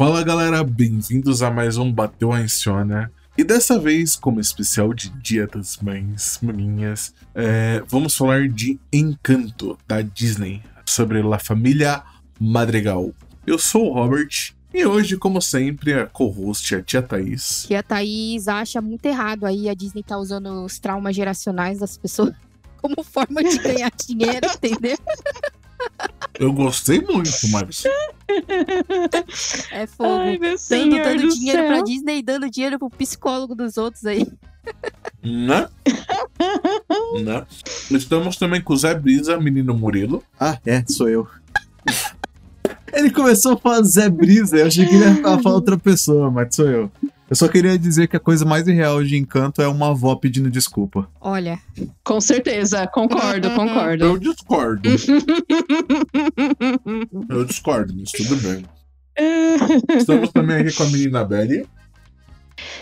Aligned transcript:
Fala 0.00 0.24
galera, 0.24 0.64
bem-vindos 0.64 1.42
a 1.42 1.50
mais 1.50 1.76
um 1.76 1.92
Bateu 1.92 2.32
a 2.32 2.40
Insônia. 2.40 3.12
E 3.36 3.44
dessa 3.44 3.78
vez, 3.78 4.16
como 4.16 4.40
especial 4.40 4.94
de 4.94 5.10
Dia 5.10 5.46
das 5.46 5.76
Mães, 5.76 6.38
maninhas, 6.40 7.14
é, 7.34 7.82
vamos 7.86 8.16
falar 8.16 8.48
de 8.48 8.80
Encanto, 8.90 9.76
da 9.86 10.00
Disney, 10.00 10.62
sobre 10.86 11.20
La 11.20 11.38
Família 11.38 12.02
Madrigal. 12.40 13.12
Eu 13.46 13.58
sou 13.58 13.90
o 13.90 13.92
Robert, 13.92 14.54
e 14.72 14.86
hoje, 14.86 15.18
como 15.18 15.38
sempre, 15.42 15.92
a 15.92 16.06
co-host 16.06 16.74
é 16.74 16.78
a 16.78 16.82
tia 16.82 17.02
Thaís. 17.02 17.66
Tia 17.66 17.82
Thaís 17.82 18.48
acha 18.48 18.80
muito 18.80 19.04
errado 19.04 19.44
aí 19.44 19.68
a 19.68 19.74
Disney 19.74 20.02
tá 20.02 20.16
usando 20.16 20.64
os 20.64 20.78
traumas 20.78 21.14
geracionais 21.14 21.80
das 21.80 21.98
pessoas 21.98 22.32
como 22.80 23.04
forma 23.04 23.44
de 23.44 23.58
ganhar 23.58 23.92
dinheiro, 23.94 24.48
entendeu? 24.50 24.96
Eu 26.38 26.52
gostei 26.52 27.00
muito, 27.00 27.30
mas. 27.50 27.84
É 29.70 29.86
fogo. 29.86 30.20
Ai, 30.20 30.38
meu 30.38 30.56
dando, 30.70 30.96
dando 30.96 31.22
do 31.22 31.28
dinheiro 31.34 31.58
céu. 31.58 31.68
pra 31.68 31.82
Disney 31.82 32.18
e 32.18 32.22
dando 32.22 32.50
dinheiro 32.50 32.78
pro 32.78 32.90
psicólogo 32.90 33.54
dos 33.54 33.76
outros 33.76 34.06
aí. 34.06 34.26
Né? 35.22 35.68
né? 37.22 37.46
Estamos 37.90 38.36
também 38.36 38.60
com 38.60 38.72
o 38.72 38.76
Zé 38.76 38.94
Brisa, 38.94 39.38
menino 39.38 39.74
Murilo. 39.74 40.22
Ah, 40.38 40.58
é, 40.64 40.84
sou 40.86 41.08
eu. 41.08 41.28
Ele 42.92 43.10
começou 43.10 43.52
a 43.52 43.56
falar 43.56 43.82
Zé 43.82 44.08
Brisa, 44.08 44.56
eu 44.56 44.66
achei 44.66 44.86
que 44.86 44.94
ele 44.94 45.04
ia 45.04 45.22
falar 45.22 45.54
outra 45.54 45.78
pessoa, 45.78 46.30
mas 46.30 46.54
sou 46.54 46.68
eu. 46.68 46.90
Eu 47.30 47.36
só 47.36 47.46
queria 47.46 47.78
dizer 47.78 48.08
que 48.08 48.16
a 48.16 48.20
coisa 48.20 48.44
mais 48.44 48.66
irreal 48.66 49.04
de 49.04 49.16
encanto 49.16 49.62
é 49.62 49.68
uma 49.68 49.90
avó 49.90 50.16
pedindo 50.16 50.50
desculpa. 50.50 51.08
Olha, 51.20 51.60
Com 52.02 52.20
certeza, 52.20 52.88
concordo, 52.88 53.48
concordo. 53.52 54.04
Eu 54.04 54.18
discordo. 54.18 54.90
Eu 57.30 57.44
discordo, 57.44 57.94
mas 57.96 58.10
tudo 58.10 58.34
bem. 58.36 58.64
Estamos 59.96 60.32
também 60.32 60.56
aqui 60.56 60.72
com 60.72 60.82
a 60.82 60.86
menina 60.86 61.24
Belly. 61.24 61.64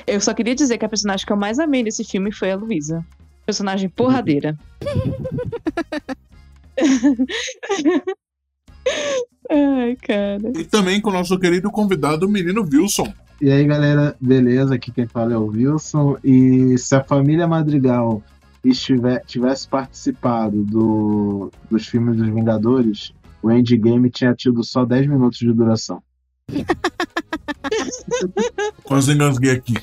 Eu 0.06 0.18
só 0.18 0.32
queria 0.32 0.54
dizer 0.54 0.78
que 0.78 0.84
a 0.86 0.88
personagem 0.88 1.26
que 1.26 1.32
eu 1.32 1.36
mais 1.36 1.58
amei 1.58 1.82
nesse 1.82 2.02
filme 2.02 2.32
foi 2.32 2.50
a 2.50 2.56
Luísa. 2.56 3.04
Personagem 3.44 3.90
porradeira. 3.90 4.56
Ai, 9.50 9.96
cara. 9.96 10.52
E 10.56 10.64
também 10.64 11.00
com 11.00 11.10
o 11.10 11.12
nosso 11.12 11.38
querido 11.38 11.70
convidado, 11.70 12.26
o 12.26 12.28
menino 12.28 12.66
Wilson. 12.70 13.12
E 13.40 13.50
aí, 13.50 13.64
galera, 13.64 14.16
beleza? 14.20 14.74
Aqui 14.74 14.90
quem 14.90 15.06
fala 15.06 15.32
é 15.32 15.36
o 15.36 15.46
Wilson. 15.46 16.16
E 16.22 16.76
se 16.76 16.94
a 16.94 17.02
família 17.02 17.46
Madrigal 17.46 18.22
estiver, 18.64 19.24
tivesse 19.24 19.68
participado 19.68 20.64
do, 20.64 21.50
dos 21.70 21.86
filmes 21.86 22.16
dos 22.16 22.28
Vingadores, 22.28 23.12
o 23.42 23.50
Endgame 23.50 24.10
tinha 24.10 24.34
tido 24.34 24.64
só 24.64 24.84
10 24.84 25.06
minutos 25.06 25.38
de 25.38 25.52
duração. 25.52 26.02
Quase 28.82 29.12
engasguei 29.12 29.52
aqui. 29.52 29.74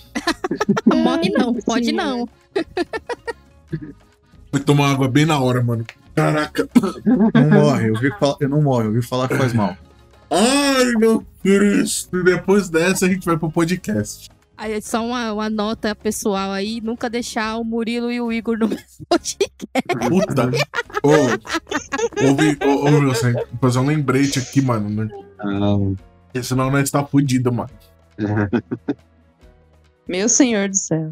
morre 0.85 1.29
não, 1.29 1.53
pode 1.53 1.91
não. 1.91 2.27
Fui 4.51 4.59
tomar 4.59 4.91
água 4.91 5.07
bem 5.07 5.25
na 5.25 5.39
hora, 5.39 5.63
mano. 5.63 5.85
Caraca. 6.15 6.67
Não 7.33 7.49
morre, 7.49 7.89
eu, 7.89 7.95
vi 7.99 8.11
que 8.11 8.19
fala- 8.19 8.37
eu 8.39 8.49
não 8.49 8.61
morre, 8.61 8.85
eu 8.85 8.89
ouvi 8.89 9.01
falar 9.01 9.27
que 9.27 9.35
faz 9.35 9.53
mal. 9.53 9.75
Ai, 10.31 10.91
meu 10.97 11.25
Cristo. 11.43 12.17
E 12.19 12.23
depois 12.23 12.69
dessa 12.69 13.05
a 13.05 13.09
gente 13.09 13.25
vai 13.25 13.37
pro 13.37 13.51
podcast. 13.51 14.29
Aí 14.57 14.71
é 14.73 14.79
só 14.81 15.05
uma, 15.05 15.33
uma 15.33 15.49
nota 15.49 15.93
pessoal 15.93 16.51
aí, 16.51 16.79
nunca 16.81 17.09
deixar 17.09 17.57
o 17.57 17.63
Murilo 17.65 18.09
e 18.09 18.21
o 18.21 18.31
Igor 18.31 18.57
no 18.57 18.69
mesmo 18.69 18.85
podcast. 19.09 20.09
Puta. 20.09 20.49
Ô, 21.03 21.09
ô, 22.31 22.35
Vi- 22.35 22.57
ô, 22.65 22.87
ô, 22.87 22.91
vou 23.01 23.13
fazer 23.61 23.79
um 23.79 23.85
lembrete 23.85 24.39
aqui, 24.39 24.61
mano. 24.61 24.89
né? 24.89 25.09
Ah, 25.39 25.75
Porque 26.25 26.41
senão 26.41 26.71
nós 26.71 26.89
tá 26.89 27.05
fudido, 27.05 27.51
mano. 27.51 27.69
Meu 30.07 30.29
senhor 30.29 30.69
do 30.69 30.77
céu. 30.77 31.11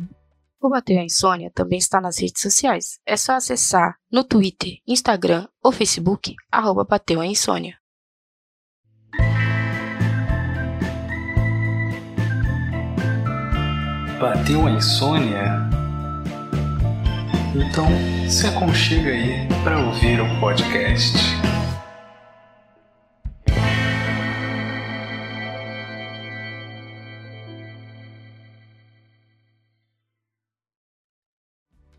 Bateu 0.69 1.00
a 1.00 1.03
Insônia 1.03 1.51
também 1.53 1.78
está 1.78 2.00
nas 2.01 2.19
redes 2.19 2.41
sociais. 2.41 3.00
É 3.06 3.18
só 3.18 3.34
acessar 3.34 3.96
no 4.12 4.24
Twitter, 4.24 4.78
Instagram 4.88 5.47
ou 5.63 5.72
Facebook, 5.72 6.34
arroba 6.51 6.84
Bateu 6.84 7.22
a 7.22 7.25
Insônia. 7.25 7.78
Bateu 14.24 14.66
a 14.66 14.72
insônia? 14.72 15.69
Então 17.53 17.85
se 18.30 18.47
aconchega 18.47 19.09
aí 19.09 19.47
para 19.66 19.85
ouvir 19.85 20.22
o 20.22 20.40
podcast. 20.40 21.18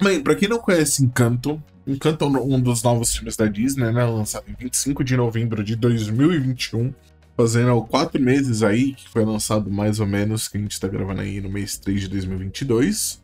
Bem, 0.05 0.23
pra 0.23 0.35
quem 0.35 0.47
não 0.47 0.59
conhece 0.59 1.03
Encanto, 1.03 1.63
Encanto 1.87 2.27
é 2.27 2.29
um 2.29 2.61
dos 2.61 2.83
novos 2.83 3.17
filmes 3.17 3.39
da 3.39 3.47
Disney, 3.47 3.91
né? 3.91 4.05
Lançado 4.05 4.45
em 4.51 4.55
25 4.55 5.03
de 5.03 5.17
novembro 5.17 5.65
de 5.65 5.75
2021. 5.77 6.93
Fazendo 7.35 7.83
quatro 7.85 8.21
meses 8.21 8.63
aí, 8.63 8.93
que 8.93 9.09
foi 9.09 9.25
lançado 9.25 9.71
mais 9.71 10.01
ou 10.01 10.07
menos, 10.07 10.47
que 10.47 10.59
a 10.59 10.61
gente 10.61 10.79
tá 10.79 10.89
gravando 10.89 11.23
aí 11.23 11.41
no 11.41 11.49
mês 11.49 11.79
3 11.79 12.03
de 12.03 12.09
2022. 12.09 13.19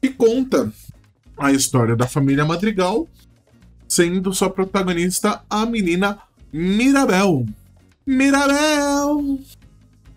E 0.00 0.08
conta 0.08 0.72
a 1.36 1.50
história 1.50 1.96
da 1.96 2.06
família 2.06 2.44
Madrigal, 2.44 3.08
sendo 3.88 4.32
sua 4.32 4.50
protagonista 4.50 5.42
a 5.50 5.66
menina 5.66 6.20
Mirabel. 6.52 7.44
Mirabel! 8.06 9.40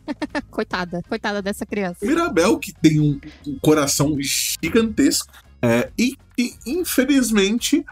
Coitada, 0.52 1.02
coitada 1.10 1.42
dessa 1.42 1.66
criança. 1.66 2.06
Mirabel, 2.06 2.60
que 2.60 2.72
tem 2.72 3.00
um, 3.00 3.20
um 3.46 3.58
coração 3.60 4.16
gigantesco, 4.22 5.34
é, 5.62 5.90
e 5.98 6.16
que, 6.36 6.56
infelizmente, 6.66 7.86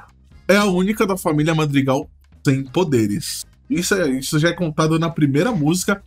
é 0.48 0.58
a 0.58 0.66
única 0.66 1.06
da 1.06 1.18
família 1.18 1.56
Madrigal 1.56 2.10
sem 2.46 2.64
poderes. 2.64 3.46
Isso, 3.70 3.96
é- 3.96 4.10
isso 4.10 4.38
já 4.38 4.50
é 4.50 4.54
contado 4.54 5.00
na 5.00 5.10
primeira 5.10 5.52
música. 5.52 6.04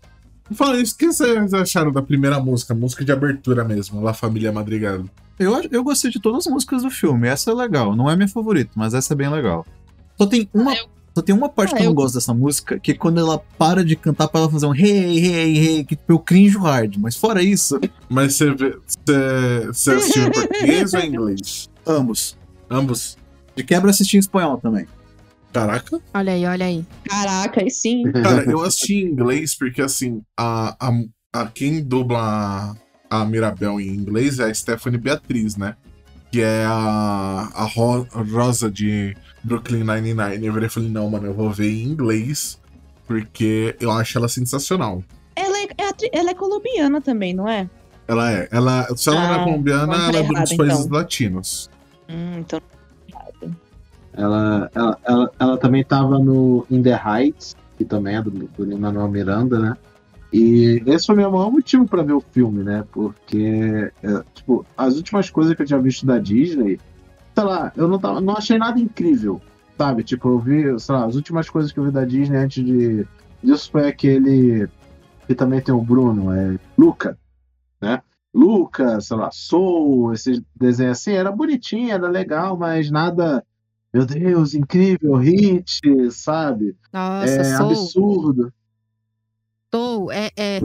Fala 0.53 0.81
isso, 0.81 0.95
o 0.95 0.99
que 0.99 1.13
vocês 1.13 1.53
acharam 1.53 1.93
da 1.93 2.01
primeira 2.01 2.39
música? 2.41 2.75
Música 2.75 3.05
de 3.05 3.13
abertura 3.13 3.65
mesmo, 3.65 4.01
La 4.01 4.15
Família 4.15 4.53
Madrigal. 4.53 5.05
Eu, 5.39 5.61
eu 5.71 5.85
gostei 5.85 6.11
de 6.11 6.21
todas 6.21 6.47
as 6.47 6.53
músicas 6.53 6.83
do 6.83 6.91
filme, 6.91 7.29
essa 7.29 7.51
é 7.51 7.55
legal. 7.55 7.95
Não 7.95 8.11
é 8.11 8.17
minha 8.17 8.29
favorita, 8.29 8.71
mas 8.75 8.95
essa 8.95 9.13
é 9.13 9.17
bem 9.17 9.29
legal. 9.29 9.67
Só 10.17 10.27
tem 10.27 10.49
uma, 10.55 10.73
só 11.15 11.23
tem 11.23 11.35
uma 11.35 11.49
parte 11.49 11.73
Ah, 11.75 11.77
que 11.77 11.83
eu 11.83 11.87
não 11.87 11.91
eu- 11.93 11.95
gosto 11.97 12.15
dessa 12.15 12.33
música, 12.33 12.79
que 12.79 12.93
é 12.93 12.95
quando 12.95 13.19
ela 13.19 13.39
para 13.59 13.85
de 13.85 13.97
cantar 13.97 14.29
pra 14.29 14.41
ela 14.41 14.51
fazer 14.51 14.67
um 14.67 14.75
hey, 14.75 15.19
hey, 15.19 15.59
hey, 15.59 15.85
que 15.85 15.97
tipo, 15.97 16.13
eu 16.13 16.19
crinjo 16.19 16.61
hard. 16.61 16.97
Mas 16.99 17.17
fora 17.17 17.43
isso, 17.43 17.79
Mas 18.09 18.35
você 18.37 18.55
vê- 18.55 18.79
você 18.87 19.67
você 19.67 19.91
assistiu 19.95 20.23
em 20.27 20.31
português 20.33 20.95
ou 20.95 21.01
em 21.01 21.07
inglês? 21.09 21.71
ambos. 21.87 22.37
Ambos. 22.71 23.17
De 23.57 23.65
quebra 23.65 23.91
assisti 23.91 24.17
em 24.17 24.21
espanhol 24.21 24.59
também. 24.59 24.87
Caraca. 25.53 26.01
Olha 26.15 26.33
aí, 26.35 26.45
olha 26.47 26.67
aí. 26.67 26.85
Caraca, 27.05 27.63
aí 27.63 27.71
sim. 27.71 28.03
Cara, 28.23 28.45
eu 28.45 28.63
assisti 28.63 28.95
em 28.97 29.07
inglês 29.07 29.55
porque, 29.57 29.81
assim, 29.83 30.23
a, 30.37 30.77
a, 30.79 30.93
a 31.33 31.47
quem 31.47 31.83
dubla 31.83 32.75
a, 33.11 33.21
a 33.23 33.25
Mirabel 33.25 33.81
em 33.81 33.89
inglês 33.89 34.39
é 34.39 34.45
a 34.45 34.55
Stephanie 34.55 35.01
Beatriz, 35.01 35.57
né? 35.57 35.75
Que 36.31 36.43
é 36.43 36.65
a, 36.67 37.49
a 37.55 37.65
Ro- 37.65 38.07
Rosa 38.31 38.71
de 38.71 39.17
Brooklyn 39.43 39.84
Nine-Nine. 39.84 40.44
Eu 40.47 40.53
virei 40.53 40.66
e 40.66 40.71
falei, 40.71 40.88
não, 40.88 41.09
mano, 41.10 41.26
eu 41.26 41.34
vou 41.34 41.50
ver 41.50 41.71
em 41.71 41.84
inglês 41.84 42.59
porque 43.06 43.75
eu 43.81 43.91
acho 43.91 44.19
ela 44.19 44.28
sensacional. 44.28 45.03
Ela 45.34 45.59
é, 45.59 45.69
é 45.78 45.88
atri- 45.88 46.10
ela 46.12 46.31
é 46.31 46.34
colombiana 46.34 47.00
também, 47.00 47.32
não 47.32 47.48
é? 47.48 47.69
Ela 48.06 48.33
é. 48.33 48.48
Ela, 48.51 48.86
se 48.97 49.09
ela 49.09 49.21
não 49.27 49.34
é 49.34 49.39
Ah, 49.39 49.45
colombiana, 49.45 49.83
então 49.97 50.13
tá 50.13 50.18
ela 50.18 50.39
é 50.39 50.41
dos 50.42 50.57
países 50.57 50.84
então. 50.86 50.98
latinos. 50.98 51.71
Hum, 52.09 52.39
então. 52.39 52.60
ela, 54.15 54.71
ela, 54.74 54.98
ela, 55.04 55.30
ela 55.39 55.59
também 55.59 55.84
tava 55.84 56.18
no 56.18 56.66
In 56.71 56.83
the 56.83 57.01
Heights, 57.04 57.54
que 57.77 57.84
também 57.84 58.16
é 58.16 58.22
do, 58.22 58.30
do 58.30 58.65
Lin-Manuel 58.65 59.09
Miranda, 59.09 59.59
né? 59.59 59.77
E 60.33 60.83
esse 60.86 61.07
foi 61.07 61.16
meu 61.16 61.30
maior 61.30 61.51
motivo 61.51 61.86
pra 61.86 62.03
ver 62.03 62.13
o 62.13 62.21
filme, 62.33 62.63
né? 62.63 62.84
Porque, 62.92 63.91
é, 64.03 64.22
tipo, 64.34 64.66
as 64.77 64.97
últimas 64.97 65.30
coisas 65.30 65.54
que 65.54 65.63
eu 65.63 65.66
tinha 65.66 65.78
visto 65.80 66.04
da 66.04 66.18
Disney, 66.18 66.78
sei 67.39 67.45
lá, 67.47 67.73
eu 67.77 67.87
não, 67.87 68.01
tava, 68.01 68.21
não 68.21 68.37
achei 68.37 68.59
nada 68.59 68.81
incrível, 68.81 69.41
sabe? 69.77 70.03
Tipo, 70.03 70.29
eu 70.29 70.39
vi, 70.41 70.81
sei 70.81 70.95
lá, 70.95 71.05
as 71.05 71.15
últimas 71.15 71.49
coisas 71.49 71.71
que 71.71 71.79
eu 71.79 71.85
vi 71.85 71.93
da 71.93 72.05
Disney 72.05 72.37
antes 72.37 72.65
de, 72.65 73.07
disso 73.41 73.71
foi 73.71 73.87
aquele 73.87 74.69
que 75.27 75.35
também 75.37 75.61
tem 75.61 75.73
o 75.73 75.81
Bruno, 75.81 76.33
é 76.33 76.59
Luca, 76.77 77.17
né? 77.81 78.03
Luca, 78.35 79.01
sei 79.01 79.17
lá, 79.17 79.31
Soul, 79.31 80.13
esses 80.13 80.43
desenhos 80.57 80.99
assim, 80.99 81.13
era 81.13 81.31
bonitinho, 81.31 81.93
era 81.93 82.09
legal, 82.09 82.57
mas 82.57 82.91
nada, 82.91 83.45
meu 83.95 84.05
Deus, 84.05 84.55
incrível, 84.55 85.15
hit, 85.15 85.81
sabe? 86.11 86.75
Nossa, 86.93 87.41
é 87.41 87.45
sou, 87.45 87.71
absurdo. 87.71 88.53
sou, 89.73 90.11
é, 90.11 90.31
é, 90.37 90.61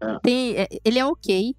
É. 0.00 0.18
tem, 0.22 0.56
é, 0.56 0.68
ele 0.84 0.98
é 0.98 1.04
ok, 1.04 1.54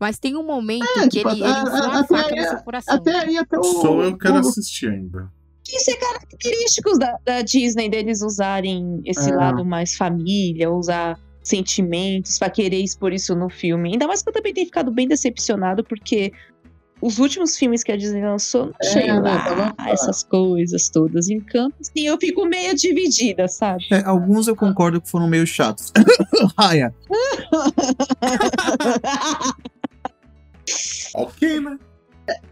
mas 0.00 0.18
tem 0.18 0.36
um 0.36 0.44
momento 0.44 0.84
É, 0.98 1.02
que 1.02 1.08
tipo, 1.18 1.28
ele, 1.28 1.44
a- 1.44 1.62
ele 1.62 1.86
a- 1.86 2.00
até 2.00 2.16
aí- 2.16 2.42
no 2.42 2.48
seu 2.48 2.58
coração. 2.62 2.94
Até 2.94 3.18
aí, 3.18 3.36
até 3.38 3.58
o. 3.58 3.62
Só 3.62 4.02
eu 4.02 4.16
quero 4.18 4.34
o- 4.34 4.38
assistir 4.38 4.88
ainda. 4.90 5.30
Isso 5.68 5.90
é 5.90 5.94
característicos 5.96 6.98
da, 6.98 7.16
da 7.24 7.42
Disney 7.42 7.88
deles 7.88 8.22
usarem 8.22 9.00
esse 9.04 9.30
É. 9.30 9.34
lado 9.36 9.64
mais 9.64 9.94
família, 9.94 10.68
usar 10.70 11.16
sentimentos, 11.42 12.38
pra 12.38 12.50
querer 12.50 12.82
expor 12.82 13.12
isso 13.12 13.34
no 13.36 13.48
filme. 13.48 13.92
Ainda 13.92 14.06
mais 14.08 14.20
que 14.22 14.28
eu 14.28 14.32
também 14.32 14.52
tenho 14.52 14.66
ficado 14.66 14.90
bem 14.90 15.06
decepcionado, 15.06 15.84
porque 15.84 16.32
os 17.00 17.18
últimos 17.18 17.56
filmes 17.56 17.82
que 17.84 17.90
a 17.92 17.96
Disney 17.96 18.22
lançou, 18.22 18.66
não 18.66 18.74
achei 18.82 19.08
É, 19.08 19.14
lá 19.14 19.42
tava- 19.44 19.74
essas 19.90 20.22
coisas 20.24 20.88
todas. 20.90 21.28
Encanto, 21.30 21.74
assim, 21.80 22.06
eu 22.06 22.18
fico 22.18 22.44
meio 22.46 22.74
dividida, 22.74 23.46
sabe? 23.48 23.84
É, 23.92 24.02
alguns 24.04 24.48
eu 24.48 24.56
concordo 24.56 25.00
que 25.00 25.08
foram 25.08 25.28
meio 25.28 25.46
chatos. 25.46 25.92
Raya. 26.58 26.92
Ok, 31.14 31.60
né? 31.60 31.78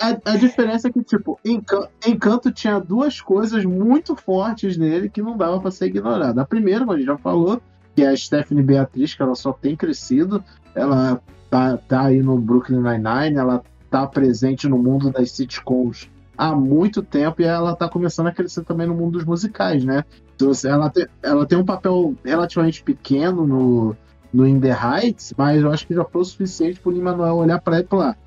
A, 0.00 0.32
a 0.32 0.37
diferença 0.37 0.88
é 0.88 0.93
que, 0.93 1.03
tipo, 1.03 1.38
Encan- 1.44 1.88
Encanto 2.06 2.50
tinha 2.50 2.81
duas 2.81 3.20
coisas 3.20 3.65
muito 3.65 4.17
fortes 4.17 4.76
nele 4.76 5.09
que 5.09 5.23
não 5.23 5.37
dava 5.37 5.61
pra 5.61 5.70
ser 5.70 5.87
ignorada. 5.87 6.43
A 6.43 6.47
primeira, 6.47 6.81
como 6.81 6.93
a 6.93 6.97
gente 6.97 7.06
já 7.06 7.17
falou, 7.19 7.61
que 7.94 8.03
é 8.03 8.09
a 8.09 8.17
Stephanie 8.17 8.62
Beatriz, 8.62 9.15
que 9.15 9.23
ela 9.23 9.35
só 9.35 9.53
tem 9.53 9.76
crescido. 9.76 10.43
Ela 10.75 11.20
tá, 11.49 11.76
tá 11.76 12.06
aí 12.06 12.20
no 12.23 12.38
Brooklyn 12.38 12.81
Nine-Nine, 12.81 13.37
ela 13.37 13.62
tá 13.91 14.06
presente 14.06 14.69
no 14.69 14.79
mundo 14.79 15.11
das 15.11 15.31
sitcoms 15.31 16.11
há 16.37 16.55
muito 16.55 17.03
tempo 17.03 17.43
e 17.43 17.44
ela 17.44 17.75
tá 17.75 17.88
começando 17.88 18.29
a 18.29 18.32
crescer 18.32 18.62
também 18.65 18.87
no 18.87 18.94
mundo 18.94 19.12
dos 19.12 19.25
musicais, 19.25 19.85
né? 19.85 20.05
Então, 20.37 20.50
assim, 20.50 20.69
ela, 20.69 20.88
tem, 20.88 21.06
ela 21.20 21.44
tem 21.44 21.59
um 21.59 21.65
papel 21.65 22.15
relativamente 22.25 22.81
pequeno 22.82 23.44
no, 23.44 23.97
no 24.33 24.47
In 24.47 24.61
The 24.61 24.73
Heights, 24.73 25.33
mas 25.37 25.63
eu 25.63 25.71
acho 25.73 25.87
que 25.87 25.95
já 25.95 26.05
foi 26.05 26.23
o 26.23 26.25
suficiente 26.25 26.81
pro 26.81 26.91
Lin-Manuel 26.93 27.35
olhar 27.37 27.61
pra 27.61 27.77
ela 27.77 27.85
e 27.85 27.89
falar 27.89 28.19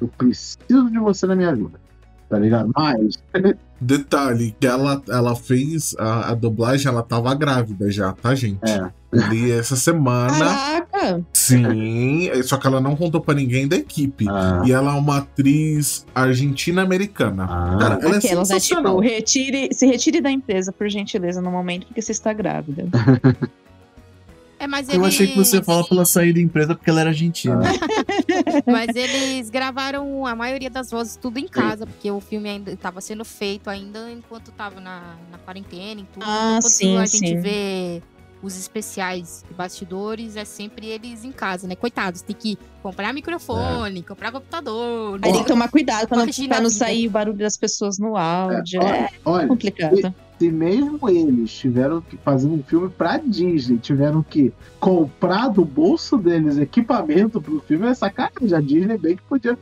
eu 0.00 0.08
preciso 0.08 0.90
de 0.90 0.98
você 0.98 1.26
na 1.26 1.36
minha 1.36 1.54
vida. 1.54 1.78
Tá 2.28 2.38
ligado? 2.38 2.70
Mas, 2.76 3.22
Detalhe, 3.80 4.54
que 4.60 4.66
ela, 4.66 5.02
ela 5.08 5.34
fez 5.34 5.96
a, 5.98 6.30
a 6.30 6.34
dublagem, 6.34 6.86
ela 6.86 7.02
tava 7.02 7.34
grávida 7.34 7.90
já, 7.90 8.12
tá, 8.12 8.34
gente? 8.34 8.58
é. 8.62 8.90
Ali 9.12 9.50
essa 9.50 9.74
semana. 9.74 10.38
Caraca! 10.38 11.20
Sim, 11.32 12.30
só 12.44 12.56
que 12.56 12.66
ela 12.68 12.80
não 12.80 12.94
contou 12.94 13.20
pra 13.20 13.34
ninguém 13.34 13.66
da 13.66 13.74
equipe. 13.74 14.24
Ah, 14.28 14.62
E 14.64 14.70
ela 14.70 14.94
é 14.94 14.96
uma 14.96 15.18
atriz 15.18 16.06
argentina-americana. 16.14 17.42
ah, 17.44 17.76
Cara, 17.80 17.94
ela 18.00 18.14
é 18.14 18.18
Aquela, 18.18 18.18
né? 18.18 18.20
Tipo, 18.20 18.46
sensacional. 18.46 19.00
retire, 19.00 19.68
se 19.74 19.84
retire 19.84 20.20
da 20.20 20.30
empresa, 20.30 20.70
por 20.72 20.88
gentileza, 20.88 21.42
no 21.42 21.50
momento 21.50 21.86
porque 21.88 22.00
você 22.00 22.12
está 22.12 22.32
grávida. 22.32 22.84
É, 24.60 24.66
mas 24.66 24.88
Eu 24.90 25.02
achei 25.04 25.26
que 25.26 25.36
você 25.36 25.56
eles- 25.56 25.64
falava 25.66 25.86
pra 25.88 25.96
ela 25.96 26.04
sair 26.04 26.32
da 26.34 26.40
empresa 26.40 26.74
porque 26.74 26.90
ela 26.90 27.00
era 27.00 27.10
argentina. 27.10 27.58
Mas 28.66 28.94
eles 28.94 29.48
gravaram 29.48 30.26
a 30.26 30.36
maioria 30.36 30.68
das 30.68 30.90
vozes 30.90 31.16
tudo 31.16 31.38
em 31.38 31.48
casa, 31.48 31.86
porque 31.86 32.10
o 32.10 32.20
filme 32.20 32.48
ainda 32.48 32.70
estava 32.70 33.00
sendo 33.00 33.24
feito 33.24 33.70
ainda 33.70 34.10
enquanto 34.10 34.52
tava 34.52 34.78
na, 34.80 35.16
na 35.32 35.38
quarentena 35.38 36.02
e 36.02 36.04
tudo. 36.04 36.22
Ah, 36.26 36.58
Quando 36.60 36.70
sim, 36.70 36.96
a 36.98 37.06
gente 37.06 37.18
sim. 37.28 37.40
vê 37.40 38.02
os 38.42 38.58
especiais 38.58 39.44
de 39.46 39.54
bastidores, 39.54 40.36
é 40.36 40.44
sempre 40.44 40.86
eles 40.86 41.24
em 41.24 41.32
casa, 41.32 41.66
né? 41.66 41.74
Coitados, 41.76 42.22
tem 42.22 42.34
que 42.34 42.58
comprar 42.82 43.12
microfone, 43.12 44.02
comprar 44.02 44.32
computador. 44.32 45.18
Aí 45.22 45.32
tem 45.32 45.42
que 45.42 45.48
tomar 45.48 45.68
cuidado 45.68 46.08
pra 46.08 46.24
não, 46.24 46.26
pra 46.48 46.60
não 46.60 46.70
sair 46.70 47.06
o 47.06 47.10
barulho 47.10 47.36
das 47.36 47.56
pessoas 47.56 47.98
no 47.98 48.16
áudio. 48.16 48.80
olha, 48.80 48.88
É, 48.88 49.10
olha, 49.24 49.46
complicado. 49.48 50.14
se 50.38 50.50
mesmo 50.50 50.98
eles 51.08 51.52
tiveram 51.52 52.00
que 52.00 52.16
fazer 52.16 52.48
um 52.48 52.62
filme 52.62 52.88
pra 52.88 53.18
Disney, 53.18 53.78
tiveram 53.78 54.22
que 54.22 54.52
comprar 54.78 55.48
do 55.48 55.64
bolso 55.64 56.16
deles 56.16 56.56
equipamento 56.56 57.40
pro 57.42 57.60
filme, 57.60 57.88
é 57.88 57.94
sacanagem. 57.94 58.56
A 58.56 58.60
Disney 58.60 58.96
bem 58.96 59.16
que 59.16 59.22
podia, 59.22 59.58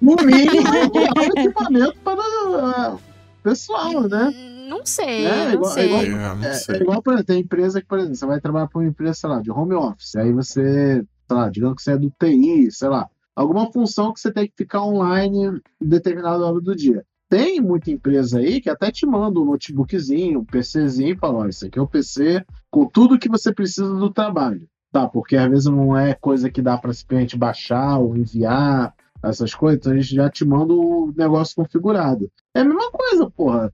no 0.00 0.14
mínimo, 0.14 0.70
um 0.70 1.22
equipamento 1.40 1.98
para 2.04 2.22
ah, 2.22 2.96
pessoal, 3.42 4.02
né? 4.02 4.32
Não 4.70 4.86
sei, 4.86 5.26
É, 5.26 5.46
não 5.46 5.52
igual- 5.54 5.72
sei. 5.72 5.86
igual- 5.86 6.02
É, 6.02 6.34
não 6.36 6.44
É, 6.44 6.52
sei. 6.54 6.76
é 6.76 6.80
igual, 6.82 7.02
por 7.02 7.12
exemplo, 7.12 7.26
tem 7.26 7.40
empresa 7.40 7.80
que, 7.80 7.86
por 7.88 7.98
exemplo, 7.98 8.14
você 8.16 8.24
vai 8.26 8.40
trabalhar 8.40 8.68
para 8.68 8.78
uma 8.80 8.88
empresa, 8.88 9.14
sei 9.14 9.28
lá, 9.28 9.40
de 9.42 9.50
home 9.50 9.74
office. 9.74 10.14
Aí 10.16 10.32
você, 10.32 11.04
sei 11.26 11.36
lá, 11.36 11.48
digamos 11.50 11.76
que 11.76 11.82
você 11.82 11.92
é 11.92 11.98
do 11.98 12.10
TI, 12.18 12.70
sei 12.70 12.88
lá, 12.88 13.08
alguma 13.34 13.70
função 13.72 14.12
que 14.12 14.20
você 14.20 14.32
tem 14.32 14.46
que 14.46 14.54
ficar 14.56 14.82
online 14.84 15.60
em 15.82 15.88
determinada 15.88 16.46
hora 16.46 16.60
do 16.60 16.74
dia. 16.76 17.04
Tem 17.28 17.60
muita 17.60 17.90
empresa 17.90 18.38
aí 18.38 18.60
que 18.60 18.70
até 18.70 18.90
te 18.90 19.04
manda 19.06 19.38
um 19.40 19.44
notebookzinho, 19.44 20.40
um 20.40 20.44
PCzinho 20.44 21.14
e 21.14 21.18
fala: 21.18 21.38
ó, 21.38 21.46
isso 21.46 21.66
aqui 21.66 21.78
é 21.78 21.82
o 21.82 21.86
PC 21.86 22.44
com 22.70 22.86
tudo 22.86 23.18
que 23.18 23.28
você 23.28 23.52
precisa 23.52 23.92
do 23.92 24.10
trabalho. 24.10 24.66
Tá, 24.92 25.06
porque 25.08 25.36
às 25.36 25.48
vezes 25.48 25.66
não 25.66 25.96
é 25.96 26.14
coisa 26.14 26.50
que 26.50 26.60
dá 26.60 26.76
para 26.76 26.92
simplesmente 26.92 27.36
baixar 27.36 27.98
ou 27.98 28.16
enviar, 28.16 28.92
essas 29.22 29.54
coisas, 29.54 29.78
então 29.78 29.92
a 29.92 29.96
gente 29.96 30.14
já 30.14 30.30
te 30.30 30.44
manda 30.46 30.72
o 30.72 31.12
negócio 31.16 31.54
configurado. 31.54 32.30
É 32.54 32.60
a 32.60 32.64
mesma 32.64 32.90
coisa, 32.90 33.30
porra. 33.30 33.70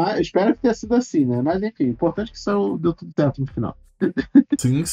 Mas, 0.00 0.20
espero 0.20 0.54
que 0.54 0.62
tenha 0.62 0.74
sido 0.74 0.94
assim, 0.94 1.24
né? 1.24 1.42
Mas 1.42 1.62
enfim, 1.62 1.84
importante 1.84 2.30
que 2.32 2.38
saiu, 2.38 2.78
deu 2.78 2.92
tudo 2.92 3.12
certo 3.16 3.40
no 3.40 3.46
final. 3.48 3.76
Sim. 4.58 4.84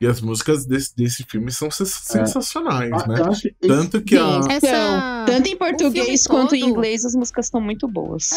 E 0.00 0.06
as 0.06 0.20
músicas 0.20 0.64
desse, 0.66 0.94
desse 0.94 1.24
filme 1.24 1.50
são 1.50 1.70
sens- 1.70 1.88
sensacionais, 1.94 2.90
Ah, 2.92 3.06
né? 3.08 3.20
Eu 3.20 3.30
que 3.32 3.50
Tanto 3.66 4.02
que 4.02 4.16
a. 4.16 4.40
Essa... 4.50 5.24
Tanto 5.26 5.48
em 5.48 5.56
português 5.56 6.26
quanto 6.26 6.54
em 6.54 6.60
todo- 6.60 6.70
inglês, 6.70 7.04
as 7.04 7.14
músicas 7.14 7.46
estão 7.46 7.60
muito 7.60 7.88
boas. 7.88 8.30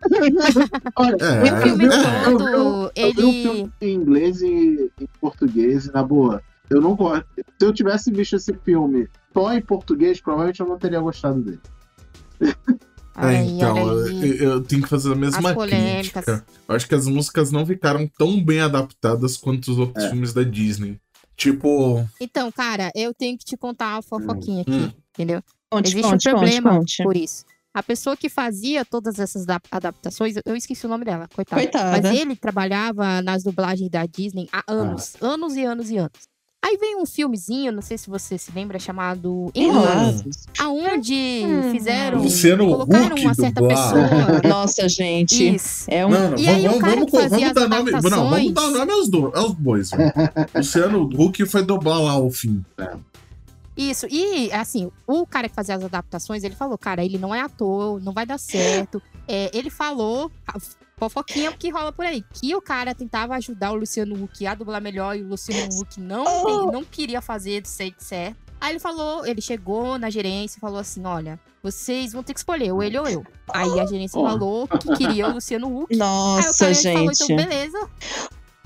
Olha, 0.96 1.16
É, 1.20 1.52
O 1.52 1.56
filme 1.62 1.84
eu- 1.84 1.92
é. 1.92 1.96
eu- 2.26 2.38
todo, 2.38 2.48
eu- 2.48 2.90
eu 2.96 3.12
vi 3.14 3.24
um 3.24 3.28
ele... 3.30 3.42
filme 3.42 3.72
em 3.82 3.94
inglês 3.94 4.40
e 4.42 4.90
em 5.00 5.06
português, 5.20 5.86
e 5.86 5.92
na 5.92 6.02
boa, 6.02 6.42
eu 6.70 6.80
não 6.80 6.94
gosto. 6.94 7.26
Se 7.36 7.66
eu 7.66 7.72
tivesse 7.72 8.10
visto 8.10 8.36
esse 8.36 8.52
filme 8.64 9.08
só 9.34 9.52
em 9.52 9.60
português, 9.60 10.20
provavelmente 10.20 10.60
eu 10.60 10.66
não 10.66 10.78
teria 10.78 11.00
gostado 11.00 11.40
dele. 11.42 11.60
É, 13.16 13.42
então, 13.42 13.76
eu, 13.78 14.34
eu 14.34 14.60
tenho 14.62 14.82
que 14.82 14.88
fazer 14.88 15.12
a 15.12 15.16
mesma 15.16 15.54
crítica. 15.54 16.44
Eu 16.68 16.74
acho 16.74 16.86
que 16.88 16.94
as 16.94 17.06
músicas 17.06 17.50
não 17.52 17.66
ficaram 17.66 18.08
tão 18.18 18.42
bem 18.42 18.60
adaptadas 18.60 19.36
quanto 19.36 19.70
os 19.72 19.78
outros 19.78 20.04
É. 20.04 20.10
filmes 20.10 20.32
da 20.32 20.42
Disney. 20.42 20.98
Tipo, 21.36 22.06
Então, 22.20 22.50
cara, 22.52 22.90
eu 22.94 23.12
tenho 23.14 23.36
que 23.38 23.44
te 23.44 23.56
contar 23.56 23.94
uma 23.96 24.02
fofoquinha 24.02 24.62
aqui, 24.62 24.70
Hum. 24.72 24.92
entendeu? 25.14 25.42
Conte, 25.70 25.88
Existe 25.90 26.02
conte, 26.10 26.28
um 26.28 26.32
problema 26.32 26.70
conte. 26.78 27.02
por 27.02 27.16
isso. 27.16 27.44
A 27.72 27.82
pessoa 27.82 28.16
que 28.16 28.28
fazia 28.28 28.84
todas 28.84 29.18
essas 29.20 29.46
da- 29.46 29.60
adaptações, 29.70 30.34
eu 30.44 30.56
esqueci 30.56 30.84
o 30.86 30.88
nome 30.88 31.04
dela, 31.04 31.28
coitada. 31.32 31.62
Coitada. 31.62 32.02
Mas 32.02 32.18
ele 32.20 32.34
trabalhava 32.36 33.22
nas 33.22 33.42
dublagens 33.44 33.88
da 33.88 34.04
Disney 34.06 34.48
há 34.52 34.62
anos. 34.66 35.14
Anos 35.20 35.54
e 35.54 35.64
anos 35.64 35.88
e 35.90 35.96
anos. 35.96 36.29
Aí 36.62 36.76
veio 36.76 37.00
um 37.00 37.06
filmezinho, 37.06 37.72
não 37.72 37.80
sei 37.80 37.96
se 37.96 38.10
você 38.10 38.36
se 38.36 38.52
lembra, 38.52 38.78
chamado. 38.78 39.50
Enrolados. 39.54 40.46
Aonde 40.58 41.42
Hum. 41.46 41.70
fizeram. 41.72 42.18
Luciano 42.22 42.66
colocaram 42.68 43.14
Huck 43.16 43.20
uma 43.24 43.34
certa 43.34 43.62
pessoa. 43.66 44.42
Nossa, 44.46 44.86
gente. 44.88 45.54
Isso. 45.54 45.86
É 45.88 46.04
um. 46.04 46.10
Não, 46.10 46.30
não, 46.32 46.38
E 46.38 46.46
aí 46.46 46.62
vamos, 46.62 46.76
o 46.76 46.80
cara 46.80 46.94
vamos, 46.96 47.10
que 47.10 47.16
fazia 47.18 47.52
vamos 47.54 47.54
dar 47.54 47.68
nome. 47.68 47.92
Não, 47.92 48.28
vamos 48.30 48.52
dar 48.52 48.70
nome 48.70 48.92
aos, 48.92 49.08
do, 49.08 49.32
aos 49.34 49.52
bois. 49.54 49.90
velho. 49.90 50.12
Luciano 50.54 51.02
Huck 51.04 51.46
foi 51.46 51.62
dublar 51.62 52.00
lá 52.02 52.18
o 52.18 52.30
fim. 52.30 52.62
Isso, 53.76 54.06
e 54.10 54.52
assim, 54.52 54.90
o 55.06 55.26
cara 55.26 55.48
que 55.48 55.54
fazia 55.54 55.74
as 55.76 55.82
adaptações, 55.82 56.44
ele 56.44 56.54
falou, 56.54 56.76
cara, 56.76 57.02
ele 57.02 57.16
não 57.16 57.34
é 57.34 57.40
ator, 57.40 57.98
não 58.02 58.12
vai 58.12 58.26
dar 58.26 58.36
certo. 58.38 59.00
É, 59.26 59.50
ele 59.56 59.70
falou, 59.70 60.30
fofoquinha 61.00 61.50
que 61.52 61.70
rola 61.70 61.90
por 61.92 62.04
aí, 62.04 62.22
que 62.34 62.54
o 62.54 62.60
cara 62.62 62.94
tentava 62.94 63.34
ajudar 63.34 63.72
o 63.72 63.76
Luciano 63.76 64.22
Huck 64.22 64.46
a 64.46 64.54
dublar 64.54 64.80
melhor 64.80 65.16
e 65.16 65.22
o 65.22 65.28
Luciano 65.28 65.68
Huck 65.80 65.98
não, 66.00 66.24
tem- 66.24 66.72
não 66.72 66.84
queria 66.84 67.20
fazer 67.20 67.62
do 67.62 67.68
jeito 67.68 68.02
certo. 68.04 68.36
Aí 68.60 68.72
ele 68.72 68.78
falou, 68.78 69.26
ele 69.26 69.40
chegou 69.40 69.98
na 69.98 70.10
gerência 70.10 70.58
e 70.58 70.60
falou 70.60 70.78
assim, 70.78 71.02
olha, 71.06 71.40
vocês 71.62 72.12
vão 72.12 72.22
ter 72.22 72.34
que 72.34 72.40
escolher, 72.40 72.70
ou 72.72 72.82
ele 72.82 72.98
ou 72.98 73.08
eu. 73.08 73.24
Aí 73.52 73.80
a 73.80 73.86
gerência 73.86 74.20
Oh. 74.20 74.24
falou 74.24 74.68
que 74.68 74.92
queria 74.96 75.28
o 75.28 75.32
Luciano 75.32 75.66
Huck. 75.74 75.86
Aí 75.92 75.96
o 75.96 75.98
Nossa, 75.98 76.64
cara 76.66 76.74
falou, 76.74 77.14
gente. 77.14 77.22
então 77.24 77.36
beleza, 77.36 77.90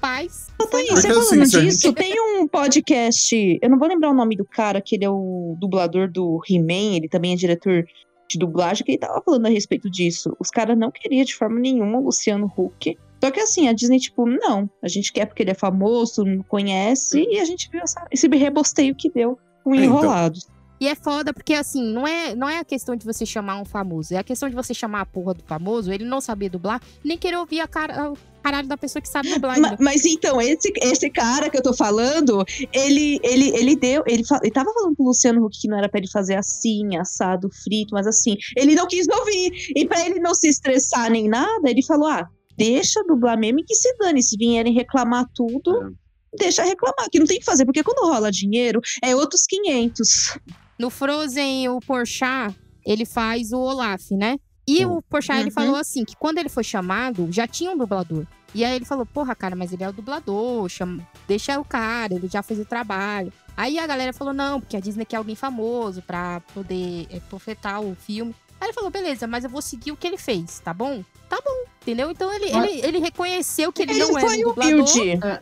paz. 0.00 0.49
Ô, 0.61 0.67
Thaís, 0.67 0.88
Porque 0.88 1.00
você 1.00 1.09
assim, 1.09 1.29
falando 1.29 1.47
se 1.47 1.57
a 1.57 1.61
disso, 1.61 1.93
tem 1.93 2.14
um 2.21 2.49
podcast. 2.49 3.59
Eu 3.62 3.71
não 3.71 3.79
vou 3.79 3.88
lembrar 3.88 4.11
o 4.11 4.14
nome 4.14 4.37
do 4.37 4.45
cara, 4.45 4.81
que 4.81 4.97
ele 4.97 5.05
é 5.05 5.11
o 5.11 5.57
dublador 5.61 6.11
do 6.11 6.41
He-Man, 6.49 6.97
ele 6.97 7.09
também 7.09 7.33
é 7.33 7.37
diretor 7.37 7.85
de 8.28 8.38
dublagem, 8.38 8.85
que 8.85 8.93
ele 8.93 8.99
tava 8.99 9.21
falando 9.25 9.47
a 9.47 9.50
respeito 9.50 9.90
disso. 9.90 10.35
Os 10.40 10.50
caras 10.50 10.76
não 10.78 10.90
queriam 10.90 11.25
de 11.25 11.35
forma 11.35 11.59
nenhuma 11.61 11.99
o 11.99 12.04
Luciano 12.04 12.50
Huck. 12.57 12.97
Só 13.23 13.31
que 13.31 13.40
assim, 13.40 13.69
a 13.69 13.73
Disney, 13.73 13.99
tipo, 13.99 14.26
não. 14.26 14.69
A 14.83 14.88
gente 14.88 15.12
quer 15.12 15.26
porque 15.26 15.43
ele 15.43 15.50
é 15.50 15.54
famoso, 15.54 16.16
todo 16.16 16.26
mundo 16.28 16.45
conhece, 16.45 17.26
e 17.31 17.38
a 17.40 17.45
gente 17.45 17.71
viu 17.71 17.81
essa- 17.83 18.07
esse 18.11 18.26
rebosteio 18.28 18.95
que 18.95 19.11
deu 19.11 19.38
com 19.62 19.75
É, 19.75 19.78
então. 19.78 19.85
enrolados. 19.99 20.47
E 20.81 20.88
é 20.88 20.95
foda 20.95 21.33
porque, 21.33 21.54
assim, 21.54 21.83
não 21.93 22.07
é, 22.07 22.35
não 22.35 22.49
é 22.49 22.59
a 22.59 22.64
questão 22.64 22.95
de 22.97 23.04
você 23.07 23.25
chamar 23.25 23.57
um 23.61 23.64
famoso. 23.64 24.12
É 24.12 24.19
a 24.19 24.25
questão 24.25 24.49
de 24.50 24.54
você 24.54 24.75
chamar 24.75 25.02
a 25.02 25.07
porra 25.07 25.33
do 25.33 25.43
famoso, 25.45 25.90
ele 25.93 26.04
não 26.04 26.21
saber 26.21 26.49
dublar, 26.50 26.83
nem 27.02 27.16
querer 27.16 27.37
ouvir 27.37 27.61
a 27.61 27.69
cara, 27.69 28.12
caralho 28.45 28.69
da 28.69 28.77
pessoa 28.77 29.01
que 29.01 29.09
sabe 29.09 29.31
dublar. 29.33 29.59
Ma- 29.59 29.71
ainda. 29.71 29.83
Mas, 29.83 30.05
então, 30.05 30.41
esse, 30.41 30.71
esse 30.83 31.09
cara 31.11 31.49
que 31.49 31.57
eu 31.57 31.63
tô 31.63 31.73
falando, 31.73 32.45
ele, 32.73 33.19
ele, 33.23 33.49
ele 33.57 33.75
deu. 33.75 34.03
Ele, 34.07 34.23
ele 34.43 34.53
tava 34.53 34.71
falando 34.73 34.95
pro 34.95 35.07
Luciano 35.07 35.45
Huck 35.45 35.59
que 35.59 35.67
não 35.69 35.79
era 35.79 35.89
pra 35.89 35.99
ele 35.99 36.11
fazer 36.11 36.35
assim, 36.37 36.97
assado, 36.97 37.49
frito, 37.65 37.95
mas 37.95 38.07
assim, 38.07 38.37
ele 38.57 38.75
não 38.75 38.87
quis 38.87 39.07
ouvir. 39.09 39.73
E 39.75 39.87
pra 39.87 40.05
ele 40.05 40.21
não 40.21 40.35
se 40.35 40.49
estressar 40.49 41.11
nem 41.11 41.27
nada, 41.29 41.71
ele 41.71 41.83
falou: 41.83 42.07
ah, 42.07 42.29
deixa 42.57 43.03
dublar 43.05 43.39
mesmo 43.39 43.61
e 43.61 43.65
que 43.65 43.75
se 43.75 43.97
dane. 43.99 44.23
Se 44.23 44.37
vierem 44.37 44.75
reclamar 44.75 45.27
tudo, 45.35 45.97
deixa 46.37 46.63
reclamar, 46.63 47.09
que 47.11 47.19
não 47.19 47.27
tem 47.27 47.39
que 47.39 47.45
fazer, 47.45 47.65
porque 47.65 47.83
quando 47.83 48.07
rola 48.07 48.31
dinheiro, 48.31 48.81
é 49.03 49.17
outros 49.17 49.47
500. 49.49 50.39
No 50.79 50.91
Frozen, 50.91 51.69
o 51.69 51.81
Porchat, 51.81 52.55
ele 52.85 53.07
faz 53.07 53.53
o 53.53 53.59
Olaf, 53.59 54.11
né? 54.11 54.37
E 54.66 54.85
o 54.87 55.02
Porchat, 55.02 55.38
ele 55.40 55.49
Uhum. 55.49 55.54
falou 55.54 55.76
assim, 55.76 56.04
que 56.04 56.16
quando 56.16 56.38
ele 56.38 56.49
foi 56.49 56.64
chamado, 56.64 57.28
já 57.30 57.47
tinha 57.47 57.71
um 57.71 57.76
dublador. 57.76 58.25
E 58.54 58.64
aí 58.64 58.76
ele 58.76 58.85
falou, 58.85 59.04
porra, 59.04 59.35
cara, 59.35 59.56
mas 59.56 59.73
ele 59.73 59.83
é 59.83 59.88
o 59.88 59.92
dublador, 59.92 60.68
chama... 60.68 61.06
deixa 61.26 61.59
o 61.59 61.64
cara, 61.64 62.14
ele 62.14 62.28
já 62.28 62.42
fez 62.42 62.61
o 62.61 62.64
trabalho. 62.64 63.33
Aí 63.56 63.78
a 63.78 63.87
galera 63.87 64.12
falou, 64.12 64.33
não, 64.33 64.61
porque 64.61 64.76
a 64.76 64.80
Disney 64.80 65.04
quer 65.04 65.16
alguém 65.16 65.35
famoso 65.35 66.00
pra 66.02 66.40
poder 66.54 67.06
é, 67.11 67.18
profetar 67.21 67.80
o 67.83 67.94
filme. 67.94 68.35
Aí 68.61 68.68
ele 68.68 68.73
falou, 68.73 68.90
beleza, 68.90 69.26
mas 69.26 69.42
eu 69.44 69.50
vou 69.50 69.61
seguir 69.61 69.90
o 69.92 69.97
que 69.97 70.06
ele 70.06 70.16
fez, 70.16 70.61
tá 70.61 70.73
bom? 70.73 71.04
Tá 71.28 71.38
bom, 71.44 71.64
entendeu? 71.83 72.11
Então 72.12 72.33
ele, 72.33 72.52
Mas- 72.52 72.71
ele, 72.71 72.87
ele 72.87 72.99
reconheceu 73.00 73.73
que 73.73 73.83
ele, 73.83 73.92
Ele 73.92 74.00
não 74.00 74.18
é 74.18 74.25
um 74.25 74.40
dublador. 74.42 74.88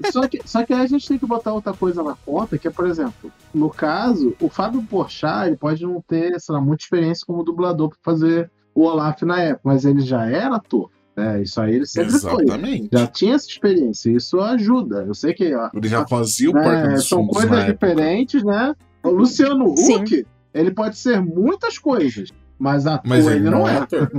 É, 0.02 0.10
só, 0.10 0.26
que, 0.26 0.40
só 0.48 0.64
que 0.64 0.72
aí 0.72 0.80
a 0.80 0.86
gente 0.86 1.06
tem 1.06 1.18
que 1.18 1.26
botar 1.26 1.52
outra 1.52 1.74
coisa 1.74 2.02
na 2.02 2.14
conta, 2.14 2.56
que 2.56 2.66
é, 2.66 2.70
por 2.70 2.86
exemplo, 2.86 3.30
no 3.52 3.68
caso, 3.68 4.34
o 4.40 4.48
Fábio 4.48 4.82
Porchat, 4.84 5.48
ele 5.48 5.56
pode 5.56 5.82
não 5.84 6.00
ter, 6.00 6.40
sei 6.40 6.54
lá, 6.54 6.60
muita 6.60 6.84
experiência 6.84 7.26
como 7.26 7.44
dublador 7.44 7.90
para 7.90 7.98
fazer 8.02 8.50
o 8.74 8.82
Olaf 8.84 9.22
na 9.22 9.40
época, 9.40 9.60
mas 9.64 9.84
ele 9.84 10.00
já 10.00 10.26
era 10.26 10.56
ator. 10.56 10.90
É, 11.16 11.42
isso 11.42 11.60
aí 11.60 11.74
ele 11.76 11.86
sempre 11.86 12.12
foi. 12.12 12.44
Exatamente. 12.44 12.88
Já 12.90 13.06
tinha 13.06 13.34
essa 13.34 13.46
experiência, 13.46 14.10
isso 14.10 14.40
ajuda. 14.40 15.04
Eu 15.06 15.14
sei 15.14 15.34
que 15.34 15.44
Ele 15.74 15.88
já 15.88 16.06
fazia 16.06 16.48
o 16.48 16.52
Porta 16.54 16.70
é, 16.70 16.94
dos 16.94 17.08
são 17.08 17.26
coisas 17.26 17.50
na 17.50 17.66
época. 17.66 17.86
diferentes, 17.86 18.42
né? 18.42 18.74
O 19.02 19.10
Luciano 19.10 19.76
Sim. 19.76 19.96
Huck, 19.96 20.26
ele 20.54 20.70
pode 20.70 20.96
ser 20.96 21.20
muitas 21.20 21.78
coisas, 21.78 22.30
mas 22.58 22.86
ator 22.86 23.08
Mas 23.08 23.26
ele, 23.26 23.50
não 23.50 23.68
é. 23.68 23.76
ator. 23.78 24.10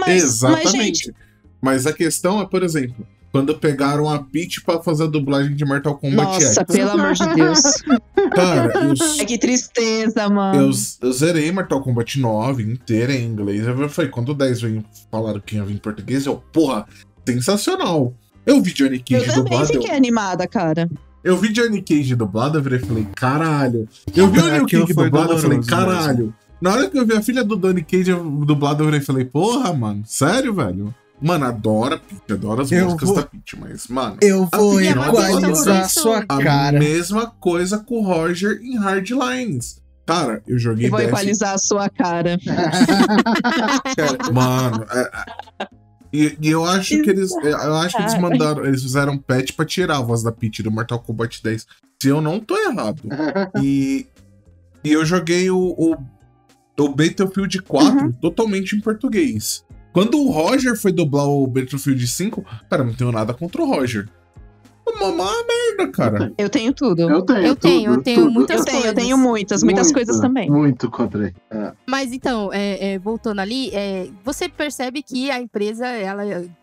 Mas, 0.00 0.22
Exatamente. 0.22 0.64
mas, 0.64 0.72
gente, 0.72 1.14
Mas 1.60 1.86
a 1.86 1.92
questão 1.92 2.40
é, 2.40 2.46
por 2.46 2.62
exemplo, 2.62 3.06
quando 3.30 3.54
pegaram 3.58 4.08
a 4.08 4.22
Peach 4.22 4.62
pra 4.62 4.82
fazer 4.82 5.04
a 5.04 5.06
dublagem 5.06 5.54
de 5.54 5.64
Mortal 5.64 5.96
Kombat 5.96 6.32
nossa, 6.32 6.60
X. 6.60 6.74
pelo 6.74 6.90
amor 6.90 7.12
de 7.12 7.34
Deus. 7.34 7.60
Cara, 8.34 8.72
eu, 8.84 8.94
Ai, 9.18 9.26
que 9.26 9.38
tristeza, 9.38 10.28
mano. 10.28 10.62
eu, 10.62 10.70
eu 11.02 11.12
zerei 11.12 11.52
Mortal 11.52 11.82
Kombat 11.82 12.18
9 12.18 12.62
inteira 12.62 13.12
em 13.14 13.24
inglês. 13.24 13.66
Eu 13.66 13.88
falei, 13.88 14.10
quando 14.10 14.30
o 14.30 14.34
10 14.34 14.60
veio 14.62 14.84
falaram 15.10 15.40
que 15.40 15.56
ia 15.56 15.64
vir 15.64 15.74
em 15.74 15.78
português, 15.78 16.26
eu, 16.26 16.42
porra, 16.52 16.86
sensacional. 17.26 18.14
Eu 18.46 18.62
vi 18.62 18.72
Johnny 18.72 18.96
Eu 18.96 19.20
Cage 19.20 19.26
também 19.26 19.44
dublado. 19.44 19.62
Eu, 19.62 19.80
fiquei 19.82 19.96
animada, 19.96 20.46
cara. 20.46 20.88
eu 21.22 21.36
vi 21.36 21.52
Johnny 21.52 21.82
Cage 21.82 22.14
dublado, 22.14 22.58
eu 22.58 22.62
virei 22.62 22.78
e 22.78 22.82
falei, 22.82 23.06
caralho. 23.14 23.86
Eu 24.16 24.28
vi 24.28 24.38
o 24.38 24.42
Johnny 24.42 24.66
Cage 24.66 24.94
dublado, 24.94 25.32
eu 25.32 25.38
falei, 25.38 25.60
caralho. 25.60 26.34
Na 26.60 26.72
hora 26.72 26.90
que 26.90 26.98
eu 26.98 27.06
vi 27.06 27.12
a 27.12 27.22
filha 27.22 27.44
do 27.44 27.56
Johnny 27.56 27.82
Cage 27.82 28.12
dublado, 28.44 28.82
eu 28.82 28.86
virei 28.86 29.00
e 29.00 29.04
falei, 29.04 29.24
porra, 29.24 29.72
mano, 29.74 30.02
sério, 30.06 30.54
velho? 30.54 30.94
Mano, 31.20 31.46
adoro 31.46 31.94
a 31.94 31.98
Peach, 31.98 32.32
adoro 32.32 32.62
as 32.62 32.70
Eu 32.72 32.84
músicas 32.84 33.08
vou- 33.08 33.16
da 33.16 33.22
Peach, 33.24 33.58
mas, 33.58 33.86
mano. 33.88 34.16
Eu 34.22 34.48
vou 34.54 34.74
não 34.74 34.80
é 34.80 34.88
equalizar 34.90 35.40
dubladora. 35.40 35.88
sua 35.88 36.18
A 36.28 36.38
cara. 36.42 36.78
mesma 36.78 37.26
coisa 37.40 37.78
com 37.78 37.96
o 38.00 38.02
Roger 38.04 38.60
em 38.62 38.76
Hardlines. 38.78 39.80
Cara, 40.06 40.42
eu 40.46 40.58
joguei 40.58 40.86
E 40.86 40.90
vou 40.90 41.00
equalizar 41.00 41.54
a 41.54 41.58
sua 41.58 41.88
cara. 41.90 42.38
Cara, 43.96 44.32
Mano, 44.32 44.86
é- 44.90 45.10
é- 45.60 45.68
e, 46.12 46.38
e 46.40 46.48
eu 46.48 46.64
acho 46.64 47.02
que 47.02 47.10
eles. 47.10 47.30
Eu 47.32 47.74
acho 47.76 47.96
que 47.96 48.02
eles 48.02 48.18
mandaram. 48.18 48.64
Eles 48.64 48.82
fizeram 48.82 49.12
um 49.14 49.18
patch 49.18 49.52
pra 49.52 49.66
tirar 49.66 49.98
a 49.98 50.00
voz 50.02 50.22
da 50.22 50.32
Peach 50.32 50.62
do 50.62 50.70
Mortal 50.70 51.00
Kombat 51.00 51.42
10. 51.42 51.66
Se 52.02 52.08
eu 52.08 52.20
não 52.20 52.40
tô 52.40 52.56
errado. 52.56 53.02
E, 53.62 54.06
e 54.84 54.92
eu 54.92 55.04
joguei 55.04 55.50
o, 55.50 55.58
o, 55.58 55.96
o 56.78 56.88
Battlefield 56.88 57.60
4 57.62 58.06
Uhum. 58.06 58.12
totalmente 58.12 58.74
em 58.76 58.80
português. 58.80 59.64
Quando 59.98 60.16
o 60.16 60.30
Roger 60.30 60.76
foi 60.76 60.92
dublar 60.92 61.26
o 61.26 61.44
Battlefield 61.44 62.06
5, 62.06 62.46
cara, 62.70 62.84
não 62.84 62.94
tenho 62.94 63.10
nada 63.10 63.34
contra 63.34 63.60
o 63.60 63.66
Roger. 63.66 64.08
Uma, 64.86 65.06
uma 65.06 65.32
merda, 65.44 65.90
cara. 65.90 66.32
Eu 66.38 66.48
tenho 66.48 66.72
tudo. 66.72 67.02
Eu 67.02 67.22
tenho, 67.22 67.38
Eu 67.38 67.56
tenho, 67.56 67.82
tudo, 67.82 67.94
eu 67.94 68.02
tenho 68.04 68.20
tudo. 68.22 68.30
muitas 68.30 68.58
Eu 68.60 68.64
tenho, 68.64 68.86
eu 68.86 68.94
tenho 68.94 69.18
muitas, 69.18 69.62
muitas 69.64 69.86
Muito, 69.88 69.94
coisas 69.94 70.20
também. 70.20 70.48
Muito 70.48 70.88
contra 70.88 71.24
ele. 71.24 71.34
É. 71.50 71.72
Mas 71.84 72.12
então, 72.12 72.52
é, 72.52 72.92
é, 72.92 72.98
voltando 73.00 73.40
ali, 73.40 73.70
é, 73.74 74.08
você 74.24 74.48
percebe 74.48 75.02
que 75.02 75.32
a 75.32 75.40
empresa, 75.40 75.88
ela 75.88 76.22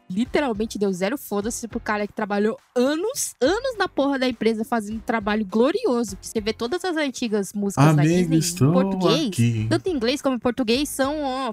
literalmente 0.10 0.80
deu 0.80 0.94
zero 0.94 1.18
foda-se 1.18 1.68
pro 1.68 1.82
cara 1.82 2.08
que 2.08 2.14
trabalhou 2.14 2.58
anos, 2.74 3.36
anos 3.42 3.78
na 3.78 3.90
porra 3.90 4.18
da 4.18 4.30
empresa 4.30 4.64
fazendo 4.64 4.96
um 4.96 5.06
trabalho 5.06 5.46
glorioso. 5.46 6.16
Que 6.16 6.26
você 6.26 6.40
vê 6.40 6.54
todas 6.54 6.86
as 6.86 6.96
antigas 6.96 7.52
músicas 7.52 7.98
da 7.98 8.02
Disney 8.02 8.40
em 8.40 8.72
português, 8.72 9.28
aqui. 9.28 9.68
tanto 9.70 9.90
em 9.90 9.94
inglês 9.94 10.22
como 10.22 10.38
em 10.38 10.40
português, 10.40 10.88
são 10.88 11.22
ó, 11.22 11.52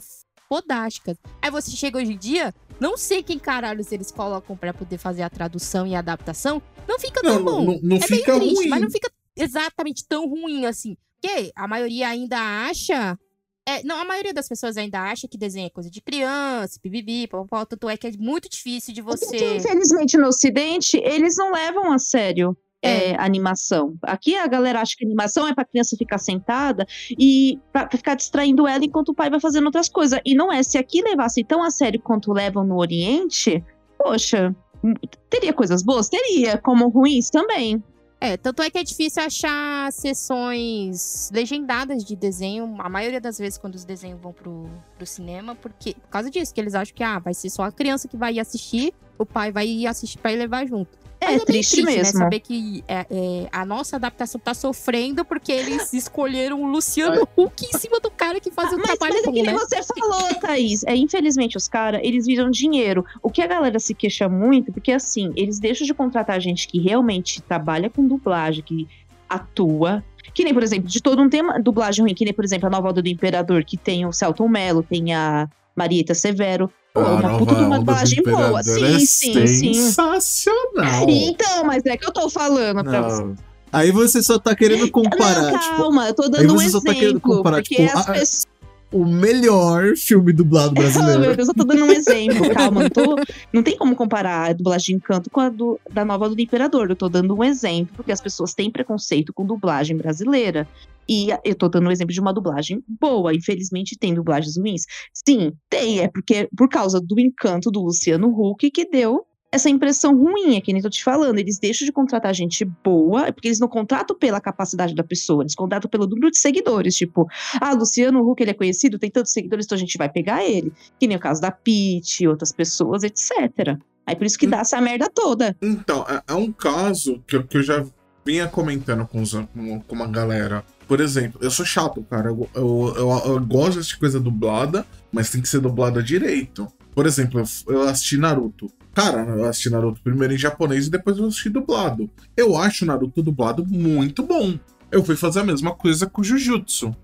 fodásticas. 0.52 1.16
Aí 1.40 1.50
você 1.50 1.71
chega 1.71 1.97
hoje 1.99 2.12
em 2.12 2.18
dia, 2.18 2.52
não 2.78 2.94
sei 2.99 3.23
quem 3.23 3.38
caralho 3.38 3.82
eles 3.90 4.11
colocam 4.11 4.54
pra 4.54 4.75
poder 4.75 4.99
fazer 4.99 5.23
a 5.23 5.30
tradução 5.30 5.87
e 5.87 5.94
a 5.94 6.00
adaptação, 6.00 6.61
não 6.87 6.99
fica 6.99 7.23
tão 7.23 7.37
Não, 7.37 7.44
bom. 7.44 7.64
não, 7.64 7.80
não 7.82 7.97
é 7.97 8.00
fica 8.00 8.32
bem 8.32 8.40
triste, 8.40 8.56
ruim. 8.56 8.68
mas 8.68 8.80
não 8.82 8.90
fica 8.90 9.11
exatamente 9.35 10.04
tão 10.06 10.28
ruim 10.28 10.66
assim. 10.66 10.94
Porque 11.21 11.50
a 11.56 11.66
maioria 11.66 12.09
ainda 12.09 12.37
acha. 12.68 13.18
é, 13.66 13.82
não, 13.82 13.97
a 13.97 14.04
maioria 14.04 14.35
das 14.35 14.47
pessoas 14.47 14.76
ainda 14.76 15.00
acha 15.00 15.26
que 15.26 15.38
desenho 15.38 15.68
é 15.68 15.71
coisa 15.71 15.88
de 15.90 16.02
criança, 16.02 16.78
pibibi, 16.82 17.26
papapá, 17.28 17.64
tanto 17.64 17.88
é 17.88 17.97
que 17.97 18.09
é 18.09 18.12
muito 18.18 18.47
difícil 18.49 18.92
de 18.92 19.02
Porque, 19.02 19.25
você. 19.25 19.56
infelizmente, 19.56 20.18
no 20.18 20.26
Ocidente, 20.28 20.99
eles 20.99 21.37
não 21.38 21.50
levam 21.52 21.92
a 21.92 21.99
sério 21.99 22.54
é, 22.82 23.14
a 23.14 23.24
animação. 23.24 23.94
Aqui 24.02 24.36
a 24.36 24.46
galera 24.46 24.80
acha 24.80 24.96
que 24.96 25.04
animação 25.04 25.46
é 25.46 25.54
pra 25.54 25.64
criança 25.64 25.96
ficar 25.96 26.18
sentada 26.18 26.84
e 27.16 27.58
pra 27.72 27.88
ficar 27.88 28.16
distraindo 28.16 28.66
ela 28.66 28.84
enquanto 28.84 29.10
o 29.10 29.14
pai 29.14 29.30
vai 29.30 29.40
fazendo 29.40 29.66
outras 29.66 29.88
coisas. 29.88 30.20
E 30.24 30.34
não 30.34 30.52
é. 30.52 30.62
Se 30.62 30.76
aqui 30.76 31.00
levasse 31.00 31.44
tão 31.44 31.62
a 31.62 31.70
sério 31.70 32.00
quanto 32.00 32.32
levam 32.32 32.64
no 32.64 32.76
Oriente, 32.76 33.64
poxa, 33.96 34.54
hum, 34.82 34.94
teria 35.30 35.52
coisas 35.52 35.82
boas? 35.82 36.08
Teria, 36.08 36.58
como 36.58 36.88
ruins 36.88 37.30
também. 37.30 37.82
É, 38.24 38.36
tanto 38.36 38.62
é 38.62 38.70
que 38.70 38.78
é 38.78 38.84
difícil 38.84 39.20
achar 39.20 39.92
sessões 39.92 41.28
legendadas 41.34 42.04
de 42.04 42.14
desenho, 42.14 42.76
a 42.78 42.88
maioria 42.88 43.20
das 43.20 43.36
vezes 43.36 43.58
quando 43.58 43.74
os 43.74 43.84
desenhos 43.84 44.20
vão 44.20 44.32
pro, 44.32 44.70
pro 44.96 45.04
cinema, 45.04 45.56
porque 45.56 45.94
por 45.94 46.08
causa 46.08 46.30
disso, 46.30 46.54
que 46.54 46.60
eles 46.60 46.72
acham 46.72 46.94
que 46.94 47.02
ah, 47.02 47.18
vai 47.18 47.34
ser 47.34 47.50
só 47.50 47.64
a 47.64 47.72
criança 47.72 48.06
que 48.06 48.16
vai 48.16 48.34
ir 48.34 48.38
assistir, 48.38 48.94
o 49.23 49.26
pai 49.26 49.50
vai 49.52 49.67
ir 49.67 49.87
assistir 49.87 50.19
pra 50.19 50.33
ir 50.33 50.37
levar 50.37 50.67
junto. 50.67 51.02
É, 51.21 51.26
Mas 51.26 51.37
bem 51.37 51.45
triste, 51.47 51.83
Né? 51.85 51.93
mesmo. 51.97 52.19
Saber 52.19 52.41
que 52.41 52.83
é, 52.88 53.07
é, 53.09 53.49
a 53.52 53.64
nossa 53.64 53.95
adaptação 53.95 54.41
tá 54.41 54.52
sofrendo 54.55 55.25
porque 55.25 55.52
eles 55.52 55.93
escolheram 55.95 56.61
o 56.61 56.67
Luciano 56.67 57.29
Huck 57.37 57.64
em 57.64 57.79
cima 57.79 58.00
do 58.00 58.11
cara 58.11 58.41
que 58.41 58.50
faz 58.50 58.73
o 58.73 58.76
Mas, 58.76 58.87
trabalho 58.99 59.14
mas 59.14 59.23
é 59.23 59.26
bom, 59.26 59.33
que 59.33 59.43
né? 59.45 59.52
você 59.52 59.81
falou, 59.85 60.35
Thaís. 60.41 60.83
É, 60.83 60.97
infelizmente, 60.97 61.57
os 61.57 61.69
caras, 61.69 62.00
eles 62.02 62.26
viram 62.26 62.50
dinheiro. 62.50 63.05
O 63.23 63.31
que 63.31 63.41
a 63.41 63.47
galera 63.47 63.79
se 63.79 63.95
queixa 63.95 64.29
muito, 64.29 64.73
porque 64.73 64.91
assim, 64.91 65.33
eles 65.37 65.61
deixam 65.61 65.87
de 65.87 65.95
contratar 65.95 66.41
gente 66.41 66.67
que 66.67 66.81
realmente 66.81 67.41
trabalha 67.41 67.88
com 67.88 68.05
dublagem, 68.05 68.64
que 68.64 68.88
atua. 69.29 70.05
Que 70.35 70.43
nem, 70.45 70.52
por 70.52 70.62
exemplo, 70.64 70.88
de 70.88 71.00
todo 71.00 71.23
um 71.23 71.29
tema 71.29 71.61
dublagem 71.61 72.05
ruim, 72.05 72.14
que 72.14 72.25
nem, 72.25 72.35
por 72.35 72.45
exemplo, 72.45 72.67
a 72.67 72.71
nova 72.71 72.91
Onda 72.91 73.00
do 73.02 73.09
Imperador, 73.09 73.64
que 73.64 73.76
tem 73.76 74.05
o 74.07 74.12
Celton 74.12 74.49
Mello, 74.49 74.83
tem 74.83 75.14
a 75.14 75.49
Marieta 75.76 76.14
Severo. 76.14 76.71
Pô, 76.95 77.00
A 77.00 77.14
uma 77.14 77.38
puta 77.38 77.55
de 77.55 77.62
uma 77.64 77.79
dublagem 77.79 78.23
boa. 78.23 78.62
Sim, 78.62 78.85
é 78.85 78.99
sim, 78.99 79.47
sim. 79.47 79.75
Sensacional. 79.75 81.07
Então, 81.09 81.64
mas 81.64 81.85
é 81.87 81.97
que 81.97 82.07
eu 82.07 82.12
tô 82.12 82.29
falando 82.29 82.83
pra 82.85 83.02
você. 83.02 83.23
Não. 83.23 83.35
Aí 83.73 83.91
você 83.91 84.23
só 84.23 84.38
tá 84.38 84.55
querendo 84.55 84.91
comparar, 84.91 85.50
Não, 85.50 85.59
tipo, 85.59 85.76
calma, 85.76 86.09
eu 86.09 86.14
tô 86.14 86.29
dando 86.29 86.52
um 86.52 86.57
tá 86.59 86.64
exemplo. 86.64 87.21
comparar, 87.21 87.57
porque 87.62 87.76
tipo, 87.76 87.99
as 87.99 88.07
ah, 88.07 88.12
pessoas. 88.12 88.47
o 88.93 89.07
melhor 89.07 89.97
filme 89.97 90.31
dublado 90.31 90.75
Oh, 90.76 90.83
meu 90.83 90.91
brasileiro. 90.93 91.37
Deus, 91.37 91.49
eu 91.49 91.55
tô 91.55 91.64
dando 91.64 91.85
um 91.87 91.91
exemplo, 91.91 92.50
calma. 92.52 92.83
Não, 92.83 92.91
tô, 92.91 93.17
não 93.50 93.62
tem 93.62 93.75
como 93.79 93.97
comparar 93.97 94.50
a 94.50 94.52
dublagem 94.52 94.85
de 94.88 95.02
Encanto 95.02 95.31
com 95.31 95.41
a 95.41 95.49
do- 95.49 95.81
da 95.91 96.05
nova 96.05 96.29
do 96.29 96.38
Imperador. 96.38 96.91
Eu 96.91 96.97
tô 96.97 97.09
dando 97.09 97.35
um 97.35 97.43
exemplo, 97.43 97.95
porque 97.97 98.12
as 98.12 98.21
pessoas 98.21 98.52
têm 98.52 98.71
preconceito 98.71 99.33
com 99.33 99.47
dublagem 99.47 99.97
brasileira. 99.97 100.69
E 101.09 101.28
eu 101.44 101.54
tô 101.54 101.68
dando 101.68 101.88
um 101.88 101.90
exemplo 101.90 102.12
de 102.12 102.21
uma 102.21 102.32
dublagem 102.32 102.82
boa. 103.00 103.35
Infelizmente, 103.35 103.97
tem 103.99 104.14
dublagens 104.14 104.56
ruins. 104.56 104.82
Sim, 105.26 105.52
tem. 105.68 106.00
É 106.00 106.09
porque 106.09 106.49
por 106.56 106.68
causa 106.68 107.00
do 107.00 107.18
encanto 107.18 107.71
do 107.71 107.80
Luciano 107.82 108.28
Huck 108.28 108.71
que 108.71 108.88
deu 108.88 109.26
essa 109.50 109.68
impressão 109.68 110.16
ruim, 110.16 110.56
é 110.56 110.62
que 110.62 110.73
nem 110.73 110.80
tô 110.80 110.88
te 110.88 111.04
falando. 111.04 111.38
Eles 111.38 111.59
deixam 111.59 111.85
de 111.85 111.92
contratar 111.92 112.32
gente 112.35 112.64
boa, 112.64 113.26
é 113.26 113.32
porque 113.32 113.49
eles 113.49 113.61
não 113.61 113.68
contratam 113.68 114.16
pela 114.16 114.40
capacidade 114.40 114.94
da 114.94 115.04
pessoa, 115.04 115.42
eles 115.42 115.54
contratam 115.54 115.90
pelo 115.90 116.06
número 116.06 116.30
de 116.30 116.38
seguidores. 116.38 116.94
Tipo, 116.97 117.26
ah, 117.61 117.75
Luciano 117.75 118.26
Huck, 118.26 118.42
ele 118.42 118.52
é 118.52 118.54
conhecido, 118.54 118.99
tem 118.99 119.11
tantos 119.11 119.32
seguidores, 119.32 119.66
então 119.66 119.76
a 119.76 119.78
gente 119.78 119.99
vai 119.99 120.09
pegar 120.09 120.42
ele. 120.42 120.73
Que 120.99 121.06
nem 121.06 121.18
o 121.18 121.21
caso 121.21 121.38
da 121.42 121.50
Pete, 121.50 122.26
outras 122.26 122.50
pessoas, 122.50 123.02
etc. 123.02 123.76
Aí 124.06 124.16
por 124.16 124.25
isso 124.25 124.38
que 124.38 124.47
dá 124.47 124.61
essa 124.61 124.80
merda 124.80 125.11
toda. 125.14 125.54
Então, 125.61 126.06
é, 126.09 126.23
é 126.32 126.35
um 126.35 126.50
caso 126.50 127.23
que, 127.26 127.37
eu- 127.37 127.44
que 127.47 127.59
eu 127.59 127.62
já 127.62 127.85
vinha 128.25 128.49
comentando 128.49 129.06
com, 129.06 129.21
os, 129.21 129.32
com 129.32 129.82
uma 129.94 130.06
galera. 130.06 130.64
Por 130.92 131.00
exemplo, 131.00 131.40
eu 131.42 131.50
sou 131.50 131.64
chato, 131.64 132.02
cara. 132.02 132.28
Eu, 132.28 132.46
eu, 132.54 132.94
eu, 132.99 133.32
eu 133.32 133.40
gosto 133.40 133.80
de 133.80 133.96
coisa 133.96 134.20
dublada, 134.20 134.84
mas 135.11 135.30
tem 135.30 135.40
que 135.40 135.49
ser 135.49 135.58
dublada 135.58 136.02
direito. 136.02 136.70
Por 136.94 137.06
exemplo, 137.06 137.42
eu, 137.66 137.82
assisti 137.84 138.18
Naruto. 138.18 138.70
Cara, 138.92 139.22
eu 139.22 139.46
assisti 139.46 139.70
Naruto 139.70 140.02
primeiro 140.02 140.34
em 140.34 140.37
japonês 140.37 140.88
e 140.88 140.90
depois 140.90 141.16
eu 141.16 141.25
assisti 141.25 141.49
dublado. 141.49 142.11
Eu 142.37 142.58
acho 142.58 142.84
Naruto 142.84 143.22
dublado 143.22 143.64
muito 143.66 144.22
bom. 144.22 144.58
Eu 144.90 145.02
fui 145.02 145.16
fazer 145.16 145.40
a 145.40 145.44
mesma 145.44 145.75
coisa 145.75 146.06
com 146.06 146.22
Jujutsu. 146.22 146.94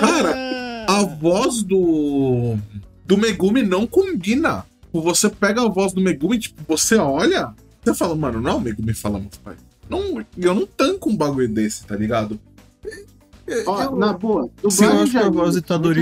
Cara, 0.00 0.34
a 0.88 1.04
voz 1.04 1.62
do 1.62 2.56
do 3.04 3.18
Megumi 3.18 3.62
não 3.62 3.86
combina. 3.86 4.64
Você 4.90 5.28
pega 5.28 5.60
a 5.60 5.68
voz 5.68 5.92
do 5.92 6.00
Megumi, 6.00 6.38
tipo, 6.38 6.62
você 6.66 6.96
olha, 6.96 7.54
você 7.84 7.92
fala, 7.92 8.14
mano, 8.14 8.40
não 8.40 8.52
é 8.52 8.54
o 8.54 8.60
Megumi 8.60 8.94
falando, 8.94 9.28
pai. 9.44 9.54
Não, 9.88 10.24
eu 10.38 10.54
não 10.54 10.66
tanco 10.66 11.10
um 11.10 11.16
bagulho 11.16 11.48
desse, 11.48 11.84
tá 11.86 11.96
ligado? 11.96 12.38
Ó, 13.66 13.82
Eu- 13.82 13.96
na 13.96 14.12
boa, 14.12 14.48
dublagem 14.62 15.04
de 15.10 15.18
anime, 15.18 15.36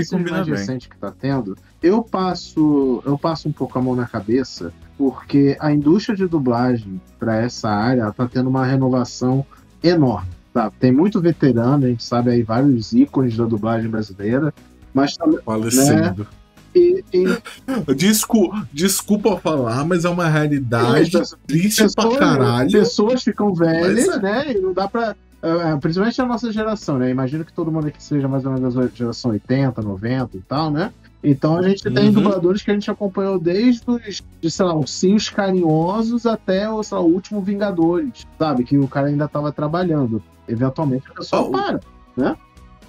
esses 0.01 0.11
combina 0.11 0.31
mais 0.37 0.45
bem. 0.47 0.55
recente 0.55 0.87
que 0.87 0.97
tá 0.97 1.11
tendo, 1.11 1.57
eu 1.81 2.01
passo, 2.03 3.01
eu 3.05 3.17
passo 3.17 3.49
um 3.49 3.51
pouco 3.51 3.77
a 3.77 3.81
mão 3.81 3.95
na 3.95 4.07
cabeça, 4.07 4.71
porque 4.97 5.57
a 5.59 5.73
indústria 5.73 6.15
de 6.15 6.27
dublagem 6.27 7.01
para 7.19 7.37
essa 7.41 7.69
área 7.69 8.01
ela 8.03 8.13
tá 8.13 8.27
tendo 8.27 8.47
uma 8.49 8.65
renovação 8.65 9.45
enorme. 9.83 10.29
Tá? 10.53 10.69
Tem 10.79 10.91
muito 10.91 11.19
veterano, 11.19 11.85
a 11.85 11.89
gente 11.89 12.03
sabe 12.03 12.29
aí 12.31 12.43
vários 12.43 12.93
ícones 12.93 13.35
da 13.35 13.45
dublagem 13.45 13.89
brasileira, 13.89 14.53
mas 14.93 15.17
também 15.17 15.39
Falecendo. 15.43 16.27
E, 16.75 17.03
e 17.13 17.93
Descu- 17.95 18.51
desculpa 18.71 19.37
falar, 19.37 19.85
mas 19.85 20.05
é 20.05 20.09
uma 20.09 20.27
realidade 20.27 21.11
triste 21.47 21.77
pra 21.77 21.85
pessoas, 22.05 22.17
caralho. 22.17 22.71
pessoas 22.71 23.23
ficam 23.23 23.53
velhas, 23.53 24.07
é. 24.07 24.19
né? 24.19 24.51
E 24.53 24.59
não 24.59 24.73
dá 24.73 24.87
pra. 24.87 25.15
eh, 25.41 25.77
principalmente 25.81 26.21
a 26.21 26.25
nossa 26.25 26.51
geração, 26.51 26.97
né? 26.97 27.09
Imagino 27.09 27.43
que 27.45 27.53
todo 27.53 27.71
mundo 27.71 27.87
aqui 27.87 28.01
seja 28.03 28.27
mais 28.27 28.45
ou 28.45 28.51
menos 28.53 28.75
da 28.75 28.87
geração 28.87 29.31
80, 29.31 29.81
90 29.81 30.37
e 30.37 30.41
tal, 30.41 30.71
né? 30.71 30.91
Então 31.23 31.57
a 31.57 31.61
gente 31.67 31.83
tem 31.83 32.07
Uhum. 32.07 32.13
dubladores 32.13 32.63
que 32.63 32.71
a 32.71 32.73
gente 32.73 32.89
acompanhou 32.89 33.37
desde 33.39 33.83
os, 33.87 34.23
de, 34.41 34.49
sei 34.49 34.65
lá, 34.65 34.73
Ursinhos 34.73 35.29
Carinhosos 35.29 36.25
até 36.25 36.67
o, 36.69 36.81
lá, 36.91 36.99
o 36.99 37.05
último 37.05 37.41
Vingadores, 37.41 38.25
sabe? 38.39 38.63
Que 38.63 38.77
o 38.77 38.87
cara 38.87 39.07
ainda 39.07 39.27
tava 39.27 39.51
trabalhando. 39.51 40.21
Eventualmente 40.47 41.03
o- 41.41 41.51
para. 41.51 41.79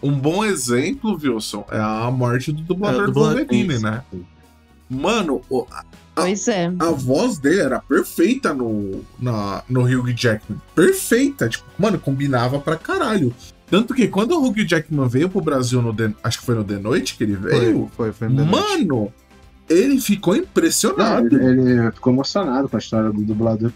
Um 0.02 0.12
bom 0.18 0.44
exemplo, 0.44 1.18
Wilson, 1.22 1.64
é 1.70 1.78
a 1.78 2.10
morte 2.10 2.50
do 2.52 2.60
É, 2.60 2.64
dublador 2.64 3.08
o 3.08 3.12
do 3.12 3.20
Wolverine, 3.20 3.78
né? 3.78 4.02
Mano, 4.90 5.40
o- 5.48 5.66
Pois 6.14 6.46
é. 6.48 6.66
a 6.78 6.90
voz 6.90 7.38
dele 7.38 7.60
era 7.60 7.80
perfeita 7.80 8.52
no, 8.52 9.02
na, 9.18 9.62
no 9.68 9.82
Hugh 9.82 10.12
Jackman. 10.14 10.60
Perfeita. 10.74 11.48
Tipo, 11.48 11.64
mano, 11.78 11.98
combinava 11.98 12.58
pra 12.60 12.76
caralho. 12.76 13.34
Tanto 13.70 13.94
que 13.94 14.06
quando 14.08 14.32
o 14.32 14.46
Hugh 14.46 14.66
Jackman 14.68 15.08
veio 15.08 15.30
pro 15.30 15.40
Brasil 15.40 15.80
no 15.80 15.94
The- 15.94 16.12
acho 16.22 16.40
que 16.40 16.44
foi 16.44 16.54
no 16.56 16.64
The 16.64 16.78
Noite 16.78 17.16
que 17.16 17.24
ele 17.24 17.36
veio, 17.36 17.88
Foi, 17.96 18.10
foi, 18.10 18.12
foi. 18.12 18.28
no 18.28 18.44
The 18.44 18.50
Noite. 18.50 18.84
mano, 18.86 19.12
ele 19.70 19.98
ficou 20.00 20.34
Não, 20.34 20.42
impressionado. 20.42 21.26
ele, 21.34 21.70
ele 21.72 21.92
ficou 21.92 22.12
emocionado 22.12 22.68
com 22.68 22.76
a 22.76 22.78
história 22.78 23.10
do 23.10 23.22
dublador. 23.22 23.72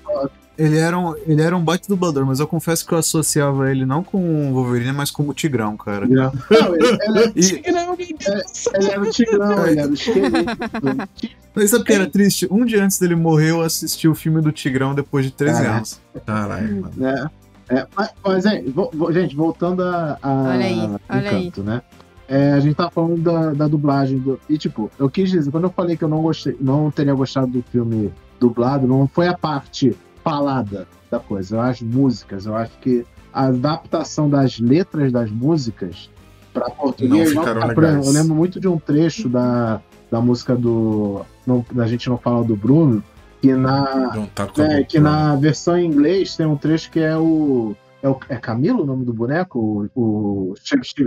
Ele 0.58 0.78
era, 0.78 0.98
um, 0.98 1.14
ele 1.26 1.42
era 1.42 1.54
um 1.56 1.62
baita 1.62 1.86
dublador, 1.88 2.24
mas 2.24 2.40
eu 2.40 2.46
confesso 2.46 2.86
que 2.86 2.92
eu 2.94 2.98
associava 2.98 3.70
ele 3.70 3.84
não 3.84 4.02
com 4.02 4.50
o 4.50 4.54
Wolverine, 4.54 4.92
mas 4.92 5.10
com 5.10 5.22
o 5.28 5.34
Tigrão, 5.34 5.76
cara. 5.76 6.06
Não, 6.06 6.32
ele, 6.74 7.32
E, 7.36 7.72
meu 7.72 7.96
Deus. 7.96 8.66
ele 8.74 8.88
era 8.90 9.00
o 9.02 9.10
tigrão, 9.10 9.66
ele 9.66 9.80
era 9.80 9.90
o 9.90 9.94
esqueleto. 9.94 11.08
mas 11.54 11.70
sabe 11.70 11.82
o 11.82 11.84
que 11.84 11.92
era 11.92 12.06
triste? 12.08 12.48
Um 12.50 12.64
dia 12.64 12.82
antes 12.84 12.98
dele 12.98 13.14
morrer, 13.14 13.50
eu 13.50 13.60
assisti 13.60 14.08
o 14.08 14.14
filme 14.14 14.40
do 14.40 14.50
Tigrão 14.52 14.94
depois 14.94 15.24
de 15.26 15.30
13 15.32 15.54
Caraca. 15.58 15.76
anos. 15.76 16.00
Caralho, 16.24 16.80
mano. 16.82 16.92
né? 16.96 17.30
É, 17.68 17.86
mas, 17.96 18.10
mas 18.24 18.46
é, 18.46 18.62
vo- 18.62 18.90
vo- 18.94 19.12
gente, 19.12 19.34
voltando 19.36 19.82
a, 19.82 20.16
a 20.22 20.32
Olha 20.44 20.64
aí, 20.64 20.78
olha 21.08 21.30
aí. 21.30 21.46
Encanto, 21.48 21.62
né? 21.64 21.82
É, 22.28 22.52
a 22.52 22.60
gente 22.60 22.74
tá 22.76 22.90
falando 22.90 23.20
da, 23.20 23.52
da 23.52 23.68
dublagem 23.68 24.18
do, 24.18 24.38
e 24.48 24.56
tipo, 24.58 24.90
eu 24.98 25.08
quis 25.10 25.30
dizer, 25.30 25.50
quando 25.50 25.64
eu 25.64 25.70
falei 25.70 25.96
que 25.96 26.02
eu 26.04 26.08
não 26.08 26.22
gostei, 26.22 26.56
não 26.60 26.90
teria 26.90 27.14
gostado 27.14 27.46
do 27.48 27.62
filme 27.70 28.12
dublado, 28.40 28.86
não 28.86 29.06
foi 29.06 29.28
a 29.28 29.36
parte 29.36 29.94
falada 30.26 30.88
da 31.08 31.20
coisa, 31.20 31.60
acho 31.60 31.84
músicas, 31.84 32.46
eu 32.46 32.56
acho 32.56 32.76
que 32.80 33.06
a 33.32 33.44
adaptação 33.44 34.28
das 34.28 34.58
letras 34.58 35.12
das 35.12 35.30
músicas 35.30 36.10
para 36.52 36.68
português 36.68 37.32
Não 37.32 37.42
ficaram 37.42 37.68
legais. 37.68 38.06
eu 38.06 38.12
lembro 38.12 38.34
muito 38.34 38.58
de 38.58 38.66
um 38.66 38.76
trecho 38.76 39.28
da, 39.28 39.80
da 40.10 40.20
música 40.20 40.56
do 40.56 41.24
não, 41.46 41.64
da 41.70 41.86
gente 41.86 42.08
não 42.08 42.18
fala 42.18 42.42
do 42.42 42.56
Bruno 42.56 43.04
que 43.40 43.54
na 43.54 44.16
Não 44.16 44.26
tá 44.26 44.48
é, 44.58 44.82
que 44.82 44.98
na 44.98 45.36
versão 45.36 45.78
em 45.78 45.86
inglês 45.86 46.34
tem 46.34 46.46
um 46.46 46.56
trecho 46.56 46.90
que 46.90 46.98
é 46.98 47.16
o. 47.16 47.76
É, 48.02 48.08
o, 48.08 48.18
é 48.28 48.36
Camilo 48.36 48.82
o 48.82 48.86
nome 48.86 49.04
do 49.04 49.12
boneco? 49.12 49.88
O, 49.94 50.00
o, 50.00 50.54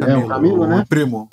é 0.07 0.17
o 0.17 0.27
Camilo, 0.27 0.65
né? 0.65 0.85
Primo. 0.87 1.27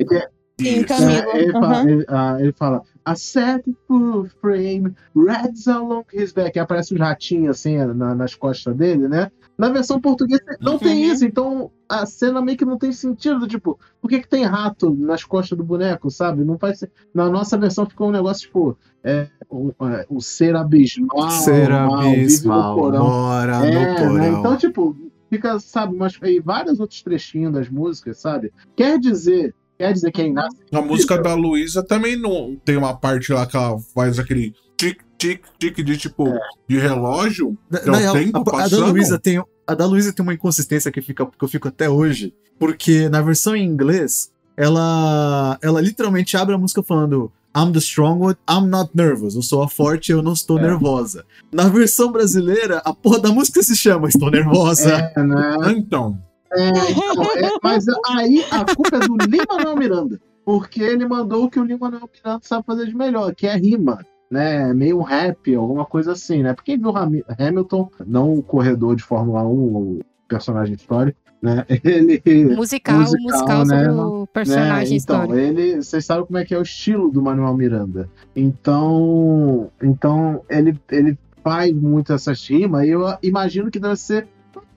Sim. 0.59 0.85
Camilo. 0.85 1.31
É, 1.31 1.43
ele, 1.43 1.53
fala, 1.53 1.67
aham. 1.81 1.89
ele, 1.91 2.05
ah, 2.09 2.37
ele 2.41 2.53
fala 2.53 2.83
A 3.05 3.15
set 3.15 3.63
full 3.87 4.27
frame, 4.41 4.93
reds 5.15 5.69
along 5.69 6.05
his 6.13 6.33
back. 6.33 6.59
Aí 6.59 6.63
aparece 6.63 6.95
os 6.95 6.99
ratinhos 7.01 7.57
assim 7.59 7.77
na- 7.77 8.15
nas 8.15 8.35
costas 8.35 8.75
dele, 8.75 9.07
né? 9.07 9.31
Na 9.57 9.69
versão 9.69 10.01
portuguesa 10.01 10.43
não 10.61 10.79
tem 10.79 11.05
Uhum. 11.07 11.13
isso, 11.13 11.25
então 11.25 11.71
a 11.89 12.05
cena 12.05 12.43
meio 12.43 12.59
que 12.59 12.65
não 12.65 12.77
tem 12.79 12.91
sentido. 12.93 13.47
Tipo, 13.47 13.79
por 14.01 14.09
que, 14.09 14.21
que 14.21 14.29
tem 14.29 14.45
rato 14.45 14.95
nas 14.99 15.25
costas 15.25 15.57
do 15.57 15.63
boneco, 15.65 16.11
sabe? 16.11 16.43
Não 16.45 16.59
faz 16.59 16.83
Na 17.15 17.29
nossa 17.31 17.57
versão 17.57 17.87
ficou 17.87 18.09
um 18.09 18.13
negócio 18.13 18.47
tipo. 18.49 18.77
É, 19.05 19.29
o, 19.49 19.71
é, 19.87 20.05
o 20.09 20.21
ser 20.21 20.57
abismal. 20.57 21.31
Ser 21.31 21.69
mal, 21.71 22.01
vive 22.01 22.17
no 22.17 22.23
abismal, 22.23 22.75
porão. 22.77 23.05
mora 23.05 23.53
É, 23.67 23.71
no 23.71 23.81
né? 23.81 23.97
porão. 23.99 24.39
Então, 24.41 24.57
tipo, 24.57 24.97
fica, 25.31 25.59
sabe, 25.61 25.95
mas 25.97 26.19
e 26.23 26.41
vários 26.41 26.81
outros 26.81 27.03
trechinhos 27.03 27.53
das 27.53 27.69
músicas, 27.69 28.19
sabe? 28.19 28.53
Quer 28.75 28.99
dizer, 28.99 29.55
quer 29.79 29.93
dizer 29.93 30.11
que 30.13 30.23
é 30.23 30.27
inácio. 30.27 30.59
A 30.73 30.81
música 30.83 31.17
da 31.21 31.35
Luísa 31.35 31.83
também 31.83 32.17
não 32.17 32.57
tem 32.65 32.77
uma 32.77 32.97
parte 32.97 33.33
lá 33.33 33.47
que 33.47 33.57
ela 33.57 33.79
faz 33.95 34.19
aquele 34.19 34.55
tic, 34.77 34.99
tic, 35.19 35.43
tic 35.59 35.77
de 35.83 35.97
tipo 35.97 36.33
de 36.69 36.79
relógio. 36.79 37.57
Da- 37.71 37.79
É 37.81 37.83
o 37.89 37.91
na 37.93 37.99
real, 37.99 38.15
tempo 38.15 38.37
a, 38.39 38.41
a 38.41 38.45
da 38.45 38.53
passando? 38.53 38.87
Luísa 38.93 39.19
tem, 39.19 39.43
a 39.67 39.75
da 39.75 39.87
Luísa 39.87 40.13
tem 40.13 40.23
uma 40.23 40.35
inconsistência 40.35 40.91
que, 40.91 41.01
fica, 41.03 41.27
que 41.27 41.45
eu 41.45 41.49
fico 41.49 41.69
até 41.69 41.89
hoje. 41.89 42.33
Porque 42.59 43.09
na 43.09 43.21
versão 43.21 43.55
em 43.55 43.65
inglês, 43.67 44.31
ela, 44.57 45.59
ela 45.63 45.81
literalmente 45.81 46.37
abre 46.37 46.55
a 46.55 46.59
música 46.59 46.83
falando 46.83 47.31
I'm 47.57 47.73
the 47.73 47.79
strong 47.79 48.23
one, 48.23 48.37
I'm 48.51 48.67
not 48.69 48.91
nervous. 48.95 49.35
Eu 49.35 49.41
sou 49.43 49.63
a 49.63 49.69
forte, 49.69 50.13
eu 50.13 50.23
não 50.23 50.35
estou 50.35 50.59
É. 50.59 50.63
nervosa. 50.63 51.25
Na 51.51 51.69
versão 51.69 52.13
brasileira, 52.13 52.83
a 52.85 52.93
porra 52.93 53.19
da 53.19 53.31
música 53.31 53.63
se 53.63 53.75
chama 53.75 54.09
Estou 54.09 54.31
Nervosa. 54.31 55.11
É, 55.17 55.23
né? 55.23 55.57
Então, 55.75 56.19
É, 56.53 56.69
então, 56.69 57.25
é, 57.37 57.51
mas 57.63 57.85
aí 58.11 58.45
a 58.51 58.65
culpa 58.75 58.97
é 58.97 59.01
do 59.01 59.17
Lima-Manuel 59.17 59.77
Miranda. 59.77 60.21
Porque 60.45 60.83
ele 60.83 61.07
mandou 61.07 61.45
o 61.45 61.51
que 61.51 61.59
o 61.59 61.65
Lima-Manuel 61.65 62.09
Miranda 62.13 62.41
sabe 62.43 62.65
fazer 62.65 62.87
de 62.87 62.97
melhor, 62.97 63.35
que 63.35 63.47
é 63.47 63.57
rima. 63.57 64.05
Né, 64.29 64.75
meio 64.75 65.01
rap, 65.03 65.55
alguma 65.55 65.85
coisa 65.87 66.11
assim, 66.11 66.43
né? 66.43 66.53
Porque 66.53 66.73
quem 66.73 66.81
viu 66.81 66.97
Hami- 66.97 67.23
Hamilton, 67.39 67.89
não 68.05 68.35
o 68.35 68.43
corredor 68.43 68.97
de 68.97 69.05
Fórmula 69.05 69.45
1, 69.45 69.49
o 69.53 70.01
personagem 70.27 70.75
histórico, 70.75 71.17
né? 71.41 71.65
Ele. 71.85 72.21
Musical, 72.57 72.99
Musical, 73.03 73.23
musical, 73.23 73.65
né? 73.67 73.85
sobre 73.85 74.01
o 74.01 74.27
personagem 74.27 74.75
né? 74.75 74.83
Então, 74.83 74.97
histórico. 74.97 75.35
ele, 75.39 75.77
vocês 75.77 76.05
sabem 76.05 76.27
como 76.27 76.39
é 76.41 76.45
que 76.45 76.53
é 76.53 76.59
o 76.59 76.63
estilo 76.63 77.09
do 77.09 77.23
Manuel 77.23 77.55
Miranda. 77.55 78.11
Então, 78.35 79.71
então 79.81 80.43
ele, 80.49 80.77
ele 80.91 81.17
faz 81.45 81.73
muito 81.73 82.13
essas 82.13 82.45
rimas 82.49 82.85
e 82.85 82.91
eu 82.91 83.03
imagino 83.23 83.71
que 83.71 83.79
deve 83.79 83.95
ser 83.97 84.27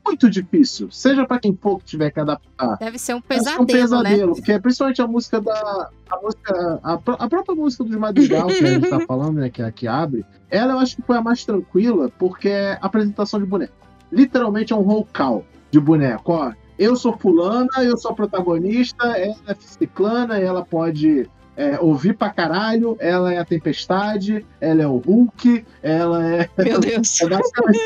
muito 0.10 0.30
difícil, 0.30 0.92
seja 0.92 1.26
para 1.26 1.40
quem 1.40 1.56
que 1.56 1.86
tiver 1.86 2.12
que 2.12 2.20
adaptar. 2.20 2.78
Deve 2.78 2.98
ser 2.98 3.16
um 3.16 3.22
Deve 3.22 3.42
ser 3.42 3.58
pesadelo, 3.58 3.64
um 3.64 3.66
pesadelo, 3.66 4.28
né? 4.28 4.34
porque 4.36 4.60
principalmente 4.60 5.02
a 5.02 5.08
música 5.08 5.40
da 5.40 5.90
a 6.10 6.22
música 6.22 6.80
a, 6.84 6.94
a 6.94 7.30
própria 7.30 7.56
música 7.56 7.84
dos 7.84 7.96
Madrigal 7.96 8.48
que 8.48 8.54
a 8.64 8.74
gente 8.74 8.90
tá 8.90 9.00
falando, 9.08 9.40
né, 9.40 9.50
que 9.50 9.62
é 9.62 9.72
que 9.72 9.88
abre, 9.88 10.26
ela 10.50 10.74
eu 10.74 10.80
acho 10.80 10.96
que 10.96 11.02
foi 11.04 11.18
a 11.18 11.22
mais 11.22 11.46
tranquila 11.46 12.12
porque 12.18 12.50
é 12.50 12.78
apresentação 12.82 13.40
de 13.40 13.46
boneco. 13.46 13.74
Literalmente 14.12 14.74
é 14.74 14.76
um 14.76 14.82
roll 14.82 15.08
call 15.14 15.46
de 15.70 15.80
boneco, 15.80 16.34
ó. 16.34 16.52
Eu 16.78 16.96
sou 16.96 17.16
fulana, 17.18 17.84
eu 17.84 17.98
sou 17.98 18.12
a 18.12 18.14
protagonista, 18.16 19.06
ela 19.06 19.36
é 19.48 19.56
ciclana, 19.60 20.40
ela 20.40 20.64
pode 20.64 21.30
é, 21.60 21.78
ouvir 21.82 22.16
pra 22.16 22.30
caralho, 22.30 22.96
ela 23.00 23.34
é 23.34 23.38
a 23.38 23.44
tempestade, 23.44 24.46
ela 24.62 24.82
é 24.82 24.88
o 24.88 24.96
Hulk, 24.98 25.66
ela 25.84 26.26
é. 26.26 26.50
Meu 26.58 26.80
Deus. 26.80 27.20
é 27.22 27.28
basicamente 27.28 27.80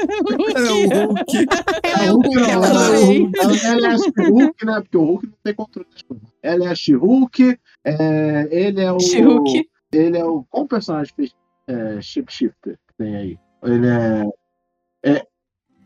É 0.55 0.71
o 0.71 1.07
Hulk. 1.07 1.37
É 1.83 2.05
Hulk, 2.05 2.27
Hulk, 2.27 2.49
ela 2.51 2.67
ela, 2.67 2.67
é 2.67 2.71
é 2.71 2.83
o- 2.83 2.93
adorei. 2.95 3.31
ela- 3.39 3.57
ela 3.65 3.87
é 3.87 3.91
a 3.91 3.97
She-Hulk, 3.97 4.65
né? 4.65 4.79
Porque 4.81 4.97
o 4.97 5.03
Hulk 5.03 5.25
não 5.27 5.33
tem 5.43 5.53
controle 5.55 5.87
das 5.91 6.01
coisas. 6.03 6.27
Ela 6.43 6.65
é 6.65 6.67
a 6.69 6.75
She-Hulk, 6.75 7.59
é, 7.83 8.47
ele 8.51 8.81
é 8.81 8.91
o. 8.91 8.99
She-Hulk. 8.99 9.69
Ele 9.91 10.17
é 10.19 10.23
o. 10.25 10.43
Qual 10.49 10.67
personagem 10.67 11.11
fez 11.15 11.31
é, 11.67 11.99
Shifter 12.01 12.77
que 12.87 12.93
tem 12.97 13.15
aí? 13.15 13.39
Ele 13.63 13.87
é. 13.87 14.23
é 15.03 15.25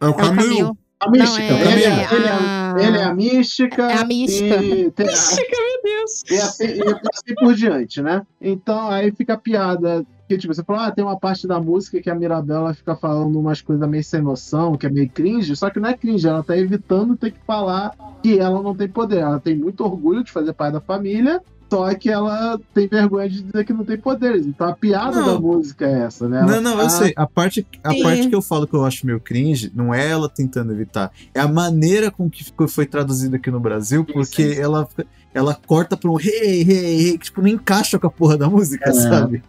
o 0.02 0.06
É 0.06 0.10
o 0.10 0.14
Camilo. 0.14 0.78
A 1.00 1.06
Não, 1.06 1.12
Mística. 1.12 1.44
é, 1.44 1.72
ele, 1.72 1.84
é, 1.84 1.88
é 1.88 2.16
ele, 2.16 2.26
é, 2.26 2.32
a... 2.32 2.76
ele 2.80 2.98
é 2.98 3.04
a 3.04 3.14
Mística. 3.14 3.84
É 3.84 3.98
a 3.98 4.06
Mística. 4.06 4.56
E, 4.64 4.92
tem, 4.92 5.06
Meu 5.06 5.82
Deus. 5.84 6.24
e, 6.30 6.36
assim, 6.36 6.66
e 6.66 6.82
assim 6.82 7.36
por 7.40 7.54
diante, 7.54 8.02
né? 8.02 8.24
Então 8.42 8.90
aí 8.90 9.12
fica 9.12 9.34
a 9.34 9.38
piada. 9.38 10.06
Que, 10.28 10.38
tipo, 10.38 10.54
você 10.54 10.62
falou, 10.62 10.82
ah, 10.82 10.92
tem 10.92 11.06
uma 11.06 11.18
parte 11.18 11.48
da 11.48 11.58
música 11.58 12.02
que 12.02 12.10
a 12.10 12.16
Mirabela 12.16 12.74
fica 12.74 12.98
falando 12.98 13.40
umas 13.40 13.62
coisas 13.62 13.88
meio 13.88 14.04
sem 14.04 14.22
noção, 14.22 14.76
que 14.76 14.86
é 14.86 14.90
meio 14.90 15.10
cringe, 15.10 15.56
só 15.56 15.70
que 15.70 15.80
não 15.80 15.88
é 15.88 15.94
cringe, 15.94 16.28
ela 16.28 16.44
tá 16.44 16.58
evitando 16.58 17.16
ter 17.16 17.32
que 17.32 17.40
falar 17.48 17.94
que 18.22 18.38
ela 18.38 18.62
não 18.62 18.76
tem 18.76 18.90
poder. 18.90 19.20
Ela 19.20 19.40
tem 19.40 19.56
muito 19.56 19.86
orgulho 19.86 20.26
de 20.26 20.32
fazer 20.32 20.52
parte 20.52 20.74
da 20.74 20.82
família, 20.82 21.42
só 21.70 21.94
que 21.96 22.10
ela 22.10 22.60
tem 22.74 22.88
vergonha 22.88 23.30
de 23.30 23.42
dizer 23.44 23.66
que 23.66 23.74
não 23.74 23.84
tem 23.84 23.98
poderes. 23.98 24.46
Então 24.46 24.68
a 24.68 24.74
piada 24.74 25.20
Não. 25.20 25.34
da 25.34 25.40
música 25.40 25.86
é 25.86 26.00
essa, 26.04 26.28
né? 26.28 26.40
Ela 26.40 26.48
Não, 26.56 26.62
não, 26.62 26.72
eu 26.80 26.84
tá- 26.84 26.90
sei. 26.90 27.14
A 27.16 27.28
parte, 27.28 27.66
a 27.84 27.92
Sim. 27.92 28.04
parte 28.04 28.28
que 28.30 28.36
eu 28.36 28.42
falo 28.42 28.68
que 28.68 28.74
eu 28.74 28.86
acho 28.86 29.06
meio 29.06 29.20
cringe 29.20 29.72
não 29.76 29.94
é 29.94 30.08
ela 30.10 30.30
tentando 30.30 30.72
evitar, 30.72 31.12
é 31.34 31.40
a 31.40 31.48
maneira 31.48 32.10
com 32.12 32.30
que 32.30 32.44
ficou, 32.44 32.68
foi 32.68 32.86
traduzido 32.86 33.36
aqui 33.36 33.52
no 33.52 33.60
Brasil, 33.60 34.06
porque 34.06 34.56
sim. 34.56 34.62
ela, 34.62 34.88
ela 35.34 35.54
corta 35.68 35.96
pra 35.98 36.10
um 36.10 36.20
hey, 36.20 36.62
hey, 36.62 36.70
hey, 37.10 37.18
que 37.18 37.26
tipo, 37.26 37.42
não 37.42 37.50
encaixa 37.50 38.00
com 38.00 38.08
a 38.08 38.12
porra 38.12 38.38
da 38.38 38.50
música, 38.50 38.90
É. 38.90 38.94
sabe? 38.94 39.44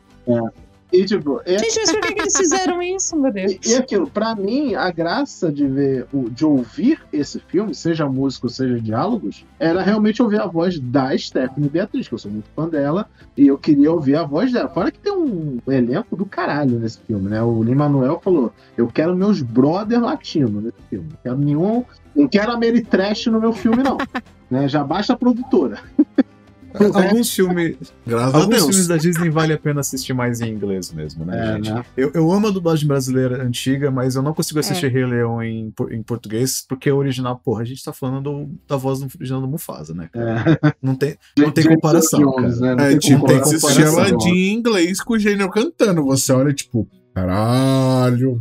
E 0.91 1.05
tipo, 1.05 1.41
é, 1.45 1.59
Gente, 1.59 1.81
mas 1.81 1.93
por 1.93 2.01
que, 2.01 2.15
que 2.15 2.21
eles 2.23 2.37
fizeram 2.37 2.81
isso, 2.81 3.15
meu 3.17 3.31
Deus? 3.31 3.53
E, 3.65 3.73
e 3.73 3.75
aquilo, 3.77 4.09
pra 4.09 4.35
mim, 4.35 4.75
a 4.75 4.91
graça 4.91 5.53
de 5.53 5.67
ver, 5.67 6.07
de 6.31 6.47
ouvir 6.47 7.01
esse 7.13 7.39
filme, 7.41 7.75
seja 7.75 8.09
músico, 8.09 8.49
seja 8.49 8.81
diálogos, 8.81 9.45
era 9.59 9.83
realmente 9.83 10.23
ouvir 10.23 10.41
a 10.41 10.47
voz 10.47 10.81
da 10.81 11.17
Stephanie 11.17 11.69
Beatriz, 11.69 12.09
que 12.09 12.15
eu 12.15 12.19
sou 12.19 12.31
muito 12.31 12.49
fã 12.57 12.67
dela, 12.69 13.09
e 13.37 13.47
eu 13.47 13.59
queria 13.59 13.93
ouvir 13.93 14.17
a 14.17 14.25
voz 14.25 14.51
dela. 14.51 14.69
Fora 14.69 14.91
que 14.91 14.99
tem 14.99 15.13
um 15.13 15.59
elenco 15.69 16.17
do 16.17 16.25
caralho 16.25 16.79
nesse 16.79 16.99
filme, 17.01 17.29
né? 17.29 17.43
O 17.43 17.63
Lin-Manuel 17.63 18.21
falou, 18.25 18.53
eu 18.77 18.87
quero 18.87 19.15
meus 19.15 19.43
brother 19.43 20.01
latinos 20.01 20.65
nesse 20.65 20.83
filme. 20.89 21.09
Não 21.11 21.19
quero 21.23 21.39
nenhum... 21.39 21.85
Não 22.17 22.27
quero 22.27 22.51
Ameritrash 22.51 23.27
no 23.27 23.41
meu 23.41 23.53
filme, 23.53 23.83
não. 23.83 23.99
né? 24.51 24.67
Já 24.67 24.83
basta 24.83 25.13
a 25.13 25.17
produtora. 25.17 25.79
Alguns 26.95 27.33
filmes, 27.35 27.77
Graças 28.07 28.35
alguns 28.35 28.57
filmes 28.59 28.87
da 28.87 28.97
Disney 28.97 29.31
vale 29.31 29.53
a 29.55 29.59
pena 29.59 29.81
assistir 29.81 30.13
mais 30.13 30.41
em 30.41 30.51
inglês 30.53 30.93
mesmo, 30.93 31.25
né, 31.25 31.39
É, 31.51 31.53
gente? 31.57 31.73
né? 31.73 31.85
Eu, 31.97 32.11
eu 32.15 32.31
amo 32.31 32.47
a 32.49 32.51
dublagem 32.51 32.87
brasileira 32.87 33.43
antiga, 33.43 33.91
mas 33.91 34.17
eu 34.17 34.23
não 34.23 34.35
consigo 34.35 34.61
assistir 34.61 34.89
Rei 34.93 35.07
Leão 35.07 35.43
em, 35.43 35.73
em 35.91 36.03
português, 36.03 36.65
porque 36.69 36.91
o 36.91 36.97
original, 36.97 37.41
porra, 37.43 37.63
a 37.63 37.65
gente 37.65 37.83
tá 37.83 37.93
falando 37.93 38.23
do- 38.23 38.51
da 38.69 38.77
voz 38.77 39.01
do 39.01 39.07
original 39.19 39.41
do 39.41 39.49
Mufasa, 39.49 39.95
né? 39.95 40.09
cara? 40.13 40.59
É. 40.63 40.73
Não 40.83 40.95
tem, 40.95 41.17
não 41.39 41.51
tem 41.51 41.65
comparação, 41.65 42.21
Jones, 42.21 42.59
cara. 42.61 42.75
né? 42.77 42.83
Não 42.83 42.85
É, 42.85 42.89
tem 42.91 42.99
tipo, 42.99 43.27
tem 43.27 43.37
que 43.41 43.43
assistir 43.55 44.29
em 44.29 44.53
inglês 44.55 45.01
com 45.03 45.15
o 45.15 45.19
gênio 45.19 45.49
cantando. 45.51 46.05
Você 46.05 46.33
olha, 46.33 46.53
tipo, 46.53 46.87
caralho. 47.15 48.41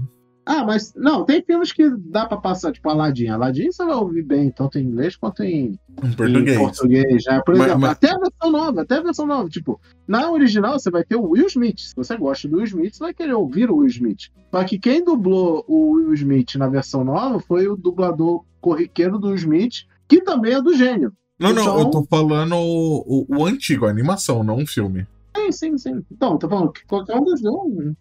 Ah, 0.49 0.63
mas 0.65 0.93
não, 0.95 1.25
tem 1.25 1.43
filmes 1.43 1.73
que 1.73 1.89
dá 1.97 2.25
pra 2.25 2.37
passar, 2.37 2.71
tipo 2.71 2.89
Aladdin. 2.89 3.27
Aladdin 3.27 3.69
você 3.69 3.85
vai 3.85 3.95
ouvir 3.95 4.23
bem, 4.23 4.49
tanto 4.49 4.79
em 4.79 4.83
inglês 4.83 5.15
quanto 5.17 5.43
em, 5.43 5.77
Em 6.01 6.07
em 6.07 6.11
português. 6.13 6.57
português. 6.57 7.23
Né? 7.27 7.41
Por 7.45 7.53
Mas- 7.55 7.67
exemplo, 7.67 7.81
mas- 7.81 7.91
até 7.91 8.11
a 8.11 8.17
versão 8.17 8.51
nova, 8.51 8.81
até 8.81 8.95
a 8.95 9.01
versão 9.03 9.25
nova. 9.27 9.49
Tipo, 9.49 9.79
na 10.07 10.31
original 10.31 10.79
você 10.79 10.89
vai 10.89 11.03
ter 11.03 11.17
o 11.17 11.29
Will 11.31 11.47
Smith. 11.47 11.79
Se 11.79 11.95
você 11.95 12.15
gosta 12.15 12.47
do 12.47 12.55
Will 12.57 12.65
Smith, 12.65 12.93
você 12.95 13.03
vai 13.03 13.13
querer 13.13 13.33
ouvir 13.33 13.69
o 13.69 13.75
Will 13.77 13.87
Smith. 13.87 14.29
Só 14.49 14.63
que 14.63 14.79
quem 14.79 15.03
dublou 15.03 15.65
o 15.67 15.91
Will 15.95 16.13
Smith 16.13 16.55
na 16.55 16.67
versão 16.67 17.03
nova 17.03 17.39
foi 17.41 17.67
o 17.67 17.75
dublador 17.75 18.43
corriqueiro 18.61 19.19
do 19.19 19.27
Will 19.27 19.35
Smith, 19.35 19.83
que 20.07 20.21
também 20.21 20.53
é 20.53 20.61
do 20.61 20.73
gênio. 20.73 21.11
Não, 21.37 21.53
não, 21.53 21.61
Então- 21.61 21.79
eu 21.79 21.89
tô 21.91 22.03
falando 22.05 22.55
o, 22.55 23.25
o, 23.27 23.37
o 23.39 23.45
antigo, 23.45 23.85
a 23.85 23.89
animação, 23.89 24.43
não 24.43 24.59
um 24.59 24.65
filme. 24.65 25.05
Sim, 25.35 25.51
sim, 25.51 25.77
sim. 25.77 26.01
Então, 26.11 26.37
tô 26.37 26.49
falando 26.49 26.71
que 26.71 26.85
qualquer 26.87 27.15
um 27.15 27.23
dos 27.23 27.41
dois. 27.41 27.93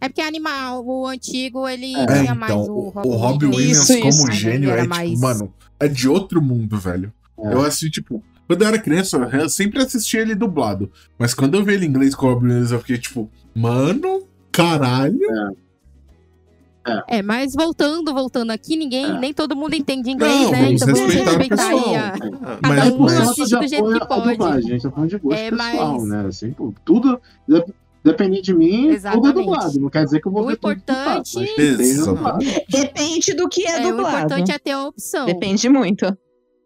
É 0.00 0.08
porque 0.08 0.20
animal, 0.20 0.84
o 0.86 1.06
antigo, 1.06 1.68
ele 1.68 1.94
É, 1.96 2.06
tinha 2.06 2.22
então, 2.24 2.34
mais 2.36 2.52
o 2.54 2.72
o, 2.72 2.88
Robin 2.90 3.08
o 3.08 3.12
Robbie 3.16 3.46
Williams. 3.46 3.90
Isso, 3.90 3.98
como 3.98 4.08
isso. 4.08 4.32
gênio 4.32 4.70
é 4.70 4.76
tipo, 4.82 4.88
mais- 4.88 5.20
mano, 5.20 5.52
é 5.80 5.88
de 5.88 6.08
outro 6.08 6.40
mundo, 6.40 6.78
velho. 6.78 7.12
É. 7.38 7.52
Eu 7.52 7.62
assisti, 7.62 7.90
tipo, 7.90 8.22
quando 8.46 8.62
eu 8.62 8.68
era 8.68 8.78
criança, 8.78 9.16
eu 9.32 9.48
sempre 9.48 9.80
assistia 9.82 10.20
ele 10.20 10.34
dublado. 10.34 10.90
Mas 11.18 11.34
quando 11.34 11.54
eu 11.56 11.64
vi 11.64 11.74
ele 11.74 11.86
em 11.86 11.88
inglês 11.88 12.14
com 12.14 12.26
o 12.26 12.32
Robbie 12.34 12.46
Williams, 12.46 12.70
eu 12.72 12.78
fiquei 12.80 12.98
tipo, 12.98 13.28
mano, 13.54 14.22
caralho. 14.52 15.18
É, 17.06 17.20
mas 17.20 17.52
voltando, 17.54 18.14
voltando 18.14 18.50
aqui, 18.50 18.74
ninguém, 18.74 19.04
É. 19.04 19.18
nem 19.18 19.34
todo 19.34 19.54
mundo 19.54 19.74
entende 19.74 20.10
inglês, 20.10 20.44
Não, 20.44 20.50
né? 20.52 20.64
vamos 20.64 20.82
Então 20.82 20.94
vamos 20.94 21.12
respeitar 21.14 21.68
aí 21.68 21.96
a... 21.96 22.14
Mas, 22.62 22.78
Cada 22.84 22.94
um 22.94 22.98
mas- 23.00 23.20
assiste 23.20 23.56
do 23.58 23.66
jeito 23.68 23.90
que 23.90 24.02
apoia 24.02 24.02
a 24.02 24.06
pode. 24.06 24.30
dublagem, 24.30 24.70
a 24.70 24.72
gente 24.72 24.82
tá 24.82 24.90
falando 24.90 25.10
de 25.10 25.18
gosto 25.18 25.38
É, 25.38 25.50
pessoal, 25.50 25.98
mas- 25.98 26.08
né? 26.08 26.26
Assim, 26.26 26.54
tudo. 26.86 27.20
De- 28.04 28.10
Dependendo 28.10 28.42
de 28.42 28.54
mim, 28.54 28.70
tudo 28.82 28.90
é 28.90 28.94
Exatamente. 28.94 29.34
dublado. 29.34 29.80
Não 29.80 29.90
quer 29.90 30.04
dizer 30.04 30.20
que 30.20 30.28
eu 30.28 30.32
vou 30.32 30.42
O 30.42 30.46
ver 30.46 30.56
tudo 30.56 30.74
que 30.76 30.80
importante- 30.92 32.04
dublado. 32.04 32.38
Depende 32.68 33.34
do 33.34 33.48
que 33.48 33.66
é, 33.66 33.82
É, 33.82 33.86
o 33.86 33.90
dublado. 33.90 34.16
importante 34.18 34.52
é 34.52 34.58
ter 34.58 34.70
a 34.72 34.84
opção. 34.86 35.26
Depende 35.26 35.68
muito. 35.68 36.04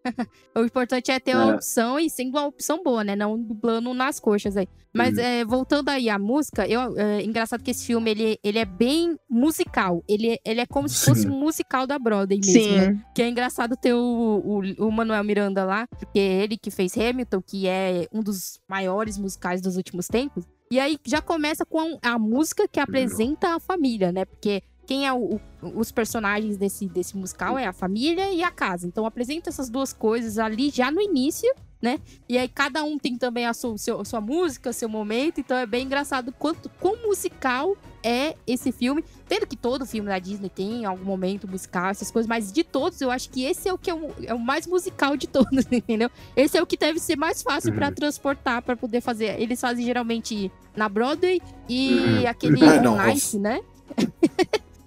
O 0.54 0.60
importante 0.64 1.10
é 1.12 1.18
ter 1.20 1.30
É. 1.30 1.34
a 1.34 1.46
opção 1.54 1.98
e 1.98 2.10
sendo 2.10 2.30
uma 2.36 2.44
opção 2.46 2.82
boa, 2.82 3.02
né? 3.04 3.14
Não 3.16 3.38
dublando 3.38 3.94
nas 3.94 4.18
coxas 4.20 4.56
aí. 4.56 4.66
Mas 4.92 5.14
Uhum. 5.16 5.20
é, 5.22 5.44
voltando 5.44 5.88
aí 5.88 6.10
à 6.10 6.18
música, 6.18 6.66
eu, 6.68 6.98
é 6.98 7.22
engraçado 7.22 7.62
que 7.62 7.70
esse 7.70 7.86
filme 7.86 8.10
ele, 8.10 8.38
ele 8.44 8.58
é 8.58 8.64
bem 8.64 9.16
musical. 9.30 10.02
Ele, 10.08 10.38
ele 10.44 10.60
é 10.60 10.66
como 10.66 10.88
se 10.88 10.96
Sim. 10.96 11.04
fosse 11.06 11.26
um 11.28 11.38
musical 11.38 11.86
da 11.86 11.98
Broadway 11.98 12.38
mesmo. 12.44 12.76
né? 12.76 12.92
Sim. 12.94 13.00
Que 13.14 13.22
é 13.22 13.28
engraçado 13.28 13.76
ter 13.76 13.94
o, 13.94 13.98
o, 14.44 14.86
o 14.88 14.90
Manuel 14.92 15.24
Miranda 15.24 15.64
lá, 15.64 15.86
porque 15.98 16.18
é 16.18 16.42
ele 16.42 16.58
que 16.58 16.70
fez 16.70 16.98
Hamilton, 16.98 17.40
que 17.40 17.66
é 17.66 18.06
um 18.12 18.22
dos 18.22 18.60
maiores 18.68 19.16
musicais 19.16 19.62
dos 19.62 19.76
últimos 19.76 20.08
tempos. 20.08 20.44
E 20.72 20.80
aí 20.80 20.98
já 21.04 21.20
começa 21.20 21.66
com 21.66 21.98
a 22.00 22.18
música 22.18 22.66
que 22.66 22.80
apresenta 22.80 23.56
a 23.56 23.60
família, 23.60 24.10
né? 24.10 24.24
Porque 24.24 24.62
quem 24.86 25.06
é 25.06 25.12
o, 25.12 25.38
os 25.60 25.92
personagens 25.92 26.56
desse, 26.56 26.88
desse 26.88 27.14
musical 27.14 27.58
é 27.58 27.66
a 27.66 27.74
família 27.74 28.32
e 28.32 28.42
a 28.42 28.50
casa. 28.50 28.86
Então 28.86 29.04
apresenta 29.04 29.50
essas 29.50 29.68
duas 29.68 29.92
coisas 29.92 30.38
ali 30.38 30.70
já 30.70 30.90
no 30.90 30.98
início, 30.98 31.54
né? 31.82 31.98
E 32.28 32.38
aí 32.38 32.48
cada 32.48 32.82
um 32.84 32.96
tem 32.96 33.18
também 33.18 33.44
a 33.44 33.52
sua, 33.52 33.76
seu- 33.76 34.04
sua 34.04 34.20
música, 34.20 34.72
seu 34.72 34.88
momento. 34.88 35.40
Então 35.40 35.56
é 35.56 35.66
bem 35.66 35.84
engraçado 35.84 36.32
quanto 36.38 36.68
quão 36.80 36.96
musical 37.04 37.76
é 38.04 38.34
esse 38.46 38.70
filme. 38.72 39.04
Tendo 39.28 39.46
que 39.46 39.56
todo 39.56 39.84
filme 39.84 40.08
da 40.08 40.18
Disney 40.18 40.48
tem 40.48 40.84
algum 40.84 41.04
momento 41.04 41.48
musical, 41.48 41.90
essas 41.90 42.10
coisas, 42.10 42.28
mas 42.28 42.52
de 42.52 42.62
todos, 42.62 43.00
eu 43.00 43.10
acho 43.10 43.28
que 43.30 43.44
esse 43.44 43.68
é 43.68 43.72
o 43.72 43.78
que 43.78 43.90
é 43.90 43.94
o, 43.94 44.10
é 44.24 44.32
o 44.32 44.38
mais 44.38 44.66
musical 44.66 45.16
de 45.16 45.26
todos, 45.28 45.66
entendeu? 45.70 46.08
Esse 46.36 46.56
é 46.56 46.62
o 46.62 46.66
que 46.66 46.76
deve 46.76 46.98
ser 47.00 47.16
mais 47.16 47.42
fácil 47.42 47.72
pra 47.74 47.90
transportar, 47.90 48.62
pra 48.62 48.76
poder 48.76 49.00
fazer. 49.00 49.40
Eles 49.40 49.60
fazem 49.60 49.84
geralmente 49.84 50.50
na 50.76 50.88
Broadway 50.88 51.40
e 51.68 51.90
Uhum. 51.98 52.28
aquele 52.28 52.64
É, 52.64 52.80
não, 52.80 52.96
On 52.96 53.08
Ice, 53.10 53.38
né? 53.38 53.60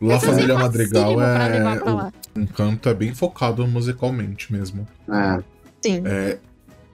La 0.01 0.15
é 0.15 0.19
Família 0.19 0.55
Madrigal 0.57 1.21
é. 1.21 2.11
O 2.35 2.39
Encanto 2.39 2.89
é 2.89 2.93
bem 2.93 3.13
focado 3.13 3.65
musicalmente 3.67 4.51
mesmo. 4.51 4.85
É. 5.09 5.43
Sim. 5.81 6.01
É, 6.05 6.37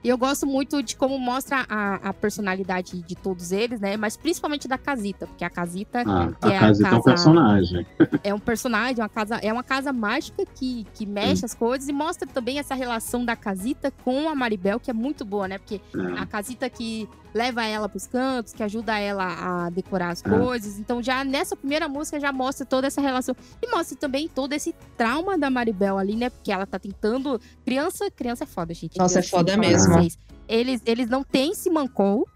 E 0.04 0.08
eu 0.08 0.18
gosto 0.18 0.46
muito 0.46 0.82
de 0.82 0.96
como 0.96 1.16
mostra 1.18 1.64
a, 1.68 1.94
a 2.08 2.12
personalidade 2.12 3.00
de 3.02 3.14
todos 3.14 3.52
eles, 3.52 3.80
né? 3.80 3.96
Mas 3.96 4.16
principalmente 4.16 4.66
da 4.66 4.76
Casita, 4.76 5.26
porque 5.26 5.44
a 5.44 5.50
Casita 5.50 6.00
Ah, 6.04 6.32
Que 6.40 6.48
a 6.48 6.52
é 6.52 6.56
a 6.56 6.60
Casita 6.60 6.88
é 6.88 6.90
um 6.90 6.94
casa- 6.94 7.04
personagem. 7.04 7.86
é 8.24 8.34
um 8.34 8.38
personagem, 8.38 9.02
uma 9.02 9.08
casa, 9.08 9.36
é 9.36 9.52
uma 9.52 9.62
casa 9.62 9.92
mágica 9.92 10.44
que, 10.54 10.86
que 10.94 11.06
mexe 11.06 11.44
as 11.44 11.54
coisas 11.54 11.88
e 11.88 11.92
mostra 11.92 12.26
também 12.26 12.58
essa 12.58 12.74
relação 12.74 13.24
da 13.24 13.36
Casita 13.36 13.92
com 14.04 14.28
a 14.28 14.34
Maribel, 14.34 14.80
que 14.80 14.90
é 14.90 14.94
muito 14.94 15.24
boa, 15.24 15.46
né? 15.46 15.58
Porque 15.58 15.80
É. 15.96 16.20
a 16.20 16.26
Casita 16.26 16.68
que 16.68 17.08
leva 17.34 17.64
ela 17.64 17.88
pros 17.88 18.06
cantos, 18.06 18.52
que 18.52 18.62
ajuda 18.62 18.98
ela 18.98 19.64
a 19.66 19.70
decorar 19.70 20.10
as 20.10 20.22
É. 20.22 20.28
coisas. 20.28 20.78
Então, 20.78 21.02
já 21.02 21.24
nessa 21.24 21.56
primeira 21.56 21.88
música 21.88 22.20
já 22.20 22.30
mostra 22.30 22.66
toda 22.66 22.86
essa 22.88 23.00
relação 23.00 23.34
e 23.62 23.70
mostra 23.70 23.96
também 23.96 24.28
todo 24.28 24.52
esse 24.52 24.74
trauma 24.98 25.38
da 25.38 25.48
Maribel 25.48 25.96
ali, 25.96 26.14
né? 26.14 26.28
Porque 26.28 26.52
ela 26.52 26.66
tá 26.66 26.78
tentando, 26.78 27.40
criança, 27.64 28.10
criança 28.10 28.44
é 28.44 28.46
foda, 28.46 28.74
gente. 28.74 28.98
Nossa, 28.98 29.20
é 29.20 29.22
Criança, 29.22 29.30
foda 29.30 29.44
deixa 29.44 29.58
eu 29.58 29.62
falar 29.64 29.70
pra 29.70 29.78
mesmo. 29.78 29.91
Vocês. 30.00 30.18
Eles, 30.48 30.82
eles 30.84 31.08
não 31.08 31.22
têm 31.24 31.54
se 31.54 31.70
mancou 31.70 32.26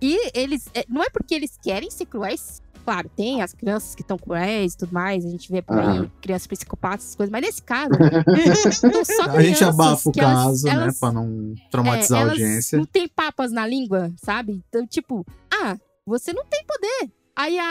e 0.00 0.30
eles 0.38 0.66
é, 0.74 0.84
não 0.88 1.02
é 1.02 1.10
porque 1.10 1.34
eles 1.34 1.58
querem 1.62 1.90
ser 1.90 2.06
cruéis. 2.06 2.62
Claro, 2.84 3.10
tem 3.16 3.42
as 3.42 3.52
crianças 3.52 3.96
que 3.96 4.02
estão 4.02 4.16
cruéis 4.16 4.74
e 4.74 4.76
tudo 4.76 4.92
mais, 4.92 5.24
a 5.24 5.28
gente 5.28 5.50
vê 5.50 5.60
por 5.60 5.76
aí 5.76 6.08
crianças 6.22 6.46
psicopatas, 6.46 7.04
essas 7.06 7.16
coisas, 7.16 7.32
mas 7.32 7.42
nesse 7.42 7.60
caso, 7.60 7.90
são 8.72 9.04
só 9.04 9.22
A 9.30 9.42
gente 9.42 9.64
abafa 9.64 10.08
o 10.08 10.12
que 10.12 10.20
elas- 10.20 10.34
caso, 10.44 10.66
né? 10.66 10.72
elas- 10.72 11.00
Pra 11.00 11.10
não 11.12 11.54
traumatizar 11.70 12.20
é, 12.20 12.24
a 12.24 12.28
audiência. 12.30 12.78
Não 12.78 12.86
tem 12.86 13.08
papas 13.08 13.50
na 13.50 13.66
língua, 13.66 14.12
sabe? 14.16 14.62
Então, 14.68 14.86
tipo, 14.86 15.26
ah, 15.52 15.76
você 16.06 16.32
não 16.32 16.44
tem 16.46 16.64
poder. 16.64 17.12
Aí 17.34 17.58
a, 17.58 17.70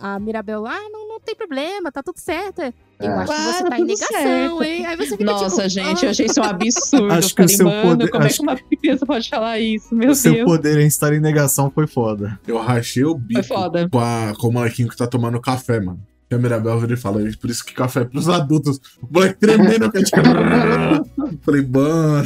a, 0.00 0.14
a 0.14 0.18
Mirabel, 0.18 0.66
ah, 0.66 0.80
não, 0.90 1.03
não 1.03 1.03
tem 1.24 1.34
problema, 1.34 1.90
tá 1.90 2.02
tudo 2.02 2.18
certo. 2.18 2.60
Eu 2.62 2.72
É. 3.00 3.08
acho 3.14 3.32
que 3.32 3.38
você 3.42 3.64
tá 3.70 3.78
em 3.80 3.84
negação, 3.84 4.08
certo. 4.22 4.62
hein? 4.62 4.86
Aí 4.86 4.96
você 4.96 5.10
fica 5.16 5.24
Nossa, 5.24 5.56
tipo, 5.56 5.68
gente, 5.68 6.04
ah, 6.04 6.06
eu 6.06 6.10
achei 6.10 6.26
isso 6.26 6.40
um 6.40 6.44
absurdo. 6.44 7.12
Acho 7.12 7.34
que 7.34 7.42
o 7.42 7.44
falei, 7.44 7.56
seu 7.56 7.66
mano, 7.66 7.82
poder- 7.90 8.10
como 8.10 8.24
acho- 8.24 8.34
é 8.34 8.36
que 8.36 8.42
uma 8.42 8.78
criança 8.80 9.06
pode 9.06 9.28
falar 9.28 9.58
isso? 9.58 9.94
Meu 9.94 10.10
O 10.10 10.14
seu 10.14 10.32
Deus. 10.32 10.44
poder 10.44 10.78
em 10.78 10.86
estar 10.86 11.12
em 11.12 11.20
negação 11.20 11.70
foi 11.70 11.86
foda. 11.86 12.38
eu 12.46 12.58
rachei 12.58 13.04
o 13.04 13.14
bico 13.14 13.42
Foi 13.42 13.56
foda. 13.56 13.88
com, 13.90 13.98
a- 13.98 14.32
com 14.38 14.48
o 14.48 14.52
molequinho 14.52 14.88
que 14.88 14.96
tá 14.96 15.06
tomando 15.06 15.40
café, 15.40 15.80
mano. 15.80 16.00
E 16.30 16.34
a 16.34 16.38
Mirabel 16.38 16.78
vira 16.80 16.94
e 16.94 16.96
fala, 16.96 17.26
"É 17.26 17.32
por 17.36 17.50
isso 17.50 17.64
que 17.64 17.74
café 17.74 18.00
é 18.00 18.04
pros 18.04 18.28
adultos. 18.28 18.80
O 19.02 19.12
moleque 19.12 19.38
tremendo, 19.38 19.90
que 19.92 20.02
tipo... 20.02 20.16
Falei, 21.42 21.62
mano. 21.62 22.24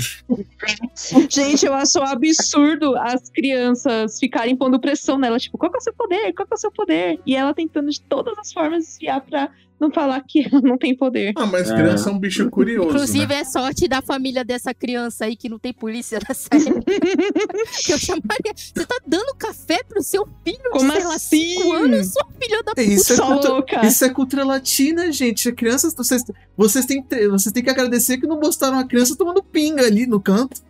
Gente, 1.28 1.66
eu 1.66 1.74
acho 1.74 1.98
um 1.98 2.04
absurdo 2.04 2.96
as 2.96 3.28
crianças 3.30 4.18
ficarem 4.18 4.56
pondo 4.56 4.80
pressão 4.80 5.18
nela. 5.18 5.38
Tipo, 5.38 5.58
qual 5.58 5.70
que 5.70 5.78
é 5.78 5.80
o 5.80 5.82
seu 5.82 5.92
poder? 5.94 6.32
Qual 6.32 6.46
que 6.46 6.54
é 6.54 6.56
o 6.56 6.60
seu 6.60 6.70
poder? 6.70 7.20
E 7.26 7.34
ela 7.34 7.52
tentando 7.52 7.90
de 7.90 8.00
todas 8.00 8.38
as 8.38 8.52
formas 8.52 8.84
desviar 8.84 9.20
pra 9.20 9.50
não 9.80 9.90
falar 9.92 10.20
que 10.22 10.44
ela 10.46 10.60
não 10.60 10.76
tem 10.76 10.94
poder. 10.96 11.32
Ah, 11.36 11.46
mas 11.46 11.70
É. 11.70 11.74
criança 11.74 12.10
é 12.10 12.12
um 12.12 12.18
bicho 12.18 12.48
curioso, 12.50 12.88
Inclusive, 12.90 13.26
né? 13.26 13.40
é 13.40 13.44
sorte 13.44 13.86
da 13.86 14.02
família 14.02 14.44
dessa 14.44 14.74
criança 14.74 15.24
aí 15.26 15.36
que 15.36 15.48
não 15.48 15.58
tem 15.58 15.72
polícia 15.72 16.18
na 16.28 16.34
série. 16.34 16.64
que 17.84 17.92
eu 17.92 17.98
chamaria. 17.98 18.52
Você 18.56 18.84
tá 18.86 18.96
dando 19.06 19.34
café 19.36 19.78
pro 19.88 20.02
seu 20.02 20.26
filho 20.44 20.58
Como 20.72 20.90
de, 20.90 20.96
sei 20.96 21.04
lá, 21.06 21.14
assim? 21.14 21.54
cinco 21.54 21.72
anos, 21.72 22.12
sua 22.12 22.26
filha 22.40 22.62
da 22.62 22.72
É, 22.76 22.82
Isso 22.82 23.12
é, 23.12 23.16
cultura, 23.16 23.48
louca. 23.52 23.86
isso 23.86 24.04
é 24.04 24.08
cultura 24.10 24.44
latina, 24.44 25.12
gente. 25.12 25.50
Crianças, 25.52 25.94
vocês, 25.94 26.24
vocês, 26.56 26.84
têm, 26.86 27.04
vocês 27.30 27.52
têm 27.52 27.62
que 27.62 27.70
agradecer 27.70 28.18
que 28.18 28.26
não 28.26 28.40
mostraram 28.40 28.78
a 28.78 28.84
criança 28.84 29.16
tomando 29.16 29.42
pinga 29.42 29.84
ali 29.86 30.06
no 30.06 30.20
canto. 30.20 30.60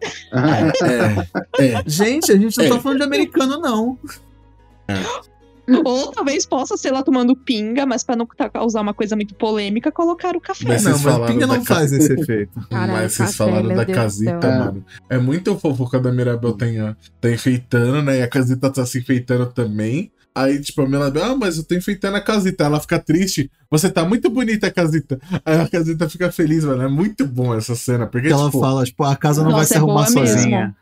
É, 0.00 1.62
é. 1.64 1.82
Gente, 1.86 2.30
a 2.32 2.36
gente 2.36 2.56
não 2.58 2.64
É. 2.64 2.68
tá 2.68 2.80
falando 2.80 2.98
de 2.98 3.04
americano, 3.04 3.58
não. 3.60 3.98
Ou 5.84 6.10
talvez 6.10 6.46
possa 6.46 6.76
ser 6.76 6.88
ela 6.88 7.02
tomando 7.02 7.36
pinga, 7.36 7.84
mas 7.86 8.02
pra 8.02 8.16
não 8.16 8.26
ta- 8.26 8.48
causar 8.48 8.80
uma 8.80 8.94
coisa 8.94 9.14
muito 9.14 9.34
polêmica, 9.34 9.92
colocar 9.92 10.34
o 10.36 10.40
café. 10.40 10.64
Mas 10.66 10.84
não, 10.84 10.98
mas 10.98 11.30
pinga 11.30 11.46
não 11.46 11.62
ca- 11.62 11.74
faz 11.76 11.92
esse 11.92 12.12
efeito. 12.12 12.52
Caralho, 12.70 12.92
Mas 13.02 13.12
vocês 13.12 13.36
café, 13.36 13.50
falaram 13.50 13.68
da 13.76 13.84
Deus 13.84 13.98
casita, 13.98 14.40
céu. 14.40 14.50
mano. 14.58 14.84
É 15.10 15.18
muito 15.18 15.56
fofoca 15.58 16.00
da 16.00 16.10
Mirabel 16.10 16.52
tá, 16.54 16.66
tá 17.20 17.30
enfeitando, 17.30 18.02
né? 18.02 18.18
E 18.18 18.22
a 18.22 18.28
casita 18.28 18.70
tá 18.70 18.84
se 18.86 18.98
enfeitando 18.98 19.46
também. 19.46 20.10
Aí, 20.34 20.60
tipo, 20.60 20.80
a 20.82 20.86
Mirabel, 20.88 21.24
ah, 21.24 21.36
mas 21.36 21.56
eu 21.58 21.64
tô 21.64 21.74
enfeitando 21.74 22.16
a 22.16 22.20
casita. 22.20 22.62
Ela 22.64 22.78
fica 22.78 22.98
triste. 23.00 23.50
Você 23.70 23.90
tá 23.90 24.04
muito 24.04 24.30
bonita, 24.30 24.70
casita. 24.70 25.18
Aí 25.44 25.58
a 25.60 25.68
casita 25.68 26.08
fica 26.08 26.30
feliz, 26.30 26.64
mano. 26.64 26.82
É 26.84 26.88
muito 26.88 27.26
bom 27.26 27.52
essa 27.54 27.74
cena. 27.74 28.06
Porque, 28.06 28.28
Que 28.28 28.32
ela 28.32 28.46
tipo, 28.46 28.60
fala, 28.60 28.84
tipo, 28.84 29.02
a 29.02 29.16
casa 29.16 29.42
não 29.42 29.50
vai 29.50 29.60
Nossa, 29.60 29.68
se 29.68 29.74
é 29.74 29.78
arrumar 29.78 30.04
boa 30.06 30.10
mesmo. 30.22 30.26
sozinha. 30.38 30.76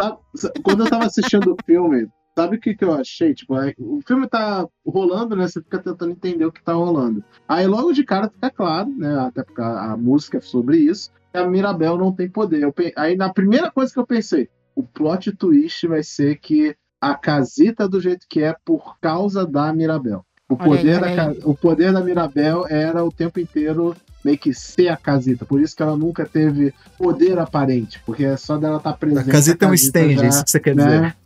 Sabe- 0.00 0.60
Quando 0.62 0.84
eu 0.84 0.90
tava 0.90 1.04
assistindo 1.04 1.52
o 1.52 1.56
filme, 1.66 2.08
sabe 2.36 2.56
o 2.56 2.60
que, 2.60 2.74
que 2.74 2.84
eu 2.84 2.92
achei? 2.92 3.32
Tipo, 3.34 3.56
é- 3.56 3.74
o 3.78 4.00
filme 4.06 4.28
tá 4.28 4.66
rolando, 4.86 5.36
né? 5.36 5.46
Você 5.46 5.60
fica 5.62 5.78
tentando 5.78 6.12
entender 6.12 6.44
o 6.44 6.52
que 6.52 6.62
tá 6.62 6.72
rolando. 6.72 7.22
Aí 7.48 7.66
logo 7.66 7.92
de 7.92 8.04
cara 8.04 8.28
fica 8.28 8.50
claro, 8.50 8.88
né? 8.90 9.18
Até 9.20 9.42
porque 9.42 9.60
a, 9.60 9.92
a 9.92 9.96
música 9.96 10.38
é 10.38 10.40
sobre 10.40 10.78
isso, 10.78 11.10
que 11.32 11.38
a 11.38 11.46
Mirabel 11.46 11.96
não 11.96 12.12
tem 12.12 12.28
poder. 12.28 12.70
Pe- 12.72 12.92
aí 12.96 13.16
na 13.16 13.32
primeira 13.32 13.70
coisa 13.70 13.92
que 13.92 13.98
eu 13.98 14.06
pensei, 14.06 14.48
o 14.74 14.82
plot 14.82 15.32
twist 15.32 15.86
vai 15.86 16.02
ser 16.02 16.36
que 16.38 16.74
a 17.00 17.14
casita 17.14 17.88
do 17.88 18.00
jeito 18.00 18.26
que 18.28 18.42
é 18.42 18.54
por 18.64 18.98
causa 19.00 19.46
da 19.46 19.72
Mirabel. 19.72 20.24
O 20.48 20.54
Olha 20.54 20.62
aí, 20.72 20.76
poder, 20.78 21.00
da, 21.00 21.06
olha 21.06 21.16
ca- 21.16 21.48
o 21.48 21.54
poder 21.54 21.92
da 21.92 22.00
Mirabel 22.02 22.66
era 22.68 23.02
o 23.04 23.10
tempo 23.10 23.40
inteiro 23.40 23.94
meio 24.24 24.38
que 24.38 24.52
ser 24.54 24.88
a 24.88 24.96
casita. 24.96 25.44
Por 25.44 25.60
isso 25.60 25.74
que 25.76 25.82
ela 25.82 25.96
nunca 25.96 26.24
teve 26.26 26.72
poder 26.98 27.38
aparente. 27.38 28.00
Porque 28.04 28.24
é 28.24 28.36
só 28.36 28.56
dela 28.58 28.76
estar 28.78 28.90
A 28.90 28.94
presente. 28.94 29.30
casita 29.30 29.64
é 29.66 29.68
um 29.68 29.74
stand, 29.74 30.14
já- 30.16 30.24
é 30.24 30.28
isso 30.28 30.44
que 30.44 30.50
você 30.50 30.60
quer 30.60 30.74
dizer. 30.76 31.16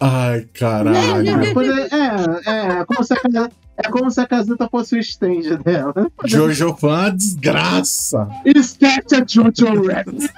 Ai, 0.00 0.42
caralho. 0.54 0.96
É, 0.96 2.50
é, 2.50 2.50
é, 2.50 2.80
é 2.80 2.84
como 2.84 3.02
se 3.04 3.12
a, 3.14 3.20
casa- 3.20 3.50
é 3.76 3.82
como 3.90 4.10
se 4.10 4.20
a 4.20 4.26
casita 4.26 4.68
fosse 4.70 4.94
o 4.96 4.98
stand 5.00 5.56
dela. 5.64 5.92
Jojo 6.24 6.74
Fan 6.76 7.16
desgraça. 7.16 8.28
Esquece 8.44 9.16
a 9.16 9.24
Jojo 9.26 9.86
Rabbit. 9.86 10.28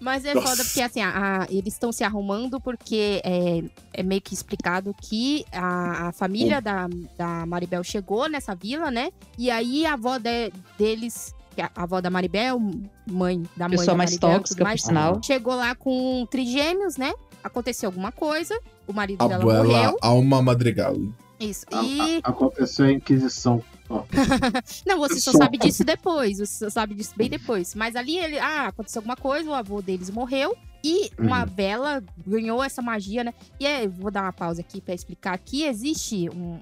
Mas 0.00 0.24
é 0.24 0.32
Nossa. 0.32 0.48
foda 0.48 0.64
porque, 0.64 0.80
assim, 0.80 1.02
a- 1.02 1.42
a- 1.42 1.46
eles 1.50 1.74
estão 1.74 1.92
se 1.92 2.02
arrumando 2.02 2.58
porque 2.58 3.20
é, 3.22 3.62
é 3.92 4.02
meio 4.02 4.22
que 4.22 4.32
explicado 4.32 4.94
que 4.98 5.44
a, 5.52 6.08
a 6.08 6.12
família 6.12 6.58
da, 6.60 6.88
da 7.18 7.44
Maribel 7.44 7.84
chegou 7.84 8.26
nessa 8.26 8.54
vila, 8.54 8.90
né? 8.90 9.10
E 9.36 9.50
aí 9.50 9.84
a 9.84 9.92
avó 9.92 10.16
de- 10.16 10.50
deles, 10.78 11.34
que 11.54 11.60
é 11.60 11.64
a 11.64 11.82
avó 11.82 12.00
da 12.00 12.10
Maribel, 12.10 12.58
mãe 13.06 13.42
da 13.56 13.68
mãe 13.68 13.76
Pessoa 13.76 13.94
da 13.94 13.98
mais 13.98 14.10
Maribel, 14.12 14.30
tóxica, 14.40 14.48
tudo 14.48 14.58
por 14.58 14.64
mais, 14.64 14.82
sinal. 14.82 15.20
chegou 15.24 15.54
lá 15.54 15.74
com 15.74 16.26
trigêmeos, 16.30 16.96
né? 16.96 17.12
Aconteceu 17.42 17.88
alguma 17.88 18.12
coisa, 18.12 18.58
o 18.86 18.92
marido 18.92 19.26
dela 19.26 19.42
Abuela 19.42 19.64
morreu. 19.64 19.96
Alma 20.02 20.42
Madrigal. 20.42 20.96
Isso. 21.38 21.64
A- 21.72 21.82
E. 21.82 22.20
a- 22.22 22.28
Aconteceu 22.30 22.86
a 22.86 22.92
Inquisição. 22.92 23.62
Não, 24.86 24.98
você 24.98 25.18
só 25.18 25.32
Só. 25.32 25.38
sabe 25.38 25.58
disso 25.58 25.82
depois. 25.84 26.38
Você 26.38 26.64
só 26.66 26.70
sabe 26.70 26.94
disso 26.94 27.12
bem 27.16 27.28
depois. 27.28 27.74
Mas 27.74 27.96
ali 27.96 28.18
ele. 28.18 28.38
Ah, 28.38 28.68
aconteceu 28.68 29.00
alguma 29.00 29.16
coisa, 29.16 29.50
o 29.50 29.54
avô 29.54 29.82
deles 29.82 30.10
morreu. 30.10 30.56
E 30.82 31.10
uma 31.18 31.40
Uhum. 31.42 31.46
vela 31.46 32.02
ganhou 32.26 32.62
essa 32.62 32.80
magia, 32.80 33.22
né? 33.24 33.34
E 33.58 33.66
aí, 33.66 33.86
vou 33.86 34.10
dar 34.10 34.22
uma 34.22 34.32
pausa 34.32 34.60
aqui 34.62 34.80
pra 34.80 34.94
explicar 34.94 35.36
que 35.38 35.64
existe 35.64 36.28
um, 36.30 36.58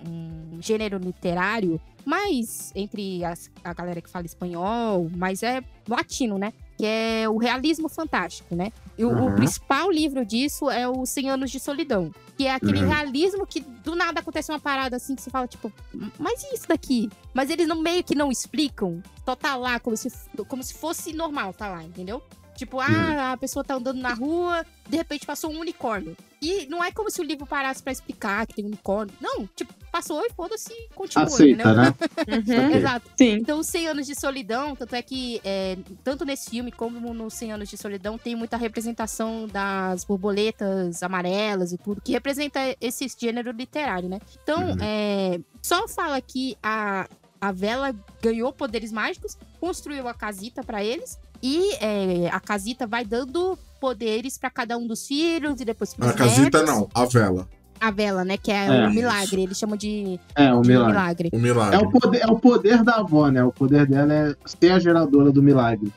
um 0.57 0.59
gênero 0.63 0.99
literário, 0.99 1.81
mas 2.05 2.73
entre 2.75 3.25
as- 3.25 3.51
a 3.63 3.73
galera 3.73 4.01
que 4.01 4.09
fala 4.11 4.27
espanhol, 4.27 5.09
mas 5.17 5.43
é 5.43 5.63
latino, 5.89 6.37
né? 6.39 6.53
Que 6.77 6.87
é 6.87 7.29
o 7.29 7.37
realismo 7.39 7.89
fantástico, 7.89 8.55
né? 8.55 8.73
E 8.97 9.05
o, 9.05 9.09
o 9.11 9.27
Uhum. 9.27 9.35
principal 9.37 9.91
livro 9.91 10.25
disso 10.25 10.69
é 10.71 10.89
o 10.89 11.05
100 11.07 11.31
Anos 11.31 11.51
de 11.51 11.61
Solidão. 11.61 12.13
Que 12.37 12.47
é 12.47 12.55
aquele 12.55 12.81
Uhum. 12.83 12.89
realismo 12.89 13.47
que 13.47 13.61
do 13.61 13.95
nada 13.97 14.21
acontece 14.21 14.51
uma 14.53 14.61
parada 14.61 14.97
assim 14.97 15.15
que 15.17 15.23
você 15.23 15.31
fala, 15.31 15.47
tipo, 15.49 15.73
mas 16.19 16.43
e 16.45 16.55
isso 16.55 16.69
daqui? 16.69 17.09
Mas 17.35 17.51
eles 17.51 17.67
não, 17.69 17.81
meio 17.83 18.03
que 18.05 18.15
não 18.15 18.31
explicam. 18.31 19.03
Só 19.25 19.35
tá 19.35 19.57
lá 19.57 19.79
como 19.81 19.97
se, 19.97 20.09
como 20.47 20.63
se 20.63 20.75
fosse 20.75 21.13
normal, 21.13 21.53
tá 21.53 21.69
lá, 21.69 21.83
entendeu? 21.85 22.23
Tipo, 22.59 22.81
ah, 22.81 23.33
a 23.33 23.37
pessoa 23.37 23.63
tá 23.65 23.75
andando 23.75 24.01
na 24.01 24.13
rua, 24.15 24.67
de 24.89 24.97
repente 24.97 25.25
passou 25.25 25.49
um 25.53 25.61
unicórnio. 25.61 26.17
E 26.43 26.67
não 26.67 26.83
é 26.83 26.91
como 26.91 27.09
se 27.09 27.21
o 27.21 27.25
livro 27.25 27.47
parasse 27.47 27.81
pra 27.81 27.93
explicar 27.93 28.45
que 28.49 28.55
tem 28.55 28.65
um 28.65 28.69
unicórnio. 28.69 29.15
Não, 29.21 29.47
tipo, 29.55 29.73
passou 29.93 30.21
e 30.25 30.31
foda-se, 30.31 30.73
continua, 30.93 31.27
Aceita, 31.27 31.63
entendeu? 31.63 31.75
né? 31.77 31.95
Uhum. 32.69 32.77
Exato. 32.77 33.11
Sim. 33.17 33.33
Então, 33.35 33.63
100 33.63 33.87
Anos 33.89 34.07
de 34.09 34.15
Solidão, 34.19 34.75
tanto 34.75 34.95
é 34.97 35.03
que, 35.03 35.41
é, 35.45 35.79
tanto 36.03 36.25
nesse 36.25 36.51
filme 36.51 36.73
como 36.73 37.15
no 37.15 37.31
100 37.31 37.53
Anos 37.53 37.69
de 37.69 37.77
Solidão, 37.77 38.19
tem 38.19 38.35
muita 38.35 38.57
representação 38.57 39.47
das 39.47 40.03
borboletas 40.05 41.01
amarelas 41.03 41.73
e 41.73 41.79
tudo, 41.79 42.01
que 42.03 42.11
representa 42.13 42.59
esse 42.81 43.07
gênero 43.17 43.53
literário, 43.53 44.09
né? 44.09 44.19
Então, 44.43 44.71
Uhum. 44.71 44.77
é, 44.81 45.41
só 45.63 45.87
fala 45.87 46.21
que 46.21 46.57
a, 46.63 47.09
a 47.41 47.53
vela 47.53 47.95
ganhou 48.21 48.53
poderes 48.53 48.91
mágicos, 48.91 49.37
construiu 49.61 50.09
a 50.09 50.15
casita 50.15 50.63
pra 50.65 50.83
eles, 50.83 51.19
e 51.43 51.75
é, 51.81 52.29
a 52.33 52.41
casita 52.41 52.87
vai 52.87 53.05
dando 53.05 53.59
poderes 53.81 54.37
pra 54.39 54.51
cada 54.51 54.77
um 54.77 54.87
dos 54.87 55.07
filhos 55.07 55.61
e 55.61 55.65
depois 55.65 55.95
pros 55.95 56.11
A 56.11 56.13
casita 56.13 56.59
netos. 56.63 56.75
não, 56.75 56.89
a 56.95 57.05
vela. 57.05 57.49
A 57.81 57.91
vela, 57.93 58.25
né? 58.25 58.37
Que 58.37 58.51
é, 58.51 58.67
É, 58.67 58.87
o 58.89 58.91
milagre. 58.91 59.43
Eles 59.43 59.57
chamam 59.57 59.77
de, 59.77 60.19
É, 60.35 60.53
um 60.53 60.63
de 60.63 60.69
milagre. 60.71 60.91
milagre. 60.93 61.31
O 61.33 61.39
milagre. 61.39 61.77
É 61.77 61.79
o, 61.79 61.91
poder, 61.93 62.19
é 62.23 62.27
o 62.27 62.39
poder 62.39 62.83
da 62.83 62.95
avó, 62.97 63.29
né? 63.29 63.45
O 63.45 63.53
poder 63.53 63.87
dela 63.87 64.13
é 64.13 64.37
ser 64.47 64.73
a 64.73 64.79
geradora 64.81 65.31
do 65.31 65.41
milagre. 65.41 65.93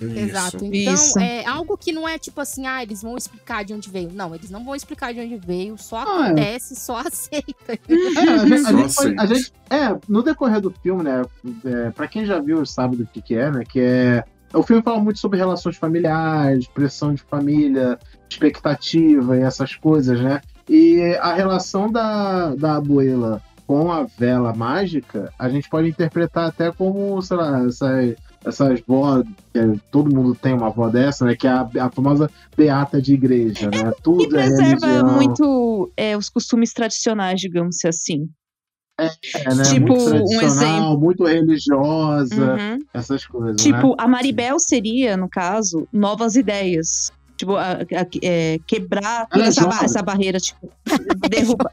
Isso. 0.00 0.18
Exato. 0.18 0.64
Então, 0.64 0.94
Isso. 0.94 1.18
é 1.20 1.44
algo 1.46 1.76
que 1.76 1.92
não 1.92 2.08
é 2.08 2.18
tipo 2.18 2.40
assim, 2.40 2.66
ah, 2.66 2.82
eles 2.82 3.02
vão 3.02 3.16
explicar 3.18 3.62
de 3.64 3.74
onde 3.74 3.88
veio. 3.90 4.10
Não, 4.12 4.34
eles 4.34 4.50
não 4.50 4.64
vão 4.64 4.74
explicar 4.74 5.12
de 5.14 5.20
onde 5.20 5.36
veio, 5.36 5.76
só 5.78 5.98
Ah, 5.98 6.02
é. 6.02 6.26
acontece, 6.26 6.74
só 6.74 6.96
aceita. 7.06 7.44
É, 7.68 8.30
a 8.32 8.38
gente, 8.46 8.66
a 8.66 8.72
gente 8.72 8.94
foi- 8.94 9.14
a 9.18 9.26
gente- 9.26 9.52
é, 9.68 9.96
no 10.08 10.22
decorrer 10.22 10.60
do 10.60 10.70
filme, 10.82 11.02
né? 11.04 11.22
É, 11.64 11.90
pra 11.90 12.08
quem 12.08 12.24
já 12.24 12.40
viu, 12.40 12.64
sabe 12.66 12.96
do 12.96 13.06
que, 13.06 13.20
que 13.22 13.34
é, 13.34 13.50
né? 13.50 13.62
Que 13.68 13.78
é. 13.80 14.24
O 14.52 14.62
filme 14.62 14.82
fala 14.82 14.98
muito 14.98 15.18
sobre 15.18 15.38
relações 15.38 15.76
familiares, 15.76 16.66
pressão 16.68 17.14
de 17.14 17.22
família, 17.22 17.98
expectativa 18.28 19.36
e 19.36 19.40
essas 19.42 19.74
coisas, 19.76 20.20
né? 20.20 20.40
E 20.68 21.00
a 21.20 21.32
relação 21.34 21.90
da, 21.90 22.54
da 22.54 22.76
abuela 22.76 23.42
com 23.66 23.90
a 23.92 24.02
vela 24.18 24.52
mágica, 24.52 25.32
a 25.38 25.48
gente 25.48 25.68
pode 25.68 25.88
interpretar 25.88 26.48
até 26.48 26.72
como, 26.72 27.22
sei 27.22 27.36
lá, 27.36 27.64
essas, 27.64 28.16
essas 28.44 28.80
vó, 28.84 29.22
que 29.52 29.58
é- 29.60 29.74
todo 29.92 30.12
mundo 30.12 30.34
tem 30.34 30.52
uma 30.54 30.66
avó 30.66 30.88
dessa, 30.88 31.24
né? 31.24 31.36
Que 31.36 31.46
é 31.46 31.50
a, 31.50 31.68
a 31.82 31.90
famosa 31.90 32.28
beata 32.56 33.00
de 33.00 33.14
igreja, 33.14 33.70
né? 33.70 33.92
E 33.96 34.02
Tudo 34.02 34.36
é 34.36 34.42
preserva 34.46 34.86
religião. 34.86 35.14
muito 35.14 35.92
é, 35.96 36.16
os 36.16 36.28
costumes 36.28 36.72
tradicionais, 36.72 37.40
digamos 37.40 37.84
assim. 37.84 38.28
É, 39.02 39.54
né? 39.54 39.62
Tipo, 39.64 39.86
muito 39.96 40.24
um 40.36 40.40
exemplo. 40.42 40.98
muito 40.98 41.24
religiosa, 41.24 42.54
Uhum. 42.54 42.78
essas 42.92 43.26
coisas, 43.26 43.56
né? 43.56 43.62
Tipo, 43.62 43.94
a 43.98 44.06
Maribel 44.08 44.58
seria, 44.58 45.16
no 45.16 45.28
caso, 45.28 45.86
novas 45.92 46.36
ideias. 46.36 47.10
Tipo, 47.36 47.56
a- 47.56 47.72
a- 47.72 48.06
é, 48.22 48.58
quebrar 48.66 49.26
é 49.34 49.40
essa, 49.40 49.66
essa 49.82 50.02
barreira, 50.02 50.38
tipo, 50.38 50.70
derrubar. 51.30 51.72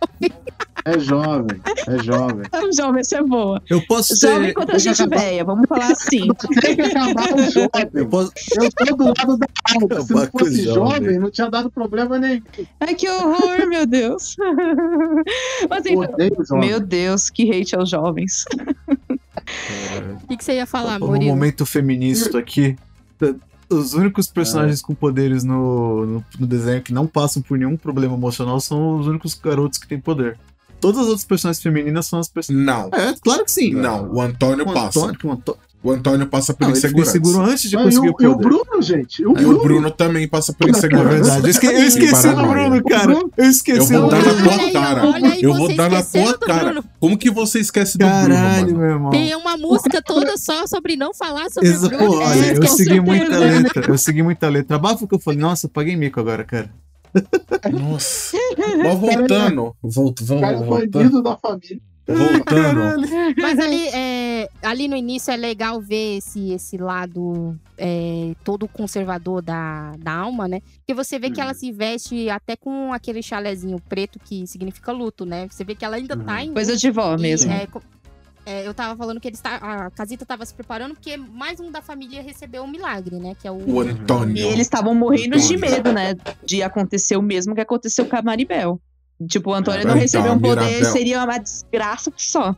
É 0.89 1.00
jovem, 1.00 1.60
é 1.88 2.04
jovem. 2.04 2.43
Jovem, 2.78 3.00
essa 3.02 3.17
é 3.17 3.23
boa. 3.23 3.62
Eu 3.69 3.82
posso 3.88 4.15
Jovem 4.19 4.47
ser. 4.47 4.54
contra 4.54 4.76
a 4.76 4.80
gente 4.80 5.08
velha, 5.08 5.43
vamos 5.43 5.67
falar 5.67 5.91
assim. 5.91 6.28
Tem 6.62 6.76
que 6.76 6.82
acabar 6.82 7.30
Eu 7.32 7.52
jovem. 7.52 8.10
posso, 8.10 8.32
Eu 8.62 8.69
tô 8.71 8.95
do 8.95 9.04
lado 9.06 9.38
da 9.38 9.47
alta. 9.82 10.02
Se 10.02 10.13
não 10.13 10.19
Acabar 10.21 10.32
com 10.32 10.39
fosse 10.39 10.63
jovem, 10.63 10.91
jovem. 11.04 11.19
não 11.19 11.32
tinha 11.32 11.50
dado 11.50 11.69
problema 11.71 12.17
nenhum. 12.19 12.41
Ai, 12.80 12.95
que 12.95 13.10
horror, 13.10 13.67
meu 13.67 13.86
Deus. 13.86 14.36
Mas 15.69 15.86
então, 15.86 16.00
Odeio 16.13 16.36
jovem. 16.47 16.69
meu 16.69 16.80
Deus, 16.80 17.30
que 17.30 17.50
hate 17.52 17.76
aos 17.76 17.89
jovens. 17.89 18.45
O 20.23 20.28
que, 20.28 20.38
que 20.38 20.43
você 20.43 20.54
ia 20.56 20.65
falar, 20.65 21.02
um 21.02 21.08
Murilo? 21.08 21.32
momento 21.32 21.65
feminista 21.65 22.38
aqui. 22.39 22.76
Os 23.69 23.93
únicos 23.93 24.28
personagens 24.28 24.82
com 24.82 24.93
poderes 24.95 25.43
no, 25.43 26.06
no, 26.06 26.26
no 26.39 26.47
desenho 26.47 26.82
que 26.82 26.93
não 26.93 27.06
passam 27.08 27.41
por 27.41 27.58
nenhum 27.58 27.76
problema 27.76 28.13
emocional 28.15 28.60
são 28.62 29.00
os 29.00 29.08
únicos 29.08 29.34
garotos 29.34 29.78
que 29.78 29.88
têm 29.88 30.00
poder. 30.00 30.38
Todas 30.80 31.02
as 31.02 31.08
outras 31.08 31.26
personagens 31.26 31.62
femininas 31.63 32.06
são 32.06 32.20
as 32.20 32.28
pessoas. 32.30 32.58
Não. 32.58 32.90
É, 32.94 33.13
claro 33.22 33.44
que 33.46 33.52
sim. 33.52 33.74
Não, 33.74 34.12
o 34.13 34.22
Antônio 34.22 34.63
O 34.68 34.74
passa. 34.74 35.00
Antônio, 35.00 35.18
o 35.24 35.32
Antônio, 35.32 35.60
O 35.84 35.92
Antônio 35.92 36.28
passa 36.28 36.54
por 36.54 36.63
não, 36.66 36.70
ele 36.70 36.78
insegurança. 36.78 37.18
inseguro 37.18 37.40
antes 37.42 37.70
de 37.70 37.76
e 37.76 37.80
conseguir 37.84 38.10
o, 38.10 38.16
o 38.18 38.22
e 38.24 38.28
o 38.28 38.36
poder. 38.38 38.44
Bruno, 38.48 38.82
gente? 38.82 39.26
O 39.26 39.32
E 39.32 39.34
Bruno. 39.36 39.58
o 39.60 39.63
Bruno 39.63 39.92
também 39.92 40.28
passa 40.28 40.52
por 40.54 40.68
É 40.68 40.72
insegurança. 40.72 41.10
verdade. 41.10 41.44
Eu, 41.44 41.50
esque- 41.50 41.66
eu 41.68 41.84
esqueci 41.86 42.28
do. 42.30 42.36
Bruno, 42.48 42.84
cara. 42.84 43.12
Eu 43.13 43.32
Eu 43.38 43.50
esqueci 43.50 43.94
vou 43.94 44.02
do 44.04 44.10
dar 44.10 44.18
na 44.26 44.34
Bruno. 44.34 44.50
tua 44.60 44.72
cara. 44.72 45.06
olha 45.08 45.34
aí, 45.34 45.42
Eu 45.44 45.54
vou 45.56 45.76
dar 45.76 45.90
na 45.90 46.04
tua 46.04 46.38
cara. 46.40 46.84
Como 47.00 47.18
que 47.18 47.30
você 47.32 47.60
esquece 47.60 47.98
do 47.98 48.06
Caralho, 48.06 48.66
Bruno, 48.66 48.78
mano? 48.78 48.80
meu 48.80 48.90
irmão. 48.90 49.10
Tem 49.12 49.36
uma 49.36 49.56
música 49.58 50.02
toda 50.02 50.36
só 50.38 50.66
sobre 50.68 50.96
não 50.96 51.13
falar 51.13 51.50
sobre 51.50 51.70
Exa 51.70 51.86
o 51.86 51.90
Bruno. 51.90 52.06
pô, 52.06 52.18
olha, 52.20 52.46
É, 52.46 52.58
eu 52.58 52.68
segui 52.68 53.00
muita 53.00 53.38
letra. 53.40 53.86
Eu 53.92 53.98
segui 53.98 54.22
muita 54.24 54.50
letra. 54.50 54.76
Abafa 54.76 55.08
que 55.08 55.16
eu 55.16 55.20
falei, 55.20 55.40
nossa, 55.40 55.68
paguei 55.70 55.96
mico 55.96 56.20
agora, 56.20 56.44
cara. 56.44 56.70
Nossa. 57.71 58.38
Mas 58.77 58.99
voltando. 58.99 59.75
Volto, 59.82 60.21
O 60.21 60.25
vamos, 60.25 60.41
cara 60.41 60.58
voltando. 60.58 60.89
bandido 60.91 61.23
da 61.23 61.38
família. 61.38 61.80
Voltando. 62.08 63.01
Mas 63.38 63.60
ali, 63.60 63.88
é, 63.89 64.49
ali 64.62 64.88
no 64.88 64.95
início 64.95 65.30
é 65.30 65.36
legal 65.36 65.82
ver 65.82 66.17
esse, 66.19 66.51
esse 66.53 66.77
lado 66.77 67.53
é, 67.77 68.34
todo 68.45 68.65
conservador 68.67 69.41
da, 69.41 69.93
da 69.97 70.13
alma, 70.13 70.47
né? 70.47 70.62
Porque 70.77 70.93
você 70.93 71.19
vê 71.19 71.30
que 71.30 71.41
ela 71.41 71.53
se 71.53 71.69
veste 71.71 72.30
até 72.30 72.56
com 72.56 72.93
aquele 72.93 73.21
chalezinho 73.21 73.77
preto 73.89 74.19
que 74.23 74.47
significa 74.47 74.93
luto, 74.93 75.25
né? 75.25 75.47
Você 75.49 75.65
vê 75.65 75.75
que 75.75 75.84
ela 75.84 75.97
ainda 75.97 76.15
tá 76.15 76.41
em 76.41 76.53
Coisa 76.53 76.77
de 76.77 76.89
vó 76.89 77.15
E, 77.15 77.21
mesmo. 77.21 77.51
é, 77.51 77.67
é, 78.48 78.66
eu 78.66 78.74
tava 78.74 78.96
falando 78.96 79.20
que 79.20 79.28
eles 79.28 79.42
tá, 79.42 79.58
a 79.58 79.92
Casita 79.92 80.26
tava 80.26 80.46
se 80.46 80.54
preparando 80.54 80.94
porque 80.94 81.18
mais 81.18 81.60
um 81.60 81.70
da 81.70 81.82
família 81.82 82.22
recebeu 82.22 82.64
um 82.64 82.68
milagre, 82.68 83.18
né? 83.18 83.36
Que 83.38 83.46
é 83.46 83.52
o. 83.52 83.58
O 83.70 83.82
Antônio. 83.82 84.38
E 84.38 84.48
eles 84.48 84.62
estavam 84.62 84.96
morrendo 84.96 85.38
de 85.38 85.56
Antônio. 85.56 85.60
medo, 85.60 85.92
né? 85.92 86.16
De 86.46 86.64
acontecer 86.64 87.18
o 87.18 87.22
mesmo 87.22 87.54
que 87.54 87.60
aconteceu 87.60 88.06
com 88.06 88.16
a 88.16 88.22
Maribel. 88.22 88.80
Tipo, 89.28 89.52
o 89.52 89.54
Antônio 89.54 89.82
Então, 89.82 89.92
não 89.94 90.00
receber 90.00 90.30
um 90.30 90.40
poder 90.40 90.62
Mirabel- 90.62 90.92
seria 90.94 91.24
uma 91.24 91.38
desgraça 91.38 92.10
só. 92.16 92.56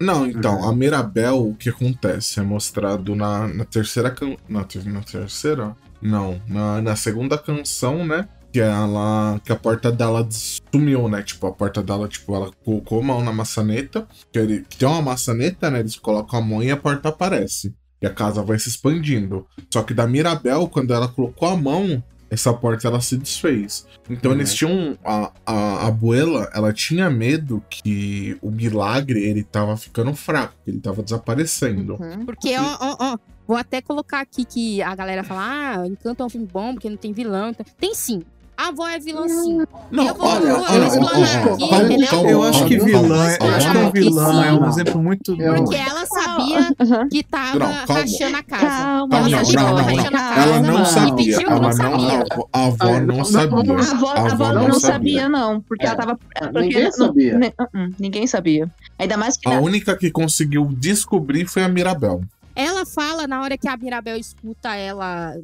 Não, 0.00 0.26
então, 0.26 0.68
a 0.68 0.74
Mirabel, 0.74 1.48
o 1.48 1.54
que 1.54 1.68
acontece? 1.70 2.40
É 2.40 2.42
mostrado 2.42 3.14
na, 3.14 3.46
na 3.46 3.64
terceira 3.64 4.10
can... 4.10 4.36
na, 4.48 4.66
na 4.86 5.00
terceira? 5.02 5.76
Não, 6.02 6.40
na, 6.48 6.82
na 6.82 6.96
segunda 6.96 7.38
canção, 7.38 8.04
né? 8.04 8.28
Que 8.56 8.60
ela. 8.62 9.38
Que 9.44 9.52
a 9.52 9.56
porta 9.56 9.92
dela 9.92 10.26
sumiu, 10.30 11.08
né? 11.10 11.22
Tipo, 11.22 11.46
a 11.48 11.52
porta 11.52 11.82
dela, 11.82 12.08
tipo, 12.08 12.34
ela 12.34 12.50
colocou 12.64 13.00
a 13.00 13.04
mão 13.04 13.22
na 13.22 13.30
maçaneta. 13.30 14.08
Que, 14.32 14.38
ele, 14.38 14.64
que 14.66 14.78
tem 14.78 14.88
uma 14.88 15.02
maçaneta, 15.02 15.70
né? 15.70 15.80
Eles 15.80 15.96
colocam 15.96 16.38
a 16.38 16.42
mão 16.42 16.62
e 16.62 16.70
a 16.70 16.76
porta 16.76 17.10
aparece. 17.10 17.74
E 18.00 18.06
a 18.06 18.10
casa 18.10 18.42
vai 18.42 18.58
se 18.58 18.70
expandindo. 18.70 19.46
Só 19.70 19.82
que 19.82 19.92
da 19.92 20.06
Mirabel, 20.06 20.68
quando 20.68 20.94
ela 20.94 21.06
colocou 21.06 21.48
a 21.50 21.56
mão, 21.56 22.02
essa 22.30 22.50
porta 22.50 22.88
ela 22.88 23.00
se 23.02 23.18
desfez. 23.18 23.86
Então 24.08 24.30
Uhum. 24.30 24.38
eles 24.38 24.54
tinham. 24.54 24.96
A, 25.04 25.30
a, 25.44 25.52
a 25.54 25.86
abuela, 25.88 26.50
ela 26.54 26.72
tinha 26.72 27.10
medo 27.10 27.62
que 27.68 28.38
o 28.40 28.50
milagre 28.50 29.20
ele 29.22 29.42
tava 29.44 29.76
ficando 29.76 30.14
fraco, 30.14 30.54
que 30.64 30.70
ele 30.70 30.80
tava 30.80 31.02
desaparecendo. 31.02 31.98
Uhum. 32.00 32.24
Porque, 32.24 32.56
ó, 32.56 32.76
ó, 32.80 32.96
ó, 32.98 33.18
vou 33.46 33.56
até 33.56 33.80
colocar 33.82 34.20
aqui 34.20 34.44
que 34.44 34.82
a 34.82 34.94
galera 34.94 35.22
fala, 35.22 35.42
ah, 35.82 35.86
Encanto 35.86 36.22
é 36.22 36.26
um 36.26 36.30
filme 36.30 36.48
bom 36.50 36.72
porque 36.72 36.88
não 36.90 36.96
tem 36.96 37.12
vilão. 37.12 37.50
Então- 37.50 37.66
Tem 37.78 37.94
sim. 37.94 38.22
A 38.58 38.68
avó 38.68 38.88
é 38.88 38.98
vilã 38.98 39.28
sim. 39.28 39.58
Não, 39.90 40.06
Eu 40.08 40.14
vou- 40.14 40.26
olha, 40.28 40.44
eu 40.48 40.56
vou 40.56 40.64
olha, 40.64 40.86
acho 42.48 42.64
que 42.66 42.78
vilã, 42.78 43.36
eu 43.38 43.52
acho 43.52 43.70
que 43.72 43.78
um 43.78 43.90
vilão 43.92 44.42
é 44.44 44.52
um 44.52 44.68
exemplo 44.68 45.02
muito. 45.02 45.36
Porque 45.36 45.76
ela 45.76 46.06
sabia 46.06 46.74
que 47.10 47.22
tava 47.22 47.58
Não, 47.58 47.66
rachando 47.66 48.36
a 48.36 48.42
casa. 48.42 48.66
Calma, 48.66 49.16
Ela 49.16 49.28
não, 49.28 49.44
sabia 49.44 49.44
que 49.44 49.56
não, 49.56 49.64
tava 49.66 49.76
não, 49.76 49.84
rachando 49.84 50.10
não. 50.10 50.18
a 50.18 50.22
casa. 50.22 50.40
Ela 50.42 50.60
não 50.60 50.84
sabia. 50.86 51.36
Ela 51.36 51.60
não 51.74 52.48
a 52.52 52.64
avó 52.66 53.00
não 53.00 53.24
sabia. 53.24 53.58
A 54.16 54.32
avó, 54.32 54.52
não, 54.52 54.80
sabia, 54.80 55.28
não, 55.28 55.60
porque 55.60 55.84
É. 55.84 55.88
ela 55.88 55.96
tava. 55.96 56.16
Porque 56.16 56.60
Ninguém 56.60 56.92
sabia. 56.92 57.38
ne- 57.38 57.52
uh-uh, 57.60 57.94
ninguém 57.98 58.26
sabia. 58.26 58.70
Ainda 58.98 59.16
mais 59.16 59.36
que. 59.36 59.48
A 59.48 59.60
única 59.60 59.94
que 59.96 60.10
conseguiu 60.10 60.66
descobrir 60.72 61.46
foi 61.46 61.62
a 61.62 61.68
Mirabel. 61.68 62.22
Ela 62.56 62.86
fala, 62.86 63.26
na 63.26 63.42
hora 63.42 63.58
que 63.58 63.68
a 63.68 63.76
Mirabel 63.76 64.16
escuta 64.16 64.74
ela 64.74 65.34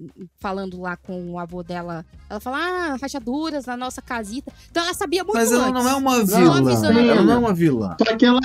falando 0.40 0.80
lá 0.80 0.96
com 0.96 1.32
o 1.32 1.38
avô 1.38 1.62
dela, 1.62 2.06
ela 2.30 2.40
fala, 2.40 2.56
ah, 2.56 2.96
rachaduras 3.00 3.66
na 3.66 3.76
nossa 3.76 4.00
casita. 4.00 4.50
Então 4.70 4.82
ela 4.82 4.94
sabia 4.94 5.22
muito 5.22 5.36
Mas 5.36 5.52
ela 5.52 5.68
antes. 5.68 5.84
não 5.84 5.90
é 5.90 5.94
uma 5.94 6.26
Só 6.26 6.38
vilã. 6.38 6.58
avisando. 6.58 6.98
Ela 6.98 7.22
não 7.22 7.32
é 7.34 7.36
uma 7.36 7.52
vilã. 7.54 7.96
Só 8.02 8.16
que 8.16 8.24
ela. 8.24 8.40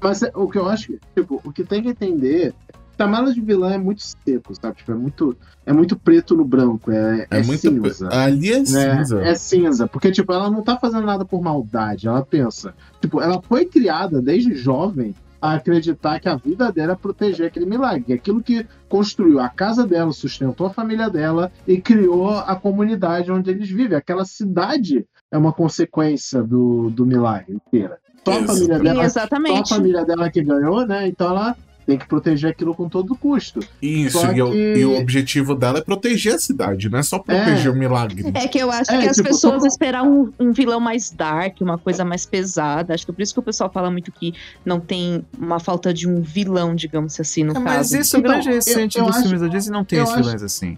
Mas 0.00 0.22
é- 0.22 0.32
o 0.34 0.48
que 0.48 0.56
eu 0.56 0.66
acho 0.68 0.86
que, 0.86 1.00
tipo, 1.14 1.40
o 1.44 1.52
que 1.52 1.62
tem 1.64 1.82
que 1.82 1.90
entender. 1.90 2.54
Chamar 3.00 3.18
ela 3.18 3.32
de 3.34 3.40
vilã 3.40 3.74
é 3.74 3.78
muito 3.78 4.02
seco, 4.02 4.52
sabe? 4.60 4.78
Tipo, 4.78 4.90
é 4.90 4.94
muito, 4.96 5.36
é 5.64 5.72
muito 5.72 5.96
preto 5.96 6.34
no 6.36 6.44
branco, 6.44 6.90
é, 6.90 7.28
É, 7.30 7.38
é 7.38 7.42
muito. 7.44 7.60
cinza. 7.60 8.08
Ali 8.12 8.50
é 8.52 8.58
né? 8.58 8.64
cinza. 8.96 9.22
É 9.22 9.34
cinza, 9.36 9.86
porque, 9.86 10.10
tipo, 10.10 10.32
ela 10.32 10.50
não 10.50 10.62
tá 10.62 10.76
fazendo 10.78 11.06
nada 11.06 11.24
por 11.24 11.40
maldade, 11.40 12.08
ela 12.08 12.24
pensa. 12.24 12.74
Tipo, 13.00 13.20
ela 13.20 13.40
foi 13.40 13.66
criada 13.66 14.20
desde 14.20 14.52
jovem 14.56 15.14
a 15.40 15.54
acreditar 15.54 16.20
que 16.20 16.28
a 16.28 16.36
vida 16.36 16.72
dela 16.72 16.92
é 16.92 16.96
proteger 16.96 17.46
aquele 17.46 17.66
milagre. 17.66 18.12
Aquilo 18.12 18.42
que 18.42 18.66
construiu 18.88 19.40
a 19.40 19.48
casa 19.48 19.86
dela, 19.86 20.12
sustentou 20.12 20.66
a 20.66 20.70
família 20.70 21.08
dela 21.08 21.50
e 21.66 21.80
criou 21.80 22.30
a 22.30 22.56
comunidade 22.56 23.30
onde 23.30 23.50
eles 23.50 23.68
vivem. 23.68 23.96
Aquela 23.96 24.24
cidade 24.24 25.06
é 25.30 25.38
uma 25.38 25.52
consequência 25.52 26.42
do, 26.42 26.90
do 26.90 27.06
milagre 27.06 27.54
inteira. 27.54 27.98
Só 28.24 28.32
a 28.32 28.46
família 28.46 28.76
Sim, 28.76 28.82
dela 28.82 29.08
só 29.08 29.20
a 29.20 29.66
família 29.66 30.04
dela 30.04 30.30
que 30.30 30.42
ganhou, 30.42 30.86
né? 30.86 31.06
Então 31.06 31.28
ela 31.28 31.56
tem 31.88 31.96
que 31.96 32.06
proteger 32.06 32.50
aquilo 32.50 32.74
com 32.74 32.86
todo 32.86 33.16
custo. 33.16 33.60
Isso, 33.80 34.18
Só 34.20 34.30
e, 34.30 34.42
o- 34.42 34.50
que- 34.52 34.74
e 34.76 34.84
o 34.84 34.98
objetivo 35.00 35.54
dela 35.54 35.78
é 35.78 35.80
proteger 35.80 36.34
a 36.34 36.38
cidade, 36.38 36.86
não 36.90 36.98
é 36.98 37.02
só 37.02 37.18
proteger 37.18 37.68
É. 37.68 37.70
o 37.70 37.74
milagre. 37.74 38.30
É 38.34 38.46
que 38.46 38.58
eu 38.58 38.70
acho 38.70 38.92
É, 38.92 38.98
que 38.98 39.08
as 39.08 39.16
tipo, 39.16 39.26
pessoas 39.30 39.62
só- 39.62 39.66
esperam 39.66 40.30
um, 40.38 40.48
um 40.48 40.52
vilão 40.52 40.80
mais 40.80 41.10
dark, 41.10 41.62
uma 41.62 41.78
coisa 41.78 42.04
mais 42.04 42.26
pesada. 42.26 42.92
Acho 42.92 43.06
que 43.06 43.10
é 43.10 43.14
por 43.14 43.22
isso 43.22 43.32
que 43.32 43.40
o 43.40 43.42
pessoal 43.42 43.70
fala 43.72 43.90
muito 43.90 44.12
que 44.12 44.34
não 44.66 44.78
tem 44.78 45.24
uma 45.38 45.58
falta 45.58 45.94
de 45.94 46.06
um 46.06 46.20
vilão, 46.20 46.74
digamos 46.74 47.18
assim, 47.18 47.42
no 47.42 47.56
É, 47.56 47.58
mas 47.58 47.74
caso. 47.90 47.96
isso 47.98 48.16
é 48.16 48.18
Então, 48.20 48.30
grande 48.32 48.48
eu- 48.50 48.54
recente 48.56 48.98
eu 48.98 49.06
dos 49.06 49.14
acho- 49.16 49.22
filmes 49.22 49.40
da 49.40 49.48
Disney 49.48 49.72
não 49.72 49.82
tem 49.84 49.98
esses 50.00 50.12
acho- 50.12 50.22
vilões 50.22 50.42
assim. 50.42 50.76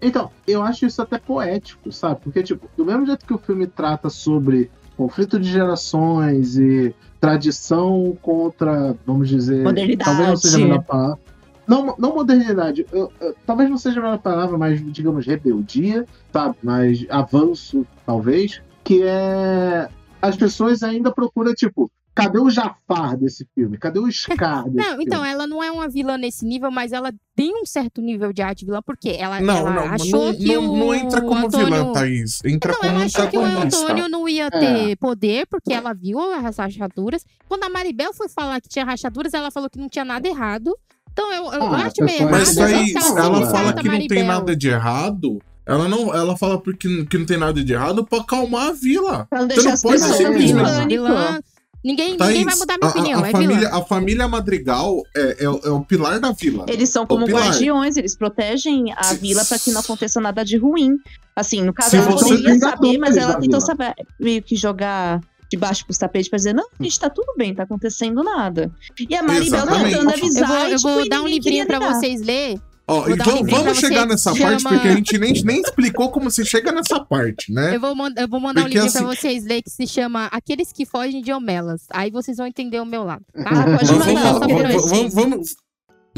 Então, 0.00 0.30
eu 0.46 0.62
acho 0.62 0.86
isso 0.86 1.02
até 1.02 1.18
poético, 1.18 1.90
sabe? 1.90 2.20
Porque, 2.22 2.40
tipo, 2.44 2.70
do 2.76 2.84
mesmo 2.84 3.04
jeito 3.04 3.26
que 3.26 3.34
o 3.34 3.38
filme 3.38 3.66
trata 3.66 4.08
sobre 4.08 4.70
conflito 4.96 5.38
de 5.38 5.48
gerações 5.50 6.56
e 6.56 6.94
tradição 7.20 8.16
contra, 8.22 8.96
vamos 9.06 9.28
dizer. 9.28 9.62
Modernidade. 9.62 10.04
Talvez 10.10 10.28
não 10.28 10.36
seja 10.36 10.56
a 10.56 10.60
melhor 10.60 10.82
palavra. 10.84 11.18
Não, 11.66 11.94
não 11.98 12.14
modernidade, 12.14 12.86
eu- 12.92 13.10
eu- 13.20 13.34
talvez 13.46 13.70
não 13.70 13.78
seja 13.78 13.98
a 13.98 14.02
melhor 14.02 14.18
palavra, 14.18 14.58
mas, 14.58 14.84
digamos, 14.92 15.26
rebeldia, 15.26 16.06
sabe? 16.30 16.56
Mas 16.62 17.06
avanço, 17.08 17.86
talvez. 18.04 18.60
Que 18.82 19.02
é. 19.02 19.88
As 20.20 20.36
pessoas 20.36 20.82
ainda 20.82 21.10
procuram, 21.10 21.54
tipo, 21.54 21.90
cadê 22.14 22.38
o 22.38 22.48
Jafar 22.48 23.16
desse 23.16 23.46
filme? 23.54 23.76
Cadê 23.76 23.98
o 23.98 24.10
Scar 24.10 24.64
desse 24.64 24.76
Não, 24.76 24.84
filme? 24.90 25.04
então, 25.04 25.24
ela 25.24 25.46
não 25.46 25.62
é 25.62 25.70
uma 25.70 25.88
vilã 25.88 26.16
nesse 26.16 26.44
nível, 26.44 26.70
mas 26.70 26.92
ela 26.92 27.12
tem 27.34 27.52
um 27.60 27.66
certo 27.66 28.00
nível 28.00 28.32
de 28.32 28.40
arte 28.42 28.64
vilã, 28.64 28.80
porque 28.84 29.10
ela, 29.10 29.40
Não, 29.40 29.56
ela 29.56 29.70
não, 29.72 29.82
achou 29.84 30.26
não, 30.26 30.34
que 30.34 30.54
não, 30.54 30.72
o 30.72 30.76
não 30.76 30.94
entra 30.94 31.20
como 31.20 31.46
Antônio... 31.46 31.66
vilã, 31.66 31.92
Thaís. 31.92 32.40
Entra 32.44 32.72
Não, 32.72 32.78
como 32.78 32.90
ela 32.92 33.04
achou 33.04 33.28
que 33.28 33.36
o. 33.38 33.44
Antônio 33.44 34.08
não 34.08 34.28
ia 34.28 34.50
ter 34.50 34.96
poder, 34.96 35.46
porque 35.46 35.72
ela 35.72 35.92
viu 35.92 36.20
as 36.20 36.56
rachaduras. 36.56 37.24
Quando 37.48 37.64
a 37.64 37.68
Maribel 37.68 38.12
foi 38.14 38.28
falar 38.28 38.60
que 38.60 38.68
tinha 38.68 38.84
rachaduras, 38.84 39.34
ela 39.34 39.50
falou 39.50 39.68
que 39.68 39.78
não 39.78 39.88
tinha 39.88 40.04
nada 40.04 40.28
errado. 40.28 40.76
Então 41.12 41.32
eu, 41.32 41.44
eu 41.52 41.62
Ah, 41.62 41.84
acho 41.86 42.02
meio 42.04 42.18
errado. 42.22 42.30
Mas 42.30 42.48
só 42.54 42.66
que 42.66 42.94
ela 43.18 43.50
fala 43.50 43.72
que 43.72 43.88
não 43.88 44.06
tem 44.06 44.22
nada 44.24 44.56
de 44.56 44.68
errado. 44.68 45.40
Ela 45.66 45.88
não, 45.88 46.14
ela 46.14 46.36
fala 46.36 46.60
porque 46.60 47.04
que 47.06 47.16
não 47.18 47.24
tem 47.24 47.38
nada 47.38 47.64
de 47.64 47.72
errado 47.72 48.04
pra 48.04 48.18
acalmar 48.18 48.68
a 48.68 48.72
vila. 48.72 49.26
Pra 49.30 49.40
não 49.40 49.48
Você 49.48 49.54
deixar 49.54 49.68
não 49.68 49.74
as 49.74 49.82
pode 49.82 49.94
pessoas 49.94 50.20
em 50.20 50.24
simplesmente-. 50.26 51.44
Ninguém, 51.84 52.16
Thaís, 52.16 52.30
ninguém 52.38 52.44
vai 52.46 52.56
mudar 52.56 52.78
minha 52.78 52.88
a- 52.88 52.90
opinião, 52.90 53.22
a, 53.24 53.28
é 53.28 53.30
família, 53.30 53.68
a 53.68 53.82
família 53.82 54.26
Madrigal 54.28 55.02
é, 55.14 55.44
é, 55.44 55.48
o- 55.50 55.60
é 55.64 55.70
o 55.70 55.80
pilar 55.84 56.18
da 56.18 56.32
vila. 56.32 56.64
Eles 56.68 56.88
são 56.88 57.06
como 57.06 57.26
guardiões, 57.26 57.96
eles 57.98 58.16
protegem 58.16 58.92
a 58.96 59.02
Se- 59.04 59.16
vila 59.18 59.44
pra 59.44 59.58
que 59.58 59.70
não 59.70 59.80
aconteça 59.80 60.18
nada 60.20 60.42
de 60.44 60.56
ruim. 60.56 60.96
Assim, 61.36 61.62
no 61.62 61.74
caso, 61.74 61.94
ela 61.96 62.10
você 62.10 62.24
poderia 62.36 62.58
saber, 62.58 62.98
mas 62.98 63.16
ela 63.16 63.38
tentou 63.38 63.60
saber, 63.60 63.92
meio 64.18 64.42
que 64.42 64.56
jogar 64.56 65.20
debaixo 65.50 65.84
dos 65.86 65.98
tapetes 65.98 66.28
pra 66.30 66.36
dizer, 66.38 66.54
não, 66.54 66.66
gente, 66.80 66.98
tá 66.98 67.10
tudo 67.10 67.34
bem, 67.36 67.54
tá 67.54 67.64
acontecendo 67.64 68.22
nada. 68.24 68.72
E 69.08 69.14
a 69.14 69.22
Maribel 69.22 69.58
Exatamente. 69.58 69.90
tentando 69.90 70.10
Eu 70.10 70.16
avisar. 70.16 70.48
vou, 70.48 70.56
eu 70.56 70.64
e, 70.68 70.76
tipo, 70.76 70.88
vou 70.88 71.04
e 71.04 71.08
dar 71.08 71.20
um 71.22 71.28
livrinho 71.28 71.66
pra 71.66 71.78
vocês 71.80 72.22
ler. 72.22 72.58
Ó, 72.86 73.08
e 73.08 73.16
dar 73.16 73.28
um 73.34 73.44
vamos, 73.46 73.78
chegar 73.78 74.04
nessa 74.06 74.32
que 74.32 74.40
parte, 74.40 74.62
chama- 74.62 74.74
porque 74.76 74.88
a 74.88 74.94
gente 74.94 75.16
nem, 75.18 75.32
nem 75.42 75.60
explicou 75.62 76.10
como 76.10 76.30
se 76.30 76.44
chega 76.44 76.70
nessa 76.70 77.00
parte, 77.00 77.50
né? 77.52 77.74
Eu 77.74 77.80
vou, 77.80 77.94
mand- 77.94 78.14
eu 78.18 78.28
vou 78.28 78.38
mandar 78.38 78.60
um 78.60 78.64
Porque, 78.64 78.78
livrinho 78.78 78.86
assim- 78.90 78.98
pra 79.06 79.14
vocês 79.14 79.44
ler 79.44 79.62
que 79.62 79.70
se 79.70 79.86
chama 79.86 80.26
Aqueles 80.26 80.70
que 80.70 80.84
Fogem 80.84 81.22
de 81.22 81.32
Homelas. 81.32 81.82
Aí 81.90 82.10
vocês 82.10 82.36
vão 82.36 82.46
entender 82.46 82.80
o 82.80 82.84
meu 82.84 83.02
lado, 83.04 83.24
tá? 83.32 83.42
Pode 83.80 83.92
mandar, 83.94 84.32
vamos, 84.38 84.90
vamos, 84.90 85.14
vamos, 85.14 85.14
vamos, 85.14 85.56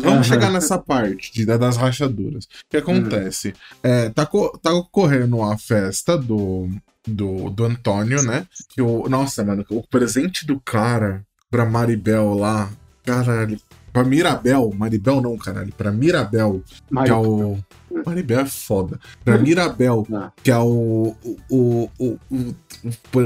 Aham. 0.04 0.22
chegar 0.24 0.50
nessa 0.50 0.76
parte 0.76 1.32
de- 1.32 1.46
das 1.46 1.76
rachaduras. 1.76 2.44
O 2.46 2.48
que 2.68 2.76
acontece? 2.78 3.54
É, 3.82 4.08
tá, 4.10 4.26
co- 4.26 4.58
tá 4.60 4.72
ocorrendo 4.72 5.40
a 5.42 5.56
festa 5.56 6.18
do, 6.18 6.68
do, 7.06 7.48
do 7.48 7.64
Antônio, 7.64 8.22
né? 8.24 8.44
Que 8.70 8.82
o, 8.82 9.08
nossa, 9.08 9.44
mano, 9.44 9.64
o 9.70 9.86
presente 9.86 10.44
do 10.44 10.58
cara 10.60 11.22
pra 11.48 11.64
Maribel 11.64 12.34
lá, 12.34 12.68
caralho. 13.04 13.56
Pra 13.96 14.04
Mirabel, 14.04 14.70
Maribel 14.76 15.22
não, 15.22 15.38
caralho, 15.38 15.72
pra 15.72 15.90
Mirabel, 15.90 16.62
Mas- 16.90 17.04
que 17.06 17.10
é 17.10 17.14
o. 17.14 17.56
Maribel 18.04 18.40
é 18.40 18.44
foda. 18.44 19.00
Pra 19.24 19.38
Mirabel, 19.38 20.06
Ah. 20.12 20.30
que 20.42 20.50
é 20.50 20.58
o, 20.58 21.16
o, 21.24 21.36
o, 21.48 21.90
o, 21.98 22.18
o- 22.30 22.54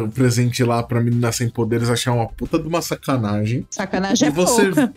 o 0.04 0.08
presente 0.12 0.62
lá 0.62 0.80
pra 0.80 1.00
menina 1.00 1.32
sem 1.32 1.50
poderes, 1.50 1.90
achar 1.90 2.12
uma 2.12 2.28
puta 2.28 2.56
de 2.56 2.68
uma 2.68 2.80
sacanagem. 2.80 3.66
Sacanagem 3.68 4.28
é 4.28 4.30
E 4.30 4.32
você, 4.34 4.66
pouca. 4.66 4.94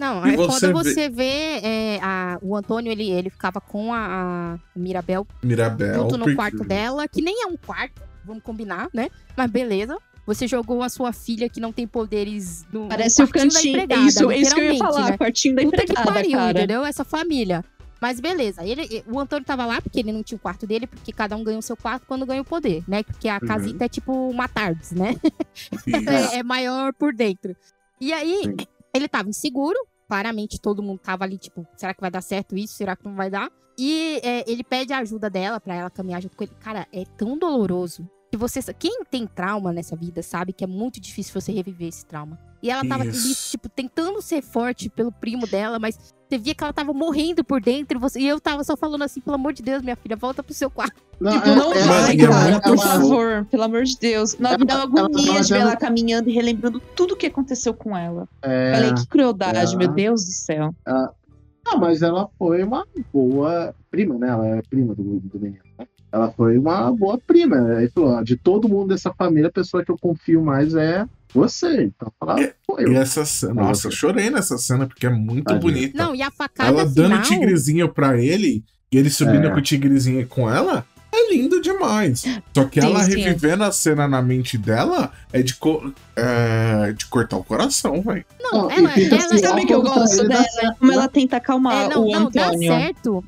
Não, 0.00 0.26
E 0.26 0.32
é 0.32 0.36
você 0.38 0.72
quando 0.72 0.84
vê- 0.84 0.94
você 0.94 1.08
vê 1.10 1.60
é, 1.62 1.98
a- 2.02 2.38
o 2.40 2.56
Antônio, 2.56 2.90
ele, 2.90 3.10
ele 3.10 3.28
ficava 3.28 3.60
com 3.60 3.92
a, 3.92 4.54
a 4.54 4.58
Mirabel 4.74 5.26
Mirabel. 5.42 5.94
junto 6.02 6.16
no 6.16 6.24
porque- 6.24 6.34
quarto 6.36 6.64
dela, 6.64 7.06
que 7.06 7.20
nem 7.20 7.42
é 7.42 7.46
um 7.46 7.58
quarto, 7.58 8.00
vamos 8.24 8.42
combinar, 8.42 8.88
né? 8.94 9.10
Mas 9.36 9.50
beleza. 9.50 9.98
Você 10.28 10.46
jogou 10.46 10.82
a 10.82 10.90
sua 10.90 11.10
filha 11.10 11.48
que 11.48 11.58
não 11.58 11.72
tem 11.72 11.86
poderes 11.86 12.66
no, 12.70 12.86
Parece 12.86 13.22
o 13.22 13.26
da 13.26 13.32
cantinho. 13.32 13.78
É 13.78 13.82
empregada, 13.84 14.06
isso, 14.08 14.30
é 14.30 14.36
isso 14.36 14.54
que 14.54 14.60
eu 14.60 14.72
ia 14.74 14.78
falar, 14.78 15.10
né? 15.12 15.16
quartinho 15.16 15.54
da 15.56 15.62
Puta 15.62 15.86
que 15.86 15.94
pariu, 15.94 16.32
cara. 16.32 16.58
entendeu? 16.58 16.84
Essa 16.84 17.02
família. 17.02 17.64
Mas 17.98 18.20
beleza, 18.20 18.62
ele, 18.62 19.02
o 19.10 19.18
Antônio 19.18 19.44
tava 19.46 19.64
lá 19.64 19.80
porque 19.80 20.00
ele 20.00 20.12
não 20.12 20.22
tinha 20.22 20.36
o 20.36 20.40
quarto 20.40 20.66
dele, 20.66 20.86
porque 20.86 21.12
cada 21.12 21.34
um 21.34 21.42
ganha 21.42 21.58
o 21.58 21.62
seu 21.62 21.76
quarto 21.78 22.04
quando 22.06 22.26
ganha 22.26 22.42
o 22.42 22.44
poder, 22.44 22.84
né? 22.86 23.02
Porque 23.02 23.26
a 23.26 23.38
Uhum. 23.40 23.48
casita 23.48 23.86
é 23.86 23.88
tipo 23.88 24.12
uma 24.28 24.46
tardes, 24.46 24.92
né? 24.92 25.16
É, 26.34 26.40
é 26.40 26.42
maior 26.42 26.92
por 26.92 27.14
dentro. 27.14 27.56
E 27.98 28.12
aí, 28.12 28.42
Sim. 28.44 28.56
ele 28.94 29.08
tava 29.08 29.30
inseguro, 29.30 29.78
claramente 30.06 30.60
todo 30.60 30.82
mundo 30.82 30.98
tava 31.02 31.24
ali, 31.24 31.38
tipo, 31.38 31.66
será 31.74 31.94
que 31.94 32.00
vai 32.02 32.10
dar 32.10 32.20
certo 32.20 32.54
isso? 32.54 32.74
Será 32.74 32.94
que 32.94 33.04
não 33.06 33.16
vai 33.16 33.30
dar? 33.30 33.50
E 33.78 34.20
é, 34.22 34.44
ele 34.46 34.62
pede 34.62 34.92
a 34.92 34.98
ajuda 34.98 35.30
dela 35.30 35.58
pra 35.58 35.74
ela 35.74 35.88
caminhar 35.90 36.20
junto 36.20 36.36
com 36.36 36.44
ele. 36.44 36.52
Cara, 36.60 36.86
é 36.92 37.04
tão 37.16 37.36
doloroso. 37.38 38.06
Você, 38.38 38.60
quem 38.74 39.02
tem 39.10 39.26
trauma 39.26 39.72
nessa 39.72 39.94
vida 39.96 40.22
sabe 40.22 40.52
que 40.52 40.64
é 40.64 40.66
muito 40.66 41.00
difícil 41.00 41.38
você 41.38 41.52
reviver 41.52 41.88
esse 41.88 42.04
trauma. 42.06 42.38
E 42.62 42.70
ela 42.70 42.84
tava 42.84 43.02
ali, 43.04 43.12
tipo, 43.50 43.68
tentando 43.68 44.20
ser 44.20 44.42
forte 44.42 44.88
pelo 44.88 45.12
primo 45.12 45.46
dela, 45.46 45.78
mas 45.78 45.98
Você 46.28 46.36
via 46.36 46.54
que 46.54 46.62
ela 46.62 46.74
tava 46.74 46.92
morrendo 46.92 47.42
por 47.42 47.58
dentro 47.58 47.96
e, 47.96 48.00
você, 48.00 48.20
e 48.20 48.28
eu 48.28 48.38
tava 48.38 48.62
só 48.62 48.76
falando 48.76 49.00
assim, 49.02 49.18
pelo 49.18 49.36
amor 49.36 49.54
de 49.54 49.62
Deus, 49.62 49.80
minha 49.82 49.96
filha, 49.96 50.14
volta 50.14 50.42
pro 50.42 50.52
seu 50.52 50.68
quarto. 50.70 51.02
Não, 51.18 51.32
Tipo, 51.32 51.48
é- 51.48 51.54
não 51.56 51.72
é- 51.72 51.82
vai, 51.84 52.20
ela- 52.20 52.28
cara, 52.34 52.50
ela- 52.50 52.60
por 52.60 52.68
ela- 52.74 52.82
favor, 52.86 53.46
pelo 53.50 53.62
amor 53.62 53.84
de 53.84 53.96
Deus. 53.98 54.36
Não, 54.38 54.50
me 54.58 54.66
dá 54.66 54.74
uma 54.74 54.82
Ela- 54.82 54.90
ela 54.98 55.06
agonia 55.06 55.26
tava 55.32 55.40
de 55.44 55.52
ver 55.54 55.60
ela 55.60 55.74
caminhando 55.76 56.28
e 56.28 56.32
relembrando 56.34 56.80
tudo 56.94 57.16
que 57.16 57.24
aconteceu 57.24 57.72
com 57.72 57.96
ela. 57.96 58.28
é- 58.42 58.74
Falei, 58.74 58.92
que 58.94 59.06
crueldade, 59.06 59.74
é. 59.74 59.78
meu 59.78 59.88
Deus 59.88 60.22
do 60.26 60.32
céu. 60.32 60.74
Ah, 60.86 61.76
mas 61.78 62.02
ela 62.02 62.28
foi 62.38 62.62
uma 62.62 62.86
boa 63.10 63.74
prima, 63.90 64.18
né? 64.18 64.28
Ela 64.28 64.46
é 64.48 64.62
prima 64.68 64.94
do, 64.94 65.02
do 65.20 65.40
menino? 65.40 65.62
Ela 66.10 66.30
foi 66.32 66.56
uma 66.58 66.90
boa 66.92 67.18
prima. 67.18 67.56
Ele 67.78 67.90
falou, 67.90 68.10
ó, 68.14 68.22
de 68.22 68.36
todo 68.36 68.68
mundo 68.68 68.88
dessa 68.88 69.12
família, 69.12 69.48
a 69.48 69.52
pessoa 69.52 69.84
que 69.84 69.90
eu 69.90 69.98
confio 70.00 70.42
mais 70.42 70.74
é 70.74 71.04
você. 71.34 71.84
Então, 71.84 72.10
ela 72.22 72.40
É, 72.40 72.54
foi. 72.66 72.90
E 72.90 72.94
essa 72.96 73.24
cena, 73.24 73.54
nossa, 73.54 73.88
eu 73.88 73.92
chorei 73.92 74.30
nessa 74.30 74.56
cena 74.56 74.86
porque 74.86 75.06
é 75.06 75.10
muito 75.10 75.44
Tadinha. 75.44 75.60
bonita. 75.60 76.02
Não, 76.02 76.14
e 76.14 76.22
a 76.22 76.30
facada 76.30 76.70
ela 76.70 76.84
dando 76.86 77.10
final... 77.16 77.22
tigrezinho 77.22 77.88
pra 77.90 78.16
ele 78.16 78.64
e 78.90 78.96
ele 78.96 79.10
subindo 79.10 79.46
É. 79.48 79.50
com 79.50 79.58
o 79.58 79.62
tigrezinho 79.62 80.26
com 80.26 80.50
ela 80.50 80.86
é 81.12 81.30
lindo 81.32 81.60
demais. 81.60 82.22
Só 82.54 82.64
que 82.64 82.80
Sim, 82.80 82.86
ela 82.88 83.02
sim. 83.04 83.18
revivendo 83.20 83.64
a 83.64 83.72
cena 83.72 84.06
na 84.08 84.20
mente 84.22 84.56
dela 84.58 85.10
é 85.32 85.42
de, 85.42 85.54
co- 85.54 85.92
é 86.16 86.92
de 86.92 87.06
cortar 87.06 87.36
o 87.36 87.44
coração, 87.44 88.00
velho. 88.02 88.24
Não, 88.40 88.62
Não, 88.62 88.70
ela, 88.70 88.90
ela, 88.98 89.16
assim, 89.16 89.38
Sabe 89.38 89.66
que 89.66 89.72
eu 89.74 89.82
gosto 89.82 90.26
dela? 90.28 90.44
Como 90.78 90.90
né? 90.90 90.96
ela 90.96 91.08
tenta 91.08 91.36
acalmar 91.38 91.86
É, 91.86 91.88
não, 91.94 92.04
o 92.06 92.12
não, 92.12 92.30
dá 92.30 92.52
certo. 92.56 93.24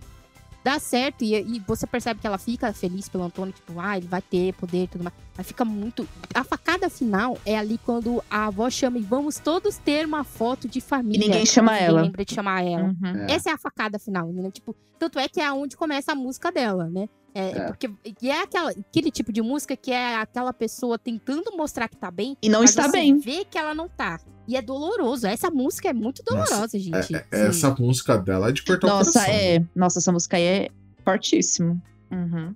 Dá 0.63 0.79
certo. 0.79 1.23
E, 1.23 1.35
e 1.35 1.59
você 1.61 1.87
percebe 1.87 2.21
que 2.21 2.27
ela 2.27 2.39
fica 2.39 2.73
feliz 2.73 3.09
pelo 3.09 3.25
Antônio, 3.25 3.53
tipo, 3.53 3.79
ah, 3.81 3.97
ele 3.97 4.07
vai 4.07 4.21
ter 4.21 4.53
poder 4.55 4.85
e 4.85 4.89
tudo 4.89 5.05
mais. 5.05 5.15
Mas 5.37 5.47
fica 5.47 5.65
muito. 5.65 6.07
A 6.35 6.45
facada 6.45 6.91
final 6.91 7.39
é 7.47 7.57
ali 7.57 7.79
quando 7.79 8.23
a 8.31 8.47
avó 8.47 8.69
chama 8.69 8.99
e 8.99 9.03
vamos 9.03 9.39
todos 9.39 9.79
ter 9.79 10.05
uma 10.07 10.23
foto 10.25 10.69
de 10.69 10.81
família. 10.81 11.25
E 11.25 11.29
ninguém 11.29 11.47
chama 11.47 11.73
Ninguém 11.73 11.87
ela. 11.87 12.03
lembra 12.03 12.25
de 12.25 12.35
chamar 12.35 12.63
ela. 12.63 12.85
Uhum. 13.03 13.27
É. 13.29 13.33
Essa 13.33 13.51
é 13.51 13.53
a 13.53 13.59
facada 13.59 13.99
final, 13.99 14.31
né? 14.33 14.51
Tipo, 14.51 14.77
tanto 14.99 15.19
é 15.19 15.29
que 15.29 15.41
é 15.41 15.51
onde 15.51 15.77
começa 15.77 16.13
a 16.13 16.15
música 16.15 16.53
dela, 16.53 16.89
né? 16.91 17.09
É, 17.35 17.49
É. 17.51 17.67
Porque 17.67 17.91
e 18.21 18.31
é 18.31 18.43
aquela, 18.43 18.71
aquele 18.71 19.11
tipo 19.11 19.33
de 19.33 19.41
música 19.43 19.77
que 19.77 19.91
é 19.93 20.17
aquela 20.17 20.53
pessoa 20.53 20.99
tentando 20.99 21.57
mostrar 21.57 21.89
que 21.89 21.97
tá 21.97 22.11
bem, 22.11 22.37
E 22.43 22.49
não 22.49 22.61
mas 22.61 22.71
está 22.71 22.85
você 22.85 22.93
bem. 22.93 23.19
vê 23.19 23.45
que 23.45 23.57
ela 23.59 23.75
não 23.75 23.89
tá. 23.89 24.19
E 24.49 24.57
é 24.57 24.63
doloroso. 24.63 25.27
Essa 25.27 25.51
música 25.51 25.89
é 25.89 25.93
muito 25.93 26.23
Nossa, 26.29 26.51
dolorosa, 26.53 26.79
gente. 26.79 27.15
É- 27.15 27.25
é- 27.31 27.47
essa 27.49 27.71
música 27.79 28.19
dela 28.19 28.49
é 28.49 28.53
de 28.53 28.63
cortar 28.65 28.87
o 28.87 28.91
Nossa, 28.91 29.13
coração. 29.21 29.35
é. 29.35 29.65
Nossa, 29.77 29.99
essa 30.01 30.11
música 30.13 30.37
aí 30.37 30.43
é 30.43 30.69
fortíssimo. 31.05 31.81
Uhum. 32.11 32.55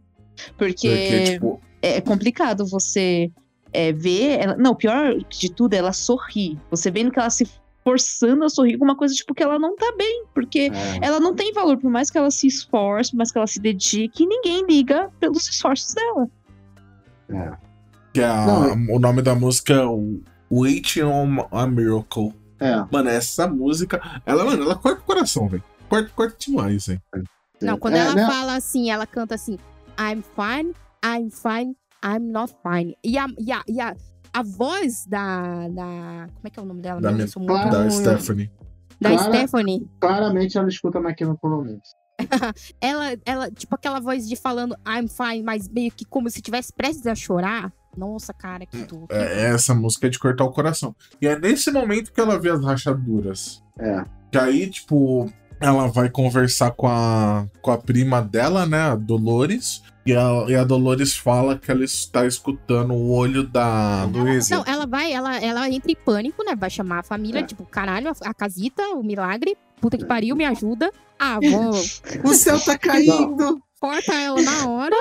Porque, 0.58 0.88
Porque, 0.88 1.24
tipo, 1.34 1.60
é 1.80 2.00
complicado 2.00 2.66
você 2.66 3.30
é, 3.72 3.92
ver. 3.92 4.40
Ela... 4.40 4.56
Não, 4.56 4.72
o 4.72 4.76
pior 4.76 5.14
de 5.28 5.52
tudo 5.52 5.74
é 5.74 5.76
ela 5.78 5.92
sorrir. 5.92 6.58
Você 6.70 6.90
vendo 6.90 7.10
que 7.12 7.18
ela 7.18 7.30
se 7.30 7.46
forçando 7.84 8.44
a 8.44 8.48
sorrir 8.48 8.78
com 8.78 8.84
uma 8.84 8.96
coisa, 8.96 9.14
tipo, 9.14 9.34
que 9.34 9.42
ela 9.42 9.58
não 9.58 9.76
tá 9.76 9.92
bem. 9.96 10.24
Porque 10.34 10.70
É. 10.72 11.06
ela 11.06 11.20
não 11.20 11.34
tem 11.34 11.52
valor, 11.52 11.76
por 11.76 11.90
mais 11.90 12.10
que 12.10 12.16
ela 12.18 12.30
se 12.30 12.46
esforce, 12.46 13.10
por 13.10 13.18
mais 13.18 13.30
que 13.30 13.38
ela 13.38 13.46
se 13.46 13.60
dedique, 13.60 14.26
ninguém 14.26 14.64
liga 14.66 15.10
pelos 15.20 15.46
esforços 15.48 15.94
dela. 15.94 16.28
É. 17.30 17.52
que 18.12 18.20
é 18.20 18.26
a- 18.26 18.46
Não, 18.46 18.94
o 18.94 18.98
nome 19.00 19.22
da 19.22 19.34
música 19.34 19.74
é 19.74 19.84
Waiting 20.50 21.02
on 21.02 21.48
a 21.50 21.66
Miracle. 21.66 22.32
É. 22.60 22.76
Mano, 22.92 23.08
essa 23.08 23.48
música, 23.48 24.00
ela, 24.24 24.44
mano, 24.44 24.62
ela 24.62 24.76
corta 24.76 25.00
o 25.00 25.04
coração, 25.04 25.48
velho. 25.48 25.62
Corta, 25.88 26.10
corta 26.14 26.36
demais, 26.38 26.86
velho. 26.86 27.02
Não, 27.60 27.76
quando 27.78 27.94
É, 27.96 27.98
ela 27.98 28.14
né? 28.14 28.26
fala 28.26 28.54
assim, 28.54 28.90
ela 28.90 29.04
canta 29.06 29.34
assim, 29.34 29.58
I'm 29.98 30.22
fine, 30.36 30.72
I'm 31.04 31.28
fine, 31.30 31.76
I'm 32.04 32.30
not 32.30 32.54
fine. 32.62 32.96
E 33.02 33.18
a, 33.18 33.26
e 33.38 33.50
a, 33.50 33.62
e 33.66 33.80
a, 33.80 33.96
a 34.34 34.42
voz 34.42 35.06
da, 35.06 35.68
da. 35.68 36.26
Como 36.34 36.46
é 36.46 36.50
que 36.50 36.58
é 36.58 36.62
o 36.62 36.66
nome 36.66 36.82
dela? 36.82 37.00
Da 37.00 37.12
minha- 37.12 37.26
muito 37.36 37.70
Da. 37.70 37.88
Stephanie. 37.90 38.50
Da 39.00 39.10
Clara- 39.10 39.32
Stephanie. 39.32 39.88
Claramente 40.00 40.58
ela 40.58 40.68
escuta 40.68 41.00
My 41.00 41.14
Chemical 41.18 41.50
Romance. 41.50 41.92
Ela, 42.80 43.16
ela, 43.26 43.50
tipo 43.50 43.74
aquela 43.74 43.98
voz 43.98 44.28
de 44.28 44.36
falando 44.36 44.76
I'm 44.86 45.08
fine, 45.08 45.42
mas 45.42 45.68
meio 45.68 45.90
que 45.90 46.04
como 46.04 46.30
se 46.30 46.40
tivesse 46.40 46.72
prestes 46.72 47.06
a 47.08 47.14
chorar. 47.14 47.72
Nossa, 47.96 48.32
cara, 48.32 48.64
que 48.66 48.84
tudo. 48.84 49.06
É, 49.10 49.50
essa 49.50 49.74
música 49.74 50.06
é 50.06 50.10
de 50.10 50.18
cortar 50.18 50.44
o 50.44 50.50
coração. 50.52 50.94
E 51.20 51.26
é 51.26 51.36
nesse 51.38 51.70
momento 51.72 52.12
que 52.12 52.20
ela 52.20 52.38
vê 52.38 52.50
as 52.50 52.64
rachaduras. 52.64 53.62
É. 53.78 54.04
Que 54.30 54.38
aí, 54.38 54.68
tipo, 54.70 55.28
ela 55.60 55.88
vai 55.88 56.08
conversar 56.08 56.70
com 56.72 56.86
a, 56.88 57.46
com 57.60 57.70
a 57.72 57.78
prima 57.78 58.22
dela, 58.22 58.64
né, 58.66 58.80
a 58.80 58.94
Dolores. 58.96 59.82
E 60.06 60.14
a, 60.14 60.44
e 60.48 60.54
a 60.54 60.64
Dolores 60.64 61.16
fala 61.16 61.58
que 61.58 61.70
ela 61.70 61.82
está 61.84 62.26
escutando 62.26 62.92
o 62.92 63.10
olho 63.10 63.42
da. 63.42 64.04
Luísa. 64.04 64.56
Não, 64.56 64.64
ela 64.66 64.86
vai, 64.86 65.12
ela, 65.12 65.38
ela 65.38 65.68
entra 65.70 65.90
em 65.90 65.96
pânico, 65.96 66.44
né? 66.44 66.54
Vai 66.54 66.68
chamar 66.68 66.98
a 66.98 67.02
família, 67.02 67.40
É. 67.40 67.42
tipo, 67.42 67.64
caralho, 67.64 68.08
a, 68.10 68.30
a 68.30 68.34
casita, 68.34 68.82
o 68.90 69.02
milagre, 69.02 69.56
puta 69.80 69.96
que 69.96 70.04
pariu, 70.04 70.36
me 70.36 70.44
ajuda. 70.44 70.92
Ah, 71.18 71.38
vou, 71.40 71.70
O 72.30 72.34
céu 72.34 72.60
tá 72.60 72.76
caindo! 72.76 73.62
corta 73.80 74.12
ela 74.14 74.40
na 74.42 74.68
hora. 74.68 74.96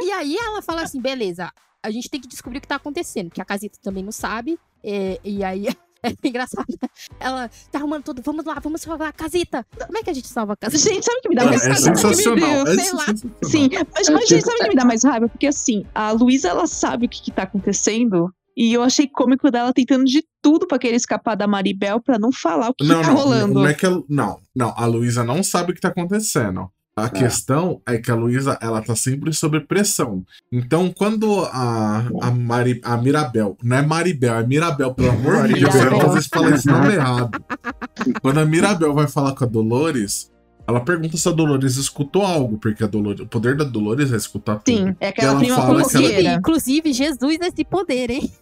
e 0.00 0.10
aí 0.12 0.36
ela 0.36 0.60
fala 0.62 0.82
assim: 0.82 1.00
beleza, 1.00 1.52
a 1.82 1.90
gente 1.90 2.10
tem 2.10 2.20
que 2.20 2.26
descobrir 2.28 2.58
o 2.58 2.60
que 2.60 2.68
tá 2.68 2.76
acontecendo, 2.76 3.30
que 3.30 3.40
a 3.40 3.44
Casita 3.44 3.78
também 3.82 4.02
não 4.02 4.12
sabe. 4.12 4.58
é, 4.82 5.20
e 5.22 5.44
aí. 5.44 5.68
É 6.22 6.28
engraçado. 6.28 6.66
né? 6.82 6.88
Ela 7.20 7.50
tá 7.70 7.78
arrumando 7.78 8.04
tudo. 8.04 8.22
Vamos 8.22 8.44
lá, 8.44 8.58
vamos 8.62 8.80
salvar 8.80 9.08
a 9.08 9.12
casita. 9.12 9.66
Como 9.86 9.98
é 9.98 10.02
que 10.02 10.10
a 10.10 10.12
gente 10.14 10.28
salva 10.28 10.52
a 10.54 10.56
casita? 10.56 10.90
Gente, 10.94 11.04
sabe 11.04 11.18
o 11.18 11.22
que 11.22 11.28
me 11.28 11.34
dá 11.34 11.44
Mano, 11.44 11.56
mais 11.56 11.64
é 11.64 11.68
raiva? 11.72 11.96
sensacional. 11.96 12.48
É 12.48 12.66
sei 12.66 12.92
lá. 12.92 13.06
sensacional. 13.06 13.36
Sim, 13.44 13.68
mas, 13.94 14.08
É 14.08 14.12
mas 14.12 14.28
gente, 14.28 14.38
tipo- 14.40 14.50
sabe 14.50 14.58
o 14.58 14.62
que 14.62 14.68
me 14.70 14.74
dá 14.76 14.84
mais 14.84 15.04
raiva? 15.04 15.28
Porque 15.28 15.46
assim, 15.46 15.84
a 15.94 16.10
Luísa, 16.12 16.48
ela 16.48 16.66
sabe 16.66 17.06
o 17.06 17.08
que, 17.08 17.22
que 17.22 17.30
tá 17.30 17.42
acontecendo. 17.42 18.30
E 18.56 18.72
eu 18.72 18.82
achei 18.82 19.06
cômico 19.06 19.50
dela 19.50 19.70
tentando 19.72 20.04
de 20.06 20.24
tudo 20.40 20.66
pra 20.66 20.78
querer 20.78 20.96
escapar 20.96 21.34
da 21.36 21.46
Maribel 21.46 22.00
pra 22.00 22.18
não 22.18 22.32
falar 22.32 22.70
o 22.70 22.74
que, 22.74 22.86
Não, 22.86 23.00
que 23.00 23.06
tá 23.06 23.12
não, 23.12 23.20
rolando. 23.20 23.54
não 23.54 23.66
é 23.66 23.74
que 23.74 23.84
ela- 23.84 24.02
não, 24.08 24.40
não, 24.54 24.72
a 24.74 24.86
Luísa 24.86 25.22
não 25.22 25.42
sabe 25.42 25.72
o 25.72 25.74
que 25.74 25.80
tá 25.80 25.88
acontecendo. 25.88 26.66
A 26.98 27.10
questão 27.10 27.82
é 27.86 27.98
que 27.98 28.10
a 28.10 28.14
Luísa, 28.14 28.58
ela 28.58 28.80
tá 28.80 28.96
sempre 28.96 29.30
sob 29.34 29.60
pressão. 29.60 30.24
Então, 30.50 30.90
quando 30.90 31.40
a, 31.52 32.06
a, 32.22 32.30
Mari, 32.30 32.80
a 32.82 32.96
Mirabel, 32.96 33.54
não 33.62 33.76
é 33.76 33.82
Maribel, 33.82 34.34
é 34.36 34.46
Mirabel, 34.46 34.94
pelo 34.94 35.10
amor 35.10 35.46
de 35.46 35.60
Deus, 35.60 35.74
às 35.74 36.14
vezes 36.14 36.28
falo 36.32 36.54
esse 36.54 36.66
nome 36.66 36.94
errado. 36.94 37.38
Quando 38.22 38.40
a 38.40 38.46
Mirabel 38.46 38.94
vai 38.94 39.06
falar 39.06 39.34
com 39.34 39.44
a 39.44 39.46
Dolores, 39.46 40.32
ela 40.66 40.80
pergunta 40.80 41.18
se 41.18 41.28
a 41.28 41.32
Dolores 41.32 41.76
escutou 41.76 42.24
algo, 42.24 42.56
porque 42.56 42.82
a 42.82 42.86
Dolores, 42.86 43.20
o 43.20 43.26
poder 43.26 43.56
da 43.58 43.64
Dolores 43.64 44.10
é 44.10 44.16
escutar 44.16 44.56
tudo. 44.60 44.74
Sim, 44.74 44.96
é 44.98 45.08
aquela 45.08 45.32
ela 45.32 45.38
prima 45.38 45.56
fala 45.56 45.66
que 45.66 45.72
ela- 45.74 45.84
fofoqueira. 45.84 46.34
Inclusive, 46.34 46.92
Jesus 46.94 47.36
é 47.42 47.46
esse 47.48 47.64
poder, 47.64 48.10
hein? 48.10 48.32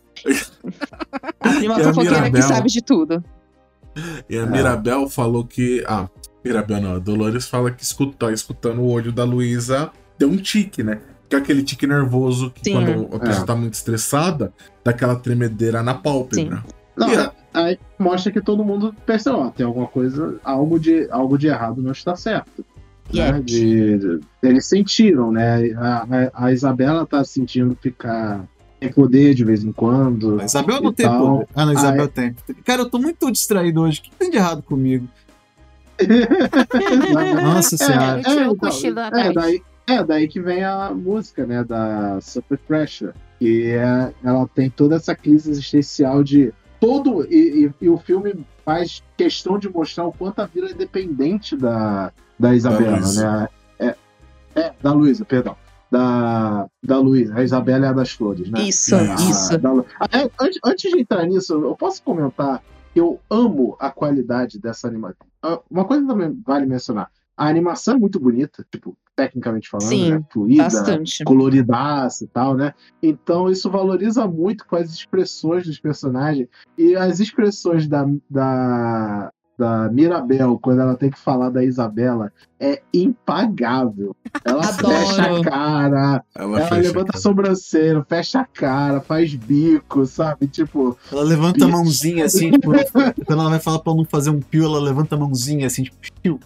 A 1.40 1.50
prima 1.54 1.74
E 1.80 1.84
fofoqueira 1.84 2.30
que 2.30 2.42
sabe 2.42 2.68
de 2.68 2.80
tudo. 2.80 3.22
E 4.30 4.38
a 4.38 4.46
Mirabel 4.46 5.08
falou 5.08 5.44
que. 5.44 5.84
Ah, 5.88 6.08
Mirabel 6.44 6.80
não, 6.80 6.94
a 6.96 6.98
Dolores 6.98 7.46
fala 7.48 7.70
que 7.70 7.82
escuta, 7.82 8.30
escutando 8.32 8.80
o 8.80 8.88
olho 8.90 9.10
da 9.12 9.24
Luísa 9.24 9.90
deu 10.18 10.28
um 10.28 10.36
tique, 10.36 10.82
né? 10.82 11.00
Que 11.28 11.36
é 11.36 11.38
aquele 11.38 11.62
tique 11.62 11.86
nervoso 11.86 12.50
que 12.50 12.60
Sim. 12.64 12.72
quando 12.74 13.16
a 13.16 13.18
pessoa 13.18 13.42
É. 13.42 13.46
tá 13.46 13.56
muito 13.56 13.74
estressada, 13.74 14.52
dá 14.84 14.90
aquela 14.90 15.16
tremedeira 15.16 15.82
na 15.82 15.94
pálpebra. 15.94 16.62
Não, 16.96 17.08
E 17.10 17.16
a- 17.16 17.32
aí 17.54 17.78
mostra 17.98 18.30
que 18.30 18.40
todo 18.40 18.64
mundo 18.64 18.94
percebeu, 19.06 19.40
ó, 19.40 19.50
tem 19.50 19.64
alguma 19.66 19.86
coisa, 19.88 20.36
algo 20.44 20.78
de, 20.78 21.08
algo 21.10 21.36
de 21.38 21.46
errado 21.48 21.80
não 21.82 21.92
está 21.92 22.14
certo. 22.14 22.64
Né? 23.12 23.26
Yep. 23.26 23.42
De, 23.42 23.98
de- 23.98 24.20
eles 24.42 24.66
sentiram, 24.66 25.32
né? 25.32 25.72
A, 25.76 26.06
a- 26.34 26.46
a 26.46 26.52
Isabela 26.52 27.04
tá 27.06 27.24
sentindo 27.24 27.76
ficar 27.80 28.44
sem 28.80 28.92
poder 28.92 29.34
de 29.34 29.44
vez 29.44 29.64
em 29.64 29.72
quando. 29.72 30.40
A 30.40 30.44
Isabel 30.44 30.80
não 30.80 30.92
tem 30.92 31.06
tal. 31.06 31.20
poder. 31.38 31.48
Ah, 31.54 31.64
não, 31.66 31.72
a 31.72 31.74
Isabel 31.74 32.02
Aí- 32.02 32.08
tem. 32.08 32.36
Cara, 32.64 32.82
eu 32.82 32.90
tô 32.90 32.98
muito 32.98 33.30
distraído 33.32 33.80
hoje. 33.82 34.00
O 34.00 34.02
que 34.04 34.10
tem 34.16 34.30
de 34.30 34.36
errado 34.36 34.62
comigo? 34.62 35.08
Nossa 37.42 37.76
senhora. 37.76 38.14
Ele 38.14 38.22
tirou 38.24 38.52
o 38.52 38.54
então, 38.54 38.68
é, 38.68 39.06
atrás. 39.06 39.34
daí, 39.34 39.62
é, 39.86 40.04
daí 40.04 40.28
que 40.28 40.40
vem 40.40 40.64
a 40.64 40.90
música, 40.90 41.46
né, 41.46 41.62
da 41.64 42.18
Super 42.20 42.58
Pressure, 42.58 43.12
que 43.38 43.70
é, 43.72 44.12
ela 44.22 44.48
tem 44.54 44.70
toda 44.70 44.96
essa 44.96 45.14
crise 45.14 45.50
existencial 45.50 46.22
de 46.22 46.52
todo, 46.80 47.26
e, 47.30 47.66
e- 47.66 47.84
e 47.84 47.88
o 47.88 47.98
filme 47.98 48.44
faz 48.64 49.02
questão 49.16 49.58
de 49.58 49.68
mostrar 49.68 50.04
o 50.06 50.12
quanto 50.12 50.40
a 50.40 50.46
Vila 50.46 50.70
é 50.70 50.74
dependente 50.74 51.56
da, 51.56 52.12
da 52.38 52.54
Isabela, 52.54 52.96
Luísa. 52.98 53.30
né, 53.40 53.48
é, 53.78 53.94
é, 54.60 54.72
da 54.82 54.92
Luísa, 54.92 55.24
perdão, 55.24 55.56
da, 55.90 56.66
da 56.82 56.98
Luísa, 56.98 57.34
a 57.36 57.42
Isabela 57.42 57.86
é 57.86 57.88
a 57.90 57.92
das 57.92 58.10
flores, 58.10 58.50
né. 58.50 58.62
Isso, 58.62 58.96
isso. 59.28 59.56
Da 59.58 59.70
é, 60.12 60.30
antes, 60.40 60.58
antes 60.64 60.90
de 60.90 61.00
entrar 61.00 61.24
nisso, 61.26 61.52
eu 61.54 61.76
posso 61.76 62.02
comentar 62.02 62.62
eu 62.94 63.20
amo 63.30 63.76
a 63.78 63.90
qualidade 63.90 64.58
dessa 64.58 64.88
animação. 64.88 65.26
Uma 65.70 65.84
coisa 65.84 66.06
também 66.06 66.40
vale 66.44 66.66
mencionar. 66.66 67.10
A 67.36 67.48
animação 67.48 67.96
é 67.96 67.98
muito 67.98 68.20
bonita, 68.20 68.64
tipo, 68.70 68.96
tecnicamente 69.16 69.68
falando, 69.68 69.88
Sim, 69.88 70.10
né? 70.12 70.24
Fluida, 70.30 70.62
Bastante. 70.62 71.24
coloridaça 71.24 72.24
e 72.24 72.26
tal, 72.28 72.54
né? 72.54 72.74
Então 73.02 73.50
isso 73.50 73.68
valoriza 73.70 74.26
muito 74.26 74.66
com 74.66 74.76
as 74.76 74.90
expressões 74.90 75.66
dos 75.66 75.78
personagens. 75.80 76.48
E 76.78 76.94
as 76.94 77.18
expressões 77.18 77.88
da, 77.88 78.06
da, 78.30 79.32
da 79.58 79.88
Mirabel, 79.90 80.58
quando 80.60 80.80
ela 80.80 80.96
tem 80.96 81.10
que 81.10 81.18
falar 81.18 81.48
da 81.50 81.62
Isabela, 81.64 82.32
é 82.58 82.82
impagável. 82.92 84.14
Ela 84.44 84.64
Adoro. 84.68 84.94
fecha 84.94 85.22
a 85.22 85.42
cara, 85.44 86.24
Ela, 86.34 86.60
ela 86.60 86.76
levanta 86.76 87.10
a 87.10 87.12
cara. 87.12 87.18
sobrancelha, 87.22 88.04
fecha 88.08 88.40
a 88.40 88.44
cara, 88.44 89.00
faz 89.00 89.34
bico, 89.34 90.04
sabe? 90.06 90.46
Tipo, 90.48 90.98
Ela 91.12 91.22
levanta 91.22 91.64
a 91.64 91.68
mãozinha 91.68 92.24
assim, 92.24 92.50
tipo, 92.50 92.70
quando 93.26 93.40
ela 93.40 93.50
vai 93.50 93.60
falar 93.60 93.78
pra 93.78 93.94
não 93.94 94.04
fazer 94.04 94.30
um 94.30 94.40
pio, 94.40 94.64
ela 94.64 94.80
levanta 94.80 95.14
a 95.14 95.18
mãozinha 95.18 95.66
assim, 95.66 95.84
tipo, 95.84 95.96
piu. 96.22 96.40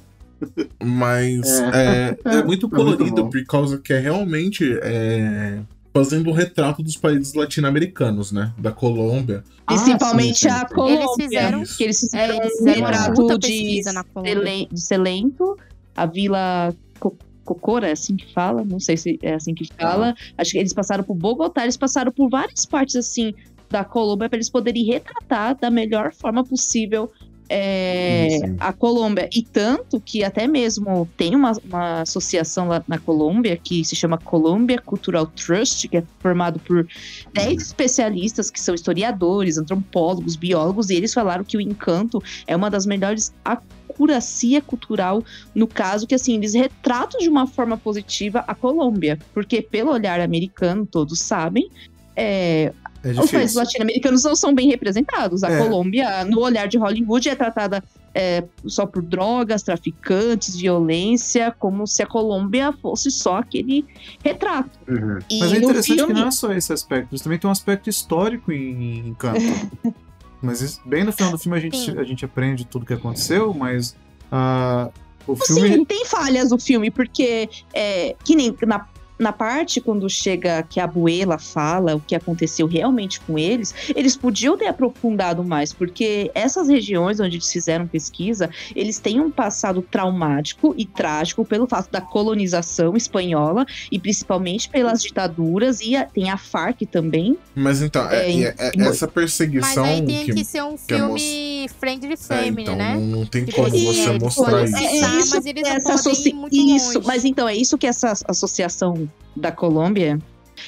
Mas 0.83 1.59
é, 1.61 2.17
É. 2.25 2.37
é 2.39 2.45
muito 2.45 2.67
É 2.67 2.71
muito 2.71 2.71
colorido, 2.71 3.25
bom. 3.25 3.31
por 3.31 3.45
causa 3.47 3.79
que 3.79 3.93
é 3.93 3.99
realmente 3.99 4.79
é, 4.83 5.59
fazendo 5.99 6.31
um 6.31 6.33
retrato 6.33 6.83
dos 6.83 6.97
países 6.97 7.35
latino-americanos, 7.35 8.33
né? 8.33 8.53
Da 8.59 8.73
Colômbia. 8.73 9.43
Principalmente 9.67 10.49
Ah, 10.49 10.59
sim, 10.59 10.63
a. 10.65 10.67
Colômbia. 10.69 10.95
Eles 11.03 11.15
fizeram-. 11.17 11.63
Que 11.65 11.85
eles 11.85 12.03
É, 12.03 12.07
fizeram 12.07 12.35
eles 12.37 12.53
um 12.55 12.57
fizeram 12.59 12.79
uma 12.81 12.89
retrato 12.91 13.39
de, 13.39 14.69
de 14.73 14.81
Selento, 14.81 15.57
a 15.97 16.07
Vila 16.07 16.75
Co- 17.01 17.17
Cocora, 17.45 17.89
é 17.89 17.93
assim 17.93 18.17
que 18.17 18.33
fala? 18.33 18.65
Não 18.65 18.79
sei 18.81 18.97
se 18.97 19.19
é 19.23 19.35
assim 19.35 19.55
que 19.55 19.67
fala. 19.79 20.15
Acho 20.37 20.53
que 20.53 20.59
eles 20.59 20.73
passaram 20.73 21.03
por 21.05 21.15
Bogotá, 21.17 21.63
eles 21.63 21.77
passaram 21.77 22.13
por 22.13 22.29
várias 22.29 22.65
partes 22.67 22.97
assim 22.97 23.35
da 23.71 23.85
Colômbia 23.85 24.29
para 24.29 24.37
eles 24.39 24.49
poderem 24.49 24.85
retratar 24.85 25.55
da 25.59 25.71
melhor 25.71 26.13
forma 26.15 26.43
possível 26.45 27.11
é, 27.49 28.29
Sim. 28.31 28.57
a 28.61 28.73
Colômbia. 28.73 29.29
E 29.33 29.43
tanto 29.43 30.01
que 30.01 30.23
até 30.23 30.47
mesmo 30.47 31.09
tem 31.17 31.35
uma, 31.35 31.53
uma 31.65 32.03
associação 32.03 32.69
lá 32.69 32.83
na 32.87 32.99
Colômbia 32.99 33.57
que 33.57 33.85
se 33.85 33.97
chama 33.97 34.19
Columbia 34.19 34.79
Cultural 34.79 35.27
Trust, 35.27 35.89
que 35.89 35.97
é 35.97 36.05
formado 36.21 36.59
por 36.61 36.87
10 37.33 37.63
especialistas 37.63 38.51
que 38.51 38.61
são 38.61 38.75
historiadores, 38.75 39.57
antropólogos, 39.57 40.37
biólogos, 40.37 40.91
e 40.91 40.95
eles 40.95 41.15
falaram 41.15 41.45
que 41.45 41.57
o 41.57 41.61
encanto 41.61 42.23
é 42.47 42.55
uma 42.55 42.71
das 42.71 42.85
melhores 42.85 43.33
acuracia 43.45 44.61
cultural 44.61 45.25
no 45.55 45.67
caso 45.67 46.07
que 46.07 46.15
assim 46.15 46.35
eles 46.35 46.55
retratam 46.55 47.19
de 47.21 47.29
uma 47.29 47.47
forma 47.47 47.77
positiva 47.77 48.45
a 48.47 48.55
Colômbia, 48.55 49.19
porque 49.33 49.63
pelo 49.63 49.91
olhar 49.91 50.21
americano 50.21 50.87
todos 50.87 51.21
sabem 51.21 51.69
é, 52.15 52.73
É 53.05 53.11
os 53.11 53.31
países 53.31 53.55
latino-americanos 53.57 54.25
não 54.25 54.35
são 54.35 54.55
bem 54.55 54.69
representados. 54.69 55.45
A 55.45 55.51
É. 55.51 55.59
Colômbia, 55.63 56.25
no 56.25 56.41
olhar 56.41 56.67
de 56.67 56.77
Hollywood, 56.77 57.29
é 57.29 57.35
tratada 57.37 57.83
é, 58.15 58.43
só 58.67 58.85
por 58.87 59.03
drogas, 59.03 59.63
traficantes, 59.63 60.57
violência, 60.57 61.55
como 61.59 61.87
se 61.87 62.03
a 62.03 62.07
Colômbia 62.07 62.73
fosse 62.73 63.11
só 63.11 63.37
aquele 63.37 63.85
retrato. 64.25 64.71
uhum. 64.89 65.19
Mas 65.39 65.53
é 65.53 65.57
interessante 65.59 65.95
filme, 65.99 66.15
que 66.15 66.21
não 66.21 66.29
é 66.29 66.31
só 66.33 66.53
esse 66.53 66.73
aspecto, 66.73 67.11
eles 67.13 67.21
também 67.23 67.39
tem 67.39 67.47
um 67.49 67.53
aspecto 67.53 67.89
histórico 67.89 68.51
em, 68.51 69.09
em 69.11 69.17
mas 70.43 70.61
isso- 70.61 70.81
bem 70.85 71.05
no 71.05 71.13
final 71.13 71.31
do 71.33 71.39
filme 71.39 71.57
a 71.57 71.61
gente, 71.61 71.77
Sim. 71.77 71.99
a 71.99 72.03
gente 72.05 72.25
aprende 72.25 72.65
tudo 72.67 72.85
que 72.87 72.95
aconteceu, 72.95 73.55
mas 73.55 73.95
ah, 74.33 74.91
o 75.27 75.37
Sim, 75.37 75.55
filme. 75.61 75.87
tem 75.87 76.05
falhas 76.05 76.51
o 76.53 76.59
filme, 76.59 76.91
porque 76.91 77.49
é, 77.73 78.17
que 78.25 78.35
nem 78.35 78.55
na, 78.67 78.87
na 79.19 79.33
parte 79.33 79.81
quando 79.81 80.09
chega 80.09 80.63
que 80.63 80.79
a 80.81 80.85
Abuela 80.85 81.39
fala 81.39 81.97
o 81.97 82.01
que 82.01 82.15
aconteceu 82.15 82.67
realmente 82.67 83.21
com 83.21 83.39
eles, 83.39 83.75
eles 83.95 84.17
podiam 84.17 84.57
ter 84.57 84.67
aprofundado 84.67 85.43
mais, 85.45 85.73
porque 85.73 86.31
essas 86.35 86.69
regiões 86.69 87.19
onde 87.21 87.37
eles 87.37 87.51
fizeram 87.53 87.87
pesquisa, 87.87 88.49
eles 88.75 88.99
têm 88.99 89.21
um 89.21 89.31
passado 89.31 89.83
traumático 89.83 90.75
e 90.77 90.85
trágico 90.87 91.45
pelo 91.45 91.67
fato 91.67 91.91
da 91.91 92.01
colonização 92.01 92.97
espanhola 92.97 93.67
e 93.91 93.99
principalmente 93.99 94.69
pelas 94.69 95.03
ditaduras, 95.03 95.81
e 95.81 95.97
a- 95.97 96.05
tem 96.05 96.31
a 96.31 96.37
Farc 96.37 96.83
também. 96.87 97.37
Mas 97.55 97.83
então, 97.83 98.09
é- 98.11 98.31
É, 98.31 98.41
é- 98.41 98.55
é- 98.59 98.73
essa 98.89 99.07
Mas 99.07 99.15
perseguição 99.15 99.85
aí 99.85 100.05
tem 100.05 100.25
que, 100.27 100.35
que. 100.35 100.45
ser 100.45 100.63
um 100.63 100.77
que 100.77 100.95
a 100.95 100.97
filme 100.99 101.69
friendly 101.81 102.13
é, 102.13 102.17
family, 102.17 102.63
então, 102.63 102.77
né? 102.77 102.95
não, 102.95 103.01
não 103.19 103.27
tem 103.27 103.45
Tipo 103.45 103.57
como 103.57 103.69
assim, 103.69 103.87
você 103.87 104.11
é, 104.11 104.19
mostrar 104.19 104.65
isso. 104.65 104.77
é, 104.77 104.97
É 104.99 105.01
mas 105.31 105.47
eles 105.47 105.63
não 105.63 105.71
essa 105.71 105.83
podem 105.83 105.95
associ- 105.95 106.29
ir 106.31 106.35
muito 106.35 106.57
isso, 106.57 106.95
longe. 106.95 107.07
mas 107.07 107.25
então 107.25 107.49
é 107.49 107.55
isso 107.57 107.77
que 107.79 107.87
essa 107.87 108.13
associação 108.29 109.08
da 109.37 109.51
Colômbia 109.53 110.19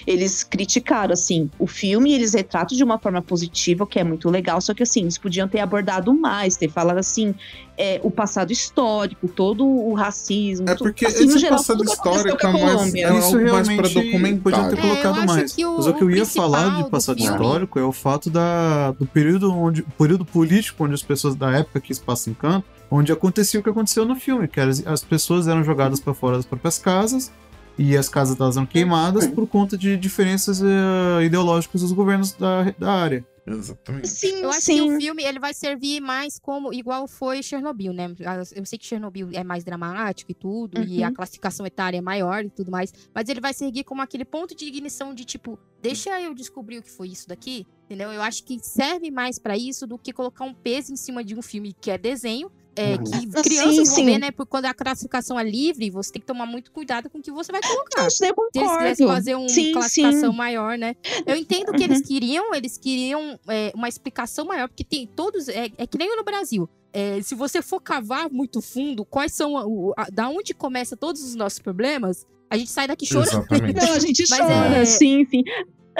eles 0.06 0.44
criticaram 0.44 1.12
assim 1.12 1.50
o 1.58 1.66
filme 1.66 2.12
eles 2.14 2.32
retratam 2.32 2.76
de 2.76 2.84
uma 2.84 2.96
forma 2.96 3.20
positiva 3.20 3.82
o 3.82 3.86
que 3.88 3.98
é 3.98 4.04
muito 4.04 4.30
legal 4.30 4.60
só 4.60 4.72
que 4.72 4.84
assim 4.84 5.00
eles 5.00 5.18
podiam 5.18 5.48
ter 5.48 5.58
abordado 5.58 6.14
mais 6.14 6.56
ter 6.56 6.68
falado 6.70 6.98
assim 6.98 7.34
é, 7.76 7.98
o 8.04 8.08
passado 8.10 8.52
histórico 8.52 9.26
todo 9.26 9.66
o 9.66 9.92
racismo 9.94 10.68
É 10.70 10.74
tudo- 10.76 10.84
porque 10.90 11.06
assim, 11.06 11.24
no 11.24 11.30
esse 11.30 11.38
geral, 11.40 11.58
passado 11.58 11.78
tudo 11.78 11.88
que 11.88 11.94
aconteceu 11.94 12.36
histórico 12.36 12.46
é 12.46 12.52
mais, 12.52 12.72
Colômbia. 12.74 13.06
é 13.08 13.18
Isso 13.18 13.36
algo 13.36 13.50
mais 13.50 13.66
pra 13.68 13.88
realmente 13.88 14.40
podiam 14.40 14.68
ter. 14.68 14.78
É, 14.78 14.80
colocado 14.80 15.26
mais. 15.26 15.52
que 15.54 15.66
o- 15.66 15.76
Mas 15.76 15.86
o 15.88 15.94
que 15.94 16.04
eu 16.04 16.10
ia 16.12 16.26
falar 16.26 16.76
de 16.76 16.82
do 16.84 16.90
passado 16.90 17.18
histórico 17.18 17.78
é 17.78 17.82
o 17.82 17.90
fato 17.92 18.28
da, 18.30 18.92
do 18.92 19.06
período 19.06 19.50
onde. 19.52 19.82
período 19.98 20.24
político 20.26 20.84
onde 20.84 20.94
as 20.94 21.02
pessoas 21.02 21.34
da 21.34 21.50
época 21.52 21.80
que 21.80 21.92
se 21.94 22.00
passa 22.00 22.28
em 22.30 22.34
campo, 22.34 22.66
onde 22.90 23.10
acontecia 23.10 23.58
o 23.58 23.62
que 23.62 23.70
aconteceu 23.70 24.04
no 24.04 24.14
filme, 24.14 24.46
que 24.46 24.60
era, 24.60 24.70
as 24.86 25.02
pessoas 25.02 25.48
eram 25.48 25.64
jogadas 25.64 25.98
para 25.98 26.12
fora 26.14 26.36
das 26.36 26.44
próprias 26.46 26.78
casas 26.78 27.32
e 27.78 27.96
as 27.96 28.08
casas 28.08 28.36
delas 28.36 28.56
eram 28.56 28.66
queimadas 28.66 29.26
por 29.26 29.46
conta 29.46 29.76
de 29.76 29.96
diferenças 29.96 30.60
eh, 30.62 31.24
ideológicas 31.24 31.80
dos 31.80 31.92
governos 31.92 32.32
da, 32.32 32.70
da 32.78 32.92
área. 32.92 33.24
Exatamente. 33.46 34.06
sim 34.06 34.42
Eu 34.42 34.50
acho 34.50 34.60
sim 34.60 34.74
que 34.74 34.80
o 34.82 35.00
filme 35.00 35.24
ele 35.24 35.40
vai 35.40 35.52
servir 35.54 36.00
mais 36.00 36.38
como 36.38 36.72
igual 36.72 37.08
foi 37.08 37.42
Chernobyl, 37.42 37.92
né? 37.92 38.14
Eu 38.54 38.64
sei 38.64 38.78
que 38.78 38.86
Chernobyl 38.86 39.30
é 39.32 39.42
mais 39.42 39.64
dramático 39.64 40.30
e 40.30 40.34
tudo, 40.34 40.80
e 40.84 40.98
Uhum. 41.00 41.06
a 41.06 41.12
classificação 41.12 41.66
etária 41.66 41.98
é 41.98 42.00
maior 42.00 42.44
e 42.44 42.50
tudo 42.50 42.70
mais, 42.70 42.92
mas 43.14 43.28
ele 43.28 43.40
vai 43.40 43.52
servir 43.54 43.82
como 43.82 44.02
aquele 44.02 44.24
ponto 44.24 44.54
de 44.54 44.66
ignição 44.66 45.14
de 45.14 45.24
tipo, 45.24 45.58
deixa 45.82 46.20
eu 46.20 46.32
descobrir 46.34 46.78
o 46.78 46.82
que 46.82 46.90
foi 46.90 47.08
isso 47.08 47.26
daqui, 47.26 47.66
entendeu? 47.86 48.12
Eu 48.12 48.22
acho 48.22 48.44
que 48.44 48.58
serve 48.62 49.10
mais 49.10 49.38
pra 49.38 49.56
isso 49.56 49.84
do 49.86 49.98
que 49.98 50.12
colocar 50.12 50.44
um 50.44 50.54
peso 50.54 50.92
em 50.92 50.96
cima 50.96 51.24
de 51.24 51.34
um 51.34 51.42
filme 51.42 51.72
que 51.80 51.90
é 51.90 51.98
desenho. 51.98 52.52
É, 52.76 52.94
Uhum. 52.94 53.04
que 53.04 53.42
crianças 53.42 53.74
sim, 53.74 53.84
vão 53.84 53.94
sim. 53.96 54.04
ver, 54.06 54.18
né? 54.18 54.30
Porque 54.30 54.48
quando 54.50 54.66
a 54.66 54.72
classificação 54.74 55.38
é 55.38 55.42
livre, 55.44 55.90
você 55.90 56.12
tem 56.12 56.20
que 56.20 56.26
tomar 56.26 56.46
muito 56.46 56.70
cuidado 56.70 57.10
com 57.10 57.18
o 57.18 57.22
que 57.22 57.30
você 57.32 57.50
vai 57.50 57.60
colocar. 57.60 58.06
isso 58.06 58.20
daí 58.20 58.30
eu 58.30 58.34
Se 58.52 58.58
eles 58.58 58.70
quisessem 58.70 59.06
concordo 59.06 59.14
fazer 59.16 59.34
uma 59.34 59.72
classificação 59.72 60.30
sim. 60.30 60.36
maior, 60.36 60.78
né? 60.78 60.94
Eu 61.26 61.36
entendo 61.36 61.72
que 61.72 61.82
eles 61.82 62.00
queriam, 62.00 62.54
eles 62.54 62.78
queriam 62.78 63.38
é, 63.48 63.72
uma 63.74 63.88
explicação 63.88 64.44
maior, 64.44 64.68
porque 64.68 64.84
tem 64.84 65.06
todos. 65.06 65.48
É, 65.48 65.68
é 65.76 65.86
que 65.86 65.98
nem 65.98 66.16
no 66.16 66.22
Brasil. 66.24 66.68
É, 66.92 67.20
se 67.22 67.34
você 67.34 67.60
for 67.62 67.80
cavar 67.80 68.30
muito 68.30 68.60
fundo, 68.62 69.04
quais 69.04 69.32
são. 69.32 69.54
o- 69.54 69.92
a- 69.96 70.06
da 70.12 70.28
onde 70.28 70.54
começa 70.54 70.96
todos 70.96 71.22
os 71.22 71.34
nossos 71.34 71.58
problemas, 71.58 72.26
a 72.48 72.56
gente 72.56 72.70
sai 72.70 72.86
daqui 72.88 73.04
chorando. 73.06 73.28
Exatamente. 73.50 73.74
não 73.86 73.92
a 73.94 73.98
gente 73.98 74.24
Mas 74.30 74.38
chora 74.38 74.76
é- 74.78 74.84
sim 74.84 75.24
sim 75.26 75.42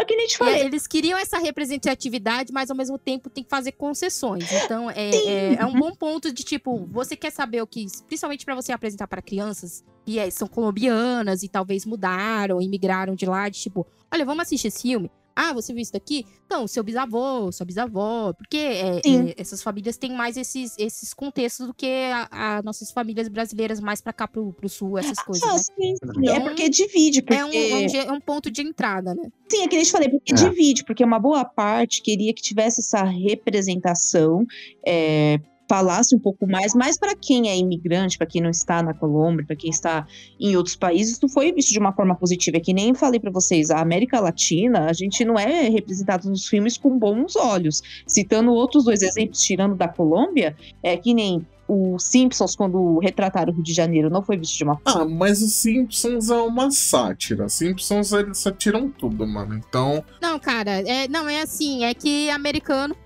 é 0.01 0.05
que 0.05 0.17
nem 0.17 0.27
te 0.27 0.39
falei 0.39 0.61
eles 0.63 0.87
queriam 0.87 1.19
essa 1.19 1.39
representatividade, 1.39 2.53
mas 2.53 2.71
ao 2.71 2.77
mesmo 2.77 2.99
tempo 2.99 3.29
tem 3.29 3.43
que 3.45 3.51
fazer 3.51 3.73
concessões. 3.73 4.51
Então 4.53 4.91
é, 4.91 5.11
é, 5.11 5.55
é 5.55 5.67
um 5.67 5.79
bom 5.79 5.95
ponto 5.95 6.33
de 6.33 6.43
tipo, 6.43 6.87
você 6.87 7.17
quer 7.17 7.31
saber 7.31 7.63
o 7.63 7.67
que, 7.67 7.87
principalmente 8.07 8.45
pra 8.45 8.55
você 8.55 8.73
apresentar 8.73 9.07
para 9.07 9.23
crianças 9.23 9.85
que 10.05 10.19
é, 10.19 10.31
são 10.31 10.49
colombianas 10.49 11.43
e 11.43 11.49
talvez 11.49 11.85
mudaram, 11.85 12.61
imigraram 12.61 13.15
de 13.15 13.27
lá, 13.27 13.49
de 13.49 13.61
tipo, 13.61 13.87
olha, 14.13 14.25
vamos 14.25 14.43
assistir 14.43 14.69
esse 14.69 14.83
filme. 14.83 15.11
Ah, 15.43 15.55
você 15.55 15.73
viu 15.73 15.81
isso 15.81 15.93
daqui? 15.95 16.27
Então, 16.45 16.69
seu 16.69 16.83
bisavô, 16.83 17.51
sua 17.51 17.65
bisavó, 17.65 18.35
porque 18.35 18.59
é, 18.59 18.97
é, 18.99 19.35
essas 19.39 19.63
famílias 19.63 19.97
têm 19.97 20.13
mais 20.13 20.37
esses, 20.37 20.75
esses 20.79 21.15
contextos 21.15 21.67
do 21.67 21.73
que 21.73 21.87
a, 22.13 22.59
a 22.59 22.63
nossas 22.63 22.91
famílias 22.91 23.27
brasileiras 23.27 23.81
mais 23.81 24.03
pra 24.03 24.13
cá 24.13 24.29
pro, 24.29 24.53
pro 24.53 24.69
sul, 24.69 24.99
essas 24.99 25.19
coisas, 25.21 25.49
ah, 25.49 25.55
né? 25.55 25.59
sim, 25.59 25.95
sim. 25.97 26.11
Então, 26.19 26.35
é 26.35 26.41
porque 26.41 26.69
divide 26.69 27.23
porque 27.23 27.41
É 27.41 27.45
um, 27.47 27.53
é 27.53 27.77
um 27.77 28.11
é 28.11 28.13
um 28.13 28.21
ponto 28.21 28.51
de 28.51 28.61
entrada, 28.61 29.15
né? 29.15 29.31
Sim, 29.51 29.63
é 29.63 29.69
que 29.69 29.77
nem 29.77 29.85
te 29.85 29.91
falei, 29.91 30.11
porque 30.11 30.35
É. 30.35 30.37
divide, 30.37 30.85
porque 30.85 31.03
uma 31.03 31.19
boa 31.19 31.43
parte 31.43 32.03
queria 32.03 32.35
que 32.35 32.43
tivesse 32.43 32.83
essa 32.83 33.03
representação, 33.03 34.45
é, 34.87 35.39
falasse 35.71 36.17
um 36.17 36.19
pouco 36.19 36.49
mais, 36.49 36.75
mas 36.75 36.99
para 36.99 37.15
quem 37.15 37.49
é 37.49 37.57
imigrante, 37.57 38.19
para 38.19 38.27
quem 38.27 38.43
não 38.43 38.51
está 38.51 38.83
na 38.83 38.93
Colômbia, 38.93 39.47
para 39.47 39.55
quem 39.55 39.71
está 39.71 40.05
em 40.41 40.57
outros 40.57 40.75
países, 40.75 41.21
não 41.21 41.29
foi 41.29 41.53
visto 41.53 41.71
de 41.71 41.79
uma 41.79 41.93
forma 41.93 42.17
positiva. 42.17 42.57
É 42.57 42.61
que 42.61 42.75
nem 42.75 42.93
falei 42.93 43.21
para 43.21 43.31
vocês, 43.31 43.71
a 43.71 43.79
América 43.79 44.19
Latina, 44.19 44.87
a 44.87 44.93
gente 44.93 45.25
não 45.25 45.39
é 45.39 45.69
representado 45.69 46.29
nos 46.29 46.49
filmes 46.49 46.77
com 46.77 46.99
bons 46.99 47.37
olhos. 47.37 47.83
Citando 48.05 48.51
outros 48.53 48.83
dois 48.83 49.01
exemplos, 49.01 49.41
tirando 49.45 49.77
da 49.77 49.87
Colômbia, 49.87 50.57
é 50.83 50.97
que 50.97 51.15
nem 51.15 51.47
o 51.69 52.01
Simpsons, 52.01 52.57
quando 52.57 52.99
retrataram 52.99 53.53
o 53.53 53.55
Rio 53.55 53.63
de 53.63 53.73
Janeiro, 53.73 54.11
não 54.11 54.25
foi 54.25 54.37
visto 54.37 54.57
de 54.57 54.65
uma 54.65 54.81
Ah, 54.85 55.05
mas 55.05 55.41
os 55.41 55.55
Simpsons 55.55 56.29
é 56.31 56.35
uma 56.35 56.69
sátira. 56.73 57.49
Simpsons 57.49 58.11
eles 58.11 58.39
satiram 58.39 58.91
tudo, 58.91 59.25
mano. 59.25 59.55
Então, 59.55 60.03
Não, 60.21 60.37
cara, 60.41 60.81
é, 60.81 61.07
não, 61.07 61.29
é 61.29 61.43
assim, 61.43 61.85
é 61.85 61.95
que 61.95 62.29
americano. 62.29 62.97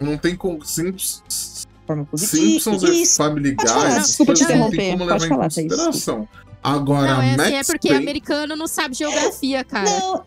não 0.00 0.16
tem 0.16 0.36
como. 0.36 0.64
Simpsons, 0.64 1.24
forma 1.86 2.04
positiva. 2.04 2.42
Simpsons 2.42 2.82
e 2.82 3.02
Isso. 3.02 3.16
Family 3.16 3.54
Guy, 3.54 3.66
falar, 3.68 3.98
desculpa 4.00 4.34
te 4.34 4.44
interromper, 4.44 4.92
como 4.98 5.08
pode 5.08 5.28
falar, 5.28 5.50
Thaís, 5.50 5.68
consideração. 5.68 6.28
Agora, 6.62 7.14
não, 7.14 7.22
é 7.22 7.34
assim, 7.34 7.54
é 7.56 7.64
porque 7.64 7.88
Payne- 7.88 8.02
americano 8.04 8.56
não 8.56 8.66
sabe 8.66 8.94
geografia, 8.94 9.62
cara. 9.64 9.90
Não, 9.90 10.24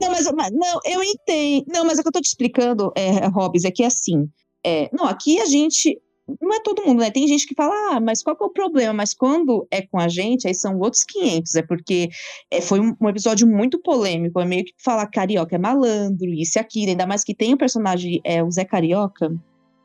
não, 0.00 0.10
mas, 0.10 0.32
mas- 0.32 0.50
não, 0.52 0.80
eu 0.84 1.02
entendo. 1.04 1.64
Não, 1.68 1.84
mas 1.84 1.98
o 1.98 2.02
que 2.02 2.08
eu 2.08 2.12
tô 2.12 2.20
te 2.20 2.26
explicando, 2.26 2.92
é, 2.96 3.26
Hobbs, 3.28 3.64
é 3.64 3.70
que 3.70 3.84
assim, 3.84 4.28
é, 4.66 4.90
não, 4.92 5.04
aqui 5.06 5.40
a 5.40 5.44
gente. 5.46 5.96
Não 6.40 6.54
é 6.54 6.60
todo 6.62 6.84
mundo, 6.86 7.00
né? 7.00 7.10
Tem 7.10 7.26
gente 7.26 7.46
que 7.46 7.54
fala, 7.54 7.74
ah, 7.90 8.00
mas 8.00 8.22
qual 8.22 8.36
que 8.36 8.42
é 8.44 8.46
o 8.46 8.50
problema? 8.50 8.92
Mas 8.92 9.12
quando 9.12 9.66
é 9.72 9.82
com 9.82 9.98
a 9.98 10.06
gente, 10.08 10.46
aí 10.46 10.54
são 10.54 10.78
outros 10.78 11.02
500. 11.04 11.56
É 11.56 11.62
porque 11.62 12.08
é, 12.50 12.60
foi 12.60 12.78
um, 12.80 12.94
um 13.00 13.08
episódio 13.08 13.46
muito 13.46 13.78
polêmico. 13.80 14.40
É 14.40 14.44
meio 14.44 14.64
que 14.64 14.72
falar 14.82 15.06
carioca 15.08 15.56
é 15.56 15.58
malandro, 15.58 16.32
isso 16.32 16.58
e 16.58 16.60
aquilo. 16.60 16.90
Ainda 16.90 17.06
mais 17.06 17.24
que 17.24 17.34
tem 17.34 17.52
o 17.52 17.58
personagem, 17.58 18.20
é, 18.24 18.42
o 18.42 18.50
Zé 18.50 18.64
Carioca. 18.64 19.34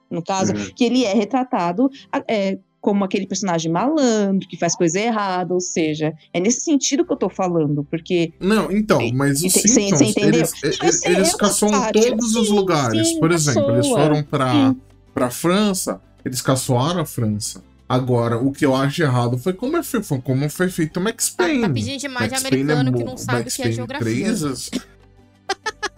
No 0.09 0.21
caso, 0.23 0.53
Uhum. 0.53 0.69
que 0.75 0.83
ele 0.83 1.03
é 1.03 1.13
retratado 1.13 1.89
é, 2.27 2.57
como 2.79 3.03
aquele 3.03 3.27
personagem 3.27 3.69
malandro, 3.71 4.47
que 4.47 4.55
faz 4.55 4.75
coisa 4.75 4.99
errada, 4.99 5.53
ou 5.53 5.59
seja, 5.59 6.13
é 6.33 6.39
nesse 6.39 6.61
sentido 6.61 7.03
que 7.05 7.11
eu 7.11 7.17
tô 7.17 7.27
falando, 7.29 7.83
porque 7.83 8.31
Não, 8.39 8.71
então, 8.71 9.01
mas 9.13 9.41
os 9.43 9.51
cê- 9.51 9.67
Simpsons, 9.67 10.01
entendeu? 10.11 10.39
eles, 10.39 10.53
eles, 10.81 11.03
é 11.05 11.11
eles 11.11 11.29
uma 11.33 11.37
caçam 11.37 11.69
todos 11.91 12.35
os 12.35 12.47
sim, 12.47 12.53
lugares. 12.53 13.07
sim, 13.09 13.19
Por 13.19 13.31
exemplo, 13.31 13.71
eles 13.71 13.87
foram 13.87 14.23
pra, 14.23 14.73
pra 15.13 15.29
França, 15.29 15.99
eles 16.23 16.41
caçoaram 16.41 17.01
a 17.01 17.05
França. 17.05 17.61
Agora, 17.89 18.37
o 18.37 18.51
que 18.51 18.65
eu 18.65 18.75
acho 18.75 19.01
errado 19.01 19.37
foi 19.37 19.53
como, 19.53 19.77
é 19.77 19.83
fe- 19.83 20.03
foi, 20.03 20.19
como 20.21 20.49
foi 20.49 20.69
feito 20.69 20.97
o 20.99 21.03
Max 21.03 21.29
Tá, 21.33 21.45
Payne. 21.45 21.61
tá 21.61 21.69
pedindo 21.69 21.97
demais 21.99 22.25
de 22.27 22.31
Max 22.31 22.43
Payne 22.43 22.71
americano 22.71 22.97
que 22.97 23.03
mo- 23.03 23.09
não 23.11 23.17
sabe 23.17 23.49
o 23.49 23.51
que 23.51 23.61
é 23.63 23.71
geografia. 23.71 24.25
3, 24.35 24.69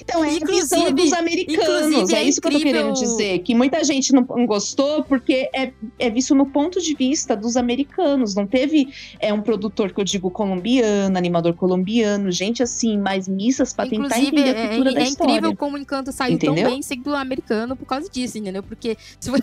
Então, 0.00 0.24
é 0.24 0.28
a 0.28 0.32
Inclusive- 0.34 0.60
visão 0.60 0.92
dos 0.92 1.12
americanos. 1.12 1.86
inclusive 1.86 2.14
É 2.14 2.18
é 2.18 2.24
isso 2.24 2.40
que 2.40 2.48
eu 2.48 2.52
tô 2.52 2.58
querendo 2.58 2.90
incrível- 2.90 2.92
dizer. 3.10 3.38
Que 3.40 3.54
muita 3.54 3.82
gente 3.84 4.12
não 4.12 4.24
gostou 4.46 5.02
porque 5.04 5.48
é, 5.54 5.72
é 5.98 6.10
visto 6.10 6.34
no 6.34 6.46
ponto 6.46 6.80
de 6.80 6.94
vista 6.94 7.36
dos 7.36 7.56
americanos. 7.56 8.34
Não 8.34 8.46
teve 8.46 8.88
é, 9.20 9.32
um 9.32 9.40
produtor 9.40 9.92
que 9.92 10.00
eu 10.00 10.04
digo 10.04 10.30
colombiano, 10.30 11.16
animador 11.16 11.54
colombiano, 11.54 12.30
gente 12.30 12.62
assim, 12.62 12.96
mais 12.98 13.28
missas 13.28 13.72
pra 13.72 13.86
tentar 13.86 14.06
Inclusive, 14.06 14.26
entender 14.28 14.56
a 14.56 14.60
é, 14.60 14.68
cultura 14.68 14.90
é 14.90 14.94
da 14.94 15.02
história. 15.02 15.32
incrível 15.32 15.56
como 15.56 15.76
o 15.76 15.78
Encanto 15.80 16.12
saiu 16.12 16.34
Entendeu? 16.34 16.64
tão 16.64 16.72
bem 16.72 16.82
sendo 16.82 17.14
americano 17.14 17.76
por 17.76 17.86
causa 17.86 18.08
disso, 18.08 18.38
entendeu? 18.38 18.62
Porque 18.62 18.96
se 19.20 19.30
vo- 19.30 19.36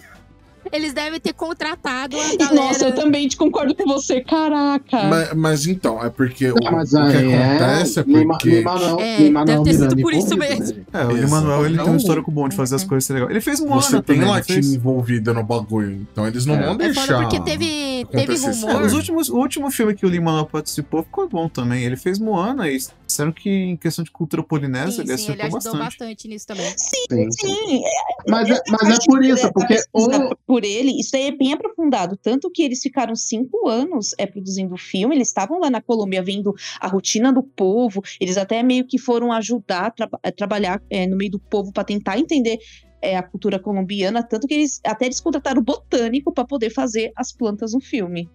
eles 0.72 0.94
devem 0.94 1.20
ter 1.20 1.34
contratado 1.34 2.18
a 2.20 2.34
E, 2.34 2.38
galera... 2.38 2.56
Nossa, 2.56 2.86
eu 2.88 2.96
também 2.96 3.28
te 3.28 3.38
concordo 3.38 3.74
com 3.76 3.86
você, 3.88 4.22
caraca. 4.22 5.04
mas, 5.04 5.34
mas 5.34 5.68
então, 5.68 6.04
é 6.04 6.10
porque 6.10 6.50
o, 6.52 6.56
Não, 6.64 6.72
mas 6.72 6.94
o 6.94 6.98
que 6.98 7.18
aí 7.18 7.34
acontece 7.36 8.00
é, 8.00 8.04
Lima- 8.04 8.34
porque. 8.34 8.50
Lima-Manuel- 8.50 9.00
É, 9.00 9.18
Lima-Manuel 9.20 9.64
deve 9.64 9.78
ter 9.78 9.90
sido 9.90 10.02
por 10.02 10.14
isso 10.14 10.38
mesmo. 10.38 10.66
né? 10.66 10.84
É, 10.94 11.06
o 11.06 11.12
Exato. 11.12 11.18
Emmanuel 11.28 11.66
ele 11.66 11.78
tem 11.78 11.90
um 11.90 11.98
histórico 11.98 12.32
bom 12.32 12.48
de 12.50 12.56
fazer 12.56 12.76
as 12.76 12.84
coisas 12.84 13.10
legal. 13.10 13.30
Ele 13.30 13.42
fez 13.42 13.60
Moana 13.60 13.82
Você 13.82 13.92
tem 13.94 14.02
também, 14.02 14.22
não 14.22 14.30
latino 14.30 14.56
fez? 14.56 14.74
envolvido 14.74 15.34
no 15.34 15.44
bagulho, 15.44 15.92
então 16.12 16.28
eles 16.28 16.46
não 16.46 16.56
É. 16.56 16.66
vão 16.66 16.74
É 16.76 16.78
deixar. 16.78 17.22
porque 17.22 17.40
teve, 17.42 18.06
teve. 18.12 18.34
É, 18.34 18.50
rumor... 18.52 18.82
os 18.84 18.94
últimos, 18.94 19.30
o 19.30 19.38
último 19.38 19.70
filme 19.72 19.94
que 19.96 20.06
o 20.06 20.10
Lin-Manuel 20.10 20.46
participou 20.46 21.04
ficou 21.04 21.28
bom 21.28 21.48
também. 21.50 21.84
Ele 21.84 21.96
fez 21.98 22.20
Moana 22.20 22.70
e 22.70 22.78
disseram 23.08 23.32
que 23.32 23.50
em 23.50 23.76
questão 23.76 24.04
de 24.04 24.12
cultura 24.12 24.44
polinésia 24.44 25.04
Sim, 25.04 25.10
ele 25.10 25.18
sim, 25.18 25.32
ele 25.32 25.42
ajudou 25.42 25.60
bastante. 25.60 25.78
bastante 25.80 26.28
nisso 26.28 26.48
também. 26.48 26.66
Sim, 26.78 27.06
Sim, 27.10 27.32
sim. 27.32 27.82
Mas, 28.28 28.50
é, 28.50 28.62
mas 28.70 28.90
é 28.90 28.98
por 29.06 29.24
isso, 29.24 29.52
porque 29.54 29.78
o, 29.94 30.36
por 30.60 30.66
ele, 30.66 31.00
isso 31.00 31.16
aí 31.16 31.28
é 31.28 31.32
bem 31.32 31.54
aprofundado. 31.54 32.18
Tanto 32.18 32.52
que 32.52 32.64
eles 32.64 32.82
ficaram 32.82 33.16
cinco 33.16 33.70
anos 33.70 34.14
é, 34.18 34.26
produzindo 34.26 34.74
o 34.74 34.78
filme, 34.78 35.16
eles 35.16 35.30
estavam 35.30 35.58
lá 35.58 35.70
na 35.70 35.82
Colômbia 35.82 36.22
vendo 36.22 36.54
a 36.82 36.88
rotina 36.88 37.32
do 37.32 37.42
povo, 37.42 38.02
eles 38.20 38.38
até 38.38 38.62
meio 38.62 38.86
que 38.86 38.98
foram 38.98 39.32
ajudar 39.32 39.86
a, 39.86 39.92
tra- 39.92 40.10
a 40.22 40.32
trabalhar 40.32 40.82
é, 40.90 41.08
no 41.08 41.16
meio 41.16 41.32
do 41.32 41.40
povo 41.40 41.72
para 41.72 41.86
tentar 41.86 42.20
entender 42.20 42.58
é, 43.02 43.16
a 43.16 43.24
cultura 43.24 43.58
colombiana, 43.58 44.22
tanto 44.22 44.48
que 44.48 44.54
eles 44.54 44.82
até 44.86 45.06
eles 45.06 45.22
contrataram 45.22 45.62
o 45.62 45.64
botânico 45.64 46.34
para 46.34 46.44
poder 46.44 46.70
fazer 46.72 47.14
as 47.16 47.32
plantas 47.32 47.74
no 47.74 47.80
filme. 47.80 48.30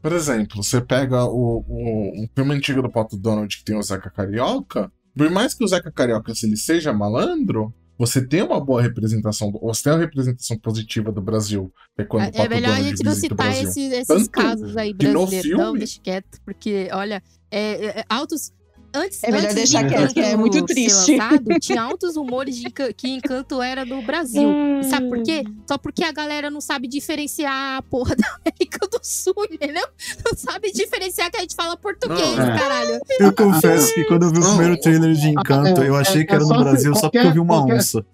Por 0.00 0.14
exemplo, 0.14 0.64
você 0.64 0.80
pega 0.80 1.26
o, 1.26 1.62
o, 1.68 2.22
um 2.22 2.28
filme 2.34 2.54
antigo 2.54 2.80
do 2.80 2.90
Pato 2.90 3.18
Donald 3.18 3.54
que 3.54 3.64
tem 3.64 3.76
o 3.76 3.82
Zeca 3.82 4.08
Carioca. 4.08 4.90
Por 5.14 5.28
mais 5.30 5.52
que 5.52 5.62
o 5.62 5.68
Zeca 5.68 5.92
Carioca 5.92 6.34
se 6.34 6.46
ele 6.46 6.56
seja 6.56 6.90
malandro, 6.90 7.74
você 8.00 8.26
tem 8.26 8.40
uma 8.42 8.58
boa 8.58 8.80
representação, 8.80 9.52
você 9.52 9.82
tem 9.82 9.92
uma 9.92 9.98
representação 9.98 10.56
positiva 10.58 11.12
do 11.12 11.20
Brasil. 11.20 11.70
É 11.98 12.02
quando 12.02 12.22
É 12.24 12.30
Pato 12.32 12.48
melhor 12.48 12.72
a 12.74 12.82
gente 12.82 13.04
não 13.04 13.14
citar 13.14 13.52
esses, 13.52 13.92
esses 13.92 14.26
casos 14.28 14.74
aí 14.74 14.94
brasileiros. 14.94 15.50
Não, 15.50 15.64
filme- 15.66 15.78
deixa 15.80 16.00
quieto, 16.02 16.40
porque, 16.42 16.88
olha, 16.92 17.22
é, 17.50 18.00
é, 18.00 18.04
altos. 18.08 18.52
Antes, 18.92 19.22
É 19.22 19.28
melhor 19.30 19.44
antes 19.44 19.54
deixar 19.54 19.82
de 19.84 19.94
quieto, 19.94 20.12
que 20.14 20.20
é 20.20 20.36
muito 20.36 20.54
ser 20.58 20.64
triste. 20.64 21.16
lançado, 21.16 21.44
tinha 21.60 21.80
altos 21.82 22.16
rumores 22.16 22.56
de 22.56 22.70
que 22.70 23.08
Encanto 23.08 23.62
era 23.62 23.86
do 23.86 24.02
Brasil. 24.02 24.50
E 24.80 24.84
Sabe 24.84 25.08
por 25.08 25.22
quê? 25.22 25.44
Só 25.68 25.78
porque 25.78 26.02
a 26.02 26.10
galera 26.10 26.50
não 26.50 26.60
sabe 26.60 26.88
diferenciar 26.88 27.78
a 27.78 27.82
porra 27.82 28.16
da 28.16 28.26
América 28.44 28.86
do 28.88 28.98
Sul, 29.02 29.34
entendeu? 29.50 29.86
Não 30.24 30.36
sabe 30.36 30.72
diferenciar 30.72 31.30
que 31.30 31.36
a 31.36 31.40
gente 31.40 31.54
fala 31.54 31.76
português, 31.76 32.36
Não, 32.36 32.50
é. 32.52 32.58
caralho. 32.58 33.00
Eu 33.20 33.32
confesso 33.32 33.94
que 33.94 34.04
quando 34.04 34.24
eu 34.24 34.30
vi 34.30 34.38
o 34.38 34.42
primeiro 34.48 34.80
trailer 34.80 35.12
de 35.14 35.28
Encanto, 35.28 35.82
É, 35.82 35.88
eu 35.88 35.94
achei 35.94 36.22
é- 36.22 36.24
que 36.24 36.34
era 36.34 36.42
é 36.42 36.46
no 36.46 36.58
Brasil 36.58 36.94
só 36.94 37.08
porque 37.10 37.18
eu 37.18 37.32
vi 37.32 37.38
uma 37.38 37.64
onça. 37.64 38.04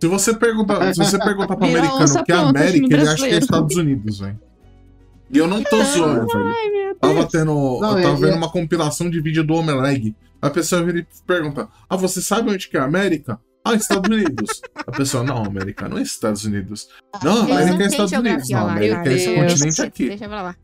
Se 0.00 0.08
você 0.08 0.34
perguntar, 0.34 0.92
se 0.92 0.98
você 0.98 1.18
perguntar 1.18 1.54
Vira 1.56 1.78
americano 1.80 2.20
o 2.20 2.24
que 2.24 2.32
é 2.32 2.34
América, 2.34 2.86
ele 2.94 3.08
acha 3.08 3.16
que 3.28 3.34
é. 3.34 3.38
Estados 3.38 3.76
Unidos, 3.76 4.18
velho. 4.18 4.38
E 5.30 5.38
eu 5.38 5.46
não 5.46 5.62
tô 5.62 5.82
zoando, 5.82 6.26
velho. 6.26 6.94
Tava 7.00 7.28
tendo. 7.28 7.80
Não, 7.80 7.98
eu 7.98 8.02
tava 8.02 8.14
é- 8.16 8.20
vendo 8.20 8.32
é- 8.34 8.36
uma 8.36 8.50
compilação 8.50 9.10
de 9.10 9.20
vídeo 9.20 9.44
do 9.44 9.54
Omeleg. 9.54 10.14
A 10.40 10.50
pessoa 10.50 10.82
vira 10.84 10.98
e 11.00 11.06
pergunta: 11.26 11.68
Ah, 11.88 11.96
você 11.96 12.20
sabe 12.22 12.50
onde 12.50 12.68
que 12.68 12.76
é 12.76 12.80
a 12.80 12.84
América? 12.84 13.40
Ah, 13.64 13.74
Estados 13.74 14.08
Unidos. 14.08 14.60
A 14.86 14.92
pessoa, 14.92 15.24
não, 15.24 15.44
América 15.44 15.88
não 15.88 15.98
é 15.98 16.02
Estados 16.02 16.44
Unidos. 16.44 16.88
Não, 17.22 17.48
Eles 17.48 17.50
América 17.56 17.74
não 17.76 17.84
é 17.84 17.88
Estados 17.88 18.12
Unidos. 18.12 18.48
Não, 18.48 18.68
América 18.68 19.10
é 19.10 19.12
esse 19.12 19.34
continente 19.34 19.82
aqui. 19.82 20.08
Deixa 20.08 20.28
pra 20.28 20.42
lá. 20.42 20.56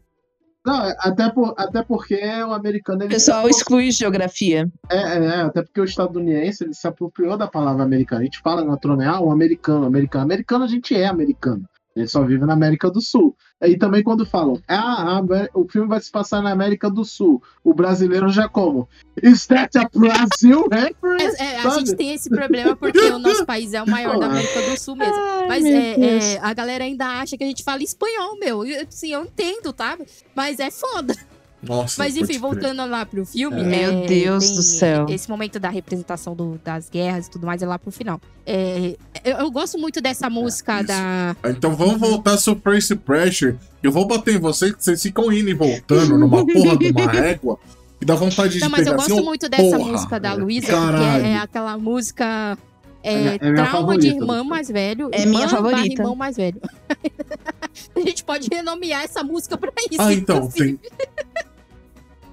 Não, 0.65 0.85
é- 0.85 0.97
até, 1.01 1.29
por, 1.29 1.55
até 1.59 1.83
porque 1.83 2.15
o 2.15 2.53
americano. 2.53 3.05
O 3.05 3.09
pessoal 3.09 3.49
exclui 3.49 3.91
geografia. 3.91 4.71
É, 4.89 4.97
é, 4.97 5.25
é, 5.25 5.41
até 5.41 5.63
porque 5.63 5.81
o 5.81 5.85
estadunidense 5.85 6.63
ele 6.63 6.75
se 6.75 6.87
apropriou 6.87 7.37
da 7.37 7.49
palavra 7.49 7.83
americano. 7.83 8.21
A 8.21 8.25
gente 8.25 8.39
fala 8.41 8.65
na 8.65 8.77
trone, 8.77 9.05
ah, 9.05 9.21
o 9.21 9.33
americano, 9.33 9.85
americano. 9.85 10.25
Americano 10.25 10.65
a 10.65 10.69
gente 10.69 10.95
é 10.95 11.07
americano. 11.07 11.65
Gente 11.97 12.11
só 12.11 12.22
vive 12.24 12.45
na 12.47 12.55
América 12.55 12.90
do 12.90 13.01
Sul. 13.01 13.36
E 13.61 13.76
também 13.76 14.03
quando 14.03 14.24
falam, 14.24 14.61
ah, 14.66 15.20
o 15.55 15.68
filme 15.68 15.88
vai 15.88 16.01
se 16.01 16.11
passar 16.11 16.43
na 16.43 16.51
América 16.51 16.90
do 16.90 17.05
Sul, 17.05 17.43
o 17.62 17.74
brasileiro 17.74 18.28
já 18.28 18.49
como? 18.49 18.88
Is 19.22 19.47
that 19.47 19.76
a 19.78 19.88
Brazil 19.95 20.68
reference? 20.72 21.40
É, 21.40 21.55
é, 21.55 21.61
a 21.61 21.70
gente 21.70 21.95
tem 21.95 22.12
esse 22.12 22.30
problema 22.30 22.74
porque 22.74 22.99
o 22.99 23.18
nosso 23.18 23.45
país 23.45 23.72
é 23.74 23.82
o 23.82 23.88
maior 23.88 24.18
da 24.18 24.26
América 24.26 24.62
do 24.62 24.80
Sul 24.80 24.97
mesmo. 24.97 25.14
Mas 25.47 25.62
meu 25.62 25.72
é, 25.72 26.34
é, 26.34 26.38
a 26.40 26.53
galera 26.55 26.84
ainda 26.84 27.07
acha 27.20 27.36
que 27.36 27.45
a 27.45 27.47
gente 27.47 27.62
fala 27.62 27.82
espanhol, 27.82 28.38
meu. 28.38 28.64
Eu, 28.64 28.86
Assim, 28.93 29.12
eu 29.12 29.24
entendo, 29.24 29.72
tá? 29.72 29.99
Mas 30.34 30.61
é 30.61 30.70
foda. 30.70 31.14
Nossa, 31.63 31.95
Mas 32.03 32.17
enfim, 32.17 32.27
crer. 32.27 32.41
voltando 32.41 32.85
lá 32.87 33.07
pro 33.07 33.25
filme. 33.25 33.63
Meu 33.63 34.03
é, 34.03 34.07
Deus 34.07 34.51
do 34.51 34.63
céu. 34.63 35.07
Esse 35.09 35.31
momento 35.31 35.61
da 35.61 35.69
representação 35.69 36.35
do- 36.35 36.61
das 36.65 36.91
guerras 36.91 37.27
e 37.29 37.31
tudo 37.31 37.47
mais 37.47 37.63
é 37.63 37.67
lá 37.67 37.79
pro 37.79 37.93
final. 37.93 38.21
É, 38.45 38.97
eu, 39.25 39.37
eu 39.39 39.51
gosto 39.51 39.79
muito 39.79 40.01
dessa 40.01 40.29
música 40.29 40.79
isso. 40.79 40.89
da. 40.89 41.37
Então 41.47 41.77
vamos 41.77 42.01
voltar 42.01 42.37
sobre 42.39 42.63
Face 42.81 42.97
Pressure. 42.97 43.57
Eu 43.83 43.93
vou 43.93 44.07
bater 44.07 44.35
em 44.35 44.39
vocês 44.41 44.73
que 44.75 44.83
vocês 44.83 45.01
ficam 45.01 45.33
indo 45.33 45.51
e 45.51 45.55
voltando 45.55 46.19
numa 46.19 46.45
porra 46.47 46.77
de 46.77 46.91
uma 46.91 47.07
régua. 47.13 47.59
E 48.01 48.05
dá 48.05 48.17
vontade 48.17 48.55
de 48.55 48.59
Não, 48.61 48.69
mas 48.69 48.85
eu 48.85 48.95
gosto 48.97 49.13
assim, 49.13 49.23
muito 49.25 49.49
dessa 49.49 49.63
porra. 49.79 49.93
música 49.93 50.19
da 50.19 50.35
Luísa, 50.35 50.67
porque 50.67 51.27
é, 51.27 51.29
é 51.31 51.37
aquela 51.39 51.79
música. 51.79 52.59
É, 53.05 53.15
É 53.15 53.35
é 53.35 53.39
trauma 53.39 53.67
favorita 53.71 54.03
de 54.03 54.11
do 54.11 54.17
irmã 54.23 54.35
filme. 54.35 54.51
mais 54.51 54.69
velho. 54.69 55.09
É 55.13 55.27
minha 55.27 55.49
favorita. 55.49 56.03
irmão 56.03 56.17
mais 56.17 56.37
velho. 56.37 56.61
a 57.97 58.01
gente 58.01 58.25
pode 58.25 58.49
renomear 58.53 59.03
essa 59.05 59.23
música 59.23 59.57
pra 59.57 59.71
isso. 59.91 60.01
Ah, 60.01 60.13
então, 60.13 60.37
inclusive. 60.39 60.79
tem, 60.79 60.91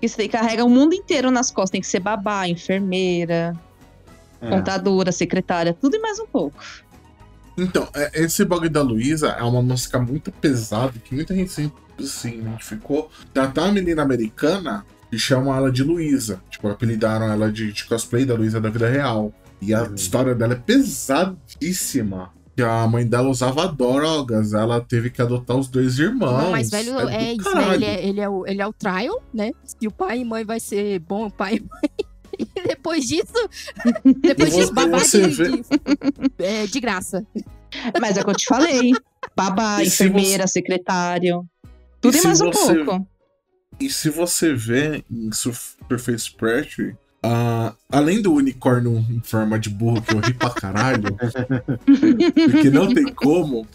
Isso 0.02 0.18
daí 0.18 0.30
carrega 0.30 0.64
o 0.64 0.70
mundo 0.70 0.94
inteiro 0.94 1.30
nas 1.32 1.52
costas. 1.52 1.72
Tem 1.72 1.82
que 1.82 1.88
ser 1.88 2.00
babá, 2.00 2.48
enfermeira, 2.48 3.54
É. 4.42 4.50
contadora, 4.50 5.12
secretária, 5.12 5.74
tudo 5.74 5.96
e 5.96 6.00
mais 6.00 6.20
um 6.20 6.26
pouco. 6.26 6.58
Então, 7.58 7.90
é- 7.94 8.22
esse 8.24 8.46
bagulho 8.46 8.70
da 8.70 8.82
Luísa 8.82 9.30
é 9.32 9.44
uma 9.44 9.62
música 9.62 10.00
muito 10.00 10.32
pesada 10.32 10.94
que 11.04 11.14
muita 11.14 11.36
gente 11.36 11.52
sempre 11.52 11.78
se 12.08 12.30
identificou. 12.30 13.10
Tem 13.34 13.44
até 13.44 13.60
uma 13.60 13.74
menina 13.74 14.02
americana 14.02 14.86
que 15.10 15.20
chamam 15.20 15.54
ela 15.54 15.70
de 15.70 15.84
Luísa. 15.84 16.42
Tipo, 16.50 16.70
apelidaram 16.70 17.30
ela 17.30 17.52
de, 17.52 17.74
de 17.74 17.84
cosplay 17.84 18.24
da 18.24 18.34
Luísa 18.36 18.62
da 18.62 18.70
vida 18.70 18.88
real. 18.90 19.34
E 19.62 19.74
a 19.74 19.84
Uhum. 19.84 19.96
história 19.96 20.34
dela 20.34 20.54
é 20.54 20.56
pesadíssima. 20.56 22.32
Que 22.60 22.64
a 22.64 22.86
mãe 22.88 23.08
dela 23.08 23.30
usava 23.30 23.70
drogas, 23.70 24.52
ela 24.54 24.82
teve 24.82 25.10
que 25.10 25.22
adotar 25.22 25.56
os 25.56 25.70
dois 25.70 25.98
O 25.98 26.02
irmãos. 26.02 26.34
irmão 26.38 26.52
mais 26.52 26.70
velho 26.70 26.92
do 26.92 27.08
é, 27.10 27.32
isso, 27.34 27.56
né? 27.56 27.74
Ele 27.76 27.86
é, 27.86 28.06
ele, 28.06 28.20
é 28.20 28.28
o, 28.28 28.46
ele 28.46 28.62
é 28.62 28.68
o 28.68 28.74
trial, 28.74 29.24
né? 29.34 29.52
Se 29.64 29.88
o 29.88 29.92
pai 29.92 30.20
e 30.20 30.26
mãe 30.26 30.44
vai 30.44 30.60
ser 30.60 31.00
bom, 31.00 31.30
pai 31.30 31.56
e 31.56 31.60
mãe. 31.62 32.08
E 32.38 32.46
depois 32.68 33.06
disso, 33.06 33.32
depois 34.22 34.54
E 34.54 34.58
disso, 34.58 34.68
você- 34.68 34.74
babá 34.74 35.00
você 35.00 35.28
de, 35.30 35.36
de, 35.62 35.64
é, 36.40 36.66
de 36.68 36.80
graça. 36.82 37.26
Mas 38.02 38.18
é 38.18 38.22
o 38.22 38.26
que 38.26 38.32
eu 38.32 38.36
te 38.36 38.46
falei. 38.46 38.92
Babá, 39.34 39.82
E 39.82 39.90
se 39.90 40.04
enfermeira, 40.04 40.46
secretário. 40.46 41.46
Tudo 42.02 42.18
e 42.18 42.20
se 42.20 42.28
mais 42.28 42.42
um 42.42 42.52
você- 42.52 42.84
pouco. 42.84 43.08
E 43.80 43.90
se 43.90 44.10
você 44.10 44.54
vê 44.54 45.02
em 45.10 45.32
Surface 45.32 46.30
Pressure, 46.36 46.98
ah, 47.24 47.74
além 47.92 48.22
do 48.22 48.34
unicórnio 48.34 49.06
em 49.10 49.20
forma 49.22 49.60
de 49.60 49.70
burro, 49.70 50.02
que 50.02 50.14
eu 50.14 50.20
ri 50.20 50.34
pra 50.34 50.50
caralho, 50.52 51.16
porque 52.52 52.70
não 52.70 52.94
tem 52.94 53.14
como, 53.14 53.66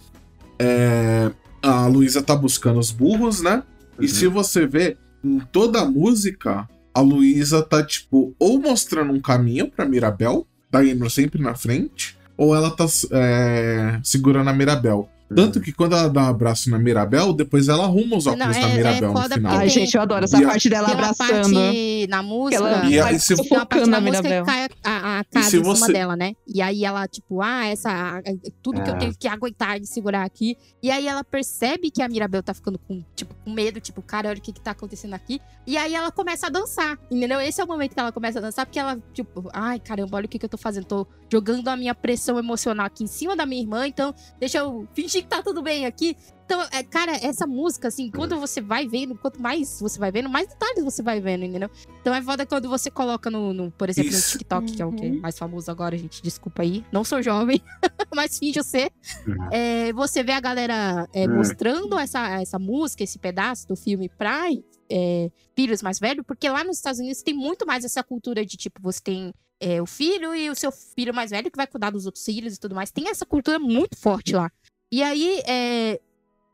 é, 0.58 1.30
a 1.62 1.86
Luísa 1.86 2.22
tá 2.22 2.34
buscando 2.34 2.78
os 2.78 2.90
burros, 2.90 3.42
né? 3.42 3.62
E 3.98 4.02
Uhum. 4.02 4.08
se 4.08 4.26
você 4.26 4.66
vê, 4.66 4.96
em 5.22 5.38
toda 5.52 5.80
a 5.80 5.84
música, 5.84 6.68
a 6.92 7.00
Luísa 7.00 7.62
tá, 7.62 7.82
tipo, 7.84 8.34
ou 8.38 8.60
mostrando 8.60 9.12
um 9.12 9.20
caminho 9.20 9.70
pra 9.70 9.84
Mirabel, 9.86 10.46
tá 10.70 10.84
indo 10.84 11.08
sempre 11.08 11.40
na 11.40 11.54
frente, 11.54 12.16
ou 12.36 12.54
ela 12.54 12.70
tá 12.70 12.86
é, 13.12 13.98
segurando 14.02 14.50
a 14.50 14.52
Mirabel. 14.52 15.08
Tanto 15.34 15.60
que 15.60 15.72
quando 15.72 15.94
ela 15.94 16.08
dá 16.08 16.22
um 16.22 16.28
abraço 16.28 16.70
na 16.70 16.78
Mirabel, 16.78 17.32
depois 17.32 17.68
ela 17.68 17.84
arruma 17.84 18.16
os 18.16 18.26
óculos 18.26 18.46
Não, 18.46 18.52
da 18.52 18.58
é- 18.68 18.70
é 18.72 18.76
Mirabel 18.76 19.12
no 19.12 19.20
foda 19.20 19.34
final. 19.36 19.56
Ai, 19.58 19.68
gente, 19.68 19.94
eu 19.94 20.02
adoro 20.02 20.24
essa 20.24 20.38
E 20.40 20.44
a- 20.44 20.48
parte 20.48 20.68
dela 20.68 20.86
Tem 20.86 20.94
uma 20.96 21.02
abraçando. 21.10 21.54
parte 21.54 22.06
na 22.08 22.22
música. 22.22 22.56
Ela 22.64 22.84
E 22.86 23.00
aí, 23.00 23.18
se- 23.20 23.34
Tem 23.36 23.46
uma 23.56 23.66
parte 23.66 23.88
na 23.88 23.96
a 23.96 24.00
música 24.00 24.22
Mirabel. 24.22 24.44
que 24.44 24.50
cai 24.50 24.68
a, 24.84 25.18
a 25.20 25.24
casa 25.24 25.46
em 25.46 25.50
cima 25.50 25.64
você- 25.76 25.92
dela, 25.92 26.16
né? 26.16 26.32
E 26.46 26.62
aí 26.62 26.84
ela, 26.84 27.06
tipo, 27.08 27.40
ah, 27.42 27.66
essa. 27.66 27.90
a- 27.90 28.18
a- 28.18 28.22
Tudo 28.62 28.82
que 28.82 28.90
eu 28.90 28.94
É. 28.94 28.98
tenho 28.98 29.14
que 29.18 29.28
aguentar 29.28 29.80
e 29.80 29.86
segurar 29.86 30.24
aqui. 30.24 30.56
E 30.82 30.90
aí 30.90 31.06
ela 31.06 31.22
percebe 31.24 31.90
que 31.90 32.02
a 32.02 32.08
Mirabel 32.08 32.42
tá 32.42 32.54
ficando 32.54 32.78
com, 32.78 33.02
tipo, 33.14 33.34
com 33.44 33.50
medo, 33.52 33.80
tipo, 33.80 34.00
cara, 34.02 34.28
olha 34.28 34.38
o 34.38 34.40
que 34.40 34.52
que 34.52 34.60
tá 34.60 34.70
acontecendo 34.70 35.14
aqui. 35.14 35.40
E 35.66 35.76
aí 35.76 35.94
ela 35.94 36.10
começa 36.10 36.46
a 36.46 36.50
dançar, 36.50 36.98
entendeu? 37.10 37.40
Esse 37.40 37.60
é 37.60 37.64
o 37.64 37.66
momento 37.66 37.94
que 37.94 38.00
ela 38.00 38.12
começa 38.12 38.38
a 38.38 38.42
dançar, 38.42 38.66
porque 38.66 38.78
ela, 38.78 38.98
tipo, 39.12 39.48
ai, 39.52 39.78
caramba, 39.80 40.16
olha 40.16 40.26
o 40.26 40.28
que 40.28 40.38
que 40.38 40.44
eu 40.44 40.48
tô 40.48 40.58
fazendo. 40.58 40.84
Tô 40.84 41.06
jogando 41.32 41.68
a 41.68 41.76
minha 41.76 41.94
pressão 41.94 42.38
emocional 42.38 42.86
aqui 42.86 43.02
em 43.04 43.06
cima 43.06 43.34
da 43.34 43.44
minha 43.46 43.62
irmã, 43.62 43.86
então 43.86 44.14
deixa 44.38 44.58
eu 44.58 44.86
fingir 44.94 45.22
que 45.22 45.23
tá 45.26 45.42
tudo 45.42 45.62
bem 45.62 45.86
aqui. 45.86 46.16
Então, 46.44 46.60
é, 46.72 46.82
cara, 46.82 47.12
essa 47.16 47.46
música, 47.46 47.88
assim, 47.88 48.10
quando 48.10 48.38
você 48.38 48.60
vai 48.60 48.86
vendo, 48.86 49.14
quanto 49.16 49.40
mais 49.40 49.80
você 49.80 49.98
vai 49.98 50.12
vendo, 50.12 50.28
mais 50.28 50.46
detalhes 50.46 50.84
você 50.84 51.02
vai 51.02 51.18
vendo, 51.20 51.44
entendeu? 51.44 51.70
Então 52.02 52.14
é 52.14 52.20
foda 52.20 52.44
quando 52.44 52.68
você 52.68 52.90
coloca 52.90 53.30
no, 53.30 53.54
no, 53.54 53.70
por 53.70 53.88
exemplo, 53.88 54.10
Isso. 54.10 54.26
no 54.34 54.38
TikTok, 54.38 54.72
que 54.72 54.82
é 54.82 54.84
o 54.86 54.92
que 54.92 55.06
é 55.06 55.08
Uhum. 55.08 55.20
mais 55.20 55.38
famoso 55.38 55.70
agora, 55.70 55.96
gente. 55.96 56.22
Desculpa 56.22 56.62
aí. 56.62 56.84
Não 56.92 57.02
sou 57.02 57.22
jovem, 57.22 57.62
mas 58.14 58.38
finjo 58.38 58.62
ser. 58.62 58.92
Uhum. 59.26 59.48
É, 59.50 59.92
você 59.94 60.22
vê 60.22 60.32
a 60.32 60.40
galera 60.40 61.08
é, 61.14 61.26
Uhum. 61.26 61.36
mostrando 61.36 61.98
essa, 61.98 62.40
essa 62.40 62.58
música, 62.58 63.02
esse 63.02 63.18
pedaço 63.18 63.66
do 63.66 63.74
filme 63.74 64.10
pra 64.10 64.44
é, 64.90 65.30
filhos 65.56 65.80
mais 65.82 65.98
velhos, 65.98 66.24
porque 66.26 66.46
lá 66.48 66.62
nos 66.62 66.76
Estados 66.76 67.00
Unidos 67.00 67.22
tem 67.22 67.32
muito 67.32 67.66
mais 67.66 67.84
essa 67.86 68.02
cultura 68.04 68.44
de 68.44 68.58
tipo, 68.58 68.82
você 68.82 69.00
tem 69.02 69.32
é, 69.58 69.80
o 69.80 69.86
filho 69.86 70.34
e 70.34 70.50
o 70.50 70.54
seu 70.54 70.70
filho 70.70 71.14
mais 71.14 71.30
velho 71.30 71.50
que 71.50 71.56
vai 71.56 71.66
cuidar 71.66 71.88
dos 71.88 72.04
outros 72.04 72.22
filhos 72.22 72.54
e 72.56 72.60
tudo 72.60 72.74
mais. 72.74 72.90
Tem 72.90 73.08
essa 73.08 73.24
cultura 73.24 73.58
muito 73.58 73.96
forte 73.96 74.34
lá. 74.34 74.50
E 74.94 75.02
aí, 75.02 75.42
é, 75.44 76.00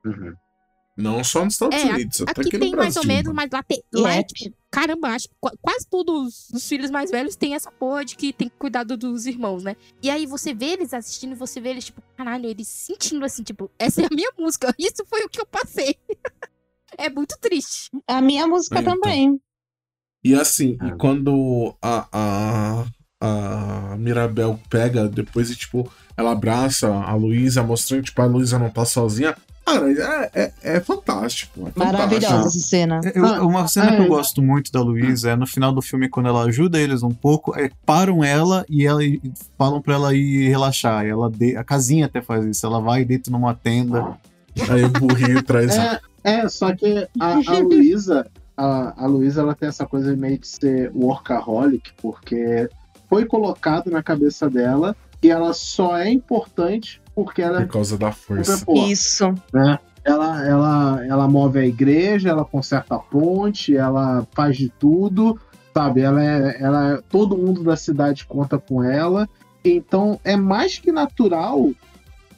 Uhum. 0.02 0.32
Não 0.96 1.22
só 1.22 1.44
nos 1.44 1.54
Estados 1.54 1.78
É, 1.78 1.92
Unidos, 1.92 2.22
até 2.22 2.30
aqui 2.32 2.40
aqui 2.48 2.58
tem 2.58 2.70
no 2.72 2.78
mais 2.78 2.96
ou 2.96 3.04
menos, 3.06 3.24
mano. 3.24 3.36
mas 3.36 3.50
lá 3.52 3.62
tem. 3.62 3.82
Lá 3.92 4.14
é, 4.14 4.18
é 4.20 4.22
tipo, 4.22 4.56
caramba, 4.70 5.08
acho 5.08 5.28
quase 5.60 5.86
todos 5.90 6.48
os 6.50 6.66
filhos 6.66 6.90
mais 6.90 7.10
velhos 7.10 7.36
têm 7.36 7.54
essa 7.54 7.70
porra 7.70 8.02
de 8.02 8.16
que 8.16 8.32
tem 8.32 8.48
que 8.48 8.56
cuidar 8.56 8.82
do- 8.84 8.96
dos 8.96 9.26
irmãos, 9.26 9.62
né? 9.62 9.76
E 10.02 10.08
aí 10.08 10.24
você 10.24 10.54
vê 10.54 10.66
eles 10.72 10.94
assistindo, 10.94 11.36
você 11.36 11.60
vê 11.60 11.68
eles, 11.70 11.84
tipo, 11.84 12.02
caralho, 12.16 12.46
eles 12.46 12.66
sentindo 12.68 13.22
assim, 13.26 13.42
tipo, 13.42 13.70
essa 13.78 14.00
é 14.02 14.06
a 14.06 14.14
minha 14.14 14.30
música, 14.38 14.74
isso 14.78 15.04
foi 15.06 15.22
o 15.24 15.28
que 15.28 15.40
eu 15.40 15.46
passei. 15.46 15.96
é 16.96 17.10
muito 17.10 17.36
triste. 17.38 17.90
A 18.06 18.20
minha 18.22 18.46
música 18.46 18.78
É, 18.78 18.80
então. 18.80 18.98
também. 18.98 19.38
E 20.24 20.34
assim, 20.34 20.78
e 20.82 20.96
quando 20.98 21.76
a, 21.80 22.08
a, 22.12 22.86
a 23.92 23.96
Mirabel 23.96 24.58
pega 24.70 25.08
depois 25.08 25.50
e, 25.50 25.56
tipo, 25.56 25.90
ela 26.20 26.32
abraça 26.32 26.88
a 26.88 27.14
Luísa, 27.14 27.62
mostrando, 27.62 28.02
tipo, 28.04 28.20
a 28.22 28.26
Luísa 28.26 28.58
não 28.58 28.70
tá 28.70 28.84
sozinha. 28.84 29.34
Cara, 29.64 29.90
é, 29.92 30.30
é, 30.34 30.52
é 30.76 30.80
fantástico. 30.80 31.70
É 31.74 31.78
Maravilhosa 31.78 32.26
fantástico. 32.26 32.48
essa 32.58 32.66
cena. 32.66 33.00
Eu- 33.14 33.24
Ah, 33.26 33.42
uma 33.44 33.68
cena 33.68 33.92
é. 33.92 33.96
que 33.96 34.02
eu 34.02 34.08
gosto 34.08 34.42
muito 34.42 34.72
da 34.72 34.80
Luísa 34.80 35.30
é 35.30 35.36
no 35.36 35.46
final 35.46 35.72
do 35.72 35.80
filme, 35.82 36.08
quando 36.08 36.26
ela 36.28 36.44
ajuda 36.44 36.78
eles 36.80 37.02
um 37.02 37.10
pouco, 37.10 37.56
é, 37.58 37.70
param 37.86 38.24
ela 38.24 38.64
e, 38.68 38.84
ela 38.86 39.04
e 39.04 39.20
falam 39.56 39.80
pra 39.80 39.94
ela 39.94 40.14
ir 40.14 40.48
relaxar. 40.48 41.04
E 41.06 41.10
ela 41.10 41.30
de- 41.30 41.56
a 41.56 41.62
casinha 41.62 42.06
até 42.06 42.20
faz 42.20 42.44
isso. 42.44 42.66
Ela 42.66 42.80
vai 42.80 43.04
deita 43.04 43.30
numa 43.30 43.54
tenda. 43.54 44.16
Aí 44.68 44.82
o 44.84 44.88
burrinho 44.90 45.42
traz. 45.44 45.76
É, 45.76 46.00
é, 46.24 46.48
só 46.48 46.74
que 46.74 47.06
a, 47.20 47.34
a 47.34 47.58
Luísa, 47.60 48.26
a, 48.56 49.04
a 49.04 49.06
Luísa, 49.06 49.42
ela 49.42 49.54
tem 49.54 49.68
essa 49.68 49.86
coisa 49.86 50.16
meio 50.16 50.38
de 50.38 50.48
ser 50.48 50.90
workaholic, 50.94 51.92
porque 52.02 52.68
foi 53.08 53.24
colocado 53.24 53.88
na 53.90 54.02
cabeça 54.02 54.50
dela 54.50 54.96
que 55.20 55.28
ela 55.30 55.52
só 55.52 55.96
é 55.96 56.10
importante 56.10 57.00
porque 57.14 57.42
ela 57.42 57.60
é 57.62 57.66
Por 57.66 57.72
causa 57.74 57.98
da 57.98 58.10
força. 58.12 58.64
Isso. 58.74 59.34
né? 59.52 59.78
Ela, 60.02 60.46
ela, 60.46 61.06
ela 61.06 61.28
move 61.28 61.58
a 61.58 61.66
igreja, 61.66 62.30
ela 62.30 62.44
conserta 62.44 62.94
a 62.94 62.98
ponte, 62.98 63.76
ela 63.76 64.26
faz 64.32 64.56
de 64.56 64.70
tudo, 64.70 65.38
sabe? 65.74 66.00
Ela 66.00 66.24
é, 66.24 66.56
ela 66.62 66.92
é- 66.94 67.02
todo 67.10 67.36
mundo 67.36 67.62
da 67.62 67.76
cidade 67.76 68.24
conta 68.24 68.58
com 68.58 68.82
ela. 68.82 69.28
Então 69.62 70.18
é 70.24 70.36
mais 70.36 70.78
que 70.78 70.90
natural 70.90 71.70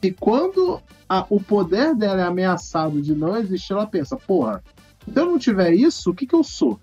que 0.01 0.11
quando 0.11 0.81
a- 1.07 1.25
o 1.29 1.39
poder 1.39 1.95
dela 1.95 2.21
é 2.21 2.25
ameaçado 2.25 3.01
de 3.01 3.15
não 3.15 3.37
existir, 3.37 3.71
ela 3.71 3.87
pensa, 3.87 4.17
porra, 4.17 4.61
se 5.07 5.17
eu 5.17 5.25
não 5.25 5.37
tiver 5.39 5.71
isso, 5.73 6.11
o 6.11 6.13
que 6.13 6.27
que 6.27 6.35
eu 6.35 6.43
sou? 6.43 6.77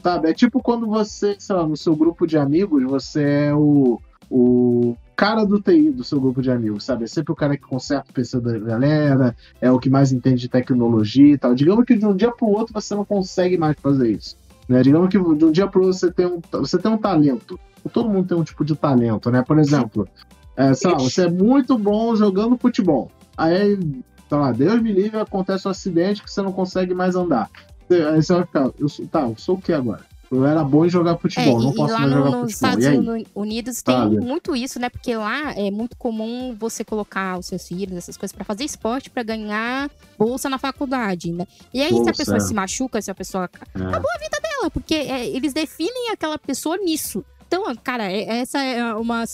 Sabe? 0.00 0.30
É 0.30 0.32
tipo 0.32 0.62
quando 0.62 0.86
você, 0.86 1.34
sei 1.40 1.56
lá, 1.56 1.66
no 1.66 1.76
seu 1.76 1.96
grupo 1.96 2.24
de 2.24 2.38
amigos, 2.38 2.84
você 2.84 3.22
é 3.48 3.54
o, 3.54 4.00
o 4.30 4.94
cara 5.20 5.44
do 5.44 5.60
TI 5.60 5.90
do 5.90 6.02
seu 6.02 6.18
grupo 6.18 6.40
de 6.40 6.50
amigos, 6.50 6.84
sabe? 6.84 7.04
É 7.04 7.06
sempre 7.06 7.30
o 7.30 7.36
cara 7.36 7.54
que 7.54 7.62
conserta 7.62 8.10
o 8.10 8.14
PC 8.14 8.40
da 8.40 8.58
galera, 8.58 9.36
é 9.60 9.70
o 9.70 9.78
que 9.78 9.90
mais 9.90 10.12
entende 10.12 10.40
de 10.40 10.48
tecnologia 10.48 11.34
e 11.34 11.36
tal. 11.36 11.54
Digamos 11.54 11.84
que 11.84 11.94
de 11.94 12.06
um 12.06 12.16
dia 12.16 12.32
pro 12.32 12.46
outro 12.46 12.72
você 12.72 12.94
não 12.94 13.04
consegue 13.04 13.58
mais 13.58 13.76
fazer 13.78 14.12
isso. 14.12 14.38
Né? 14.66 14.80
Digamos 14.82 15.10
que 15.10 15.18
de 15.18 15.44
um 15.44 15.52
dia 15.52 15.68
pro 15.68 15.82
outro 15.82 15.98
você 15.98 16.10
tem 16.10 16.24
um, 16.24 16.40
você 16.52 16.78
tem 16.78 16.90
um 16.90 16.96
talento. 16.96 17.60
Todo 17.92 18.08
mundo 18.08 18.28
tem 18.28 18.38
um 18.38 18.42
tipo 18.42 18.64
de 18.64 18.74
talento, 18.74 19.30
né? 19.30 19.42
Por 19.42 19.58
exemplo, 19.58 20.08
é, 20.56 20.72
sei 20.72 20.90
lá, 20.90 20.96
você 20.96 21.26
é 21.26 21.30
muito 21.30 21.76
bom 21.76 22.16
jogando 22.16 22.56
futebol. 22.56 23.10
Aí, 23.36 23.78
sei 24.26 24.38
lá, 24.38 24.52
Deus 24.52 24.80
me 24.80 24.90
livre, 24.90 25.20
acontece 25.20 25.68
um 25.68 25.70
acidente 25.70 26.22
que 26.22 26.30
você 26.30 26.40
não 26.40 26.52
consegue 26.52 26.94
mais 26.94 27.14
andar. 27.14 27.50
Aí 27.90 28.22
você 28.22 28.32
vai 28.32 28.46
ficar, 28.46 28.70
eu 28.78 28.88
sou, 28.88 29.06
tá, 29.06 29.20
eu 29.20 29.34
sou 29.36 29.56
o 29.56 29.60
que 29.60 29.72
agora? 29.74 30.09
Eu 30.30 30.46
era 30.46 30.62
bom 30.62 30.86
em 30.86 30.88
jogar 30.88 31.16
futebol, 31.18 31.60
é, 31.60 31.64
não 31.64 31.72
e, 31.72 31.74
posso 31.74 31.90
e 31.90 31.92
lá 31.92 31.98
mais 32.00 32.10
no- 32.12 32.16
jogar 32.18 32.30
nos 32.38 32.52
futebol. 32.52 32.78
Estados 32.78 33.26
Unidos 33.34 33.82
tem 33.82 33.94
Sabe? 33.96 34.20
muito 34.20 34.54
isso, 34.54 34.78
né? 34.78 34.88
Porque 34.88 35.16
lá 35.16 35.52
é 35.54 35.70
muito 35.72 35.96
comum 35.96 36.54
você 36.58 36.84
colocar 36.84 37.36
os 37.38 37.46
seus 37.46 37.66
filhos, 37.66 37.96
essas 37.96 38.16
coisas, 38.16 38.32
pra 38.34 38.44
fazer 38.44 38.62
esporte, 38.64 39.10
pra 39.10 39.24
ganhar 39.24 39.90
bolsa 40.16 40.48
na 40.48 40.56
faculdade, 40.56 41.32
né? 41.32 41.46
E 41.74 41.80
aí, 41.82 41.88
se 41.88 41.94
a 41.94 41.96
Bolsa, 41.98 42.12
pessoa 42.12 42.36
é. 42.36 42.40
se 42.40 42.54
machuca, 42.54 43.02
se 43.02 43.10
a 43.10 43.14
pessoa 43.14 43.50
É. 43.74 43.78
dela, 43.80 44.70
porque 44.72 44.94
é, 44.94 45.26
eles 45.26 45.52
definem 45.52 46.10
aquela 46.12 46.38
pessoa 46.38 46.76
nisso. 46.76 47.24
Então, 47.48 47.64
cara, 47.82 48.04
é- 48.10 48.38
essa 48.40 48.60
é 48.62 48.94
uma. 48.94 49.24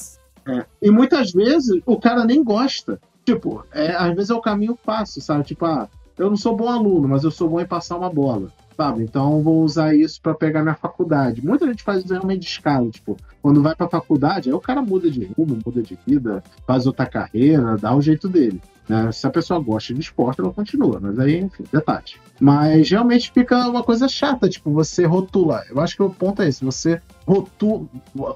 É. 0.49 0.65
E 0.81 0.91
muitas 0.91 1.31
vezes 1.33 1.79
o 1.85 1.99
cara 1.99 2.25
nem 2.25 2.43
gosta. 2.43 2.99
Tipo, 3.25 3.65
é, 3.73 3.91
às 3.95 4.15
vezes 4.15 4.31
é 4.31 4.35
o 4.35 4.41
caminho 4.41 4.79
fácil, 4.83 5.21
sabe? 5.21 5.45
Tipo, 5.45 5.67
ah, 5.67 5.89
eu 6.17 6.31
não 6.31 6.37
sou 6.37 6.57
bom 6.57 6.69
aluno, 6.69 7.09
mas 7.09 7.25
eu 7.25 7.31
sou 7.31 7.49
bom 7.51 7.61
em 7.61 7.67
passar 7.67 7.97
uma 7.99 8.09
bola. 8.09 8.51
Sabe? 8.77 9.03
Então 9.03 9.43
vou 9.43 9.63
usar 9.63 9.95
isso 9.95 10.21
pra 10.21 10.35
pegar 10.35 10.63
minha 10.63 10.75
faculdade. 10.75 11.45
Muita 11.45 11.67
gente 11.67 11.83
faz 11.83 12.05
realmente 12.05 12.41
de 12.41 12.47
escala, 12.47 12.91
tipo, 12.91 13.17
quando 13.41 13.63
vai 13.63 13.75
pra 13.75 13.89
faculdade, 13.89 14.51
aí 14.51 14.55
o 14.55 14.61
cara 14.61 14.83
muda 14.83 15.11
de 15.11 15.25
rumo, 15.25 15.59
muda 15.65 15.83
de 15.83 15.99
vida, 16.07 16.43
faz 16.67 16.87
outra 16.87 17.07
carreira, 17.07 17.79
dá 17.79 17.95
o 17.97 18.03
jeito 18.03 18.29
dele. 18.29 18.61
né? 18.87 19.11
Se 19.13 19.27
a 19.27 19.31
pessoa 19.31 19.59
gosta 19.61 19.95
de 19.95 20.01
esporte, 20.01 20.41
ela 20.43 20.53
continua, 20.53 20.99
mas 21.01 21.19
aí, 21.19 21.39
enfim, 21.39 21.65
detalhes. 21.73 22.17
Mas 22.39 22.91
realmente 22.91 23.31
fica 23.33 23.67
uma 23.67 23.83
coisa 23.83 24.09
chata, 24.09 24.47
tipo, 24.47 24.71
você 24.71 25.07
rotula. 25.07 25.65
Eu 25.71 25.81
acho 25.81 25.97
que 25.97 26.03
o 26.03 26.11
ponto 26.11 26.43
é 26.43 26.49
esse, 26.49 26.63
você 26.63 27.01
rotula, 27.27 27.87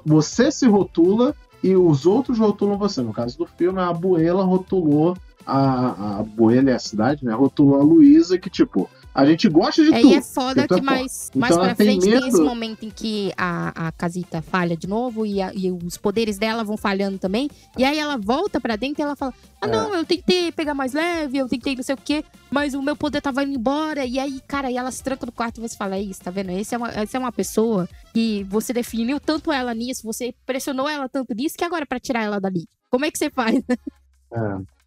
você 0.03 0.51
se 0.51 0.67
rotula 0.67 1.35
e 1.63 1.75
os 1.75 2.07
outros 2.07 2.39
rotulam 2.39 2.79
você. 2.79 3.03
No 3.03 3.13
caso 3.13 3.37
do 3.37 3.45
filme, 3.45 3.79
a 3.79 3.93
Buela 3.93 4.43
rotulou 4.43 5.15
a, 5.45 6.19
a 6.19 6.23
Buela 6.23 6.71
é 6.71 6.73
a 6.73 6.79
cidade, 6.79 7.25
né? 7.25 7.33
Rotulou 7.33 7.79
a 7.79 7.83
Luísa, 7.83 8.37
que, 8.37 8.49
tipo, 8.49 8.89
a 9.13 9.25
gente 9.25 9.49
gosta 9.49 9.83
de 9.83 9.93
Aí 9.93 10.01
tudo. 10.03 10.15
é 10.15 10.21
foda 10.21 10.63
Então, 10.63 10.77
que 10.79 10.83
mais, 10.85 11.29
Então 11.29 11.39
mais 11.41 11.55
pra 11.55 11.75
tem 11.75 11.85
frente 11.87 12.01
tem 12.03 12.11
medo. 12.13 12.27
esse 12.27 12.41
momento 12.41 12.85
em 12.85 12.89
que 12.89 13.31
a, 13.37 13.87
a 13.87 13.91
casita 13.91 14.41
falha 14.41 14.75
de 14.77 14.87
novo 14.87 15.25
e, 15.25 15.41
a- 15.41 15.51
e 15.53 15.69
os 15.71 15.97
poderes 15.97 16.37
dela 16.37 16.63
vão 16.63 16.77
falhando 16.77 17.17
também. 17.17 17.49
E 17.77 17.83
aí 17.83 17.97
ela 17.99 18.17
volta 18.17 18.59
pra 18.61 18.75
dentro 18.75 19.01
e 19.01 19.03
ela 19.03 19.15
fala: 19.15 19.33
Ah, 19.61 19.67
É. 19.67 19.69
não, 19.69 19.93
eu 19.95 20.05
tentei 20.05 20.51
pegar 20.51 20.73
mais 20.73 20.93
leve, 20.93 21.37
eu 21.37 21.49
tentei 21.49 21.75
não 21.75 21.83
sei 21.83 21.95
o 21.95 21.97
quê, 21.97 22.23
mas 22.49 22.73
o 22.73 22.81
meu 22.81 22.95
poder 22.95 23.21
tava 23.21 23.43
indo 23.43 23.55
embora. 23.57 24.05
E 24.05 24.17
aí, 24.19 24.39
cara, 24.47 24.69
aí 24.69 24.77
ela 24.77 24.91
se 24.91 25.03
tranca 25.03 25.25
no 25.25 25.31
quarto 25.31 25.57
e 25.57 25.61
você 25.67 25.75
fala: 25.75 25.95
É 25.97 26.01
isso, 26.01 26.21
tá 26.21 26.31
vendo? 26.31 26.51
Esse 26.51 26.73
é 26.73 26.77
uma, 26.77 26.89
essa 26.89 27.17
é 27.17 27.19
uma 27.19 27.31
pessoa 27.31 27.89
que 28.13 28.43
você 28.45 28.71
definiu 28.73 29.19
tanto 29.19 29.51
ela 29.51 29.73
nisso, 29.73 30.03
você 30.03 30.33
pressionou 30.45 30.87
ela 30.87 31.07
tanto 31.09 31.33
nisso 31.33 31.57
que 31.57 31.63
agora 31.65 31.83
é 31.83 31.85
pra 31.85 31.99
tirar 31.99 32.23
ela 32.23 32.39
dali. 32.39 32.65
Como 32.89 33.05
é 33.05 33.11
que 33.11 33.17
você 33.17 33.29
faz? 33.29 33.61
É. 34.33 34.37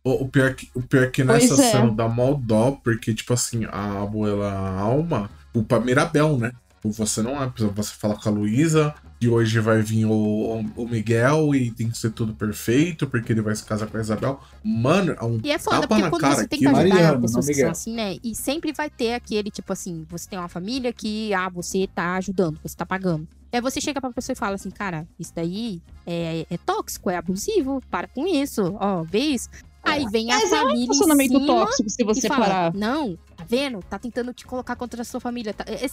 O, 0.05 0.24
o 0.24 0.28
pior 0.28 0.55
que, 0.55 0.68
o 0.74 0.82
pior 0.82 1.11
que 1.11 1.24
Pois 1.24 1.48
nessa 1.48 1.62
é. 1.62 1.70
cena 1.72 1.90
dá 1.90 2.07
mal 2.09 2.34
dó, 2.36 2.78
porque, 2.84 3.14
tipo 3.14 3.32
assim, 3.32 3.64
a 3.64 4.02
abuela 4.02 4.52
Alma 4.52 5.30
culpa 5.55 5.78
Mirabel, 5.78 6.36
né? 6.36 6.52
Você 6.82 7.22
não 7.22 7.42
é, 7.42 7.50
você 7.74 7.94
fala 7.94 8.14
com 8.14 8.28
a 8.28 8.32
Luísa, 8.32 8.94
que 9.18 9.26
hoje 9.26 9.59
vai 9.59 9.80
vir 9.80 10.05
o, 10.05 10.62
o 10.76 10.86
Miguel 10.86 11.55
e 11.55 11.70
tem 11.70 11.88
que 11.88 11.96
ser 11.96 12.11
tudo 12.11 12.34
perfeito, 12.34 13.07
porque 13.07 13.32
ele 13.32 13.40
vai 13.40 13.57
se 13.57 13.64
casar 13.64 13.86
com 13.86 13.96
a 13.96 14.00
Isabel. 14.00 14.38
Mano, 14.62 15.16
é 15.18 15.24
um 15.24 15.40
E 15.42 15.50
é 15.50 15.59
foda, 15.59 15.80
Tapa 15.80 15.96
porque 15.96 16.11
quando 16.11 16.20
cara 16.20 16.34
você 16.34 16.40
aqui, 16.42 16.59
tenta 16.59 16.70
ajudar 16.72 16.94
Mariano, 16.94 17.20
pessoas 17.22 17.46
que 17.46 17.55
são 17.55 17.70
assim, 17.70 17.94
né? 17.94 18.16
E 18.22 18.34
sempre 18.34 18.72
vai 18.72 18.90
ter 18.90 19.14
aquele, 19.14 19.50
tipo 19.50 19.72
assim, 19.72 20.05
você 20.11 20.28
tem 20.28 20.38
uma 20.38 20.48
família 20.48 20.92
que, 20.92 21.32
ah, 21.32 21.48
você 21.48 21.88
tá 21.94 22.16
ajudando, 22.16 22.59
você 22.62 22.76
tá 22.76 22.84
pagando. 22.84 23.26
Aí 23.50 23.61
você 23.62 23.80
chega 23.80 23.98
pra 24.00 24.11
pessoa 24.11 24.34
e 24.34 24.36
fala 24.36 24.57
assim, 24.57 24.70
cara, 24.70 25.07
isso 25.18 25.32
daí 25.34 25.80
é, 26.07 26.44
é 26.50 26.59
tóxico, 26.59 27.09
é 27.09 27.16
abusivo, 27.16 27.80
para 27.90 28.09
com 28.09 28.26
isso, 28.26 28.76
ó, 28.78 29.02
vê 29.05 29.20
isso. 29.20 29.48
Aí 29.85 30.05
vem 30.11 30.30
a 30.32 30.37
Mas 30.41 30.53
é 30.53 30.57
um 30.57 30.66
família 30.66 30.82
relacionamento 30.87 31.47
tóxico, 31.47 31.91
se 31.91 32.05
você 32.05 32.28
fala, 32.28 32.47
parar. 32.47 32.74
não, 32.74 33.16
tá 33.37 33.45
vendo? 33.49 33.80
Tá 33.89 33.99
tentando 33.99 34.32
te 34.32 34.45
colocar 34.47 34.74
contra 34.76 35.03
a 35.03 35.05
sua 35.05 35.20
família. 35.20 35.53
Tá- 35.53 35.64
É, 35.68 35.85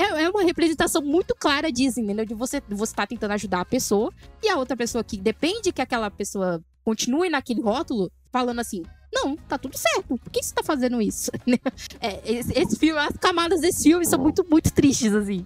é, 0.00 0.22
é 0.24 0.30
uma 0.30 0.42
representação 0.42 1.02
muito 1.02 1.34
clara 1.38 1.72
disso, 1.72 2.00
entendeu? 2.00 2.24
De 2.24 2.34
você, 2.34 2.62
você 2.68 2.94
tá 2.94 3.06
tentando 3.06 3.32
ajudar 3.32 3.60
a 3.60 3.64
pessoa 3.64 4.12
e 4.42 4.48
a 4.48 4.56
outra 4.56 4.76
pessoa 4.76 5.02
que 5.02 5.16
depende 5.16 5.72
que 5.72 5.80
aquela 5.82 6.10
pessoa 6.10 6.62
continue 6.84 7.28
naquele 7.28 7.60
rótulo, 7.60 8.10
falando 8.32 8.60
assim, 8.60 8.82
não, 9.12 9.36
tá 9.36 9.58
tudo 9.58 9.76
certo. 9.76 10.16
Por 10.18 10.30
que 10.30 10.42
você 10.42 10.54
tá 10.54 10.62
fazendo 10.62 11.00
isso? 11.02 11.30
É, 12.00 12.20
esse, 12.24 12.52
esse 12.58 12.76
filme, 12.76 12.98
as 13.00 13.16
camadas 13.16 13.60
desse 13.60 13.82
filme 13.84 14.06
são 14.06 14.18
muito, 14.18 14.46
muito 14.48 14.72
tristes, 14.72 15.12
assim. 15.14 15.44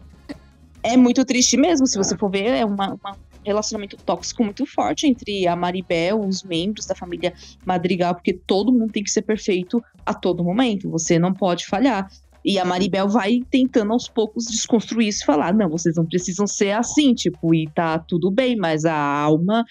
É 0.83 0.97
muito 0.99 1.25
triste 1.25 1.57
mesmo, 1.57 1.87
se 1.87 1.97
você 1.97 2.15
for 2.17 2.31
ver, 2.31 2.45
é 2.49 2.65
uma, 2.65 2.89
uma- 3.03 3.13
um 3.13 3.17
relacionamento 3.45 3.97
tóxico 3.97 4.43
muito 4.45 4.65
forte 4.67 5.07
entre 5.07 5.47
a 5.47 5.55
Maribel, 5.55 6.21
os 6.21 6.43
membros 6.43 6.87
da 6.87 6.95
família 6.95 7.33
Madrigal, 7.65 8.15
porque 8.15 8.33
todo 8.33 8.73
mundo 8.73 8.93
tem 8.93 9.03
que 9.05 9.11
ser 9.11 9.23
perfeito 9.23 9.83
a 10.05 10.13
todo 10.15 10.43
momento, 10.45 10.91
você 10.91 11.19
não 11.19 11.33
pode 11.33 11.67
falhar. 11.67 12.11
E 12.45 12.59
a 12.59 12.65
Maribel 12.65 13.09
vai 13.09 13.41
tentando 13.51 13.93
aos 13.93 14.07
poucos 14.07 14.45
desconstruir 14.45 15.09
isso 15.09 15.23
e 15.23 15.27
falar: 15.27 15.55
não, 15.55 15.69
vocês 15.69 15.97
não 15.97 16.05
precisam 16.05 16.47
ser 16.47 16.73
assim, 16.73 17.15
tipo, 17.15 17.55
e 17.55 17.67
tá 17.71 17.99
tudo 17.99 18.31
bem, 18.31 18.55
mas 18.55 18.85
a 18.85 18.95
alma 18.95 19.65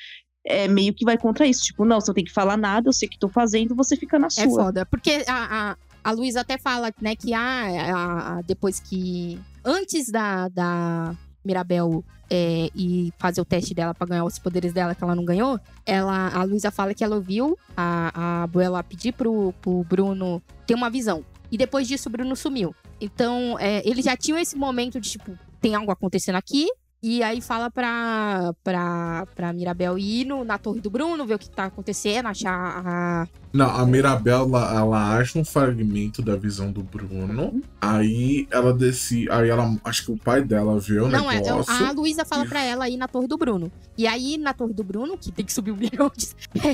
é 0.46 0.68
meio 0.68 0.92
que 0.94 1.06
vai 1.06 1.16
contra 1.18 1.46
isso. 1.46 1.62
Tipo, 1.62 1.86
não, 1.86 2.02
você 2.02 2.10
não 2.10 2.16
tem 2.16 2.24
que 2.26 2.34
falar 2.34 2.58
nada, 2.58 2.90
eu 2.90 2.94
sei 2.94 3.08
o 3.08 3.12
que 3.12 3.20
tô 3.20 3.30
fazendo, 3.30 3.76
você 3.76 3.96
fica 3.96 4.18
na 4.18 4.26
É 4.26 4.30
sua. 4.32 4.64
foda. 4.66 4.86
Porque 4.88 5.24
a, 5.28 5.72
a, 5.72 5.78
a 6.04 6.12
Luísa 6.14 6.42
até 6.42 6.58
fala, 6.58 6.92
né, 7.00 7.16
que 7.16 7.32
ah, 7.34 7.68
a- 7.96 8.38
a- 8.38 8.42
depois 8.42 8.80
que. 8.80 9.40
Antes 9.64 10.10
da, 10.10 10.50
da 10.50 11.16
Mirabel 11.46 12.04
é, 12.34 12.70
ir 12.76 13.14
fazer 13.20 13.40
o 13.40 13.46
teste 13.46 13.76
dela 13.76 13.94
pra 13.94 14.08
ganhar 14.08 14.26
os 14.26 14.40
poderes 14.40 14.74
dela, 14.74 14.96
que 14.96 15.04
ela 15.04 15.14
não 15.14 15.24
ganhou, 15.24 15.60
ela, 15.86 16.30
a 16.34 16.44
Luísa 16.44 16.72
fala 16.72 16.94
que 16.94 17.04
ela 17.04 17.16
ouviu 17.16 17.56
a, 17.78 18.12
a 18.14 18.44
abuela 18.44 18.84
pedir 18.84 19.12
pro, 19.12 19.54
pro 19.62 19.84
Bruno 19.84 20.42
ter 20.66 20.74
uma 20.74 20.90
visão. 20.90 21.24
E 21.52 21.58
depois 21.58 21.88
disso, 21.88 22.10
o 22.10 22.12
Bruno 22.12 22.36
sumiu. 22.36 22.74
Então, 23.00 23.58
é, 23.60 23.88
eles 23.88 24.04
já 24.06 24.18
tinham 24.18 24.40
esse 24.40 24.56
momento 24.56 25.00
de, 25.00 25.12
tipo, 25.12 25.38
tem 25.62 25.76
algo 25.76 25.92
acontecendo 25.92 26.36
aqui. 26.36 26.68
E 27.06 27.22
aí 27.22 27.42
fala 27.42 27.70
pra, 27.70 28.54
pra, 28.64 29.28
pra 29.36 29.52
Mirabel 29.52 29.98
ir 30.00 30.24
no- 30.26 30.46
na 30.46 30.58
torre 30.58 30.80
do 30.80 30.90
Bruno, 30.90 31.26
ver 31.26 31.34
o 31.36 31.40
que 31.40 31.50
tá 31.50 31.66
acontecendo, 31.66 32.28
achar 32.28 32.54
a, 32.54 33.28
Não, 33.52 33.70
a 33.70 33.86
Mirabel, 33.86 34.44
ela, 34.48 34.74
ela 34.74 35.18
acha 35.18 35.38
um 35.38 35.44
fragmento 35.44 36.22
da 36.22 36.38
visão 36.38 36.72
do 36.72 36.82
Bruno. 36.82 37.62
Aí 37.82 38.48
ela 38.50 38.74
desce. 38.74 39.30
Aí 39.30 39.50
ela. 39.50 39.76
Acho 39.84 40.06
que 40.06 40.12
o 40.14 40.18
pai 40.18 40.42
dela 40.44 40.80
vê 40.80 41.02
o 41.02 41.10
Não, 41.10 41.30
é, 41.30 41.42
negócio. 41.42 41.74
a 41.86 41.92
Luísa 41.92 42.24
fala 42.24 42.46
pra 42.46 42.64
ela 42.64 42.88
ir 42.88 42.96
na 42.96 43.10
torre 43.10 43.28
do 43.28 43.38
Bruno. 43.38 43.70
E 43.98 44.08
aí, 44.08 44.38
na 44.38 44.54
torre 44.54 44.74
do 44.74 44.84
Bruno, 44.84 45.18
que 45.18 45.30
tem 45.30 45.44
que 45.44 45.52
subir 45.52 45.72
um 45.72 45.76
milhão 45.76 46.10
de... 46.16 46.30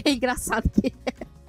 É 0.06 0.12
engraçado 0.12 0.70
que 0.70 0.94
é. 1.10 1.40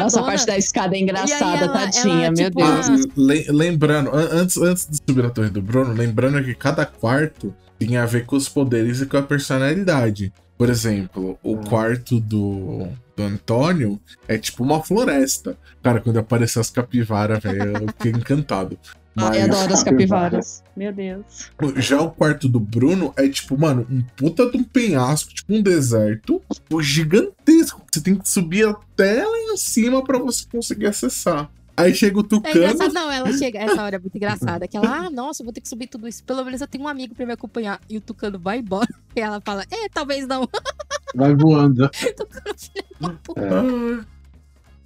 Nossa, 0.00 0.18
a 0.20 0.24
parte 0.24 0.46
da 0.46 0.56
escada 0.58 0.96
é 0.96 1.00
engraçada, 1.00 1.56
E 1.56 1.62
ela- 1.64 1.72
tadinha, 1.72 2.26
ela, 2.26 2.34
meu 2.36 2.50
tipo, 2.50 2.58
Deus. 2.58 2.88
Ah, 2.88 3.12
le- 3.16 3.46
lembrando, 3.50 4.10
an- 4.10 4.28
antes, 4.32 4.56
antes 4.56 4.88
de 4.88 4.96
subir 4.96 5.24
a 5.24 5.30
torre 5.30 5.50
do 5.50 5.62
Bruno, 5.62 5.92
lembrando 5.92 6.42
que 6.42 6.54
cada 6.56 6.84
quarto 6.84 7.54
tinha 7.86 8.02
a 8.02 8.06
ver 8.06 8.26
com 8.26 8.36
os 8.36 8.48
poderes 8.48 9.00
e 9.00 9.06
com 9.06 9.16
a 9.16 9.22
personalidade. 9.22 10.32
Por 10.56 10.70
exemplo, 10.70 11.38
o 11.42 11.56
quarto 11.56 12.20
do, 12.20 12.86
do 13.16 13.22
Antônio 13.22 14.00
é 14.28 14.38
tipo 14.38 14.62
uma 14.62 14.82
floresta. 14.82 15.56
Cara, 15.82 16.00
quando 16.00 16.18
apareceu 16.18 16.60
as 16.60 16.70
capivaras, 16.70 17.42
velho, 17.42 17.78
eu 17.78 17.88
fiquei 17.88 18.12
encantado. 18.12 18.78
Ai, 19.14 19.40
Mas 19.40 19.44
adoro 19.44 19.74
as 19.74 19.82
capivaras. 19.82 20.64
Meu 20.74 20.92
Deus. 20.92 21.50
já 21.76 22.00
o 22.00 22.10
quarto 22.10 22.48
do 22.48 22.58
Bruno 22.58 23.12
é 23.16 23.28
tipo, 23.28 23.58
mano, 23.58 23.86
um 23.90 24.02
puta 24.16 24.50
de 24.50 24.56
um 24.56 24.64
penhasco, 24.64 25.34
tipo 25.34 25.54
um 25.54 25.60
deserto, 25.60 26.40
tipo, 26.50 26.82
gigantesco. 26.82 27.82
Você 27.92 28.00
tem 28.00 28.14
que 28.14 28.26
subir 28.26 28.66
até 28.66 29.22
lá 29.22 29.38
em 29.38 29.56
cima 29.56 30.02
pra 30.02 30.18
você 30.18 30.46
conseguir 30.50 30.86
acessar. 30.86 31.50
Aí 31.76 31.94
chega 31.94 32.18
o 32.18 32.20
É 32.20 32.24
Tucano. 32.24 32.56
engraçado, 32.56 32.92
não, 32.92 33.10
ela 33.10 33.32
chega, 33.32 33.58
essa 33.58 33.82
hora 33.82 33.96
é 33.96 33.98
muito 33.98 34.14
engraçada, 34.16 34.68
que 34.68 34.76
ela, 34.76 35.06
ah, 35.06 35.10
nossa, 35.10 35.42
vou 35.42 35.52
ter 35.52 35.60
que 35.62 35.68
subir 35.68 35.86
tudo 35.86 36.06
isso, 36.06 36.22
pelo 36.24 36.44
menos 36.44 36.60
eu 36.60 36.66
tenho 36.68 36.84
um 36.84 36.88
amigo 36.88 37.14
pra 37.14 37.24
me 37.24 37.32
acompanhar, 37.32 37.80
e 37.88 37.96
o 37.96 38.00
Tucano 38.00 38.38
vai 38.38 38.58
embora, 38.58 38.86
e 39.16 39.20
ela 39.20 39.40
fala, 39.40 39.64
é, 39.70 39.88
talvez 39.88 40.26
não, 40.26 40.46
Vai 41.14 41.34
voando. 41.34 41.88
Tucano, 42.16 42.54
filho 42.58 42.84
da 43.00 43.08
puta. 43.22 43.40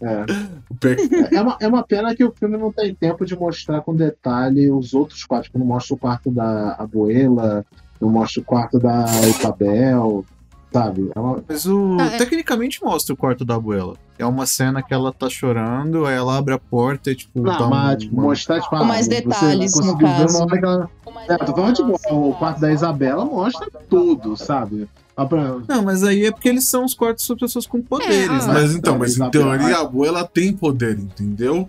É. 0.00 0.24
o 0.68 0.74
pé- 0.74 0.96
É 1.32 1.40
uma, 1.40 1.56
é 1.60 1.68
uma 1.68 1.82
pena 1.84 2.14
que 2.14 2.22
o 2.24 2.32
filme 2.32 2.56
não 2.58 2.70
tem 2.72 2.94
tempo 2.94 3.24
de 3.24 3.34
mostrar 3.36 3.80
com 3.80 3.94
detalhe 3.94 4.70
os 4.70 4.92
outros 4.92 5.24
quartos. 5.24 5.46
Tipo, 5.48 5.58
não 5.58 5.66
mostra 5.66 5.94
o 5.94 5.98
quarto 5.98 6.30
da 6.30 6.72
Abuela, 6.74 7.64
não 8.00 8.10
mostra 8.10 8.42
o 8.42 8.44
quarto 8.44 8.78
da 8.78 9.04
Isabel, 9.26 10.24
sabe? 10.72 11.10
É 11.14 11.18
uma- 11.18 11.42
Mas 11.48 11.66
o. 11.66 11.96
Ah, 12.00 12.06
é. 12.06 12.16
Tecnicamente 12.18 12.82
mostra 12.82 13.14
o 13.14 13.16
quarto 13.16 13.44
da 13.44 13.54
abuela. 13.56 13.94
É 14.18 14.24
uma 14.24 14.46
cena 14.46 14.82
que 14.82 14.94
ela 14.94 15.12
tá 15.12 15.28
chorando, 15.28 16.06
aí 16.06 16.14
ela 16.16 16.38
abre 16.38 16.54
a 16.54 16.58
porta 16.58 17.10
e, 17.10 17.14
tipo, 17.14 17.40
Não, 17.42 17.58
dá 17.58 17.66
mas 17.68 17.94
um- 17.94 17.98
tipo, 17.98 18.20
mostrar, 18.20 18.60
tipo, 18.60 18.76
Com 18.78 18.84
mais 18.84 19.06
você 19.06 19.20
detalhes, 19.20 19.74
no 19.74 19.80
conseguiu 19.82 20.06
ver 20.08 20.22
caso. 20.22 20.44
uma 20.44 20.56
ela- 20.58 20.90
É, 21.28 21.36
tô 21.38 21.52
falando, 21.54 21.74
tipo, 21.74 21.98
o 22.14 22.34
quarto 22.34 22.60
da 22.60 22.72
Isabela 22.72 23.24
mostra 23.24 23.68
tudo, 23.90 24.36
sabe? 24.36 24.88
Só 25.16 25.26
Não, 25.66 25.82
mas 25.82 26.04
aí 26.04 26.26
é 26.26 26.30
porque 26.30 26.48
eles 26.48 26.64
são 26.64 26.84
os 26.84 26.92
quartos 26.94 27.26
de 27.26 27.34
pessoas 27.36 27.66
com 27.66 27.80
poderes, 27.80 28.28
ah, 28.44 28.48
né? 28.48 28.60
Mas 28.60 28.74
então, 28.74 28.98
mas 28.98 29.18
em 29.18 29.30
teoria 29.30 29.78
a 29.78 29.80
abuela 29.80 30.24
tem 30.28 30.52
poder, 30.52 30.98
entendeu? 30.98 31.68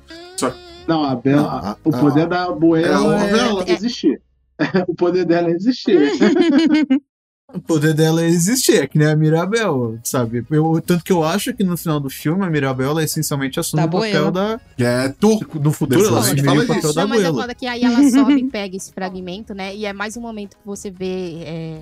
Não, 0.85 1.03
a 1.03 1.15
Bela, 1.15 1.41
Não, 1.41 1.49
a- 1.49 1.77
o 1.83 1.91
poder 1.91 2.27
da 2.27 2.43
Abuela 2.45 2.87
é 2.87 2.93
a 2.93 3.27
é, 3.37 3.43
novela. 3.43 3.63
existir. 3.67 4.21
o 4.87 4.93
poder 4.95 5.25
dela 5.25 5.49
é 5.49 5.51
existir. 5.53 5.97
O 7.53 7.61
poder 7.61 7.93
dela 7.93 8.21
é 8.21 8.27
existir, 8.27 8.75
é 8.83 8.87
que 8.87 8.97
nem 8.99 9.07
a 9.07 9.15
Mirabel, 9.15 9.97
sabe? 10.03 10.45
Eu, 10.51 10.81
tanto 10.85 11.01
que 11.01 11.13
eu 11.13 11.23
acho 11.23 11.53
que 11.53 11.63
no 11.63 11.77
final 11.77 11.97
do 11.97 12.09
filme 12.09 12.43
a 12.45 12.49
Mirabel 12.49 12.89
ela 12.89 13.01
essencialmente 13.03 13.57
assume 13.57 13.81
Da 13.81 13.87
o 13.87 13.91
papel 13.91 14.31
da. 14.31 14.59
Quieto. 14.75 15.39
No 15.57 15.71
futuro 15.71 16.01
ela 16.05 16.09
Depois 16.09 16.25
a 16.25 16.29
gente 16.35 16.41
assume 16.41 16.45
fala 16.45 16.63
o 16.63 16.67
papel 16.67 16.81
disso. 16.81 16.93
da 16.93 17.01
Não, 17.03 17.07
mas 17.07 17.21
é 17.21 17.25
abuela. 17.27 17.41
foda 17.43 17.55
que 17.55 17.65
aí 17.65 17.83
ela 17.85 18.09
sobe 18.09 18.33
e 18.33 18.43
pega 18.51 18.75
esse 18.75 18.91
fragmento, 18.91 19.53
né? 19.53 19.73
E 19.73 19.85
é 19.85 19.93
mais 19.93 20.17
um 20.17 20.21
momento 20.21 20.57
que 20.57 20.65
você 20.65 20.91
vê 20.91 21.41
é, 21.45 21.79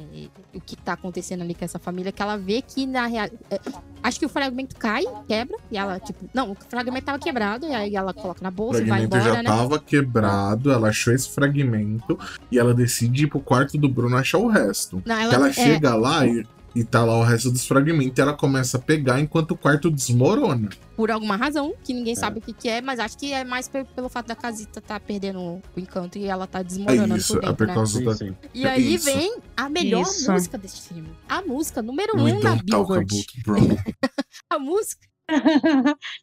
o 0.54 0.62
que 0.62 0.76
tá 0.78 0.94
acontecendo 0.94 1.42
ali 1.42 1.56
com 1.56 1.66
essa 1.66 1.80
família, 1.80 2.12
que 2.12 2.22
ela 2.22 2.38
vê 2.38 2.62
que 2.62 2.86
na 2.86 3.08
real. 3.08 3.28
é, 3.50 3.60
acho 4.06 4.20
que 4.20 4.26
o 4.26 4.30
fragmento 4.30 4.76
cai, 4.76 5.04
quebra, 5.28 5.58
e 5.72 5.78
ela, 5.78 6.00
tipo. 6.00 6.30
Não, 6.34 6.52
o 6.52 6.58
fragmento 6.70 7.06
tava 7.06 7.20
quebrado, 7.20 7.66
e 7.66 7.74
aí 7.74 7.96
ela 7.96 8.14
coloca 8.14 8.40
na 8.42 8.50
O 8.50 8.52
bolsa 8.52 8.82
e 8.82 8.86
vai 8.86 9.00
fragmento 9.00 9.18
embora, 9.18 9.36
já 9.36 9.44
né? 9.44 9.50
tava 9.50 9.80
quebrado, 9.80 10.72
ela 10.72 10.90
achou 10.90 11.14
esse 11.14 11.30
fragmento 11.30 12.18
e 12.52 12.60
ela 12.60 12.74
decide 12.74 13.24
ir 13.24 13.28
pro 13.28 13.40
quarto 13.40 13.78
do 13.78 13.90
Bruno 13.90 14.16
achar 14.16 14.38
o 14.38 14.48
resto. 14.48 15.02
Não, 15.06 15.16
Ela, 15.16 15.34
ela 15.34 15.50
é, 15.50 15.54
chega 15.54 15.96
lá 15.96 16.26
e, 16.26 16.46
e 16.76 16.84
tá 16.84 17.04
lá 17.06 17.18
o 17.18 17.24
resto 17.24 17.50
dos 17.50 17.66
fragmentos 17.66 18.18
e 18.18 18.22
ela 18.22 18.34
começa 18.34 18.78
a 18.78 18.80
pegar 18.82 19.20
enquanto 19.22 19.52
o 19.52 19.58
quarto 19.58 19.90
desmorona. 19.90 20.70
por 20.96 21.10
alguma 21.12 21.36
razão, 21.36 21.74
que 21.84 21.94
ninguém 21.94 22.14
É. 22.14 22.16
sabe 22.16 22.40
o 22.40 22.42
que, 22.42 22.54
que 22.54 22.68
é, 22.70 22.82
mas 22.82 23.00
acho 23.00 23.18
que 23.18 23.32
é 23.34 23.44
mais 23.44 23.68
pe- 23.68 23.84
pelo 23.96 24.08
fato 24.10 24.28
da 24.28 24.36
casita 24.36 24.80
tá 24.82 25.00
perdendo 25.00 25.40
o 25.40 25.62
encanto 25.78 26.18
e 26.18 26.26
ela 26.26 26.46
tá 26.48 26.60
É 26.60 26.64
desmoronando 26.64 27.18
isso, 27.18 27.34
por 27.34 27.38
é 27.44 27.48
dentro, 27.48 27.58
por 27.58 27.68
né? 27.68 27.74
causa 27.74 27.98
Sim, 28.00 28.04
da. 28.06 28.16
sim. 28.16 28.36
E 28.54 28.66
é 28.66 28.70
aí 28.72 28.94
isso. 28.96 29.06
vem 29.06 29.38
a 29.58 29.70
melhor 29.70 30.02
Isso. 30.04 30.32
música 30.32 30.58
desse 30.58 30.82
filme. 30.90 31.10
A 31.28 31.42
música 31.42 31.82
número 31.82 32.16
We 32.22 32.34
um 32.34 32.40
talk 32.42 32.64
Billboard. 32.64 33.26
A 34.50 34.60
música. 34.60 35.06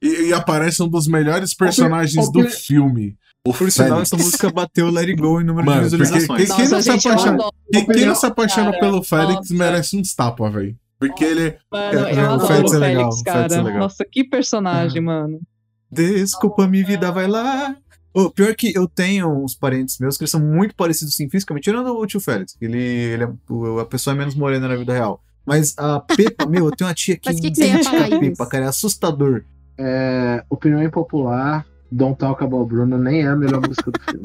E, 0.01 0.29
e 0.29 0.33
aparece 0.33 0.83
um 0.83 0.89
dos 0.89 1.07
melhores 1.09 1.55
personagens 1.55 2.31
do 2.31 2.49
filme. 2.49 3.17
O 3.45 3.53
Por 3.53 3.73
sinal, 3.73 4.01
essa 4.03 4.17
música 4.17 4.51
bateu 4.53 4.89
Let 4.89 5.09
It 5.09 5.21
Go 5.21 5.41
em 5.41 5.45
número 5.45 5.67
Mano, 5.67 5.89
de 5.89 5.97
porque 5.97 6.05
visualizações. 6.21 6.53
quem- 6.57 6.69
não 6.69 6.81
se 6.83 6.91
apaixona-. 6.91 7.51
Quem, 7.73 7.87
quem 7.87 8.07
não 8.07 8.15
se 8.15 8.27
cara. 8.71 8.79
pelo 8.81 9.03
Félix 9.03 9.35
Nossa. 9.51 9.55
merece 9.55 9.97
uns 9.97 10.15
tapas, 10.15 10.53
velho. 10.53 10.77
Porque 10.99 11.25
ele. 11.25 11.57
Mano, 11.73 11.99
É, 12.07 12.25
eu 12.25 12.31
o 12.37 12.41
Félix 12.47 12.73
é 12.73 12.79
legal, 12.79 13.11
Félix, 13.11 13.23
Félix 13.23 13.23
é 13.27 13.33
cara. 13.49 13.63
legal. 13.63 13.81
Nossa, 13.81 14.05
que 14.09 14.23
personagem, 14.23 15.03
mano. 15.03 15.41
Desculpa, 15.91 16.69
minha 16.69 16.87
vida, 16.87 17.11
vai 17.11 17.27
lá. 17.27 17.77
O 18.15 18.31
pior 18.31 18.55
que 18.55 18.73
eu 18.77 18.87
tenho 18.87 19.29
uns 19.43 19.55
parentes 19.57 19.99
meus 19.99 20.17
que 20.17 20.23
eles 20.23 20.31
são 20.31 20.41
muito 20.41 20.75
parecidos 20.77 21.13
assim, 21.15 21.29
fisicamente, 21.29 21.65
tirando 21.65 21.89
o 21.97 22.07
tio 22.07 22.21
Félix, 22.21 22.55
que 22.57 22.65
ele, 22.67 22.79
ele 22.79 23.25
é 23.25 23.29
a 23.81 23.85
pessoa 23.87 24.15
menos 24.15 24.35
morena 24.35 24.69
na 24.69 24.77
vida 24.77 24.93
real. 24.93 25.21
Mas 25.45 25.75
a 25.77 25.99
Pepa, 25.99 26.47
meu, 26.47 26.67
eu 26.67 26.71
tenho 26.71 26.87
uma 26.89 26.95
tia 26.95 27.17
que 27.17 27.29
Mas 27.29 27.41
que 27.41 27.51
que 27.51 27.61
idêntica 27.65 28.05
a 28.05 28.21
Pepa, 28.21 28.47
cara, 28.47 28.67
é 28.67 28.69
assustador. 28.69 29.43
É, 29.77 30.45
opinião 30.49 30.81
impopular, 30.83 31.67
Don't 31.93 32.17
Talk 32.19 32.43
About 32.43 32.67
Bruno 32.69 32.97
nem 32.99 33.23
é 33.23 33.29
a 33.29 33.37
melhor 33.37 33.61
música 33.63 33.91
do 33.91 33.99
filme. 34.01 34.25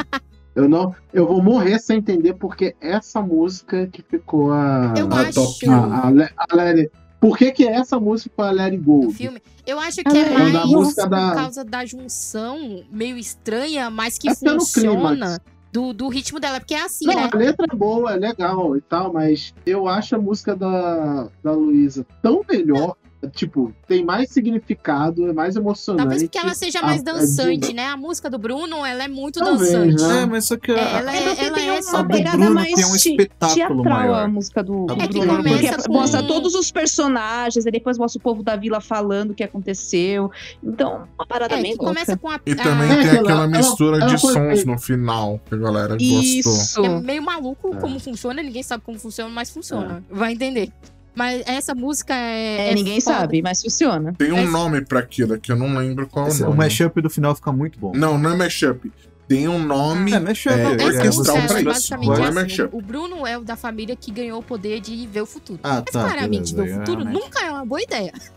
Eu 0.55 0.67
não, 0.67 0.95
eu 1.13 1.27
vou 1.27 1.41
morrer 1.43 1.77
sem 1.79 1.99
entender 1.99 2.33
porque 2.33 2.75
essa 2.81 3.21
música 3.21 3.87
que 3.87 4.01
ficou 4.01 4.51
a 4.51 4.93
Eu 4.97 5.07
a 5.11 5.19
acho. 5.21 5.33
top 5.33 5.69
a, 5.69 5.77
a, 5.77 6.07
a 6.07 6.55
Let- 6.55 6.91
Por 7.19 7.37
que 7.37 7.51
que 7.51 7.67
essa 7.67 7.99
música 7.99 8.33
foi 8.35 8.47
a 8.47 8.51
Let 8.51 8.71
It 8.73 8.77
Go? 8.77 9.01
do 9.01 9.11
filme. 9.11 9.39
Eu 9.67 9.79
acho 9.79 10.01
que 10.03 10.17
é 10.17 10.35
Ah, 10.35 10.39
mais 10.39 10.53
da 10.53 10.65
música 10.65 11.03
por 11.03 11.09
da- 11.09 11.35
causa 11.35 11.63
da 11.63 11.85
junção 11.85 12.83
meio 12.91 13.17
estranha, 13.17 13.89
mas 13.89 14.17
que 14.17 14.29
É 14.29 14.35
pelo 14.35 14.59
funciona 14.61 15.39
do, 15.71 15.93
do 15.93 16.07
ritmo 16.07 16.39
dela. 16.39 16.59
Porque 16.59 16.73
é 16.73 16.81
assim, 16.83 17.05
Não, 17.05 17.15
né? 17.15 17.29
a 17.31 17.37
letra 17.37 17.67
é 17.71 17.75
boa, 17.75 18.13
é 18.13 18.17
legal 18.17 18.75
e 18.75 18.81
tal, 18.81 19.13
mas 19.13 19.53
eu 19.65 19.87
acho 19.87 20.15
a 20.15 20.19
música 20.19 20.55
da, 20.55 21.27
da 21.43 21.51
Luísa 21.51 22.05
tão 22.23 22.41
melhor. 22.49 22.95
Tipo, 23.33 23.73
tem 23.87 24.03
mais 24.05 24.29
significado, 24.29 25.27
é 25.27 25.33
mais 25.33 25.55
emocionante. 25.55 26.03
Talvez 26.03 26.23
porque 26.23 26.37
ela 26.37 26.53
seja 26.53 26.79
a- 26.79 26.83
mais 26.85 27.01
a 27.01 27.03
dançante, 27.03 27.59
diva. 27.59 27.73
né? 27.73 27.85
A 27.87 27.97
música 27.97 28.29
do 28.29 28.37
Bruno, 28.37 28.85
ela 28.85 29.03
é 29.03 29.07
muito 29.07 29.39
Talvez, 29.39 29.71
dançante. 29.71 30.03
né? 30.03 30.21
É, 30.21 30.25
mas 30.25 30.45
só 30.45 30.57
que 30.57 30.71
a, 30.71 30.75
É, 30.77 30.97
ela 30.99 31.15
É 31.15 31.17
é, 31.17 31.45
ela 31.45 31.59
é 31.61 31.71
uma 31.73 31.81
sobre... 31.83 32.03
do 32.03 32.17
pegada 32.17 32.37
Bruno 32.37 32.53
mais 32.55 32.73
tem 32.73 32.85
um 32.85 32.95
espetáculo 32.95 33.55
teatral 33.55 33.83
maior. 33.83 34.23
a 34.23 34.27
música 34.27 34.63
do, 34.63 34.85
do 34.85 34.93
É 34.93 35.07
que 35.07 35.19
Bruno. 35.19 35.37
começa 35.37 35.73
porque 35.75 35.87
com- 35.87 35.93
mostra 35.93 36.23
todos 36.23 36.55
os 36.55 36.71
personagens, 36.71 37.65
e 37.65 37.71
depois 37.71 37.97
mostra 37.97 38.19
o 38.19 38.21
povo 38.21 38.43
da 38.43 38.55
vila 38.55 38.79
falando 38.81 39.31
o 39.31 39.33
que 39.35 39.43
aconteceu. 39.43 40.31
Então, 40.63 41.07
uma 41.17 41.25
parada 41.27 41.55
É, 41.55 41.61
meio 41.61 41.77
que 41.77 41.83
começa 41.85 42.17
com 42.17 42.29
a... 42.29 42.39
E 42.45 42.51
a- 42.51 42.55
também 42.55 42.91
É 42.91 42.95
tem 42.95 43.05
aquela- 43.07 43.21
aquela 43.21 43.43
ela- 43.43 43.47
mistura 43.47 43.97
ela 43.97 44.05
de 44.07 44.21
foi- 44.21 44.33
sons 44.33 44.65
no 44.65 44.77
final 44.79 45.39
que 45.47 45.55
a 45.55 45.57
galera 45.57 45.93
gostou. 45.97 46.21
Isso. 46.21 46.85
É 46.85 46.99
meio 47.01 47.21
maluco 47.23 47.73
É. 47.73 47.77
como 47.79 47.99
funciona, 47.99 48.41
ninguém 48.41 48.63
sabe 48.63 48.83
como 48.83 48.97
funciona, 48.99 49.29
mas 49.29 49.49
funciona. 49.49 50.03
Vai 50.09 50.33
entender. 50.33 50.71
Mas 51.17 51.41
essa 51.47 51.73
música 51.73 52.13
é. 52.13 52.69
É, 52.71 52.75
ninguém 52.75 53.01
foda. 53.01 53.17
sabe, 53.17 53.41
mas 53.41 53.61
funciona. 53.61 54.13
Tem 54.17 54.31
um 54.31 54.43
Esse- 54.43 54.51
nome 54.51 54.81
pra 54.81 54.99
aquilo, 54.99 55.37
que 55.39 55.51
eu 55.51 55.55
não 55.55 55.75
lembro 55.75 56.07
qual 56.07 56.25
é 56.25 56.29
o 56.29 56.31
Esse- 56.31 56.43
o 56.43 56.45
nome. 56.45 56.57
mashup 56.57 57.01
do 57.01 57.09
final 57.09 57.33
fica 57.35 57.51
muito 57.51 57.79
bom. 57.79 57.91
Não, 57.95 58.17
não 58.19 58.31
é 58.33 58.35
mashup. 58.35 58.91
Tem 59.27 59.47
um 59.47 59.57
nome. 59.59 60.13
É, 60.13 60.19
mashup 60.19 60.53
É, 60.53 60.67
orquestral 60.67 61.07
música 61.07 61.47
pra 61.47 61.57
é 61.59 61.61
isso. 61.75 61.93
é 61.93 61.97
assim, 62.23 62.33
mashup. 62.33 62.75
o, 62.75 62.77
o 62.77 62.81
Bruno 62.81 63.25
é 63.27 63.37
o 63.37 63.41
da 63.43 63.55
família 63.57 63.95
que 63.95 64.11
ganhou 64.11 64.39
o 64.39 64.43
poder 64.43 64.79
de 64.79 65.07
ver 65.07 65.21
o 65.21 65.25
futuro. 65.25 65.59
Ah, 65.63 65.81
Mas 65.83 65.91
tá. 65.91 66.03
claramente 66.05 66.53
beleza, 66.53 66.75
ver 66.75 66.81
o 66.83 66.85
futuro 66.85 67.01
realmente. 67.03 67.23
nunca 67.23 67.43
é 67.45 67.51
uma 67.51 67.65
boa 67.65 67.81
ideia. 67.81 68.13
Se 68.15 68.31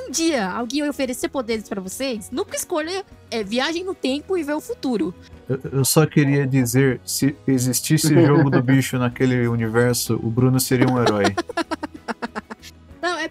um 0.00 0.10
dia 0.10 0.48
alguém 0.48 0.88
oferecer 0.88 1.28
poderes 1.28 1.68
pra 1.68 1.80
vocês, 1.82 2.30
nunca 2.30 2.56
escolha 2.56 3.04
é, 3.30 3.42
viagem 3.42 3.84
no 3.84 3.94
tempo 3.94 4.38
e 4.38 4.42
ver 4.44 4.54
o 4.54 4.60
futuro. 4.60 5.12
Eu, 5.48 5.60
eu 5.72 5.84
só 5.84 6.06
queria 6.06 6.46
dizer, 6.46 7.00
se 7.04 7.34
existisse 7.46 8.08
jogo 8.24 8.48
do 8.50 8.62
bicho 8.62 8.96
naquele 8.98 9.46
universo, 9.48 10.14
o 10.22 10.30
Bruno 10.30 10.58
seria 10.60 10.86
um 10.88 11.02
herói. 11.02 11.24
Não, 13.08 13.18
é 13.18 13.30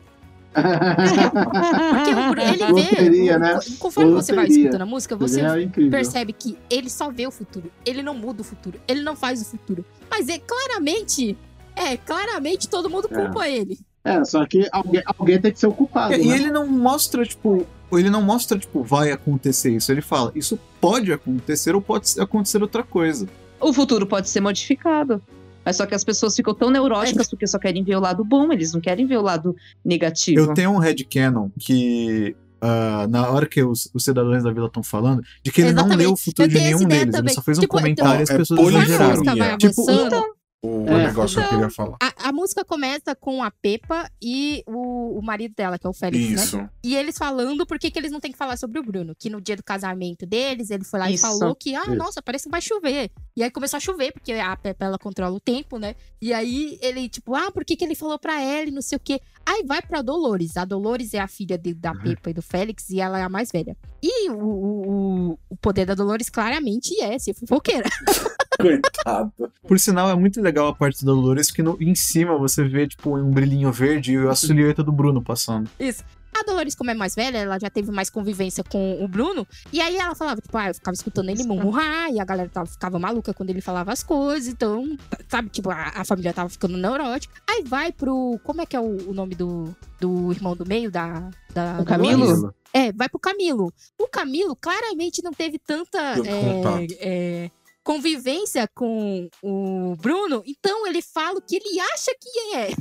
porque 0.57 2.11
o 2.11 2.29
Bruno, 2.31 2.41
ele 2.41 2.57
vê. 2.57 2.71
Loteria, 2.71 3.37
né? 3.39 3.53
co- 3.55 3.77
Conforme 3.79 4.11
você 4.13 4.33
vai 4.33 4.45
Loteria. 4.45 4.63
escutando 4.63 4.81
a 4.81 4.85
música, 4.85 5.15
você 5.15 5.41
incrível. 5.61 5.91
percebe 5.91 6.33
que 6.33 6.57
ele 6.69 6.89
só 6.89 7.11
vê 7.11 7.27
o 7.27 7.31
futuro. 7.31 7.71
Ele 7.85 8.01
não 8.01 8.15
muda 8.15 8.41
o 8.41 8.43
futuro. 8.43 8.79
Ele 8.87 9.01
não 9.01 9.15
faz 9.15 9.41
o 9.41 9.45
futuro. 9.45 9.85
Mas 10.09 10.27
é 10.29 10.39
claramente. 10.39 11.37
É, 11.75 11.95
claramente 11.95 12.67
todo 12.67 12.89
mundo 12.89 13.07
culpa 13.07 13.47
ele. 13.47 13.77
É, 14.03 14.23
só 14.25 14.43
que 14.47 14.67
alguém, 14.71 15.03
alguém 15.05 15.39
tem 15.39 15.51
que 15.51 15.59
ser 15.59 15.67
o 15.67 15.71
culpado. 15.73 16.13
E, 16.15 16.21
e 16.23 16.27
né? 16.27 16.35
ele 16.35 16.49
não 16.49 16.65
mostra, 16.65 17.23
tipo, 17.23 17.67
ele 17.91 18.09
não 18.09 18.21
mostra, 18.23 18.57
tipo, 18.57 18.81
vai 18.81 19.11
acontecer 19.11 19.69
isso. 19.75 19.91
Ele 19.91 20.01
fala, 20.01 20.31
isso 20.33 20.57
pode 20.81 21.11
acontecer 21.13 21.75
ou 21.75 21.81
pode 21.81 22.19
acontecer 22.19 22.59
outra 22.63 22.81
coisa. 22.83 23.27
O 23.59 23.71
futuro 23.73 24.07
pode 24.07 24.27
ser 24.29 24.39
modificado. 24.41 25.21
Mas 25.67 25.75
só 25.75 25.85
que 25.85 25.93
as 25.93 26.01
pessoas 26.05 26.33
ficam 26.33 26.53
tão 26.55 26.69
neuróticas 26.69 27.29
porque 27.29 27.45
só 27.45 27.59
querem 27.59 27.83
ver 27.83 27.97
o 27.97 27.99
lado 27.99 28.23
bom, 28.23 28.53
eles 28.53 28.71
não 28.71 28.79
querem 28.79 29.05
ver 29.05 29.17
o 29.17 29.21
lado 29.21 29.53
negativo. 29.83 30.39
Eu 30.39 30.53
tenho 30.53 30.69
um 30.71 30.77
headcanon 30.77 31.49
que. 31.59 32.33
ah, 32.61 33.05
na 33.09 33.29
hora 33.29 33.45
que 33.45 33.61
os, 33.61 33.89
os 33.93 34.01
cidadãos 34.01 34.43
da 34.43 34.51
vila 34.53 34.67
estão 34.67 34.81
falando, 34.81 35.21
de 35.43 35.51
que 35.51 35.59
ele 35.59 35.73
não 35.73 35.81
Exatamente. 35.81 35.97
leu 36.05 36.13
o 36.13 36.15
futuro 36.15 36.47
de 36.47 36.55
nenhum 36.55 36.85
deles. 36.85 37.03
Ele 37.03 37.11
também. 37.11 37.33
só 37.33 37.41
fez 37.41 37.57
um 37.57 37.61
Tipo, 37.61 37.75
comentário 37.75 38.11
então, 38.13 38.19
e 38.21 38.23
as 38.23 38.29
é 38.29 38.37
pessoas 38.37 38.59
música 38.61 38.81
exageraram. 38.93 39.23
vai 39.37 39.57
Tipo, 39.57 39.91
avançando, 39.91 40.25
O 40.63 40.87
É. 40.87 41.05
negócio 41.07 41.35
que 41.37 41.43
eu 41.43 41.45
Então, 41.47 41.59
queria 41.59 41.69
falar. 41.73 41.97
a, 42.01 42.29
a 42.29 42.31
música 42.33 42.65
começa 42.65 43.15
com 43.15 43.43
a 43.43 43.51
Pepa 43.51 44.09
e 44.19 44.63
o, 44.65 45.19
o 45.19 45.21
marido 45.21 45.53
dela, 45.55 45.77
que 45.77 45.85
é 45.85 45.89
o 45.89 45.93
Félix, 45.93 46.29
né? 46.29 46.33
Isso. 46.43 46.69
E 46.83 46.95
eles 46.95 47.15
falando 47.15 47.65
por 47.65 47.77
que 47.77 47.91
que 47.91 47.99
eles 47.99 48.11
não 48.11 48.19
têm 48.19 48.31
que 48.31 48.37
falar 48.37 48.57
sobre 48.57 48.79
o 48.79 48.83
Bruno. 48.83 49.13
Que 49.17 49.29
no 49.29 49.39
dia 49.39 49.55
do 49.55 49.63
casamento 49.63 50.25
deles, 50.25 50.71
ele 50.71 50.83
foi 50.83 50.99
lá 50.99 51.11
Isso. 51.11 51.23
e 51.25 51.29
falou 51.29 51.55
que, 51.55 51.75
ah, 51.75 51.83
Isso. 51.83 51.95
nossa, 51.95 52.21
parece 52.23 52.45
que 52.45 52.49
vai 52.51 52.61
chover. 52.61 53.11
E 53.35 53.43
aí 53.43 53.51
começou 53.51 53.77
a 53.77 53.79
chover, 53.79 54.11
porque 54.11 54.33
a 54.33 54.57
Pepa, 54.57 54.85
ela 54.85 54.97
controla 54.97 55.35
o 55.35 55.39
tempo, 55.39 55.77
né? 55.77 55.95
E 56.19 56.33
aí 56.33 56.79
ele, 56.81 57.07
tipo, 57.07 57.35
ah, 57.35 57.51
por 57.51 57.63
que 57.63 57.75
que 57.75 57.85
ele 57.85 57.93
falou 57.95 58.17
pra 58.17 58.41
ela 58.41 58.67
e 58.67 58.71
não 58.71 58.81
sei 58.81 58.95
o 58.95 58.99
quê. 58.99 59.21
Aí 59.45 59.63
vai 59.63 59.81
pra 59.83 60.01
Dolores. 60.01 60.57
A 60.57 60.65
Dolores 60.65 61.13
é 61.13 61.19
a 61.19 61.27
filha 61.27 61.57
de- 61.57 61.75
da 61.75 61.93
Pepa 61.93 62.31
e 62.31 62.33
do 62.33 62.41
Félix 62.41 62.89
e 62.89 62.99
ela 62.99 63.19
é 63.19 63.23
a 63.23 63.29
mais 63.29 63.51
velha. 63.51 63.77
E 64.01 64.29
o, 64.31 64.35
o, 64.39 64.89
o- 65.33 65.39
o 65.51 65.55
poder 65.57 65.85
da 65.85 65.93
Dolores 65.93 66.29
claramente 66.31 66.99
é 67.01 67.17
ser 67.19 67.35
fofoqueira. 67.35 67.87
Coitado. 68.61 69.31
Por 69.67 69.79
sinal, 69.79 70.09
é 70.09 70.15
muito 70.15 70.41
legal 70.41 70.67
a 70.67 70.75
parte 70.75 71.05
da 71.05 71.11
Dolores, 71.11 71.51
que 71.51 71.61
no, 71.61 71.77
em 71.81 71.95
cima 71.95 72.37
você 72.37 72.63
vê, 72.63 72.87
tipo, 72.87 73.15
um 73.15 73.31
brilhinho 73.31 73.71
verde 73.71 74.13
e 74.13 74.27
a 74.27 74.35
silhueta 74.35 74.83
do 74.83 74.91
Bruno 74.91 75.21
passando. 75.21 75.69
Isso. 75.79 76.03
A 76.39 76.43
Dolores, 76.43 76.75
como 76.75 76.91
é 76.91 76.93
mais 76.93 77.15
velha, 77.15 77.39
ela 77.39 77.57
já 77.57 77.69
teve 77.69 77.91
mais 77.91 78.11
convivência 78.11 78.63
com 78.63 79.03
o 79.03 79.07
Bruno. 79.07 79.47
E 79.73 79.81
aí 79.81 79.97
ela 79.97 80.13
falava, 80.13 80.39
tipo, 80.39 80.55
ah, 80.55 80.67
eu 80.67 80.73
ficava 80.75 80.93
escutando 80.93 81.29
ele 81.29 81.43
murmurar, 81.43 82.11
e 82.11 82.19
a 82.19 82.25
galera 82.25 82.49
tava, 82.49 82.67
ficava 82.67 82.99
maluca 82.99 83.33
quando 83.33 83.49
ele 83.49 83.61
falava 83.61 83.91
as 83.91 84.03
coisas. 84.03 84.47
Então, 84.47 84.97
sabe, 85.27 85.49
tipo, 85.49 85.71
a, 85.71 85.91
a 85.95 86.05
família 86.05 86.33
tava 86.33 86.49
ficando 86.49 86.77
neurótica. 86.77 87.33
Aí 87.49 87.63
vai 87.63 87.91
pro. 87.91 88.39
Como 88.43 88.61
é 88.61 88.65
que 88.67 88.75
é 88.75 88.79
o, 88.79 89.09
o 89.09 89.13
nome 89.13 89.33
do, 89.33 89.75
do 89.99 90.31
irmão 90.31 90.55
do 90.55 90.65
meio 90.65 90.91
da. 90.91 91.29
da 91.53 91.79
O 91.79 91.85
Camilo? 91.85 92.25
Dolores? 92.27 92.55
É, 92.73 92.91
vai 92.91 93.09
pro 93.09 93.19
Camilo. 93.19 93.73
O 93.97 94.07
Camilo 94.07 94.55
claramente 94.55 95.23
não 95.23 95.31
teve 95.31 95.57
tanta 95.57 96.15
Tanto 96.15 96.27
é, 96.27 96.87
é, 96.99 97.51
convivência 97.87 98.67
com 98.75 99.29
o 99.41 99.95
Bruno, 99.95 100.43
então 100.45 100.85
ele 100.85 101.01
fala 101.01 101.37
o 101.39 101.41
que 101.41 101.55
ele 101.55 101.79
acha 101.79 102.11
que 102.19 102.55
é. 102.55 102.75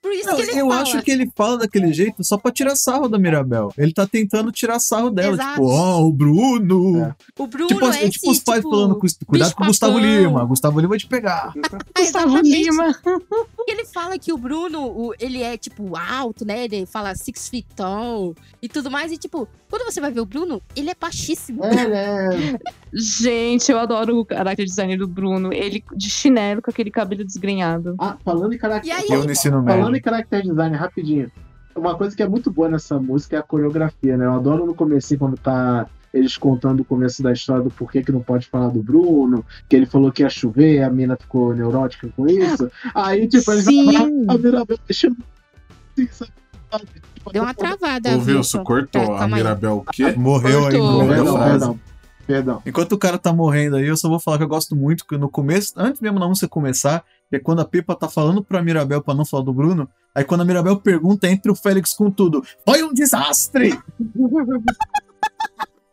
Por 0.00 0.12
isso 0.12 0.28
Não, 0.28 0.36
que 0.36 0.42
ele 0.42 0.52
eu 0.60 0.68
fala. 0.68 0.82
acho 0.82 1.02
que 1.02 1.10
ele 1.10 1.30
fala 1.36 1.58
daquele 1.58 1.92
jeito 1.92 2.22
só 2.22 2.38
pra 2.38 2.52
tirar 2.52 2.76
sarro 2.76 3.08
da 3.08 3.18
Mirabel. 3.18 3.72
Ele 3.76 3.92
tá 3.92 4.06
tentando 4.06 4.52
tirar 4.52 4.78
sarro 4.78 5.10
dela, 5.10 5.34
Exato. 5.34 5.50
tipo, 5.54 5.66
ó, 5.66 6.00
o 6.02 6.12
Bruno. 6.12 7.02
É. 7.04 7.14
O 7.36 7.46
Bruno 7.48 7.66
Tipo, 7.66 7.84
é 7.84 7.88
assim, 7.88 7.98
esse, 8.02 8.10
tipo 8.12 8.30
os 8.30 8.38
pais 8.38 8.60
tipo, 8.60 8.70
falando, 8.70 8.94
"Cuida- 8.96 9.16
cuidado 9.26 9.54
com 9.56 9.64
o 9.64 9.66
Gustavo 9.66 9.94
bicho-papão." 9.94 10.22
Lima. 10.28 10.44
Gustavo 10.44 10.78
Lima 10.78 10.88
vai 10.90 10.98
te 10.98 11.06
pegar. 11.08 11.52
É, 11.96 12.00
Gustavo. 12.02 12.38
Lima. 12.38 12.94
Ele 13.66 13.84
fala 13.86 14.16
que 14.20 14.32
o 14.32 14.38
Bruno, 14.38 15.12
ele 15.18 15.42
é, 15.42 15.56
tipo, 15.58 15.96
alto, 15.96 16.44
né? 16.44 16.64
Ele 16.66 16.86
fala 16.86 17.16
six 17.16 17.48
feet 17.48 17.66
tall 17.74 18.36
e 18.62 18.68
tudo 18.68 18.88
mais. 18.92 19.10
E, 19.10 19.18
tipo, 19.18 19.48
quando 19.68 19.84
você 19.84 20.00
vai 20.00 20.10
ver 20.10 20.20
o 20.20 20.26
Bruno, 20.26 20.60
ele 20.74 20.90
é 20.90 20.94
baixíssimo. 20.98 21.64
É, 21.64 21.82
ele 21.84 21.94
é. 21.94 22.58
Gente, 22.92 23.70
eu 23.70 23.78
adoro 23.78 24.20
o 24.20 24.26
character 24.28 24.64
design 24.64 24.96
do 24.96 25.06
Bruno. 25.06 25.52
Ele 25.52 25.82
de 25.96 26.08
chinelo 26.10 26.62
com 26.62 26.70
aquele 26.70 26.90
cabelo 26.90 27.24
desgrenhado. 27.24 27.94
Ah, 27.98 28.16
falando 28.24 28.52
em 28.54 28.58
caractere. 28.58 28.88
E 28.88 28.92
aí- 28.92 29.06
Eu 29.10 29.24
no 29.24 29.30
ensino 29.32 29.62
Falando 29.62 29.84
médio. 29.92 29.96
em 29.96 30.02
character 30.02 30.42
design, 30.42 30.76
rapidinho. 30.76 31.30
Uma 31.76 31.94
coisa 31.96 32.16
que 32.16 32.22
é 32.22 32.28
muito 32.28 32.50
boa 32.50 32.68
nessa 32.68 32.98
música 32.98 33.36
é 33.36 33.38
a 33.38 33.42
coreografia, 33.42 34.16
né? 34.16 34.24
Eu 34.26 34.32
adoro 34.34 34.66
no 34.66 34.74
começo 34.74 35.16
quando 35.16 35.36
tá 35.36 35.86
eles 36.12 36.36
contando 36.38 36.80
o 36.80 36.84
começo 36.84 37.22
da 37.22 37.32
história 37.32 37.62
do 37.62 37.70
porquê 37.70 38.02
que 38.02 38.10
não 38.10 38.20
pode 38.22 38.46
falar 38.48 38.68
do 38.70 38.82
Bruno, 38.82 39.44
que 39.68 39.76
ele 39.76 39.84
falou 39.86 40.10
que 40.10 40.22
ia 40.22 40.30
chover, 40.30 40.82
a 40.82 40.90
mina 40.90 41.16
ficou 41.16 41.54
neurótica 41.54 42.08
com 42.16 42.26
isso. 42.26 42.70
Aí, 42.94 43.28
tipo, 43.28 43.52
eles 43.52 43.64
Sim. 43.66 44.24
a 44.26 44.38
Mirabel 44.38 44.78
deixando 44.86 45.18
assim, 45.92 46.08
sabe? 46.10 46.32
Deu 47.32 47.42
uma 47.42 47.54
travada. 47.54 48.16
Ô, 48.16 48.20
Wilson, 48.20 48.64
cortou 48.64 49.02
É, 49.02 49.18
a 49.18 49.24
aí. 49.24 49.32
Mirabel 49.32 49.78
o 49.78 49.84
quê? 49.92 50.12
Morreu 50.12 50.66
aí. 50.66 50.72
Cortou. 50.78 50.92
morreu 50.92 51.12
a 51.12 51.14
Perdão, 51.16 51.34
frase. 51.36 51.50
perdão. 51.50 51.80
Perdão. 52.26 52.62
Enquanto 52.66 52.92
o 52.92 52.98
cara 52.98 53.16
tá 53.18 53.32
morrendo 53.32 53.76
aí, 53.76 53.86
eu 53.86 53.96
só 53.96 54.06
vou 54.08 54.20
falar 54.20 54.36
que 54.36 54.44
eu 54.44 54.48
gosto 54.48 54.76
muito 54.76 55.06
que 55.06 55.16
no 55.16 55.30
começo, 55.30 55.72
antes 55.76 55.98
mesmo 56.00 56.20
da 56.20 56.28
música 56.28 56.46
começar, 56.46 57.02
é 57.32 57.38
quando 57.38 57.60
a 57.60 57.64
Pepa 57.64 57.94
tá 57.94 58.06
falando 58.08 58.44
pra 58.44 58.62
Mirabel 58.62 59.02
pra 59.02 59.14
não 59.14 59.24
falar 59.24 59.44
do 59.44 59.52
Bruno, 59.52 59.88
aí 60.14 60.24
quando 60.24 60.42
a 60.42 60.44
Mirabel 60.44 60.76
pergunta 60.78 61.26
entre 61.26 61.50
o 61.50 61.54
Félix 61.54 61.94
com 61.94 62.10
tudo, 62.10 62.42
foi 62.66 62.82
um 62.82 62.92
desastre! 62.92 63.78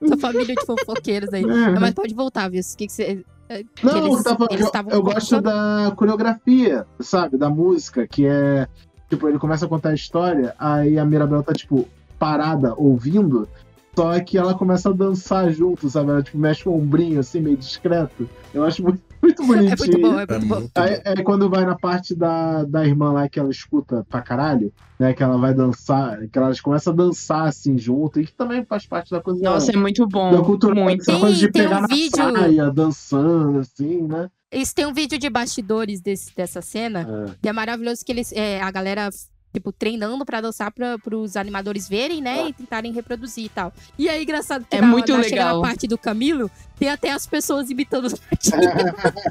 Essa 0.01 0.17
família 0.17 0.53
de 0.55 0.65
fofoqueiros 0.65 1.33
aí. 1.33 1.43
É. 1.43 1.79
Mas 1.79 1.93
pode 1.93 2.13
voltar, 2.13 2.49
Wilson. 2.51 2.73
O 2.73 2.77
que, 2.77 2.87
que 2.87 2.93
você. 2.93 3.23
é, 3.49 3.63
Não, 3.81 3.97
eles- 3.97 4.17
eu, 4.17 4.23
tava- 4.23 4.47
eles 4.49 4.61
eu- 4.61 4.67
estavam 4.67 4.91
eu 4.91 5.01
gosto 5.01 5.41
da 5.41 5.93
coreografia, 5.95 6.85
sabe? 6.99 7.37
Da 7.37 7.49
música, 7.49 8.05
que 8.07 8.25
é. 8.27 8.67
Tipo, 9.15 9.29
ele 9.29 9.39
começa 9.39 9.65
a 9.65 9.69
contar 9.69 9.89
a 9.89 9.93
história, 9.93 10.53
aí 10.59 10.99
a 10.99 11.05
Mirabel 11.05 11.41
tá, 11.41 11.53
tipo, 11.53 11.87
parada, 12.19 12.73
ouvindo, 12.75 13.47
só 13.95 14.19
que 14.19 14.37
ela 14.37 14.53
começa 14.53 14.89
a 14.89 14.93
dançar 14.93 15.49
junto, 15.51 15.89
sabe? 15.89 16.09
Ela, 16.11 16.21
tipo, 16.21 16.37
mexe 16.37 16.67
o 16.67 16.73
ombrinho, 16.73 17.19
assim, 17.21 17.39
meio 17.39 17.55
discreto. 17.55 18.29
Eu 18.53 18.65
acho 18.65 18.83
muito, 18.83 18.99
muito 19.23 19.41
É 19.41 19.45
bonitinho. 19.45 19.77
muito 19.77 20.01
bom, 20.01 20.19
é 20.19 20.23
É 20.23 20.27
muito 20.37 20.47
bom. 20.47 20.55
muito 20.59 20.71
Aí, 20.77 21.01
é 21.05 21.23
quando 21.23 21.49
vai 21.49 21.65
na 21.65 21.75
parte 21.75 22.13
da, 22.13 22.63
da 22.65 22.85
irmã 22.85 23.13
lá 23.13 23.29
que 23.29 23.39
ela 23.39 23.49
escuta 23.49 24.05
pra 24.09 24.21
caralho, 24.21 24.73
né? 24.99 25.13
Que 25.13 25.23
ela 25.23 25.37
vai 25.37 25.53
dançar, 25.53 26.19
que 26.27 26.37
elas 26.37 26.59
começam 26.59 26.91
a 26.91 26.95
dançar 26.95 27.47
assim 27.47 27.77
junto, 27.77 28.19
e 28.19 28.25
que 28.25 28.33
também 28.33 28.65
faz 28.65 28.85
parte 28.85 29.11
da 29.11 29.21
coisa 29.21 29.41
Nossa, 29.41 29.71
é 29.71 29.77
muito 29.77 30.05
da, 30.05 30.07
bom. 30.07 30.31
da 30.31 30.41
cultura. 30.43 30.75
Muito. 30.75 31.01
Essa 31.09 31.17
coisa 31.19 31.35
de 31.37 31.49
Tem- 31.49 31.51
tem 31.53 31.63
pegar 31.63 31.77
um 31.77 31.81
na 31.81 31.87
vídeo- 31.87 32.11
saia, 32.17 32.69
dançando, 32.71 33.59
assim, 33.59 34.01
né? 34.01 34.29
Eles 34.55 34.71
têm 34.73 34.85
um 34.85 34.93
vídeo 34.93 35.19
de 35.19 35.29
bastidores 35.29 35.99
desse, 35.99 36.33
dessa 36.33 36.61
cena. 36.61 37.05
É. 37.27 37.35
E 37.43 37.49
é 37.49 37.51
maravilhoso 37.51 38.05
que 38.05 38.11
eles. 38.13 38.31
é, 38.31 38.61
a 38.61 38.71
galera. 38.71 39.09
Tipo, 39.53 39.71
treinando 39.71 40.25
pra 40.25 40.41
dançar 40.41 40.69
pra, 40.69 40.97
pros 40.99 41.37
animadores 41.37 41.87
verem, 41.87 42.21
né? 42.21 42.49
E 42.49 42.53
tentarem 42.53 42.91
reproduzir 42.91 43.45
e 43.45 43.49
tal. 43.49 43.71
E 43.97 44.09
aí, 44.09 44.23
engraçado 44.23 44.65
que 44.69 44.75
É 44.75 44.81
na, 44.81 44.87
muito 44.87 45.13
na, 45.13 45.19
legal. 45.19 45.61
parte 45.61 45.87
do 45.87 45.97
Camilo, 45.97 46.51
tem 46.77 46.89
até 46.89 47.11
as 47.11 47.25
pessoas 47.25 47.69
imitando 47.69 48.05
os 48.05 48.13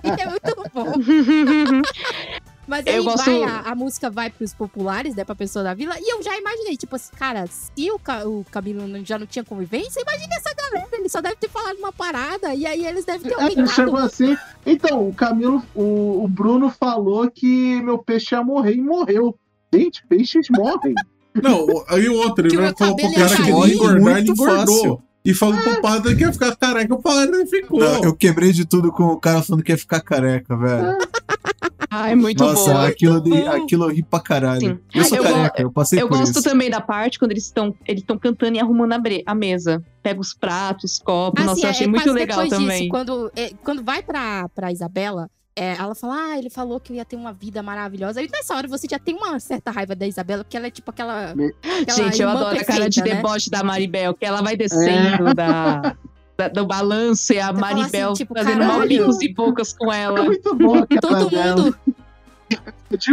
e 0.03 0.09
é 0.22 0.27
muito 0.27 0.70
bom. 0.72 0.93
Mas 2.67 2.87
aí 2.87 2.97
Eu 2.97 3.05
gosto- 3.05 3.25
vai, 3.25 3.43
a, 3.43 3.61
a 3.61 3.75
música 3.75 4.09
vai 4.11 4.31
pros 4.31 4.55
populares, 4.55 5.15
né? 5.15 5.25
Pra 5.25 5.35
pessoa 5.35 5.62
da 5.62 5.75
vila. 5.75 5.95
E 5.99 6.12
eu 6.12 6.23
já 6.23 6.37
imaginei, 6.39 6.77
tipo 6.77 6.97
assim, 6.97 7.15
cara, 7.17 7.47
se 7.47 7.91
o, 7.91 7.99
Ca- 7.99 8.27
o 8.27 8.45
Camilo 8.51 8.87
não- 8.89 9.05
já 9.05 9.19
não 9.19 9.27
tinha 9.27 9.45
convivência, 9.45 10.01
imagina 10.01 10.35
essa 10.37 10.55
galera. 10.55 10.89
Ele 10.93 11.09
só 11.09 11.21
deve 11.21 11.37
ter 11.37 11.49
falado 11.51 11.77
uma 11.79 11.93
parada. 11.93 12.55
E 12.55 12.65
aí 12.67 12.87
eles 12.87 13.05
devem 13.05 13.23
ter 13.31 13.39
É, 13.39 13.47
ele 13.53 13.67
chegou 13.67 13.97
aumentado. 13.97 14.07
assim. 14.07 14.37
Então, 14.65 15.09
o 15.09 15.15
Camilo, 15.15 15.62
o, 15.75 16.25
o 16.25 16.29
Bruno 16.29 16.71
falou 16.71 17.31
que 17.31 17.81
meu 17.83 17.99
peixe 17.99 18.35
ia 18.35 18.43
morrer 18.43 18.75
e 18.75 18.81
morreu. 18.81 19.39
Gente, 19.73 20.07
peixes 20.07 20.47
morrem. 20.51 20.95
Não, 21.43 21.67
aí 21.89 22.09
o 22.09 22.15
outro, 22.15 22.47
ele 22.47 22.57
meu 22.57 22.73
falou 22.77 22.95
pro 22.97 23.05
cabelo 23.09 23.15
cara 23.29 23.37
que 23.37 23.43
ele 23.51 23.75
engordar, 23.75 24.19
ele 24.19 24.31
engordou. 24.31 24.57
fácil. 24.59 25.03
E 25.25 25.33
falou 25.35 25.59
pro 25.59 25.81
padre 25.81 26.15
que 26.15 26.23
ia 26.23 26.33
ficar 26.33 26.55
careca, 26.55 26.95
o 26.95 27.03
padre 27.03 27.47
ficou. 27.47 27.81
Não, 27.81 28.05
eu 28.05 28.15
quebrei 28.15 28.53
de 28.53 28.65
tudo 28.67 28.93
com 28.93 29.05
o 29.05 29.19
cara 29.19 29.43
falando 29.43 29.62
que 29.65 29.73
ia 29.73 29.79
ficar 29.79 30.01
careca, 30.01 30.55
velho. 30.57 30.99
Ai, 32.03 32.14
muito 32.14 32.42
Nossa, 32.45 32.72
bom. 32.72 32.80
aquilo, 32.80 33.20
de, 33.20 33.47
aquilo 33.49 33.84
eu 33.84 33.88
ri 33.95 34.03
pra 34.03 34.20
caralho. 34.20 34.61
Sim. 34.61 34.78
Eu 34.95 35.05
sou 35.05 35.18
Eu 35.18 35.24
careca, 35.24 35.62
eu 35.62 35.70
passei 35.72 36.01
Eu 36.03 36.09
por 36.09 36.18
gosto 36.18 36.32
isso. 36.38 36.42
também 36.42 36.70
da 36.70 36.80
parte 36.80 37.18
quando 37.18 37.30
eles 37.32 37.45
estão 37.45 37.74
eles 37.86 38.03
estão 38.03 38.18
cantando 38.18 38.57
e 38.57 38.61
arrumando 38.61 38.92
a, 38.95 39.01
a 39.26 39.34
mesa. 39.34 39.82
Pega 40.03 40.20
os 40.20 40.34
pratos, 40.34 40.99
copos. 40.99 41.45
Nossa, 41.45 41.53
Assim, 41.55 41.62
eu 41.62 41.66
é- 41.68 41.70
achei 41.70 41.86
é 41.86 41.90
muito 41.90 42.12
legal 42.12 42.38
depois 42.42 42.51
também. 42.61 42.78
Disso, 42.78 42.90
quando, 42.90 43.32
é, 43.36 43.51
quando 43.62 43.82
vai 43.84 44.03
pra, 44.03 44.49
pra 44.55 44.70
Isabela, 44.72 45.30
é, 45.57 45.76
ela 45.78 45.95
fala, 45.95 46.16
ah, 46.16 46.38
ele 46.38 46.51
falou 46.51 46.80
que 46.80 46.92
eu 46.92 46.97
ia 46.97 47.05
ter 47.05 47.14
uma 47.16 47.32
vida 47.32 47.62
maravilhosa. 47.62 48.20
E 48.20 48.28
nessa 48.28 48.57
hora 48.57 48.66
você 48.66 48.86
já 48.90 48.99
tem 48.99 49.14
uma 49.14 49.38
certa 49.38 49.70
raiva 49.70 49.95
da 49.95 50.07
Isabela, 50.07 50.42
porque 50.45 50.57
ela 50.57 50.66
é 50.66 50.70
tipo 50.70 50.90
aquela. 50.90 51.30
aquela 51.30 51.55
Gente, 51.97 52.20
eu 52.20 52.28
adoro 52.28 52.59
a 52.59 52.64
cara 52.64 52.88
de 52.90 52.97
perfeita, 53.01 53.09
né? 53.09 53.14
deboche 53.22 53.49
da 53.51 53.62
Maribel, 53.62 54.14
que 54.14 54.24
ela 54.26 54.42
vai 54.42 54.57
descendo 54.57 55.32
da, 55.34 55.97
da- 56.37 56.49
do 56.49 56.66
balanço 56.66 57.32
e 57.32 57.39
a 57.39 57.51
assim, 57.51 57.61
Maribel 57.61 58.12
tipo, 58.14 58.35
fazendo 58.35 58.59
caralho. 58.61 58.78
mal 58.78 58.89
bicos 58.89 59.22
e 59.22 59.32
bocas 59.32 59.72
com 59.72 59.93
É 59.93 60.03
ela. 60.03 60.22
muito 60.24 60.55
bom 60.55 60.80
Todo 61.01 61.30
mundo, 61.30 61.76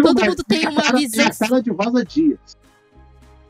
todo 0.01 0.15
mais, 0.15 0.27
mundo 0.29 0.43
tem 0.47 0.67
uma 0.67 0.81
cara- 0.81 0.97
visão. 0.97 1.25
É 1.25 1.27
a 1.27 1.35
cara 1.47 1.61
de 1.61 1.69
Rosa 1.71 2.05
Dias. 2.05 2.39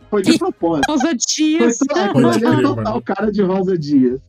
Foi 0.09 0.21
de 0.21 0.37
propósito. 0.37 0.91
Rosa 0.91 1.03
Foi 1.07 1.15
Dias. 1.15 1.77
Pode 1.77 2.21
foi 2.21 2.39
crer, 2.39 2.61
total 2.63 3.01
cara 3.01 3.31
de 3.31 3.41
Rosa 3.41 3.77
Dias. 3.77 4.19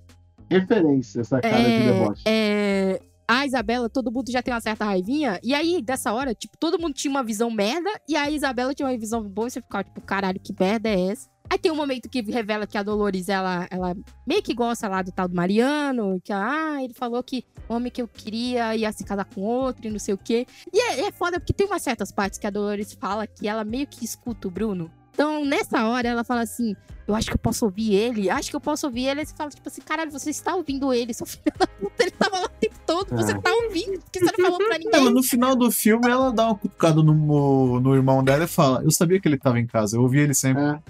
Referência, 0.51 1.21
essa 1.23 1.41
cara 1.41 1.57
de 1.59 1.65
É, 1.65 1.93
deboche. 1.93 2.23
é, 2.27 3.01
a 3.27 3.47
Isabela, 3.47 3.89
todo 3.89 4.13
mundo 4.13 4.31
já 4.31 4.43
tem 4.43 4.53
uma 4.53 4.61
certa 4.61 4.85
raivinha. 4.85 5.41
E 5.43 5.55
aí, 5.55 5.81
dessa 5.83 6.13
hora, 6.13 6.35
tipo, 6.35 6.57
todo 6.59 6.79
mundo 6.79 6.93
tinha 6.95 7.11
uma 7.11 7.25
visão 7.25 7.51
merda. 7.51 7.91
E 8.09 8.15
a 8.15 8.31
Isabela 8.31 8.75
tinha 8.75 8.87
uma 8.87 8.97
visão 8.99 9.23
boa. 9.23 9.49
E 9.49 9.51
você 9.51 9.61
ficava, 9.63 9.83
tipo, 9.85 10.01
caralho, 10.03 10.39
que 10.39 10.55
merda 10.59 10.89
é 10.89 11.09
essa? 11.09 11.29
Aí 11.51 11.59
tem 11.59 11.71
um 11.71 11.77
momento 11.77 12.09
que 12.09 12.23
revela 12.23 12.67
que 12.67 12.79
a 12.79 12.83
Dolores, 12.83 13.29
ela, 13.29 13.67
ela 13.71 13.95
meio 14.27 14.43
que 14.43 14.55
gosta 14.55 14.89
lá 14.89 15.03
do 15.03 15.13
tal 15.13 15.29
do 15.29 15.35
Mariano. 15.35 16.21
Que, 16.25 16.33
ah, 16.33 16.79
ele 16.83 16.95
falou 16.95 17.23
que 17.23 17.45
o 17.69 17.75
homem 17.75 17.91
que 17.93 18.01
eu 18.01 18.09
queria 18.09 18.75
ia 18.75 18.91
se 18.91 19.05
casar 19.05 19.25
com 19.27 19.43
outro 19.43 19.87
e 19.87 19.91
não 19.91 19.99
sei 19.99 20.15
o 20.15 20.19
quê. 20.19 20.47
E 20.73 20.79
é, 20.81 21.01
é 21.09 21.13
foda 21.13 21.39
porque 21.39 21.53
tem 21.53 21.67
umas 21.67 21.83
certas 21.83 22.11
partes 22.11 22.39
que 22.39 22.47
a 22.47 22.51
Dolores 22.51 22.97
fala 22.99 23.27
que 23.27 23.47
ela 23.47 23.65
meio 23.65 23.87
que 23.87 24.05
escuta 24.05 24.49
o 24.49 24.51
Bruno. 24.51 24.91
Então, 25.15 25.45
nessa 25.45 25.87
hora, 25.87 26.09
ela 26.09 26.25
fala 26.25 26.41
assim: 26.41 26.75
Eu 27.07 27.15
acho 27.15 27.27
que 27.29 27.35
eu 27.35 27.39
posso 27.39 27.67
ouvir 27.67 27.93
ele, 27.93 28.31
acho 28.31 28.49
que 28.49 28.57
eu 28.57 28.61
posso 28.61 28.87
ouvir 28.87 29.09
ele. 29.09 29.21
Aí 29.21 29.27
você 29.27 29.35
fala, 29.37 29.51
tipo 29.51 29.69
assim, 29.69 29.83
caralho, 29.83 30.11
você 30.11 30.31
está 30.31 30.55
ouvindo 30.55 30.91
ele, 30.91 31.13
seu 31.13 31.27
filho 31.27 31.43
da 31.59 31.67
puta, 31.67 31.93
ele 32.03 32.13
tava 32.13 32.39
lá 32.39 32.47
o 32.47 32.49
tempo 32.49 32.77
todo, 32.87 33.11
você 33.15 33.33
Ah. 33.33 33.39
tá 33.43 33.53
ouvindo, 33.53 34.01
porque 34.01 34.21
você 34.21 34.25
não 34.39 34.45
falou 34.45 34.59
pra 34.59 34.79
ninguém. 34.81 35.13
no 35.13 35.23
final 35.23 35.55
do 35.55 35.71
filme, 35.71 36.09
ela 36.11 36.33
dá 36.33 36.47
uma 36.47 36.55
cutucada 36.57 37.03
no, 37.03 37.79
no 37.79 37.95
irmão 37.95 38.25
dela 38.25 38.45
e 38.45 38.49
fala: 38.49 38.83
Eu 38.83 38.91
sabia 38.91 39.21
que 39.21 39.29
ele 39.29 39.37
tava 39.37 39.61
em 39.61 39.67
casa, 39.67 39.99
eu 39.99 40.01
ouvi 40.03 40.19
ele 40.21 40.33
sempre. 40.33 40.63
É. 40.63 40.81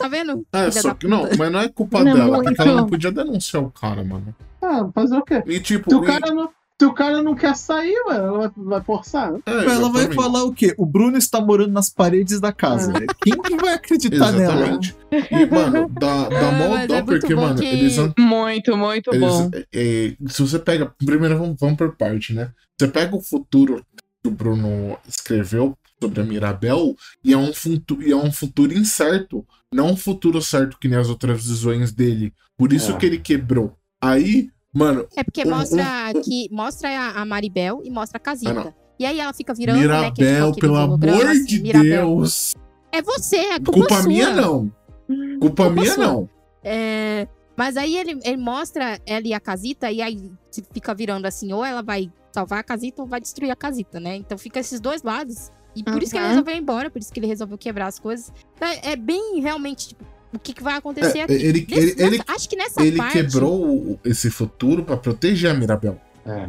Tá 0.00 0.08
vendo? 0.08 0.46
É, 0.52 0.70
só 0.70 0.94
que 0.94 1.06
não, 1.06 1.28
mas 1.38 1.52
não 1.52 1.60
é 1.60 1.68
culpa 1.68 2.02
Não, 2.02 2.14
dela, 2.14 2.42
porque 2.42 2.60
ela 2.62 2.70
não 2.70 2.76
muito. 2.78 2.90
podia 2.90 3.12
denunciar 3.12 3.62
o 3.62 3.70
cara, 3.70 4.02
mano. 4.02 4.34
Ah, 4.62 4.88
fazer 4.94 5.16
o 5.16 5.22
quê? 5.22 5.42
E 5.46 5.60
tipo, 5.60 5.90
Se 5.90 5.96
o 5.96 6.02
e- 6.02 6.06
cara 6.06 6.34
não, 6.34 6.48
se 6.80 6.86
o 6.86 6.92
cara 6.94 7.22
não 7.22 7.34
quer 7.34 7.54
sair, 7.54 7.94
ué, 8.08 8.16
ela 8.16 8.50
vai, 8.56 8.80
forçar. 8.82 9.34
é, 9.44 9.52
ela 9.66 9.90
vai 9.90 10.10
falar 10.12 10.44
o 10.44 10.54
quê? 10.54 10.74
O 10.78 10.86
Bruno 10.86 11.18
está 11.18 11.38
morando 11.38 11.72
nas 11.72 11.90
paredes 11.90 12.40
da 12.40 12.50
casa. 12.50 12.92
Quem 13.22 13.34
que 13.42 13.56
vai 13.56 13.74
acreditar 13.74 14.32
nela? 14.32 14.54
Exatamente. 14.54 14.96
E, 15.12 15.46
mano, 15.46 15.90
dá, 15.90 16.28
dá 16.30 16.38
Ah, 16.48 16.52
mó 16.52 16.68
dó, 16.86 16.94
é 16.94 17.02
muito 17.02 17.04
porque, 17.20 17.34
bom 17.34 17.42
mano, 17.42 17.58
que- 17.60 17.66
eles, 17.66 17.96
Muito, 18.18 18.76
muito 18.78 19.10
eles 19.14 19.20
bom. 19.28 19.50
é, 19.52 19.66
é, 19.74 20.16
se 20.28 20.40
você 20.40 20.58
pega. 20.58 20.90
Primeiro 21.04 21.36
vamos, 21.38 21.56
vamos 21.60 21.76
por 21.76 21.94
parte, 21.94 22.32
né? 22.32 22.50
Você 22.80 22.88
pega 22.88 23.14
o 23.14 23.20
futuro 23.20 23.84
que 24.22 24.28
o 24.28 24.32
Bruno 24.32 24.96
escreveu 25.06 25.76
sobre 26.02 26.20
a 26.20 26.24
Mirabel 26.24 26.96
e 27.22 27.32
é 27.32 27.36
um, 27.36 27.52
futu, 27.52 28.02
e 28.02 28.10
é 28.10 28.16
um 28.16 28.32
futuro 28.32 28.72
incerto. 28.72 29.46
Não 29.72 29.90
um 29.92 29.96
futuro 29.96 30.40
certo 30.40 30.78
que 30.78 30.88
nem 30.88 30.98
as 30.98 31.08
outras 31.08 31.44
visões 31.46 31.92
dele. 31.92 32.32
Por 32.56 32.72
isso 32.72 32.92
É. 32.92 32.96
que 32.96 33.06
ele 33.06 33.18
quebrou. 33.18 33.74
Aí, 34.00 34.48
mano, 34.72 35.06
É 35.14 35.22
porque 35.22 35.44
Um- 35.46 35.50
mostra 35.50 35.84
que 36.24 36.48
mostra 36.50 36.88
a, 36.88 37.20
a 37.22 37.24
Maribel 37.24 37.82
e 37.84 37.90
mostra 37.90 38.16
a 38.18 38.20
Ah, 38.20 38.24
casita. 38.24 38.52
não. 38.54 38.74
e 38.98 39.04
aí 39.06 39.20
ela 39.20 39.32
fica 39.32 39.52
virando, 39.54 39.76
né? 39.78 39.82
que 40.10 40.22
Mirabel, 40.22 40.48
aquele 40.48 40.60
pelo 40.60 40.76
amor 40.76 41.26
assim, 41.26 41.44
de 41.44 41.60
Mirabel. 41.62 42.06
Deus. 42.16 42.54
É 42.92 43.02
você, 43.02 43.36
é 43.36 43.58
culpa, 43.58 43.72
Culpa 43.72 43.94
sua. 43.96 44.08
minha, 44.08 44.30
não. 44.34 44.72
Culpa 45.06 45.64
Culpa 45.64 45.70
minha, 45.70 45.94
sua. 45.94 46.04
não. 46.06 46.30
É, 46.64 47.28
mas 47.56 47.76
aí 47.76 47.96
ele, 47.96 48.18
ele 48.24 48.36
mostra 48.36 48.98
ela 49.06 49.26
e 49.26 49.32
a 49.34 49.40
casita, 49.40 49.90
e 49.92 50.00
aí 50.02 50.32
fica 50.72 50.94
virando 50.94 51.26
assim, 51.26 51.52
ou 51.52 51.64
ela 51.64 51.82
vai 51.82 52.10
salvar 52.32 52.58
a 52.60 52.62
casita 52.62 53.02
ou 53.02 53.08
vai 53.08 53.20
destruir 53.20 53.50
a 53.50 53.56
casita, 53.56 53.98
né? 54.00 54.16
Então 54.16 54.36
fica 54.38 54.58
esses 54.60 54.80
dois 54.80 55.02
lados. 55.02 55.50
E 55.74 55.82
por 55.84 56.02
isso 56.02 56.10
que 56.12 56.16
ele 56.18 56.24
Uhum. 56.24 56.30
resolveu 56.30 56.54
ir 56.54 56.58
embora, 56.58 56.90
por 56.90 56.98
isso 57.00 57.12
que 57.12 57.20
ele 57.20 57.26
resolveu 57.26 57.56
quebrar 57.56 57.86
as 57.86 57.98
coisas. 57.98 58.32
É, 58.60 58.92
é 58.92 58.96
bem 58.96 59.40
realmente, 59.40 59.88
tipo, 59.88 60.04
o 60.32 60.38
que, 60.38 60.52
que 60.52 60.62
vai 60.62 60.74
acontecer 60.76 61.18
É, 61.18 61.22
aqui. 61.22 61.32
ele- 61.34 61.66
Nesse- 61.68 62.00
ele- 62.02 62.14
ele- 62.16 62.22
acho 62.26 62.48
que 62.48 62.56
nessa 62.56 62.82
Ele 62.84 62.96
parte. 62.96 63.12
quebrou 63.12 63.64
o- 63.64 64.00
esse 64.04 64.30
futuro 64.30 64.82
pra 64.84 64.96
proteger 64.96 65.50
a 65.50 65.54
Mirabel. 65.54 66.00
É. 66.26 66.48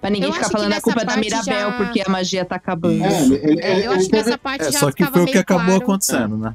Pra 0.00 0.08
ninguém 0.10 0.28
Eu 0.28 0.34
ficar 0.34 0.48
falando 0.50 0.72
a 0.72 0.80
culpa 0.80 1.00
da 1.00 1.06
parte 1.06 1.20
Mirabel 1.20 1.70
já- 1.70 1.76
porque 1.76 2.02
a 2.06 2.08
magia 2.08 2.44
tá 2.44 2.56
acabando. 2.56 3.04
É, 3.04 3.22
ele, 3.22 3.34
ele- 3.34 3.60
É, 3.62 3.72
eu 3.72 3.76
ele 3.78 3.86
acho 3.88 4.06
que 4.08 4.12
nessa 4.16 4.38
parte 4.38 4.64
É, 4.66 4.72
já 4.72 4.78
só 4.78 4.92
que 4.92 5.04
foi 5.04 5.22
o 5.22 5.26
que 5.26 5.38
acabou 5.38 5.64
claro. 5.66 5.82
acontecendo, 5.82 6.36
né? 6.36 6.54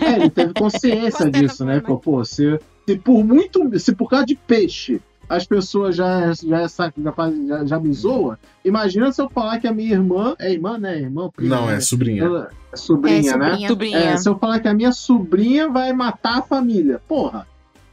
é, 0.00 0.14
ele 0.16 0.30
teve 0.30 0.52
consciência 0.54 1.30
da 1.30 1.40
disso, 1.40 1.64
né? 1.64 1.80
Pô, 1.80 1.98
pô, 1.98 2.24
se, 2.24 2.58
se 2.88 2.96
por 2.96 3.24
muito. 3.24 3.78
Se 3.78 3.94
por 3.94 4.08
causa 4.08 4.24
de 4.26 4.34
peixe 4.34 5.00
as 5.36 5.46
pessoas 5.46 5.96
já, 5.96 6.32
já, 6.34 6.66
já, 6.66 6.92
já, 7.48 7.64
já 7.64 7.80
me 7.80 7.92
zoam, 7.92 8.36
imagina 8.64 9.10
se 9.12 9.20
eu 9.22 9.30
falar 9.30 9.58
que 9.58 9.66
a 9.66 9.72
minha 9.72 9.92
irmã. 9.92 10.34
É 10.38 10.52
irmã, 10.52 10.76
né? 10.78 10.98
Irmã, 11.00 11.30
prima, 11.34 11.56
Não, 11.56 11.70
é 11.70 11.74
né? 11.74 11.80
sobrinha. 11.80 12.24
Ela- 12.24 12.50
é 12.72 12.76
sobrinha, 12.76 13.32
É, 13.32 13.36
né? 13.36 13.46
sobrinha. 13.50 13.68
Sobrinha. 13.68 13.98
É, 13.98 14.16
se 14.16 14.28
eu 14.28 14.38
falar 14.38 14.60
que 14.60 14.68
a 14.68 14.74
minha 14.74 14.92
sobrinha 14.92 15.68
vai 15.68 15.92
matar 15.92 16.38
a 16.38 16.42
família. 16.42 17.00
Porra. 17.08 17.46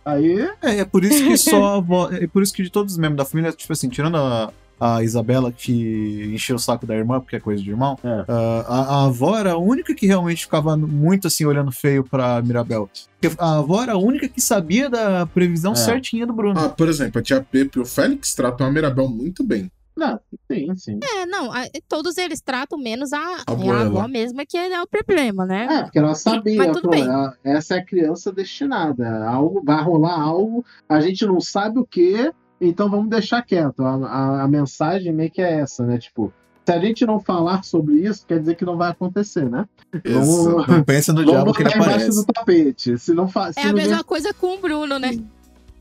Aí. 0.05 0.49
É, 0.61 0.79
é 0.79 0.85
por 0.85 1.03
isso 1.03 1.23
que 1.23 1.37
só. 1.37 1.83
É 2.11 2.27
por 2.27 2.41
isso 2.43 2.53
que 2.53 2.63
de 2.63 2.69
todos 2.69 2.93
os 2.93 2.97
membros 2.97 3.17
da 3.17 3.25
família, 3.25 3.51
tipo 3.51 3.71
assim, 3.71 3.89
tirando 3.89 4.17
a, 4.17 4.51
a 4.79 5.03
Isabela 5.03 5.51
que 5.51 6.31
encheu 6.33 6.55
o 6.55 6.59
saco 6.59 6.85
da 6.85 6.95
irmã, 6.95 7.19
porque 7.19 7.35
é 7.35 7.39
coisa 7.39 7.61
de 7.61 7.69
irmão, 7.69 7.97
É. 8.03 8.25
ah, 8.27 8.65
a, 8.67 8.79
a 8.95 9.05
avó 9.05 9.37
era 9.37 9.53
a 9.53 9.57
única 9.57 9.93
que 9.93 10.07
realmente 10.07 10.43
ficava 10.43 10.77
muito 10.77 11.27
assim, 11.27 11.45
olhando 11.45 11.71
feio 11.71 12.03
pra 12.03 12.41
Mirabel. 12.41 12.89
Porque 13.19 13.35
a 13.39 13.57
avó 13.57 13.83
era 13.83 13.93
a 13.93 13.97
única 13.97 14.27
que 14.27 14.39
sabia 14.41 14.89
da 14.89 15.25
previsão 15.25 15.73
É. 15.73 15.75
certinha 15.75 16.25
do 16.25 16.33
Bruno. 16.33 16.59
Ah, 16.59 16.69
por 16.69 16.87
exemplo, 16.87 17.19
a 17.19 17.23
tia 17.23 17.41
Pepe 17.41 17.79
e 17.79 17.81
o 17.81 17.85
Félix 17.85 18.33
tratam 18.33 18.65
a 18.67 18.71
Mirabel 18.71 19.09
muito 19.09 19.43
bem. 19.43 19.69
Não, 19.97 20.17
sim, 20.49 20.73
sim. 20.77 20.99
É, 21.03 21.25
não, 21.25 21.51
a- 21.51 21.65
todos 21.89 22.17
eles 22.17 22.39
tratam 22.39 22.79
menos 22.79 23.11
a, 23.11 23.17
é 23.17 23.21
a 23.45 23.51
Abuela. 23.51 23.81
avó 23.85 24.07
mesma, 24.07 24.45
que 24.45 24.55
é 24.55 24.81
o 24.81 24.87
problema, 24.87 25.45
né? 25.45 25.67
É, 25.69 25.83
porque 25.83 25.99
ela 25.99 26.15
sabia, 26.15 26.55
Mas 26.55 26.71
tudo 26.77 26.89
bem. 26.89 27.03
ela- 27.03 27.33
essa 27.43 27.75
é 27.75 27.79
a 27.79 27.85
criança 27.85 28.31
destinada. 28.31 29.25
Algo, 29.25 29.61
vai 29.61 29.83
rolar 29.83 30.17
algo, 30.17 30.63
a 30.87 31.01
gente 31.01 31.25
não 31.25 31.41
sabe 31.41 31.79
o 31.79 31.85
que, 31.85 32.31
então 32.61 32.89
vamos 32.89 33.09
deixar 33.09 33.41
quieto. 33.41 33.83
A, 33.83 33.95
a- 33.95 34.43
a 34.43 34.47
mensagem 34.47 35.13
meio 35.13 35.31
que 35.31 35.41
é 35.41 35.59
essa, 35.61 35.85
né? 35.85 35.97
Tipo, 35.97 36.31
se 36.65 36.71
a 36.73 36.79
gente 36.79 37.05
não 37.05 37.19
falar 37.19 37.63
sobre 37.63 37.95
isso, 37.95 38.25
quer 38.27 38.39
dizer 38.39 38.55
que 38.55 38.63
não 38.65 38.77
vai 38.77 38.91
acontecer, 38.91 39.49
né? 39.49 39.65
Vamos, 40.05 40.29
Exato. 40.47 40.71
Não 40.71 40.83
pensa 40.83 41.11
no 41.13 41.19
vamos 41.25 41.31
diabo 41.33 41.53
que 41.53 41.63
ele 41.63 41.73
aparece. 41.73 42.09
do 42.09 42.25
tapete. 42.25 42.97
Se 42.99 43.13
não 43.13 43.27
fa 43.27 43.51
se 43.51 43.59
É 43.59 43.63
a 43.63 43.73
mesma 43.73 44.03
coisa 44.03 44.33
com 44.33 44.55
o 44.55 44.59
Bruno, 44.59 44.99
né? 44.99 45.17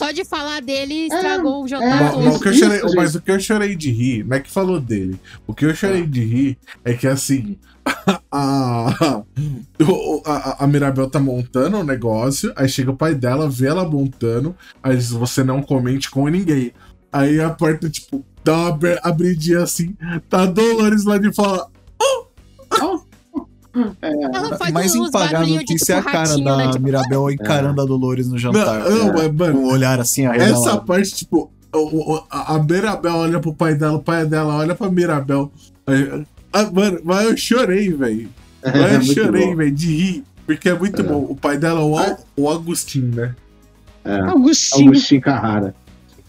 Só 0.00 0.10
de 0.12 0.24
falar 0.24 0.62
dele 0.62 0.94
É, 0.94 1.06
estragou 1.06 1.62
o 1.62 1.64
é, 1.66 1.68
jantar 1.68 2.02
Mas, 2.02 2.12
todo. 2.12 2.24
mas 2.24 2.36
o 2.36 2.40
que 2.40 2.48
eu 2.48 2.54
chorei, 2.54 2.80
mas 2.94 3.14
o 3.14 3.20
que 3.22 3.30
eu 3.30 3.40
chorei 3.40 3.76
de 3.76 3.90
rir, 3.90 4.24
não 4.24 4.36
é 4.36 4.40
que 4.40 4.50
falou 4.50 4.80
dele. 4.80 5.18
O 5.46 5.52
que 5.54 5.64
eu 5.64 5.74
chorei 5.74 6.06
de 6.06 6.24
rir 6.24 6.58
é 6.84 6.94
que 6.94 7.06
assim. 7.06 7.56
A, 8.30 9.22
o- 9.80 10.22
a, 10.26 10.64
a 10.64 10.66
Mirabel 10.66 11.08
tá 11.08 11.18
montando 11.18 11.78
o 11.78 11.84
negócio, 11.84 12.52
aí 12.54 12.68
chega 12.68 12.90
o 12.90 12.96
pai 12.96 13.14
dela, 13.14 13.48
vê 13.48 13.66
ela 13.66 13.88
montando, 13.88 14.54
aí 14.82 14.94
diz, 14.96 15.10
você 15.10 15.42
não 15.42 15.62
comente 15.62 16.10
com 16.10 16.28
ninguém. 16.28 16.72
Aí 17.10 17.40
a 17.40 17.48
porta, 17.50 17.88
tipo, 17.88 18.24
dá 18.44 18.54
uma 18.56 18.68
abri- 18.68 18.98
abridinha 19.02 19.62
assim, 19.62 19.96
tá 20.28 20.44
Dolores 20.46 21.04
lá 21.04 21.16
de 21.18 21.32
Ela 24.00 24.56
faz 24.56 24.72
mais 24.72 24.94
uns 24.94 25.08
impagável 25.08 25.64
que 25.64 25.74
isso 25.74 25.92
é 25.92 25.96
a 25.98 26.02
cara 26.02 26.28
ratinho, 26.28 26.44
da 26.44 26.56
né? 26.56 26.70
Tipo, 26.70 26.84
Mirabel 26.84 27.30
encarando 27.32 27.80
a 27.80 27.84
Dolores 27.84 28.28
no 28.28 28.38
jantar. 28.38 28.80
Não, 28.88 29.06
não, 29.12 29.20
É, 29.20 29.30
mano, 29.30 29.58
o 29.60 29.70
olhar 29.72 30.00
assim, 30.00 30.26
essa 30.26 30.78
parte, 30.78 31.14
tipo, 31.14 31.50
a 32.30 32.54
a 32.54 32.58
Mirabel 32.62 33.14
olha 33.14 33.40
pro 33.40 33.52
pai 33.54 33.74
dela, 33.74 33.96
o 33.96 34.02
pai 34.02 34.24
dela 34.26 34.54
olha 34.56 34.74
pra 34.74 34.90
Mirabel. 34.90 35.52
Ah, 36.52 36.70
mano, 36.72 37.00
mas 37.04 37.24
eu 37.26 37.36
chorei, 37.36 37.92
velho. 37.92 38.28
É, 38.62 38.72
Mas 38.72 38.92
eu 38.92 38.98
muito 39.00 39.14
chorei, 39.14 39.54
velho, 39.54 39.70
de 39.72 39.86
rir. 39.94 40.24
Porque 40.46 40.68
é 40.68 40.74
muito 40.74 41.00
É. 41.02 41.04
bom. 41.04 41.26
O 41.28 41.36
pai 41.36 41.58
dela 41.58 41.80
é 41.80 41.84
o, 41.84 41.96
Al- 41.98 42.18
o 42.36 42.50
Agostinho, 42.50 43.14
né? 43.14 43.34
É, 44.04 44.14
Agostinho. 44.14 44.88
Agostinho 44.90 45.20
Carrara. 45.20 45.74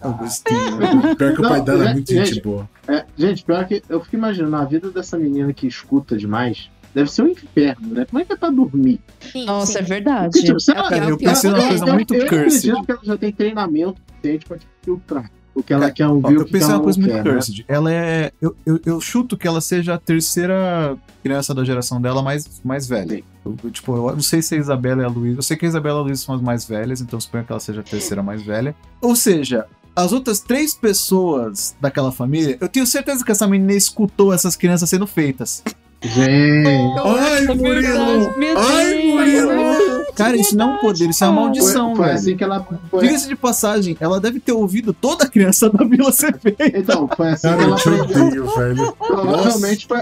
Agostinho. 0.02 1.16
Pior 1.16 1.34
que 1.34 1.40
o 1.40 1.44
pai 1.48 1.58
Não, 1.60 1.66
dela 1.66 1.86
é 1.86 1.88
é- 1.90 1.94
muito 1.94 2.14
gente, 2.14 2.28
gente 2.34 2.42
boa. 2.44 2.70
É, 2.88 3.06
gente, 3.18 3.44
pior 3.46 3.66
que 3.66 3.82
eu 3.90 4.02
fico 4.04 4.16
imaginando, 4.18 4.56
a 4.58 4.66
vida 4.66 4.92
dessa 4.92 5.18
menina 5.18 5.54
que 5.54 5.66
escuta 5.68 6.18
demais 6.18 6.70
deve 6.94 7.12
ser 7.12 7.22
um 7.24 7.28
inferno, 7.28 7.88
né? 7.94 8.06
Como 8.06 8.22
é 8.22 8.26
que 8.26 8.34
é 8.34 8.36
pra 8.36 8.50
dormir? 8.50 9.00
sim, 9.32 9.46
Nossa, 9.46 9.74
sim. 9.74 9.78
é 9.80 9.82
verdade. 9.82 10.30
Porque, 10.32 10.46
tipo, 10.48 10.60
sei 10.60 10.74
lá, 10.76 10.88
pior, 10.90 11.10
eu 11.10 11.18
pensei 11.18 11.50
numa 11.50 11.64
É, 11.64 11.68
coisa 11.70 11.86
eu- 11.86 11.94
muito 11.94 12.14
eu 12.14 12.28
cursed. 12.28 12.72
acredito 12.72 12.86
que 12.86 12.92
ela 12.92 13.00
já 13.04 13.18
tem 13.18 13.32
treinamento 13.32 13.96
suficiente 14.08 14.46
pra 14.46 14.58
te 14.58 14.68
filtrar. 14.84 15.32
O 15.56 15.64
que 15.64 15.74
ela 15.74 15.88
É, 15.88 15.92
quer 15.92 16.08
Ó, 16.08 16.14
ouvir, 16.14 16.38
o 16.38 16.42
eu 16.42 16.46
que 16.46 16.52
pensei 16.52 16.68
ela 16.70 16.78
uma 16.78 16.84
coisa 16.84 17.00
muito 17.00 17.12
quer, 17.14 17.26
né? 17.26 17.32
cursed. 17.34 17.66
Ela 17.68 17.92
é. 17.94 18.32
Eu, 18.42 18.56
eu, 18.66 18.80
eu 18.86 19.02
chuto 19.02 19.36
que 19.36 19.46
ela 19.48 19.60
seja 19.60 19.96
a 19.96 19.98
terceira 19.98 20.96
criança 21.22 21.54
da 21.54 21.66
geração 21.66 22.00
dela 22.02 22.22
mais, 22.22 22.62
mais 22.64 22.88
velha. 22.88 23.18
Sim. 23.18 23.24
Eu, 23.46 23.56
eu, 23.64 23.72
tipo, 23.72 23.94
eu 23.96 24.12
não 24.16 24.22
sei 24.22 24.42
se 24.42 24.56
a 24.56 24.58
Isabela 24.58 25.02
e 25.02 25.06
a 25.06 25.10
Luísa. 25.10 25.40
Eu 25.40 25.44
sei 25.44 25.58
que 25.58 25.66
a 25.66 25.70
Isabela 25.70 25.98
e 25.98 26.02
a 26.02 26.04
Luísa 26.04 26.24
são 26.26 26.36
as 26.36 26.42
mais 26.42 26.66
velhas, 26.66 27.02
então 27.02 27.18
eu 27.18 27.22
suponho 27.22 27.44
que 27.44 27.52
ela 27.52 27.60
seja 27.60 27.82
a 27.82 27.84
terceira 27.84 28.24
mais 28.24 28.42
velha. 28.42 28.74
Ou 29.02 29.16
seja, 29.18 29.66
as 29.96 30.14
outras 30.14 30.40
três 30.40 30.74
pessoas 30.74 31.76
daquela 31.82 32.12
família, 32.12 32.58
eu 32.62 32.70
tenho 32.70 32.86
certeza 32.86 33.26
que 33.26 33.32
essa 33.32 33.48
menina 33.48 33.74
escutou 33.74 34.32
essas 34.32 34.56
crianças 34.56 34.90
sendo 34.90 35.08
feitas. 35.08 35.62
Gente, 36.02 36.68
Ai, 37.06 37.46
É 37.46 37.54
Murilo! 37.54 38.34
Ai. 38.58 39.04
Murilo! 39.08 40.06
Cara, 40.16 40.36
isso 40.38 40.56
não 40.56 40.72
é 40.72 40.76
um 40.76 40.78
poder, 40.80 41.10
isso 41.10 41.24
é 41.24 41.28
uma 41.28 41.42
maldição, 41.42 41.88
Foi, 41.90 41.96
foi 41.98 42.06
velho. 42.06 42.18
assim 42.20 42.38
que 42.38 42.44
ela. 42.44 42.68
Foi, 42.90 43.02
Diga-se 43.06 43.28
de 43.28 43.36
passagem, 43.36 43.98
ela 44.00 44.20
deve 44.20 44.40
ter 44.40 44.52
ouvido 44.54 44.94
toda 44.94 45.26
a 45.26 45.28
criança 45.28 45.70
da 45.70 45.84
Vila 45.86 46.12
ser 46.12 46.38
feita. 46.40 46.78
então, 46.78 47.08
foi 47.16 47.30
assim 47.30 47.50
que 47.50 47.54
Cara, 47.56 47.62
eu 47.64 47.68
ela 47.70 47.76
te 47.78 47.90
aprendeu. 47.90 48.26
odeio, 48.46 48.56
velho. 48.56 48.94
Provavelmente 48.98 49.88
foi, 49.88 50.00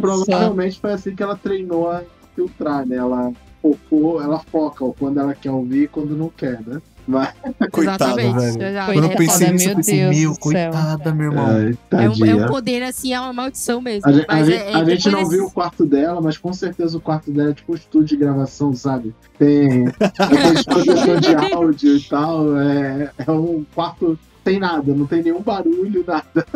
provavelmente 0.00 0.80
foi 0.80 0.92
assim 0.92 1.14
que 1.14 1.22
ela 1.22 1.36
treinou 1.36 1.90
a 1.90 2.02
filtrar, 2.34 2.86
né? 2.86 2.96
Ela 2.96 3.32
focou, 3.62 4.22
ela 4.22 4.38
foca 4.50 4.84
ó, 4.84 4.92
quando 4.92 5.18
ela 5.20 5.34
quer 5.34 5.50
ouvir 5.50 5.84
e 5.84 5.88
quando 5.88 6.16
não 6.16 6.28
quer, 6.34 6.60
né? 6.66 6.80
Mas, 7.08 7.32
Coitado, 7.72 8.04
Exatamente. 8.20 8.58
velho. 8.58 8.84
Quando 8.84 9.04
eu 9.04 9.10
é 9.10 9.16
pensei 9.16 9.50
nisso, 9.50 9.64
eu 9.64 9.68
meu 9.68 9.76
pensei, 9.76 10.08
meu, 10.10 10.36
coitada, 10.36 11.14
meu 11.14 11.30
irmão. 11.32 11.48
é, 11.50 12.04
É 12.04 12.10
um, 12.10 12.26
é 12.26 12.44
um 12.44 12.46
poder 12.46 12.82
assim, 12.82 13.14
é 13.14 13.20
uma 13.20 13.32
maldição 13.32 13.80
mesmo. 13.80 14.06
A, 14.06 14.12
gente- 14.12 14.26
a 14.28 14.44
gente- 14.44 14.56
é- 14.56 14.72
é 14.72 14.74
a 14.76 14.84
gente 14.84 15.10
não 15.10 15.26
viu 15.26 15.46
o 15.46 15.50
quarto 15.50 15.86
dela, 15.86 16.20
mas 16.20 16.36
com 16.36 16.52
certeza 16.52 16.98
o 16.98 17.00
quarto 17.00 17.32
dela 17.32 17.50
é 17.50 17.54
tipo 17.54 17.72
um 17.72 17.74
estúdio 17.74 18.08
de 18.08 18.16
gravação, 18.16 18.74
sabe? 18.74 19.14
Tem 19.38 19.86
aquele 20.18 20.64
protetor 20.64 21.20
de 21.20 21.34
áudio 21.54 21.96
e 21.96 22.02
tal. 22.02 22.58
É, 22.58 23.10
é 23.26 23.30
um 23.30 23.64
quarto 23.74 24.18
sem 24.44 24.58
nada, 24.58 24.94
não 24.94 25.06
tem 25.06 25.22
nenhum 25.22 25.40
barulho, 25.40 26.04
nada. 26.06 26.46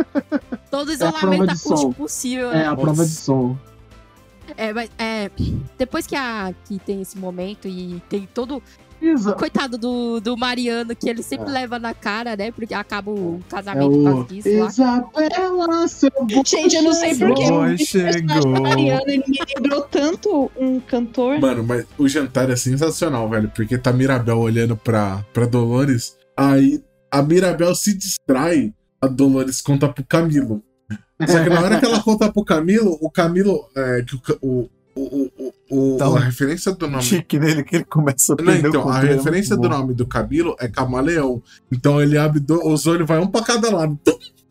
todo 0.71 0.93
é 0.93 0.95
a 0.95 0.99
prova 0.99 1.35
isolamento 1.35 1.45
de 1.47 1.51
acústico 1.53 1.77
som. 1.79 1.93
possível. 1.93 2.51
É 2.53 2.59
né? 2.59 2.67
a 2.67 2.77
prova 2.77 3.05
de 3.05 3.11
som. 3.11 3.57
É, 4.57 4.73
mas, 4.73 4.91
é, 4.99 5.31
depois 5.79 6.07
que, 6.07 6.15
a, 6.17 6.53
que 6.67 6.79
tem 6.79 7.01
esse 7.01 7.17
momento 7.19 7.67
e 7.69 8.03
tem 8.09 8.29
todo. 8.35 8.63
Exato. 9.03 9.37
Coitado 9.39 9.77
do, 9.77 10.21
do 10.21 10.37
Mariano, 10.37 10.95
que 10.95 11.11
ele 11.11 11.23
sempre 11.23 11.49
É. 11.51 11.53
leva 11.53 11.79
na 11.79 11.93
cara, 11.93 12.37
né? 12.37 12.53
Porque 12.53 12.73
acaba 12.73 13.11
o 13.11 13.41
É 13.47 13.51
casamento 13.51 14.03
causa 14.05 14.21
o 14.21 14.25
disso 14.25 14.49
lá. 14.59 14.69
Isabela, 14.69 15.89
seu 15.89 16.11
Gente, 16.47 16.77
eu 16.77 16.83
não 16.83 16.93
sei 16.93 17.15
porquê. 17.17 17.45
Da 18.23 18.61
Mariana, 18.61 19.03
ele 19.07 19.25
me 19.27 19.39
lembrou 19.57 19.83
tanto 19.83 20.51
um 20.57 20.79
cantor. 20.81 21.39
Mano, 21.41 21.65
mas 21.65 21.85
o 21.99 22.09
jantar 22.09 22.49
é 22.51 22.57
sensacional, 22.57 23.29
velho. 23.29 23.51
Porque 23.55 23.77
tá 23.77 23.93
Mirabel 23.93 24.39
olhando 24.39 24.77
pra, 24.77 25.25
pra 25.33 25.47
Dolores. 25.47 26.17
Aí 26.37 26.83
a 27.11 27.23
Mirabel 27.23 27.75
se 27.75 27.97
distrai. 27.97 28.73
A 29.01 29.09
Dolores 29.09 29.61
conta 29.61 29.89
pro 29.89 30.05
Camilo. 30.05 30.63
Só 31.27 31.43
que 31.43 31.51
na 31.51 31.61
hora 31.61 31.79
que 31.81 31.85
ela 31.85 32.01
conta 32.03 32.33
pro 32.33 32.45
Camilo, 32.45 32.97
o 33.01 33.11
Camilo. 33.11 33.69
É, 33.77 34.03
que 34.03 34.15
o, 34.15 34.21
o, 34.41 34.71
o, 34.95 35.31
o, 35.71 35.95
o- 35.95 35.97
Dá 35.99 36.07
a 36.07 36.19
referência 36.21 36.73
do 36.73 36.87
nome. 36.89 37.03
Chique 37.03 37.39
nele 37.39 37.63
que 37.65 37.77
ele 37.77 37.85
começa 37.85 38.35
a 38.39 38.43
Não, 38.43 38.53
o 38.53 38.57
então, 38.57 38.89
a 38.89 38.99
é 39.05 39.15
referência 39.15 39.57
do 39.57 39.69
nome 39.69 39.95
do 39.95 40.07
Camilo 40.07 40.55
é 40.61 40.69
Camaleão. 40.69 41.43
Então 41.71 42.01
ele 42.01 42.19
abre 42.19 42.41
do- 42.41 42.67
os 42.67 42.87
olhos, 42.87 43.07
vai 43.07 43.19
um 43.19 43.27
pra 43.27 43.43
cada 43.43 43.71
lado. 43.75 43.99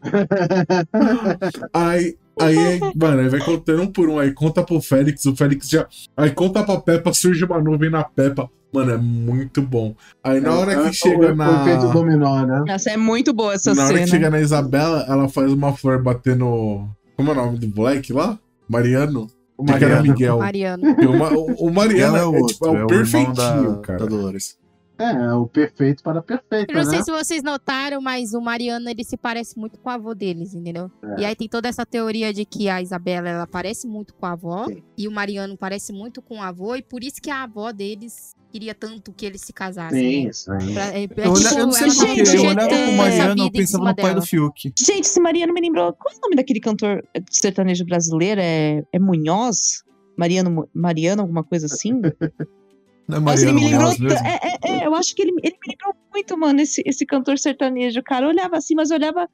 Aí, 1.73 2.15
aí, 2.39 2.79
mano, 2.95 3.21
aí 3.21 3.29
vai 3.29 3.39
contando 3.39 3.83
um 3.83 3.87
por 3.87 4.09
um. 4.09 4.17
Aí 4.19 4.31
conta 4.33 4.63
pro 4.63 4.81
Félix, 4.81 5.25
o 5.25 5.35
Félix 5.35 5.69
já. 5.69 5.85
Aí 6.17 6.31
conta 6.31 6.63
pra 6.63 6.79
Peppa, 6.79 7.13
surge 7.13 7.43
uma 7.45 7.59
nuvem 7.61 7.89
na 7.89 8.03
Peppa. 8.03 8.49
Mano, 8.73 8.91
é 8.91 8.97
muito 8.97 9.61
bom. 9.61 9.93
Aí 10.23 10.39
na 10.39 10.53
hora 10.53 10.73
É, 10.73 10.89
que 10.89 10.93
chega 10.95 11.33
o, 11.33 11.35
na. 11.35 11.49
O 11.49 11.67
efeito 11.67 11.91
dominó, 11.93 12.45
né? 12.45 12.63
Essa 12.69 12.91
é 12.91 12.97
muito 12.97 13.33
boa 13.33 13.53
essa 13.53 13.73
Na 13.75 13.83
hora 13.83 13.93
cena. 13.93 14.05
que 14.05 14.11
chega 14.11 14.29
na 14.29 14.39
Isabela, 14.39 15.05
ela 15.07 15.27
faz 15.27 15.51
uma 15.51 15.73
flor 15.75 16.01
batendo. 16.01 16.87
Como 17.17 17.29
é 17.29 17.33
o 17.33 17.35
nome 17.35 17.57
do 17.59 17.67
Black 17.67 18.11
lá? 18.13 18.39
Mariano? 18.67 19.27
O 19.61 19.65
Que 19.65 19.71
era 19.73 19.79
Mariano. 19.97 20.03
Miguel. 20.03 20.39
Mariano. 20.39 20.83
E 21.01 21.05
o, 21.05 21.17
Ma- 21.19 21.31
o, 21.31 21.45
o 21.67 21.73
Mariano 21.73 22.17
é 22.17 22.25
o 22.25 22.35
é, 22.35 22.39
outro, 22.39 22.53
tipo, 22.53 22.65
é 22.65 22.69
o 22.69 22.73
irmão 22.73 22.87
perfeitinho, 22.87 23.33
da, 23.33 23.77
cara. 23.81 23.99
da 23.99 24.05
Dolores. 24.05 24.59
É, 24.99 25.11
é 25.13 25.33
o 25.33 25.47
perfeito 25.47 26.03
para 26.03 26.21
perfeito, 26.21 26.69
Eu 26.71 26.75
não 26.77 26.83
né? 26.83 26.89
sei 26.91 27.03
se 27.03 27.11
vocês 27.11 27.41
notaram, 27.41 27.99
mas 27.99 28.33
o 28.35 28.41
Mariano 28.41 28.87
ele 28.87 29.03
se 29.03 29.17
parece 29.17 29.57
muito 29.57 29.79
com 29.79 29.89
a 29.89 29.95
avó 29.95 30.13
deles, 30.13 30.53
entendeu? 30.53 30.91
É. 31.17 31.21
E 31.21 31.25
aí 31.25 31.35
tem 31.35 31.49
toda 31.49 31.67
essa 31.67 31.83
teoria 31.85 32.31
de 32.31 32.45
que 32.45 32.69
a 32.69 32.81
Isabela 32.81 33.27
ela 33.27 33.47
parece 33.47 33.87
muito 33.87 34.13
com 34.13 34.27
a 34.27 34.33
avó 34.33 34.67
Sim. 34.67 34.83
e 34.95 35.07
o 35.07 35.11
Mariano 35.11 35.57
parece 35.57 35.91
muito 35.91 36.21
com 36.21 36.37
o 36.37 36.41
avô 36.41 36.75
e 36.75 36.83
por 36.83 37.03
isso 37.03 37.19
que 37.19 37.31
a 37.31 37.41
avó 37.43 37.71
deles 37.71 38.35
queria 38.51 38.75
tanto 38.75 39.11
que 39.13 39.25
eles 39.25 39.41
se 39.41 39.53
casassem. 39.53 40.25
né? 40.25 40.33
Sim, 40.33 40.59
sim. 40.59 40.73
Pra- 40.73 40.87
é- 40.93 41.03
é 41.03 41.05
Eu, 41.05 41.31
olha- 41.31 41.49
tipo, 41.49 41.59
eu 41.59 41.65
não 41.65 41.71
sei 41.71 41.87
eu 41.87 42.49
olhava 42.49 42.73
é, 42.73 42.85
pro 42.87 42.97
Mariano, 42.97 43.43
eu 43.43 43.51
pensava 43.51 43.83
no 43.85 43.95
pai 43.95 44.05
dela. 44.05 44.19
do 44.19 44.25
Fiuk. 44.25 44.73
Gente, 44.77 45.05
esse 45.05 45.19
Mariano 45.19 45.53
me 45.53 45.61
lembrou. 45.61 45.93
Qual 45.93 46.13
é 46.13 46.17
o 46.17 46.21
nome 46.21 46.35
daquele 46.35 46.59
cantor 46.59 47.03
sertanejo 47.29 47.85
brasileiro? 47.85 48.41
É, 48.41 48.83
é 48.91 48.99
Munhoz? 48.99 49.83
Mariano, 50.17 50.69
Mariano, 50.73 51.21
alguma 51.21 51.43
coisa 51.43 51.65
assim? 51.67 52.01
Não 53.07 53.17
é 53.17 53.19
Nossa, 53.19 53.43
ele 53.43 53.53
me 53.53 53.69
lembrou. 53.69 53.91
É, 53.91 54.39
é, 54.69 54.81
é, 54.83 54.85
eu 54.87 54.93
acho 54.95 55.15
que 55.15 55.21
ele, 55.23 55.31
ele 55.43 55.55
me 55.65 55.73
lembrou 55.73 55.93
muito, 56.13 56.37
mano, 56.37 56.61
esse, 56.61 56.81
esse 56.85 57.05
cantor 57.05 57.37
sertanejo. 57.37 58.01
Cara, 58.03 58.25
eu 58.25 58.29
olhava 58.29 58.57
assim, 58.57 58.75
mas 58.75 58.89
eu 58.91 58.97
olhava. 58.97 59.27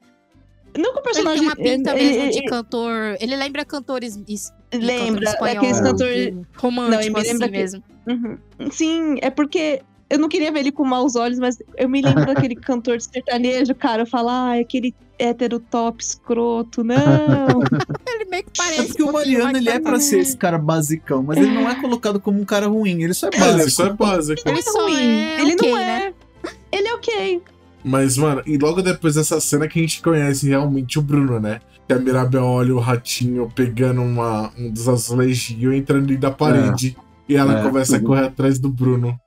Não 0.76 0.92
que 0.92 0.98
o 0.98 1.00
Ele 1.00 1.02
personagem. 1.02 1.38
tem 1.40 1.48
uma 1.48 1.56
pinta 1.56 1.90
ele- 1.98 2.04
mesmo 2.04 2.22
ele- 2.22 2.30
de 2.32 2.44
cantor. 2.44 3.16
Ele 3.20 3.36
lembra 3.36 3.64
cantores 3.64 4.18
es- 4.28 4.52
de 4.70 4.78
Lembra, 4.78 5.32
cantor 5.32 5.48
É. 5.48 5.54
cantor. 5.54 6.12
de- 6.12 6.30
Não, 6.32 6.44
romântico 6.56 7.02
ele 7.02 7.10
me 7.10 7.20
assim 7.20 7.38
que- 7.38 7.48
mesmo. 7.50 7.82
Uhum. 8.06 8.38
Sim, 8.70 9.16
é 9.22 9.30
porque 9.30 9.82
eu 10.10 10.18
não 10.18 10.28
queria 10.28 10.50
ver 10.52 10.60
ele 10.60 10.72
com 10.72 10.84
maus 10.84 11.16
olhos, 11.16 11.38
mas 11.38 11.58
eu 11.76 11.88
me 11.88 12.00
lembro 12.02 12.26
daquele 12.26 12.54
cantor 12.56 13.00
sertanejo, 13.00 13.74
cara. 13.74 14.02
Eu 14.02 14.06
falo, 14.06 14.28
ah, 14.28 14.54
aquele 14.60 14.94
hétero 15.18 15.58
top 15.58 16.02
escroto. 16.02 16.84
Não. 16.84 16.94
Ele 18.08 18.24
meio 18.30 18.44
que 18.44 18.60
É 18.60 18.64
parece. 18.64 18.86
porque 18.88 19.02
o 19.02 19.08
um 19.08 19.12
pouquinho 19.12 19.38
Mariano 19.42 19.58
ele 19.58 19.68
é 19.70 19.80
pra 19.80 19.98
ser 19.98 20.20
esse 20.20 20.36
cara 20.36 20.56
basicão, 20.58 21.22
mas 21.24 21.38
ele 21.38 21.50
não 21.50 21.68
é 21.68 21.74
colocado 21.80 22.20
como 22.20 22.40
um 22.40 22.44
cara 22.44 22.66
ruim, 22.68 23.02
ele 23.02 23.14
só 23.14 23.26
é 23.26 23.30
Ele 23.34 23.44
é 23.44 23.48
básico. 23.52 23.70
só 23.70 23.92
básico. 23.92 24.42
Ele 24.48 24.58
é 24.58 24.62
só 24.62 24.82
ruim. 24.82 24.94
é 24.96 25.40
ele 25.40 25.54
ok, 25.54 25.70
não 25.70 25.78
né? 25.78 26.12
é. 26.42 26.50
Ele 26.76 26.88
é 26.88 26.94
ok. 26.94 27.42
Mas, 27.84 28.16
mano, 28.16 28.42
e 28.46 28.58
logo 28.58 28.82
depois 28.82 29.14
dessa 29.14 29.40
cena 29.40 29.68
que 29.68 29.78
a 29.78 29.82
gente 29.82 30.02
conhece 30.02 30.48
realmente 30.48 30.98
o 30.98 31.02
Bruno, 31.02 31.38
né? 31.40 31.60
Que 31.86 31.94
a 31.94 31.98
Mirabel 31.98 32.44
olha 32.44 32.74
o 32.74 32.78
ratinho 32.80 33.50
pegando 33.54 34.02
uma, 34.02 34.52
um 34.58 34.70
dos 34.70 34.88
azulejinhos 34.88 35.74
entrando 35.74 36.06
dentro 36.06 36.22
da 36.22 36.30
parede. 36.30 36.96
E 37.28 37.36
ela 37.36 37.60
É, 37.60 37.62
começa 37.62 37.96
a 37.96 38.00
correr 38.00 38.26
atrás 38.26 38.58
do 38.58 38.68
Bruno. 38.70 39.18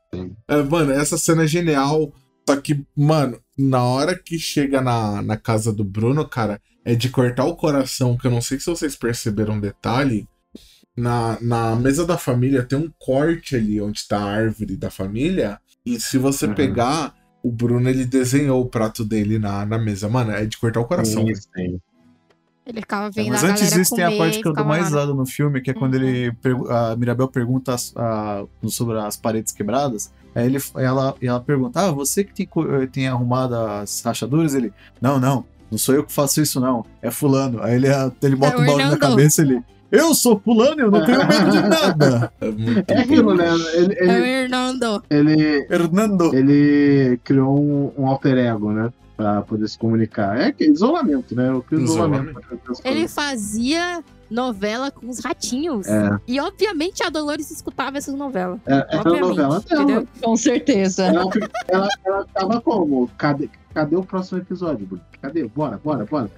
É, 0.47 0.61
mano, 0.63 0.91
essa 0.91 1.17
cena 1.17 1.43
é 1.43 1.47
genial. 1.47 2.11
Só 2.47 2.55
que, 2.57 2.83
mano, 2.95 3.39
na 3.57 3.83
hora 3.83 4.15
que 4.17 4.37
chega 4.37 4.81
na, 4.81 5.21
na 5.21 5.37
casa 5.37 5.71
do 5.71 5.83
Bruno, 5.83 6.27
cara, 6.27 6.59
é 6.83 6.93
de 6.95 7.09
cortar 7.09 7.45
o 7.45 7.55
coração, 7.55 8.17
que 8.17 8.27
eu 8.27 8.31
não 8.31 8.41
sei 8.41 8.59
se 8.59 8.65
vocês 8.65 8.95
perceberam 8.95 9.53
um 9.55 9.59
detalhe. 9.59 10.27
Na, 10.97 11.37
na 11.41 11.75
mesa 11.75 12.05
da 12.05 12.17
família 12.17 12.63
tem 12.63 12.77
um 12.77 12.91
corte 12.99 13.55
ali 13.55 13.79
onde 13.79 14.05
tá 14.07 14.19
a 14.19 14.25
árvore 14.29 14.75
da 14.75 14.89
família. 14.89 15.57
E 15.85 15.99
se 15.99 16.17
você 16.17 16.45
Uhum. 16.47 16.53
pegar, 16.53 17.13
o 17.43 17.51
Bruno 17.51 17.89
ele 17.89 18.05
desenhou 18.05 18.61
o 18.61 18.65
prato 18.65 19.03
dele 19.03 19.39
na, 19.39 19.65
na 19.65 19.77
mesa. 19.77 20.07
Mano, 20.09 20.31
é 20.31 20.45
de 20.45 20.57
cortar 20.57 20.79
o 20.79 20.85
coração. 20.85 21.25
Sim, 21.25 21.35
sim. 21.35 21.79
Ele 22.65 22.79
ficava 22.81 23.07
É, 23.07 23.09
vendo 23.11 23.29
mas 23.29 23.43
a 23.43 23.47
antes 23.47 23.61
galera 23.63 23.77
disso 23.81 23.95
tem 23.95 24.03
a 24.03 24.07
comer 24.07 24.17
parte 24.19 24.41
que 24.41 24.47
eu 24.47 24.53
dou 24.53 24.65
mais 24.65 24.83
lá, 24.83 24.87
risada 24.89 25.13
no 25.13 25.25
filme, 25.25 25.61
que 25.61 25.71
é 25.71 25.73
quando 25.73 25.95
Uhum. 25.95 26.01
ele 26.03 26.37
a 26.69 26.95
Mirabel 26.95 27.27
pergunta 27.27 27.73
as- 27.73 27.91
a- 27.97 28.45
sobre 28.67 28.99
as 28.99 29.17
paredes 29.17 29.51
quebradas. 29.51 30.11
Aí 30.35 30.45
ele, 30.45 30.59
ela, 30.75 31.15
ela 31.21 31.39
pergunta: 31.39 31.81
Ah, 31.81 31.91
você 31.91 32.23
que 32.23 32.33
tem, 32.33 32.47
eh, 32.81 32.85
tem 32.87 33.07
arrumado 33.07 33.55
as 33.55 34.01
rachaduras? 34.03 34.53
Ele, 34.53 34.71
não, 35.01 35.19
não, 35.19 35.43
não 35.71 35.77
sou 35.77 35.95
eu 35.95 36.03
que 36.05 36.13
faço 36.13 36.39
isso, 36.39 36.59
não. 36.61 36.85
É 37.01 37.09
fulano. 37.09 37.61
Aí 37.63 37.75
ele, 37.75 37.87
ele 38.21 38.35
bota 38.35 38.53
É 38.55 38.59
um 38.59 38.63
o 38.63 38.65
balde 38.67 38.83
na 38.85 38.97
cabeça 38.97 39.41
ele. 39.41 39.61
Eu 39.91 40.13
sou 40.15 40.39
fulano, 40.39 40.79
eu 40.81 40.89
não 40.91 41.05
tenho 41.05 41.19
medo 41.27 41.51
de 41.51 41.61
nada. 41.67 42.31
É 42.39 42.49
muito 42.49 42.89
É 42.91 42.97
aquilo, 42.99 43.33
né? 43.35 43.45
Ele, 43.73 43.93
É 43.99 44.05
o 44.05 44.11
ele, 44.11 44.29
Hernando. 44.29 45.03
ele, 45.09 45.67
Hernando. 45.69 46.33
ele 46.35 47.19
criou 47.23 47.59
um, 47.59 47.91
um 47.97 48.07
alter 48.07 48.37
ego, 48.37 48.71
né? 48.71 48.89
Pra 49.21 49.41
poder 49.43 49.67
se 49.67 49.77
comunicar. 49.77 50.35
É 50.39 50.51
que 50.51 50.63
isolamento, 50.65 51.35
né? 51.35 51.51
O 51.53 51.61
que 51.61 51.75
isolamento. 51.75 52.39
Ele 52.83 53.07
fazia 53.07 54.03
novela 54.29 54.89
com 54.89 55.07
os 55.09 55.19
ratinhos. 55.19 55.85
É, 55.87 56.17
E 56.27 56.39
obviamente 56.39 57.03
a 57.03 57.09
Dolores 57.09 57.51
escutava 57.51 57.97
essas 57.97 58.15
novelas. 58.15 58.59
é, 58.65 58.73
a 58.73 58.99
Obviamente, 58.99 59.21
novela 59.21 59.59
dela. 59.59 60.05
Com 60.21 60.35
certeza. 60.35 61.03
Ela, 61.05 61.29
ela, 61.67 61.87
ela 62.05 62.25
tava 62.33 62.61
como? 62.61 63.07
Cadê, 63.17 63.49
cadê 63.73 63.95
o 63.95 64.03
próximo 64.03 64.39
episódio, 64.39 64.85
Bruno? 64.87 65.03
Cadê? 65.21 65.47
Bora, 65.47 65.79
bora, 65.83 66.03
bora. 66.05 66.29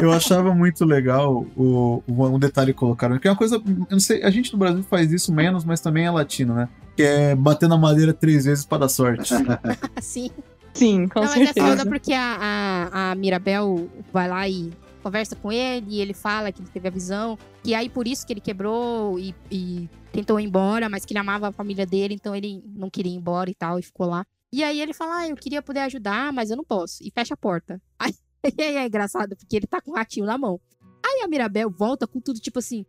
Eu 0.00 0.12
achava 0.12 0.54
muito 0.54 0.84
legal 0.84 1.44
o, 1.56 2.02
o- 2.06 2.24
um 2.26 2.38
detalhe 2.38 2.72
que 2.72 2.78
colocaram, 2.78 3.18
que 3.18 3.26
é 3.26 3.30
uma 3.32 3.36
coisa, 3.36 3.56
eu 3.56 3.86
não 3.90 3.98
sei, 3.98 4.22
a 4.22 4.30
gente 4.30 4.52
no 4.52 4.58
Brasil 4.60 4.82
faz 4.84 5.10
isso 5.10 5.32
menos, 5.32 5.64
mas 5.64 5.80
também 5.80 6.04
é 6.06 6.10
latino, 6.10 6.54
né? 6.54 6.68
Que 6.94 7.02
é 7.02 7.34
bater 7.34 7.68
na 7.68 7.76
madeira 7.78 8.12
três 8.12 8.44
vezes 8.44 8.64
para 8.64 8.78
dar 8.78 8.88
sorte. 8.88 9.32
Assim. 9.96 10.30
Sim, 10.74 11.08
com 11.08 11.20
Não, 11.20 11.28
mas 11.28 11.40
é 11.40 11.44
certeza. 11.46 11.66
foda 11.66 11.86
porque 11.86 12.12
a, 12.12 12.88
a, 12.92 13.10
a 13.10 13.14
Mirabel 13.14 13.90
vai 14.12 14.28
lá 14.28 14.48
e 14.48 14.72
conversa 15.02 15.34
com 15.36 15.50
ele 15.52 15.86
e 15.96 16.00
ele 16.00 16.14
fala 16.14 16.50
que 16.52 16.62
ele 16.62 16.68
teve 16.70 16.88
a 16.88 16.90
visão. 16.90 17.38
Que 17.62 17.74
aí 17.74 17.88
por 17.88 18.06
isso 18.06 18.26
que 18.26 18.32
ele 18.32 18.40
quebrou 18.40 19.18
e, 19.18 19.34
e 19.50 19.88
tentou 20.12 20.38
ir 20.40 20.44
embora, 20.44 20.88
mas 20.88 21.04
que 21.04 21.12
ele 21.12 21.18
amava 21.18 21.48
a 21.48 21.52
família 21.52 21.84
dele, 21.86 22.14
então 22.14 22.34
ele 22.34 22.62
não 22.66 22.88
queria 22.88 23.12
ir 23.12 23.16
embora 23.16 23.50
e 23.50 23.54
tal, 23.54 23.78
e 23.78 23.82
ficou 23.82 24.06
lá. 24.06 24.24
E 24.52 24.62
aí 24.62 24.80
ele 24.80 24.92
fala, 24.92 25.18
ah, 25.20 25.28
eu 25.28 25.36
queria 25.36 25.62
poder 25.62 25.80
ajudar, 25.80 26.32
mas 26.32 26.50
eu 26.50 26.56
não 26.56 26.64
posso. 26.64 27.02
E 27.02 27.10
fecha 27.10 27.34
a 27.34 27.36
porta. 27.36 27.80
Aí, 27.98 28.14
aí 28.58 28.76
é 28.76 28.86
engraçado, 28.86 29.36
porque 29.36 29.54
ele 29.54 29.68
tá 29.68 29.80
com 29.80 29.92
o 29.92 29.94
ratinho 29.94 30.26
na 30.26 30.36
mão. 30.36 30.60
Aí 31.06 31.20
a 31.22 31.28
Mirabel 31.28 31.70
volta 31.70 32.08
com 32.08 32.20
tudo, 32.20 32.40
tipo 32.40 32.58
assim, 32.58 32.84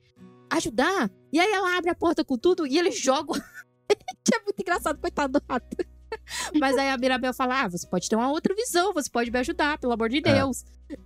ajudar? 0.52 1.12
E 1.32 1.40
aí 1.40 1.52
ela 1.52 1.78
abre 1.78 1.92
a 1.92 1.96
porta 1.96 2.24
com 2.24 2.38
tudo 2.38 2.66
e 2.66 2.78
ele 2.78 2.90
joga. 2.92 3.34
o- 3.34 3.36
que 4.26 4.36
é 4.36 4.40
muito 4.42 4.60
engraçado, 4.60 4.98
coitado 5.00 5.40
do 5.40 5.46
rato. 5.48 5.78
Mas 6.60 6.78
aí 6.78 6.90
a 6.90 6.98
Mirabel 6.98 7.34
fala: 7.34 7.64
Ah, 7.64 7.68
você 7.70 7.88
pode 7.88 8.10
ter 8.10 8.16
uma 8.16 8.32
outra 8.32 8.54
visão, 8.56 8.94
você 8.94 9.10
pode 9.10 9.32
me 9.32 9.40
ajudar, 9.40 9.78
pelo 9.78 9.94
amor 9.94 10.10
de 10.10 10.18
É. 10.18 10.22
Deus. 10.22 10.64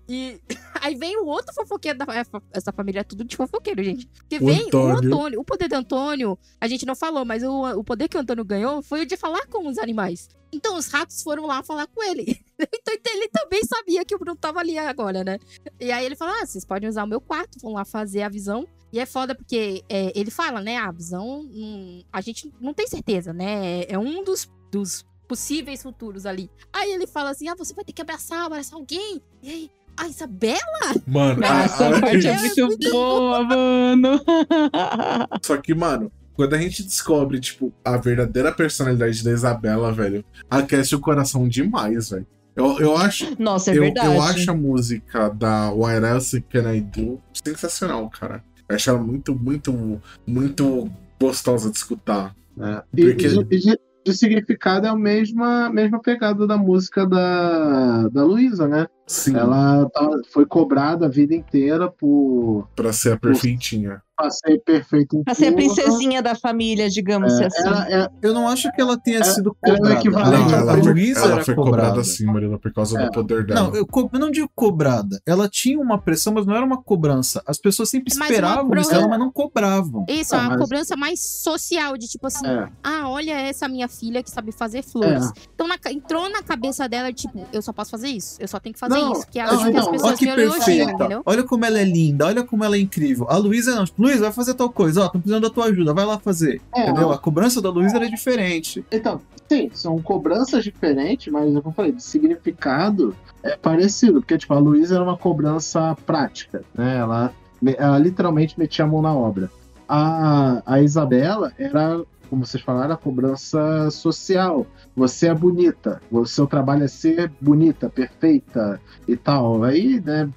E 0.07 0.39
Aí 0.81 0.95
vem 0.95 1.17
o 1.17 1.25
outro 1.25 1.53
fofoqueiro 1.53 1.97
da 1.97 2.05
é, 2.15 2.23
essa 2.51 2.71
família 2.71 2.99
é 2.99 3.03
tudo 3.03 3.23
de 3.23 3.35
fofoqueiro, 3.35 3.84
gente. 3.84 4.07
Porque 4.07 4.38
O 4.38 4.45
vem 4.45 4.67
Antônio. 4.67 4.95
o 4.95 4.97
Antônio, 4.97 5.39
o 5.39 5.43
poder 5.43 5.67
do 5.67 5.75
Antônio, 5.75 6.38
a 6.61 6.67
gente 6.67 6.85
não 6.85 6.95
falou, 6.95 7.25
mas 7.25 7.43
o, 7.43 7.79
o 7.79 7.84
poder 7.84 8.07
que 8.07 8.17
o 8.17 8.19
Antônio 8.19 8.43
ganhou 8.45 8.81
foi 8.81 9.01
o 9.01 9.05
de 9.05 9.17
falar 9.17 9.45
com 9.47 9.67
os 9.67 9.77
animais. 9.77 10.29
Então 10.51 10.77
os 10.77 10.88
ratos 10.88 11.21
foram 11.21 11.45
lá 11.45 11.61
falar 11.63 11.88
com 11.88 12.03
ele. 12.03 12.39
Então 12.59 13.13
ele 13.13 13.27
também 13.29 13.61
sabia 13.65 14.03
que 14.03 14.15
o 14.15 14.17
Bruno 14.17 14.35
tava 14.35 14.59
ali 14.59 14.77
agora, 14.79 15.23
né? 15.23 15.38
E 15.79 15.91
aí 15.91 16.03
ele 16.03 16.15
falou: 16.15 16.34
Ah, 16.41 16.45
vocês 16.45 16.65
podem 16.65 16.89
usar 16.89 17.03
o 17.03 17.07
meu 17.07 17.21
quarto, 17.21 17.59
vão 17.61 17.73
lá 17.73 17.85
fazer 17.85 18.23
a 18.23 18.29
visão. 18.29 18.67
E 18.91 18.99
é 18.99 19.05
foda 19.05 19.35
porque 19.35 19.84
é, 19.88 20.11
ele 20.19 20.31
fala, 20.31 20.59
né? 20.61 20.77
A 20.77 20.91
visão, 20.91 21.41
hum, 21.41 22.01
a 22.11 22.19
gente 22.21 22.51
não 22.59 22.73
tem 22.73 22.88
certeza, 22.88 23.31
né? 23.31 23.84
É 23.84 23.97
um 23.99 24.23
dos, 24.23 24.49
dos 24.78 25.06
possíveis 25.28 25.82
futuros 25.84 26.26
ali. 26.26 26.49
Aí 26.72 26.91
ele 26.91 27.08
fala 27.08 27.32
assim: 27.32 27.48
Ah, 27.49 27.56
você 27.58 27.74
vai 27.74 27.84
ter 27.84 27.94
que 27.94 28.02
abraçar, 28.02 28.45
abraçar 28.45 28.78
alguém. 28.78 29.22
E 29.44 29.49
aí, 29.49 29.72
a 29.98 30.08
Isabela? 30.08 30.60
Mano, 31.06 31.44
a- 31.45 31.64
Essa 31.64 31.88
a- 31.90 31.99
parte 32.02 32.28
é 32.28 32.32
É 32.32 32.38
muito 32.40 32.66
muito 32.68 32.91
boa, 32.91 33.44
mano. 33.44 34.22
Só 35.44 35.58
que, 35.58 35.74
mano, 35.74 36.12
quando 36.34 36.54
a 36.54 36.58
gente 36.58 36.84
descobre, 36.84 37.40
tipo, 37.40 37.74
a 37.84 37.98
verdadeira 37.98 38.52
personalidade 38.52 39.24
da 39.24 39.32
Isabela, 39.32 39.91
velho, 39.91 40.24
aquece 40.49 40.95
o 40.95 40.99
coração 40.99 41.48
demais, 41.48 42.10
velho. 42.12 42.28
Eu, 42.56 42.80
eu 42.80 42.98
acho. 42.98 43.36
Nossa, 43.40 43.72
é 43.72 43.78
eu, 43.78 43.82
verdade. 43.82 44.08
eu 44.08 44.22
acho 44.22 44.49
a 44.49 44.54
música 44.56 45.30
da 45.30 45.70
What 45.72 46.04
Else 46.06 46.41
Can 46.41 46.74
I 46.74 46.82
Do 46.82 47.22
sensacional, 47.34 48.10
cara. 48.10 48.44
Eu 48.68 48.76
acho 48.76 48.90
ela 48.90 48.99
muito, 48.99 49.36
muito, 49.36 50.02
muito 50.26 50.90
gostosa 51.22 51.70
de 51.70 51.78
escutar. 51.78 52.36
É. 52.60 52.84
E, 52.95 53.06
Porque- 53.06 53.28
e 53.28 53.58
e 53.58 53.78
de- 54.11 54.17
significado 54.17 54.88
é 54.88 54.89
a 54.89 54.95
mesma, 54.95 55.69
mesma 55.69 56.01
pegada 56.01 56.47
da 56.47 56.57
música 56.57 57.05
da, 57.07 58.07
da 58.09 58.23
Luísa, 58.23 58.67
né? 58.67 58.88
Sim, 59.07 59.38
Ela 59.38 59.89
tá- 59.89 60.09
foi 60.34 60.45
cobrada 60.45 61.05
a 61.05 61.09
vida 61.09 61.34
inteira 61.34 61.89
por, 61.89 62.67
pra 62.75 62.91
ser 62.91 63.13
a 63.13 63.17
perfeitinha. 63.17 64.01
pra 64.17 64.31
ser 64.31 64.59
perfeita 64.65 65.15
em 65.15 65.23
Pra 65.23 65.35
ser 65.35 65.45
a 65.45 65.47
tudo. 65.51 65.55
princesinha 65.57 66.21
da 66.23 66.34
família, 66.34 66.89
digamos 66.89 67.31
É, 67.39 67.45
assim. 67.45 67.61
ela, 67.67 67.88
é, 67.88 68.09
Eu 68.23 68.34
não 68.34 68.47
acho 68.49 68.69
que 68.73 68.81
ela 68.81 68.97
tenha 68.97 69.19
É- 69.19 69.23
sido 69.23 69.55
ela 69.63 69.75
é 69.75 69.79
cobrada. 69.79 69.99
equivalente 69.99 70.53
a, 70.53 70.57
ao- 70.59 70.69
a 70.69 70.71
ela 70.73 70.84
foi, 70.84 70.91
Luísa 70.93 71.19
ela 71.19 71.43
foi 71.43 71.55
cobrada. 71.55 71.77
cobrada 71.88 72.03
sim, 72.03 72.25
Marina, 72.25 72.57
por 72.57 72.73
causa 72.73 72.99
É. 72.99 73.05
do 73.05 73.11
poder 73.11 73.45
dela. 73.45 73.61
Não, 73.61 73.75
eu, 73.75 73.85
eu 74.11 74.19
não 74.19 74.31
digo 74.31 74.49
cobrada. 74.55 75.21
Ela 75.25 75.47
tinha 75.47 75.79
uma 75.79 76.01
pressão, 76.01 76.34
mas 76.34 76.45
não 76.47 76.55
era 76.55 76.65
uma 76.65 76.81
cobrança. 76.81 77.43
As 77.45 77.59
pessoas 77.59 77.89
sempre 77.91 78.11
Mas 78.17 78.27
esperavam 78.29 78.75
isso 78.75 78.89
dela, 78.89 79.07
mas 79.07 79.19
não 79.19 79.31
cobravam. 79.31 80.03
Isso, 80.09 80.34
Ah, 80.35 80.39
é 80.39 80.41
uma 80.41 80.49
mas- 80.49 80.59
cobrança 80.61 80.97
mais 80.97 81.19
social, 81.21 81.95
de 81.95 82.07
tipo 82.07 82.25
assim, 82.25 82.47
é, 82.47 82.67
ah, 82.84 83.07
olha 83.07 83.34
essa 83.39 83.69
minha 83.69 83.88
filha 83.88 84.23
que 84.23 84.31
sabe 84.31 84.51
fazer 84.51 84.81
flores. 84.84 85.27
É. 85.27 85.31
Então 85.53 85.67
na 85.67 85.75
entrou 85.91 86.27
na 86.29 86.41
cabeça 86.41 86.89
dela, 86.89 87.13
tipo, 87.13 87.45
eu 87.53 87.61
só 87.61 87.71
posso 87.71 87.91
fazer 87.91 88.07
isso, 88.09 88.35
eu 88.41 88.47
só 88.47 88.59
tenho 88.59 88.73
que 88.73 88.79
fazer 88.79 88.97
Não, 89.02 89.11
isso, 89.14 89.22
porque 89.22 89.40
não, 89.41 89.48
as, 89.48 89.53
as 89.53 89.68
então, 89.68 89.91
pessoas 89.91 90.03
Olha 90.03 90.18
que 90.18 90.26
me 90.26 90.32
elogiam, 90.32 90.64
perfeita. 90.65 90.91
entendeu? 90.91 91.22
Olha 91.26 91.44
como 91.44 91.65
ela 91.65 91.80
é 91.80 91.84
linda, 91.84 92.26
olha 92.26 92.44
como 92.44 92.64
ela 92.64 92.76
é 92.76 92.80
incrível. 92.80 93.28
A 93.30 93.38
Luísa 93.38 93.76
não. 93.76 93.86
Tipo, 93.86 94.02
Luísa, 94.02 94.22
vai 94.22 94.32
fazer 94.32 94.53
tal 94.53 94.69
coisa. 94.69 95.03
Ó, 95.03 95.10
tô 95.10 95.19
precisando 95.19 95.44
da 95.44 95.49
tua 95.49 95.65
ajuda, 95.65 95.94
vai 95.94 96.06
lá 96.06 96.18
fazer. 96.19 96.61
é, 96.76 96.84
Entendeu? 96.84 97.11
A 97.11 97.18
cobrança 97.18 97.61
da 97.61 97.69
Luísa 97.69 97.98
era 97.98 98.10
diferente. 98.10 98.84
Então, 98.91 99.22
sim, 99.48 99.69
são 99.74 99.99
cobranças 100.02 100.64
diferentes, 100.64 101.32
mas 101.32 101.45
como 101.45 101.61
eu 101.68 101.72
falei, 101.72 101.91
de 101.91 102.03
significado 102.03 103.15
é 103.44 103.56
parecido, 103.56 104.19
porque 104.22 104.38
tipo, 104.38 104.53
a 104.53 104.60
Luísa 104.60 104.95
era 104.95 105.03
uma 105.03 105.18
cobrança 105.18 105.95
prática, 106.06 106.64
né? 106.76 106.98
Ela, 106.98 107.34
ela 107.78 107.98
literalmente 107.98 108.57
metia 108.60 108.86
a 108.86 108.88
mão 108.88 109.02
na 109.02 109.14
obra. 109.14 109.49
A, 109.90 110.61
a 110.65 110.82
Isabela 110.82 111.53
era, 111.57 112.02
como 112.30 112.45
vocês 112.45 112.62
falaram, 112.64 112.94
a 112.94 112.98
cobrança 112.98 113.90
social. 113.90 114.66
Você 114.95 115.28
é 115.28 115.34
bonita, 115.34 116.02
o 116.12 116.26
seu 116.26 116.45
trabalho 116.48 116.84
é 116.84 116.88
ser 116.88 117.32
bonita, 117.41 117.90
perfeita 117.90 118.80
e 119.08 119.16
tal. 119.16 119.64
Aí, 119.64 120.02
né? 120.02 120.30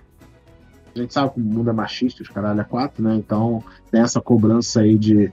A 0.95 0.99
gente 0.99 1.15
sabe 1.15 1.35
que 1.35 1.41
o 1.41 1.43
mundo 1.43 1.71
é 1.71 1.73
machista, 1.73 2.23
os 2.23 2.29
caralho 2.29 2.61
é 2.61 2.65
quatro, 2.65 3.03
né? 3.03 3.15
Então 3.15 3.63
tem 3.91 4.01
essa 4.01 4.21
cobrança 4.21 4.81
aí 4.81 4.99
de 4.99 5.33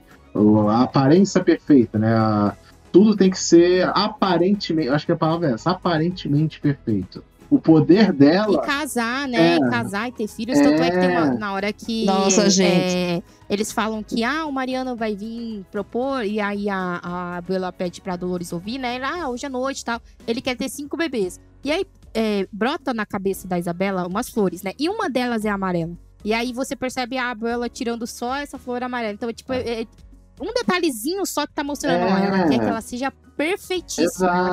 a 0.68 0.82
aparência 0.82 1.42
perfeita, 1.42 1.98
né? 1.98 2.14
A- 2.14 2.54
tudo 2.92 3.16
tem 3.16 3.28
que 3.30 3.38
ser 3.38 3.86
aparentemente, 3.94 4.88
acho 4.88 5.04
que 5.04 5.12
a 5.12 5.16
palavra 5.16 5.50
é 5.50 5.52
essa, 5.52 5.72
aparentemente 5.72 6.60
perfeito. 6.60 7.22
O 7.50 7.58
poder 7.58 8.10
E 8.10 8.12
dela, 8.12 8.60
casar, 8.60 9.26
né? 9.26 9.54
É. 9.54 9.56
E 9.56 9.70
casar 9.70 10.08
e 10.08 10.12
ter 10.12 10.28
filhos. 10.28 10.58
Tanto 10.58 10.82
é 10.82 10.90
que 10.90 10.98
tem 10.98 11.08
uma, 11.10 11.26
É. 11.34 11.38
na 11.38 11.52
hora 11.54 11.72
que. 11.72 12.04
Nossa, 12.04 12.42
é, 12.46 12.50
gente. 12.50 13.24
eles 13.48 13.72
falam 13.72 14.02
que, 14.02 14.22
ah, 14.22 14.44
o 14.44 14.52
Mariano 14.52 14.94
vai 14.94 15.16
vir 15.16 15.64
propor, 15.70 16.24
e 16.24 16.40
aí 16.40 16.68
a, 16.68 17.36
a 17.36 17.40
Bela 17.40 17.72
pede 17.72 18.00
pra 18.02 18.16
Dolores 18.16 18.52
ouvir, 18.52 18.76
né? 18.78 18.96
Ela, 18.96 19.22
ah, 19.24 19.28
hoje 19.30 19.46
à 19.46 19.48
noite 19.48 19.80
e 19.80 19.84
tal. 19.84 20.00
Ele 20.26 20.42
quer 20.42 20.56
ter 20.56 20.68
cinco 20.68 20.96
bebês. 20.96 21.40
E 21.64 21.72
aí 21.72 21.86
é, 22.12 22.46
brota 22.52 22.92
na 22.92 23.06
cabeça 23.06 23.48
da 23.48 23.58
Isabela 23.58 24.06
umas 24.06 24.28
flores, 24.28 24.62
né? 24.62 24.72
E 24.78 24.88
uma 24.88 25.08
delas 25.08 25.44
é 25.44 25.48
amarela. 25.48 25.96
E 26.24 26.34
aí 26.34 26.52
você 26.52 26.76
percebe 26.76 27.16
a 27.16 27.34
Bela 27.34 27.68
tirando 27.68 28.06
só 28.06 28.36
essa 28.36 28.58
flor 28.58 28.82
amarela. 28.82 29.14
Então, 29.14 29.32
tipo, 29.32 29.52
é, 29.52 29.82
é 29.82 29.86
um 30.40 30.52
detalhezinho 30.52 31.24
só 31.24 31.46
que 31.46 31.54
tá 31.54 31.64
mostrando. 31.64 32.02
É. 32.02 32.12
ó, 32.12 32.16
Ela 32.18 32.48
quer 32.48 32.58
que 32.58 32.64
ela 32.66 32.80
seja 32.80 33.10
perfeitíssima. 33.38 34.08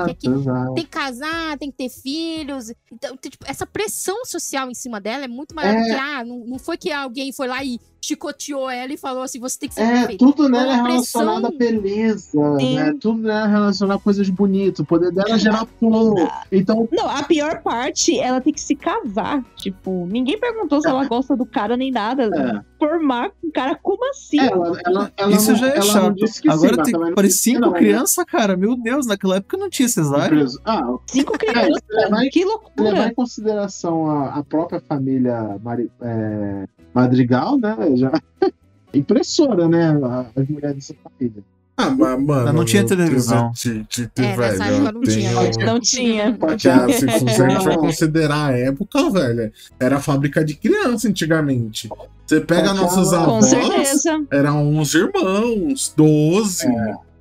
Quer 0.05 0.11
exato, 0.11 0.15
que 0.15 0.27
exato. 0.29 0.73
tem 0.75 0.83
que 0.83 0.89
casar, 0.89 1.57
tem 1.57 1.71
que 1.71 1.77
ter 1.77 1.89
filhos. 1.89 2.71
Então, 2.91 3.17
tem, 3.17 3.31
tipo, 3.31 3.43
essa 3.47 3.65
pressão 3.65 4.23
social 4.25 4.69
em 4.69 4.75
cima 4.75 5.01
dela 5.01 5.25
é 5.25 5.27
muito 5.27 5.55
maior 5.55 5.73
É. 5.73 5.79
do 5.79 5.85
que, 5.85 5.91
ah, 5.91 6.23
não, 6.23 6.39
não 6.45 6.59
foi 6.59 6.77
que 6.77 6.91
alguém 6.91 7.33
foi 7.33 7.47
lá 7.47 7.63
e 7.63 7.79
chicoteou 8.06 8.69
ela 8.69 8.94
e 8.94 8.98
falou 8.98 9.23
assim, 9.23 9.40
você 9.40 9.57
tem 9.60 9.69
que 9.69 9.76
ser 9.76 9.82
É, 9.82 9.91
perfeito. 9.99 10.26
tudo 10.26 10.48
nela 10.49 10.73
é 10.73 10.80
Uma 10.80 10.90
relacionado 10.90 11.45
à 11.48 11.52
beleza, 11.52 12.57
Sim. 12.60 12.76
né? 12.76 12.94
Tudo 12.99 13.22
nela 13.22 13.48
é 13.48 13.52
relacionado 13.52 13.98
a 13.98 14.02
coisas 14.02 14.30
bonitas. 14.30 14.80
O 14.80 14.86
poder 14.86 15.11
dela 15.11 15.32
é 15.36 15.38
gerar 15.38 15.65
flor. 15.80 16.30
Então, 16.52 16.88
Não, 16.91 17.10
a 17.10 17.23
pior 17.23 17.61
parte, 17.61 18.18
ela 18.19 18.40
tem 18.41 18.53
que 18.53 18.61
se 18.61 18.76
casar. 18.76 19.44
Tipo, 19.57 20.06
ninguém 20.07 20.40
perguntou 20.40 20.82
se 20.82 20.88
ela 20.88 21.06
gosta 21.06 21.36
do 21.36 21.45
cara 21.45 21.76
nem 21.76 21.91
nada. 21.91 22.23
é, 22.26 22.76
Formar 22.77 23.30
com 23.30 23.48
o 23.48 23.52
cara, 23.52 23.76
como 23.82 24.07
assim? 24.10 24.40
ela, 24.40 24.80
ela, 24.86 25.11
ela 25.18 25.32
Isso 25.32 25.52
não, 25.52 25.57
já 25.57 25.68
é 25.69 25.82
chato. 25.82 26.27
sim, 26.27 26.49
Agora 26.49 26.73
mas 26.77 26.91
tem 26.91 27.14
parece 27.15 27.38
cinco 27.38 27.69
né? 27.72 27.77
crianças, 27.80 28.26
cara. 28.26 28.56
Meu 28.57 28.76
Deus, 28.76 29.07
naquela 29.07 29.38
época 29.38 29.57
não 29.57 29.69
tinha 29.69 29.88
cesárea. 29.88 30.45
Ah, 30.65 30.84
Cinco 31.07 31.38
crianças. 31.38 31.80
levar 31.90 32.23
em- 32.26 32.30
que 32.30 32.40
levar 32.45 32.52
loucura. 32.52 33.07
em 33.07 33.14
consideração 33.14 34.10
a, 34.10 34.36
a 34.36 34.44
própria 34.44 34.80
família 34.82 35.57
Mari- 35.64 35.90
é, 36.02 36.65
Madrigal, 36.94 37.57
né? 37.57 37.76
Já 37.95 38.11
impressora, 38.93 39.67
né? 39.67 39.91
As 40.35 40.47
mulheres 40.47 40.76
dessa 40.76 40.95
família. 41.03 41.43
Ah, 41.77 41.89
mas, 41.89 42.23
mano. 42.23 42.53
Não 42.53 42.63
tinha 42.63 42.85
televisão. 42.85 43.51
eu- 43.65 43.84
de- 43.84 43.84
de- 43.89 44.09
É, 44.15 44.34
velho, 44.35 44.38
nessa 44.38 44.65
época 44.65 44.91
não 44.93 45.01
eu 45.01 45.07
tinha. 45.09 45.51
tenho- 45.51 45.65
Não 45.65 45.80
tinha. 45.81 46.34
Porque, 46.39 46.69
ah, 46.69 46.88
se, 46.88 46.99
se 47.35 47.41
a 47.43 47.49
gente 47.49 47.65
vai 47.65 47.77
considerar 47.77 48.45
a 48.51 48.57
época, 48.57 49.09
velho, 49.11 49.51
era 49.77 49.99
fábrica 49.99 50.43
de 50.45 50.55
criança 50.55 51.09
antigamente. 51.09 51.89
Você 52.26 52.39
pega 52.39 52.69
Com 52.69 52.76
nossos 52.76 53.09
Com 53.09 53.15
avós, 53.15 53.45
certeza. 53.47 54.26
eram 54.31 54.63
uns 54.69 54.93
irmãos, 54.95 55.93
12. 55.97 56.65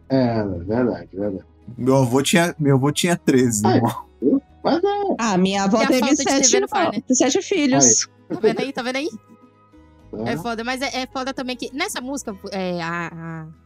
É, 0.09 0.45
verdade, 0.45 1.09
verdade. 1.13 1.45
Meu 1.77 1.97
avô 1.97 2.23
tinha, 2.23 2.55
meu 2.59 2.77
avô 2.77 2.93
tinha 2.93 3.17
13. 3.17 3.63
Ai. 3.67 3.77
irmão. 3.79 4.41
Mas 4.63 4.77
é. 4.83 4.89
Ah, 5.19 5.37
minha 5.37 5.65
avó 5.65 5.83
E 5.83 5.87
teve 5.89 6.01
TV 6.01 6.17
sete, 6.17 6.61
não 6.61 6.69
faz, 6.69 6.97
sete 7.13 7.43
filhos. 7.43 8.07
Tá 8.29 8.39
vendo 8.41 8.61
aí? 8.61 8.73
Tá 8.73 8.83
vendo 8.83 8.97
aí? 8.97 9.09
É 10.27 10.33
é. 10.33 10.37
foda, 10.37 10.65
mas 10.65 10.83
é, 10.83 11.03
é 11.03 11.07
foda 11.07 11.33
também 11.33 11.57
que 11.57 11.75
nessa 11.75 12.01
música 12.01 12.37
é, 12.53 12.83
a, 12.83 13.11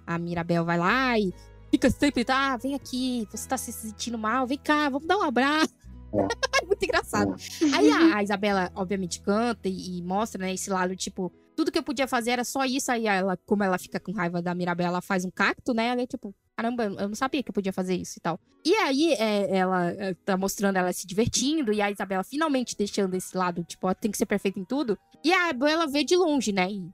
a, 0.06 0.14
a 0.14 0.18
Mirabel 0.18 0.64
vai 0.64 0.78
lá 0.78 1.18
e 1.18 1.32
fica 1.70 1.90
sempre, 1.90 2.24
tá, 2.24 2.56
vem 2.56 2.74
aqui, 2.74 3.26
você 3.30 3.48
tá 3.48 3.56
se 3.56 3.72
sentindo 3.72 4.18
mal, 4.18 4.46
vem 4.46 4.58
cá, 4.58 4.88
vamos 4.88 5.06
dar 5.06 5.18
um 5.18 5.22
abraço. 5.22 5.74
É 6.12 6.64
muito 6.66 6.82
engraçado. 6.82 7.34
Aí 7.74 7.90
a, 7.90 8.16
a 8.16 8.22
Isabela, 8.22 8.70
obviamente, 8.74 9.20
canta 9.20 9.68
e, 9.68 9.98
e 9.98 10.02
mostra, 10.02 10.40
né, 10.40 10.54
esse 10.54 10.70
lado, 10.70 10.96
tipo, 10.96 11.32
tudo 11.58 11.72
que 11.72 11.78
eu 11.78 11.82
podia 11.82 12.06
fazer 12.06 12.30
era 12.30 12.44
só 12.44 12.64
isso. 12.64 12.92
Aí 12.92 13.08
ela, 13.08 13.36
como 13.44 13.64
ela 13.64 13.76
fica 13.78 13.98
com 13.98 14.12
raiva 14.12 14.40
da 14.40 14.54
Mirabel, 14.54 14.86
ela 14.86 15.00
faz 15.00 15.24
um 15.24 15.30
cacto, 15.30 15.74
né? 15.74 15.88
Ela 15.88 16.02
é 16.02 16.06
tipo, 16.06 16.32
caramba, 16.56 16.84
eu 16.84 17.08
não 17.08 17.16
sabia 17.16 17.42
que 17.42 17.50
eu 17.50 17.52
podia 17.52 17.72
fazer 17.72 17.96
isso 17.96 18.16
e 18.16 18.20
tal. 18.20 18.38
E 18.64 18.72
aí 18.76 19.12
é, 19.14 19.56
ela 19.56 19.90
é, 19.90 20.14
tá 20.14 20.36
mostrando 20.36 20.76
ela 20.76 20.92
se 20.92 21.04
divertindo 21.04 21.72
e 21.72 21.82
a 21.82 21.90
Isabela 21.90 22.22
finalmente 22.22 22.76
deixando 22.76 23.12
esse 23.14 23.36
lado, 23.36 23.64
tipo, 23.64 23.88
ó, 23.88 23.92
tem 23.92 24.08
que 24.08 24.16
ser 24.16 24.26
perfeita 24.26 24.60
em 24.60 24.64
tudo. 24.64 24.96
E 25.24 25.32
a 25.32 25.50
ela 25.68 25.88
vê 25.88 26.04
de 26.04 26.14
longe, 26.14 26.52
né? 26.52 26.70
E 26.70 26.88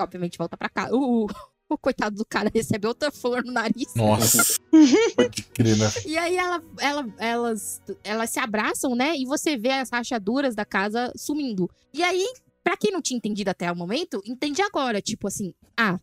obviamente 0.00 0.38
volta 0.38 0.56
pra 0.56 0.70
casa. 0.70 0.96
O, 0.96 1.26
o 1.68 1.76
coitado 1.76 2.16
do 2.16 2.24
cara 2.24 2.50
recebe 2.54 2.88
outra 2.88 3.10
flor 3.10 3.44
no 3.44 3.52
nariz. 3.52 3.94
Nossa. 3.94 4.58
Pode 5.14 5.42
crer, 5.42 5.76
né? 5.76 5.90
E 6.06 6.16
aí 6.16 6.38
ela, 6.38 6.62
ela, 6.80 7.14
elas, 7.18 7.82
elas 8.02 8.30
se 8.30 8.40
abraçam, 8.40 8.94
né? 8.94 9.14
E 9.14 9.26
você 9.26 9.58
vê 9.58 9.72
as 9.72 9.90
rachaduras 9.90 10.54
da 10.54 10.64
casa 10.64 11.12
sumindo. 11.14 11.68
E 11.92 12.02
aí, 12.02 12.26
pra 12.66 12.76
quem 12.76 12.90
não 12.90 13.00
tinha 13.00 13.16
entendido 13.16 13.48
até 13.48 13.70
o 13.70 13.76
momento, 13.76 14.20
entende 14.26 14.60
agora. 14.60 15.00
Tipo 15.00 15.28
assim, 15.28 15.54
ah, 15.78 16.00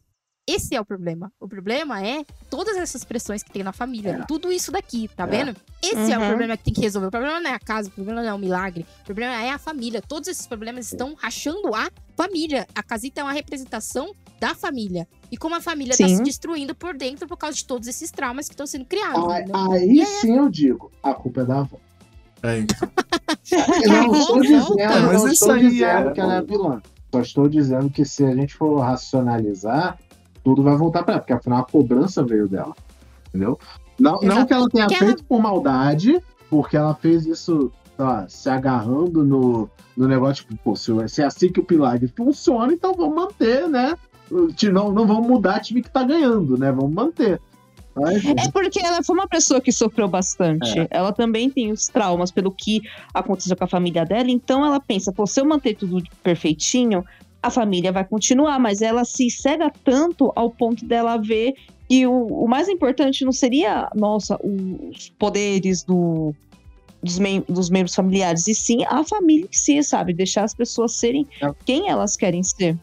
esse 0.47 0.73
é 0.73 0.79
o 0.79 0.85
problema. 0.85 1.29
O 1.37 1.45
problema 1.45 2.01
é 2.01 2.23
todas 2.49 2.77
essas 2.77 3.03
pressões 3.03 3.43
que 3.43 3.51
tem 3.51 3.63
na 3.63 3.73
família. 3.73 4.23
Tudo 4.29 4.49
isso 4.49 4.71
daqui, 4.71 5.09
tá 5.13 5.25
É. 5.25 5.27
vendo? 5.27 5.57
Esse 5.81 6.13
é 6.13 6.17
o 6.17 6.21
Uhum. 6.21 6.27
problema 6.29 6.55
que 6.55 6.63
tem 6.63 6.73
que 6.73 6.79
resolver. 6.79 7.07
O 7.07 7.11
problema 7.11 7.41
não 7.41 7.49
é 7.49 7.53
a 7.53 7.59
casa, 7.59 7.89
o 7.89 7.91
problema 7.91 8.21
não 8.21 8.29
é 8.29 8.33
o 8.33 8.39
milagre. 8.39 8.85
O 9.01 9.03
problema 9.03 9.33
é 9.43 9.49
a 9.49 9.57
família. 9.57 10.01
Todos 10.01 10.29
esses 10.29 10.47
problemas 10.47 10.85
estão 10.89 11.15
rachando 11.15 11.75
a 11.75 11.89
família. 12.15 12.65
A 12.73 12.81
casita 12.81 13.19
é 13.19 13.23
uma 13.25 13.33
representação 13.33 14.15
da 14.39 14.55
família. 14.55 15.05
E 15.29 15.35
como 15.35 15.55
a 15.55 15.61
família 15.61 15.97
tá 15.97 16.07
Sim. 16.07 16.15
se 16.15 16.23
destruindo 16.23 16.73
por 16.73 16.95
dentro 16.95 17.27
por 17.27 17.35
causa 17.35 17.57
de 17.57 17.65
todos 17.65 17.89
esses 17.89 18.09
traumas 18.09 18.47
que 18.47 18.53
estão 18.53 18.65
sendo 18.67 18.85
criados. 18.85 19.21
Aí, 19.29 19.43
aí 20.01 20.05
sim 20.05 20.37
eu 20.37 20.47
digo, 20.49 20.89
a 21.03 21.13
culpa 21.13 21.41
é 21.41 21.45
da 21.45 21.59
avó. 21.59 21.77
É, 22.43 22.59
então. 22.59 22.89
Eu 23.83 23.89
não 24.07 24.13
estou 24.15 24.41
dizendo, 24.41 24.75
Mas 24.77 25.01
não 25.03 25.15
isso 25.27 25.27
estou 25.29 25.51
aí 25.51 25.61
dizendo 25.69 26.09
é- 26.09 26.11
que 26.11 26.19
ela 26.21 26.35
é 26.35 26.41
vilã. 26.41 26.81
Só 27.13 27.21
estou 27.21 27.47
dizendo 27.49 27.89
que 27.89 28.03
se 28.05 28.25
a 28.25 28.35
gente 28.35 28.53
for 28.55 28.79
racionalizar, 28.79 29.97
tudo 30.43 30.63
vai 30.63 30.75
voltar 30.75 31.03
pra 31.03 31.13
ela, 31.13 31.21
porque 31.21 31.33
afinal 31.33 31.59
a 31.59 31.65
cobrança 31.65 32.23
veio 32.23 32.47
dela. 32.47 32.73
Entendeu? 33.29 33.57
Não, 33.99 34.19
não 34.21 34.45
que 34.45 34.53
ela 34.53 34.67
tenha 34.69 34.87
Que 34.87 34.95
ela- 34.95 35.05
feito 35.05 35.23
por 35.23 35.39
maldade, 35.41 36.19
porque 36.49 36.75
ela 36.75 36.93
fez 36.95 37.25
isso, 37.25 37.71
lá, 37.97 38.27
se 38.27 38.49
agarrando 38.49 39.23
no, 39.23 39.69
no 39.95 40.07
negócio, 40.07 40.43
tipo, 40.43 40.55
pô, 40.63 40.75
se, 40.75 40.91
se 41.07 41.21
é 41.21 41.25
assim 41.25 41.51
que 41.51 41.59
o 41.59 41.63
Pilag 41.63 42.07
funciona, 42.09 42.73
então 42.73 42.93
vamos 42.93 43.15
manter, 43.15 43.67
né? 43.69 43.95
Não, 44.31 44.91
não 44.91 45.05
vamos 45.05 45.27
mudar 45.27 45.59
o 45.59 45.61
time 45.61 45.81
que 45.83 45.91
tá 45.91 46.03
ganhando, 46.03 46.57
né? 46.57 46.71
Vamos 46.71 46.91
manter. 46.93 47.39
É 47.95 48.49
porque 48.51 48.79
ela 48.79 49.03
foi 49.03 49.15
uma 49.15 49.27
pessoa 49.27 49.61
que 49.61 49.71
sofreu 49.71 50.07
bastante. 50.07 50.79
É. 50.79 50.87
Ela 50.89 51.11
também 51.13 51.49
tem 51.49 51.71
os 51.71 51.87
traumas 51.87 52.31
pelo 52.31 52.51
que 52.51 52.81
aconteceu 53.13 53.55
com 53.55 53.63
a 53.63 53.67
família 53.67 54.03
dela. 54.05 54.29
Então 54.31 54.65
ela 54.65 54.79
pensa, 54.79 55.11
pô, 55.11 55.27
se 55.27 55.39
eu 55.39 55.45
manter 55.45 55.75
tudo 55.75 56.01
perfeitinho, 56.23 57.05
a 57.41 57.49
família 57.49 57.91
vai 57.91 58.03
continuar. 58.03 58.57
Mas 58.59 58.81
ela 58.81 59.05
se 59.05 59.29
cega 59.29 59.71
tanto 59.83 60.31
ao 60.35 60.49
ponto 60.49 60.85
dela 60.85 61.17
ver 61.17 61.53
que 61.87 62.07
o, 62.07 62.25
o 62.27 62.47
mais 62.47 62.67
importante 62.69 63.23
não 63.25 63.31
seria, 63.31 63.89
nossa, 63.93 64.39
os 64.43 65.09
poderes 65.19 65.83
do, 65.83 66.33
dos, 67.03 67.19
mem- 67.19 67.43
dos 67.47 67.69
membros 67.69 67.93
familiares, 67.93 68.47
e 68.47 68.55
sim 68.55 68.83
a 68.85 69.03
família 69.03 69.45
em 69.45 69.53
si, 69.55 69.83
sabe? 69.83 70.13
Deixar 70.13 70.45
as 70.45 70.53
pessoas 70.55 70.93
serem 70.95 71.27
É. 71.41 71.51
quem 71.65 71.89
elas 71.89 72.15
querem 72.15 72.41
ser. 72.41 72.77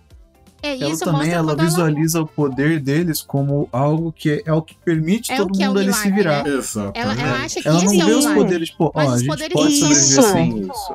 É, 0.62 0.74
Ela 0.74 0.90
isso 0.90 1.04
também 1.04 1.30
ela 1.30 1.56
visualiza 1.56 2.20
o 2.20 2.26
poder 2.26 2.80
deles 2.80 3.22
como 3.22 3.68
algo 3.72 4.12
que 4.12 4.42
é 4.44 4.52
o 4.52 4.60
que 4.60 4.74
permite 4.84 5.32
É 5.32 5.36
todo 5.36 5.52
que 5.52 5.62
é 5.62 5.68
mundo 5.68 5.80
ali 5.80 5.92
se 5.92 6.10
virar. 6.10 6.44
né? 6.44 6.50
Exato. 6.50 6.92
Ela, 6.98 7.12
ela 7.14 7.36
acha 7.44 7.62
que 7.62 7.68
Ela 7.68 7.82
não 7.82 7.92
é 7.92 8.04
vê 8.04 8.12
os 8.12 8.26
poderes, 8.26 8.68
tipo, 8.68 8.92
Mas 8.94 9.06
ó, 9.06 9.10
a 9.10 9.14
os 9.14 9.20
gente 9.20 9.28
poderes 9.28 9.52
pode 9.54 9.74
sobreviver 9.76 10.22
sem 10.22 10.60
isso. 10.60 10.94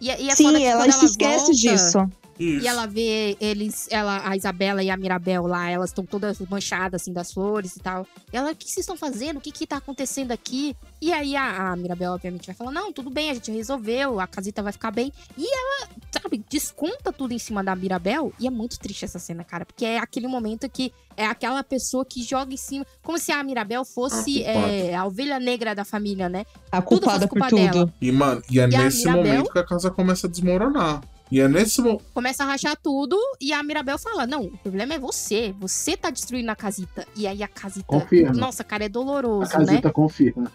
E, 0.00 0.06
e 0.06 0.28
é 0.30 0.34
sim, 0.34 0.64
ela 0.64 0.92
se 0.92 1.04
esquece 1.06 1.38
volta, 1.38 1.52
disso. 1.52 2.10
E 2.38 2.66
ela 2.66 2.86
vê 2.86 3.36
eles, 3.40 3.86
ela, 3.90 4.28
a 4.28 4.36
Isabela 4.36 4.82
e 4.82 4.90
a 4.90 4.96
Mirabel 4.96 5.46
lá, 5.46 5.70
elas 5.70 5.90
estão 5.90 6.04
todas 6.04 6.38
manchadas, 6.40 7.02
assim, 7.02 7.12
das 7.12 7.32
flores 7.32 7.76
e 7.76 7.80
tal. 7.80 8.06
E 8.32 8.36
ela, 8.36 8.52
o 8.52 8.56
que 8.56 8.64
vocês 8.64 8.78
estão 8.78 8.96
fazendo? 8.96 9.36
O 9.38 9.40
que 9.40 9.52
que 9.52 9.66
tá 9.66 9.76
acontecendo 9.76 10.32
aqui? 10.32 10.76
E 11.00 11.12
aí 11.12 11.36
a, 11.36 11.72
a 11.72 11.76
Mirabel, 11.76 12.12
obviamente, 12.12 12.46
vai 12.46 12.54
falar, 12.54 12.70
não, 12.72 12.92
tudo 12.92 13.10
bem, 13.10 13.30
a 13.30 13.34
gente 13.34 13.50
resolveu, 13.50 14.18
a 14.20 14.26
casita 14.26 14.62
vai 14.62 14.72
ficar 14.72 14.90
bem. 14.90 15.12
E 15.36 15.44
ela, 15.46 15.88
sabe, 16.10 16.42
desconta 16.50 17.12
tudo 17.12 17.32
em 17.32 17.38
cima 17.38 17.62
da 17.62 17.74
Mirabel. 17.76 18.32
E 18.40 18.46
é 18.46 18.50
muito 18.50 18.78
triste 18.78 19.04
essa 19.04 19.18
cena, 19.18 19.44
cara, 19.44 19.64
porque 19.64 19.84
é 19.84 19.98
aquele 19.98 20.26
momento 20.26 20.68
que 20.68 20.92
é 21.16 21.24
aquela 21.26 21.62
pessoa 21.62 22.04
que 22.04 22.22
joga 22.22 22.52
em 22.52 22.56
cima, 22.56 22.84
como 23.02 23.18
se 23.18 23.30
a 23.30 23.42
Mirabel 23.44 23.84
fosse 23.84 24.44
A 24.44 24.50
é, 24.50 24.94
a 24.94 25.04
ovelha 25.04 25.38
negra 25.38 25.74
da 25.74 25.84
família, 25.84 26.28
né? 26.28 26.44
A 26.72 26.82
Tudo 26.82 27.00
culpada 27.00 27.28
fosse 27.28 27.28
por 27.28 27.48
tudo. 27.48 27.72
dela. 27.72 27.94
E, 28.00 28.10
mano, 28.10 28.42
e 28.50 28.58
é 28.58 28.64
E 28.64 28.66
nesse 28.66 29.04
Mirabel? 29.04 29.24
momento 29.24 29.52
que 29.52 29.58
a 29.58 29.64
casa 29.64 29.90
começa 29.90 30.26
a 30.26 30.30
desmoronar. 30.30 31.00
E 31.30 31.40
é 31.40 31.48
nesse 31.48 31.80
momento. 31.80 32.04
começa 32.12 32.44
a 32.44 32.46
rachar 32.46 32.76
tudo 32.80 33.18
e 33.40 33.52
a 33.52 33.62
Mirabel 33.62 33.98
fala: 33.98 34.26
Não, 34.26 34.42
o 34.44 34.58
problema 34.58 34.94
é 34.94 34.98
você. 34.98 35.54
Você 35.58 35.96
tá 35.96 36.10
destruindo 36.10 36.50
a 36.50 36.54
casita. 36.56 37.06
E 37.16 37.26
aí 37.26 37.42
a 37.42 37.48
casita. 37.48 37.86
Confirma. 37.86 38.32
Nossa, 38.32 38.62
cara, 38.62 38.84
é 38.84 38.86
a 38.86 38.90
doloroso, 38.90 39.50
né? 39.58 39.66
casita 39.66 39.90
confirma. 39.90 40.52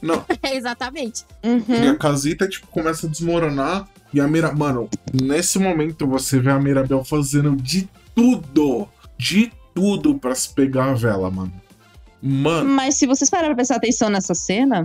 Não, 0.00 0.24
É, 0.42 0.54
exatamente. 0.56 1.24
e 1.42 1.48
Uhum. 1.48 1.90
a 1.90 1.96
casita, 1.96 2.48
tipo, 2.48 2.66
começa 2.68 3.06
a 3.06 3.10
desmoronar. 3.10 3.88
E 4.12 4.20
a 4.20 4.26
Mirabel. 4.26 4.56
Mano, 4.58 4.88
nesse 5.12 5.58
momento 5.58 6.06
você 6.06 6.40
vê 6.40 6.50
a 6.50 6.58
Mirabel 6.58 7.04
fazendo 7.04 7.54
de 7.56 7.88
tudo. 8.14 8.88
De 9.18 9.52
tudo 9.74 10.18
pra 10.18 10.34
se 10.34 10.48
pegar 10.52 10.90
a 10.90 10.94
vela, 10.94 11.30
mano. 11.30 11.52
Mano. 12.22 12.68
Mas 12.70 12.96
se 12.96 13.06
vocês 13.06 13.28
pararem 13.30 13.50
pra 13.50 13.56
prestar 13.56 13.76
atenção 13.76 14.08
nessa 14.08 14.34
cena, 14.34 14.82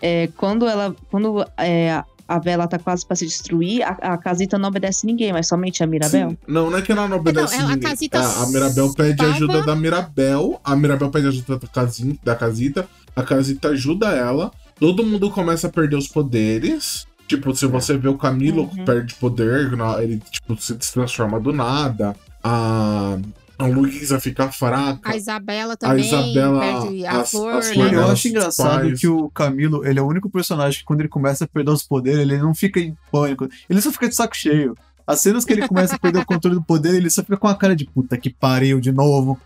é, 0.00 0.28
quando 0.36 0.66
ela. 0.66 0.94
Quando 1.10 1.44
é, 1.56 2.02
a 2.28 2.38
vela 2.38 2.68
tá 2.68 2.78
quase 2.78 3.06
pra 3.06 3.16
se 3.16 3.24
destruir, 3.26 3.82
a, 3.82 3.92
a 4.12 4.18
casita 4.18 4.58
não 4.58 4.68
obedece 4.68 5.06
ninguém, 5.06 5.32
mas 5.32 5.48
somente 5.48 5.82
a 5.82 5.86
Mirabel. 5.86 6.30
sim. 6.30 6.38
Não, 6.46 6.70
não 6.70 6.76
é 6.78 6.82
que 6.82 6.92
ela 6.92 7.08
não 7.08 7.16
obedece 7.16 7.54
a 7.56 7.62
ninguém. 7.62 7.78
casita 7.80 8.18
É, 8.18 8.42
a 8.42 8.46
Mirabel 8.48 8.92
pede 8.92 9.16
salva- 9.22 9.34
ajuda 9.34 9.62
da 9.62 9.74
Mirabel. 9.74 10.60
A 10.62 10.76
Mirabel 10.76 11.10
pede 11.10 11.26
ajuda 11.28 11.56
da, 11.58 11.66
casin- 11.66 12.18
da 12.22 12.36
casita. 12.36 12.86
A 13.16 13.22
casita 13.22 13.68
ajuda 13.68 14.08
ela. 14.10 14.52
Todo 14.78 15.04
mundo 15.04 15.30
começa 15.30 15.66
a 15.66 15.70
perder 15.70 15.96
os 15.96 16.06
poderes. 16.06 17.06
Tipo, 17.26 17.54
se 17.54 17.66
você 17.66 17.96
vê 17.96 18.08
o 18.08 18.16
Camilo 18.16 18.62
Uhum. 18.62 18.84
perde 18.84 19.14
poder, 19.14 19.70
ele 20.02 20.22
tipo, 20.30 20.56
se 20.60 20.74
transforma 20.76 21.40
do 21.40 21.52
nada. 21.52 22.14
A, 22.44 23.18
a 23.58 23.66
Luísa 23.66 24.20
fica 24.20 24.50
fraca. 24.52 25.00
A 25.10 25.16
Isabela 25.16 25.76
também 25.76 26.06
Isabela, 26.06 26.60
perde 26.60 27.04
a 27.06 27.20
as- 27.20 27.30
flor, 27.30 27.54
as 27.54 27.68
né? 27.68 27.74
flores 27.74 27.92
Eu 27.92 28.06
acho 28.08 28.28
engraçado 28.28 28.80
faz. 28.82 29.00
que 29.00 29.08
o 29.08 29.28
Camilo, 29.30 29.84
ele 29.86 29.98
é 29.98 30.02
o 30.02 30.06
único 30.06 30.30
personagem 30.30 30.78
que 30.80 30.84
quando 30.84 31.00
ele 31.00 31.08
começa 31.08 31.44
a 31.44 31.48
perder 31.48 31.70
os 31.72 31.82
poderes, 31.82 32.20
ele 32.20 32.38
não 32.38 32.54
fica 32.54 32.78
em 32.80 32.96
pânico. 33.10 33.48
Ele 33.68 33.80
só 33.82 33.90
fica 33.90 34.08
de 34.08 34.14
saco 34.14 34.36
cheio. 34.36 34.74
As 35.06 35.20
cenas 35.20 35.44
que 35.44 35.52
ele 35.54 35.66
começa 35.66 35.96
a 35.96 35.98
perder 35.98 36.20
o 36.20 36.26
controle 36.26 36.56
do 36.56 36.62
poder, 36.62 36.94
ele 36.94 37.08
só 37.08 37.22
fica 37.22 37.36
com 37.38 37.48
a 37.48 37.54
cara 37.54 37.74
de 37.74 37.86
puta 37.86 38.16
que 38.18 38.28
pariu 38.28 38.78
de 38.78 38.92
novo. 38.92 39.38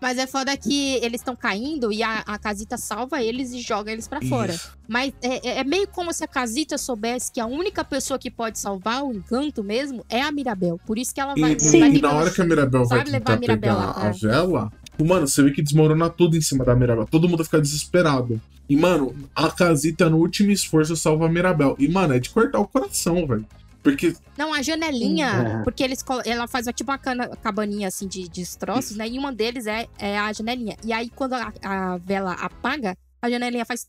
Mas 0.00 0.18
é 0.18 0.26
foda 0.26 0.56
que 0.56 0.94
eles 0.96 1.20
estão 1.20 1.34
caindo 1.34 1.92
e 1.92 2.02
a, 2.02 2.20
a 2.20 2.38
casita 2.38 2.76
salva 2.76 3.22
eles 3.22 3.52
e 3.52 3.60
joga 3.60 3.90
eles 3.92 4.06
pra 4.06 4.20
fora. 4.22 4.52
Isso. 4.52 4.76
Mas 4.88 5.12
é, 5.22 5.48
é- 5.48 5.58
é 5.58 5.64
meio 5.64 5.88
como 5.88 6.12
se 6.12 6.22
a 6.24 6.28
casita 6.28 6.78
soubesse 6.78 7.32
que 7.32 7.40
a 7.40 7.46
única 7.46 7.84
pessoa 7.84 8.18
que 8.18 8.30
pode 8.30 8.58
salvar 8.58 9.02
o 9.02 9.12
encanto 9.12 9.62
mesmo 9.64 10.04
é 10.08 10.20
a 10.22 10.30
Mirabel. 10.30 10.80
Por 10.86 10.98
isso 10.98 11.14
que 11.14 11.20
ela 11.20 11.34
vai. 11.34 11.54
E, 11.54 11.60
Sim. 11.60 11.80
vai 11.80 11.90
e 11.90 12.00
na 12.00 12.12
hora 12.12 12.30
que 12.30 12.40
a 12.40 12.44
Mirabel 12.44 12.84
vai 12.86 13.04
levar 13.04 13.32
a 13.34 13.36
Mirabel 13.36 13.74
pegar 13.74 13.86
lá, 13.86 14.02
a 14.02 14.06
é. 14.08 14.12
vela, 14.12 14.72
mano, 15.04 15.26
você 15.26 15.42
vê 15.42 15.50
que 15.50 15.62
desmorona 15.62 16.08
tudo 16.10 16.36
em 16.36 16.40
cima 16.40 16.64
da 16.64 16.74
Mirabel. 16.74 17.06
Todo 17.06 17.28
mundo 17.28 17.44
fica 17.44 17.60
desesperado. 17.60 18.40
E, 18.68 18.76
mano, 18.76 19.14
a 19.34 19.50
casita 19.50 20.10
no 20.10 20.18
último 20.18 20.50
esforço 20.50 20.96
salva 20.96 21.26
a 21.26 21.28
Mirabel. 21.28 21.76
E, 21.78 21.88
mano, 21.88 22.14
é 22.14 22.18
de 22.18 22.30
cortar 22.30 22.58
o 22.58 22.66
coração, 22.66 23.26
velho. 23.26 23.46
Porque, 23.90 24.14
Não, 24.36 24.52
a 24.52 24.62
janelinha, 24.62 25.60
É. 25.60 25.62
porque 25.62 25.82
eles 25.84 26.04
ela 26.24 26.48
faz 26.48 26.66
tipo 26.74 26.90
uma 26.90 26.98
cana- 26.98 27.28
cabaninha 27.36 27.86
assim 27.86 28.08
de, 28.08 28.22
de 28.24 28.28
destroços, 28.40 28.96
né? 28.96 29.08
E 29.08 29.16
uma 29.18 29.32
deles 29.32 29.66
é, 29.66 29.86
é 29.98 30.18
a 30.18 30.32
janelinha. 30.32 30.76
E 30.84 30.92
aí, 30.92 31.08
quando 31.08 31.34
a, 31.34 31.52
a 31.62 31.96
vela 31.98 32.32
apaga, 32.32 32.96
a 33.22 33.30
janelinha 33.30 33.64
faz 33.64 33.86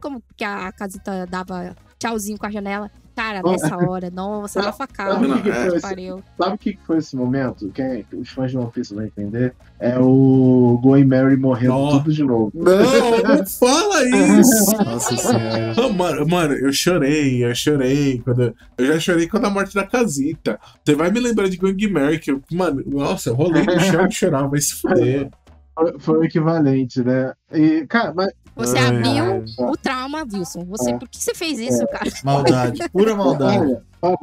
como 0.00 0.22
que 0.36 0.44
a 0.44 0.70
casita 0.72 1.26
dava 1.26 1.74
tchauzinho 1.98 2.38
com 2.38 2.46
a 2.46 2.50
janela. 2.50 2.90
Cara, 3.14 3.42
nessa 3.42 3.76
hora, 3.88 4.10
nossa, 4.10 4.60
ela 4.60 4.72
facada. 4.72 5.18
Não, 5.18 5.40
que 5.42 5.50
é. 5.50 5.80
pariu. 5.80 6.22
Sabe 6.38 6.54
o 6.54 6.58
que 6.58 6.72
que 6.74 6.86
foi 6.86 6.98
esse 6.98 7.16
momento? 7.16 7.70
Quem, 7.74 8.04
os 8.14 8.28
fãs 8.30 8.50
de 8.50 8.58
One 8.58 8.70
Piece 8.70 8.94
vão 8.94 9.04
entender. 9.04 9.54
É 9.78 9.98
o 9.98 10.78
Going 10.82 11.06
Mary 11.06 11.36
morrendo 11.36 11.72
Nossa. 11.74 11.98
tudo 11.98 12.12
de 12.12 12.22
novo. 12.22 12.52
não, 12.54 13.36
não 13.36 13.46
fala 13.46 14.04
isso! 14.04 14.76
Nossa 14.84 15.16
senhora. 15.16 15.74
Ah, 15.76 15.88
mano, 15.88 16.28
mano, 16.28 16.54
eu 16.54 16.72
chorei, 16.72 17.44
eu 17.44 17.54
chorei. 17.54 18.20
Quando, 18.22 18.54
eu 18.76 18.86
já 18.86 19.00
chorei 19.00 19.26
quando 19.26 19.46
a 19.46 19.50
morte 19.50 19.74
da 19.74 19.86
casita. 19.86 20.58
Você 20.84 20.94
vai 20.94 21.10
me 21.10 21.20
lembrar 21.20 21.48
de 21.48 21.56
Gang 21.56 21.88
Mary, 21.88 22.18
que 22.18 22.30
eu, 22.30 22.42
mano, 22.52 22.82
nossa, 22.86 23.30
eu 23.30 23.34
rolei 23.34 23.64
no 23.64 23.80
chão 23.80 24.06
de 24.06 24.14
chorar, 24.14 24.46
vai 24.46 24.60
se 24.60 24.74
fuder. 24.74 25.30
Foi, 25.74 25.98
foi 25.98 26.18
o 26.18 26.24
equivalente, 26.24 27.02
né? 27.02 27.32
E, 27.52 27.86
cara, 27.86 28.12
mas. 28.14 28.30
Você 28.56 28.78
Ai, 28.78 28.86
abriu 28.88 29.24
ai. 29.24 29.44
o 29.70 29.76
trauma, 29.76 30.26
Wilson. 30.32 30.64
Você, 30.66 30.90
É. 30.90 30.98
por 30.98 31.08
que 31.08 31.18
você 31.22 31.34
fez 31.34 31.58
isso, 31.58 31.86
cara? 31.88 32.10
Maldade, 32.24 32.88
pura 32.90 33.14
maldade. 33.16 33.78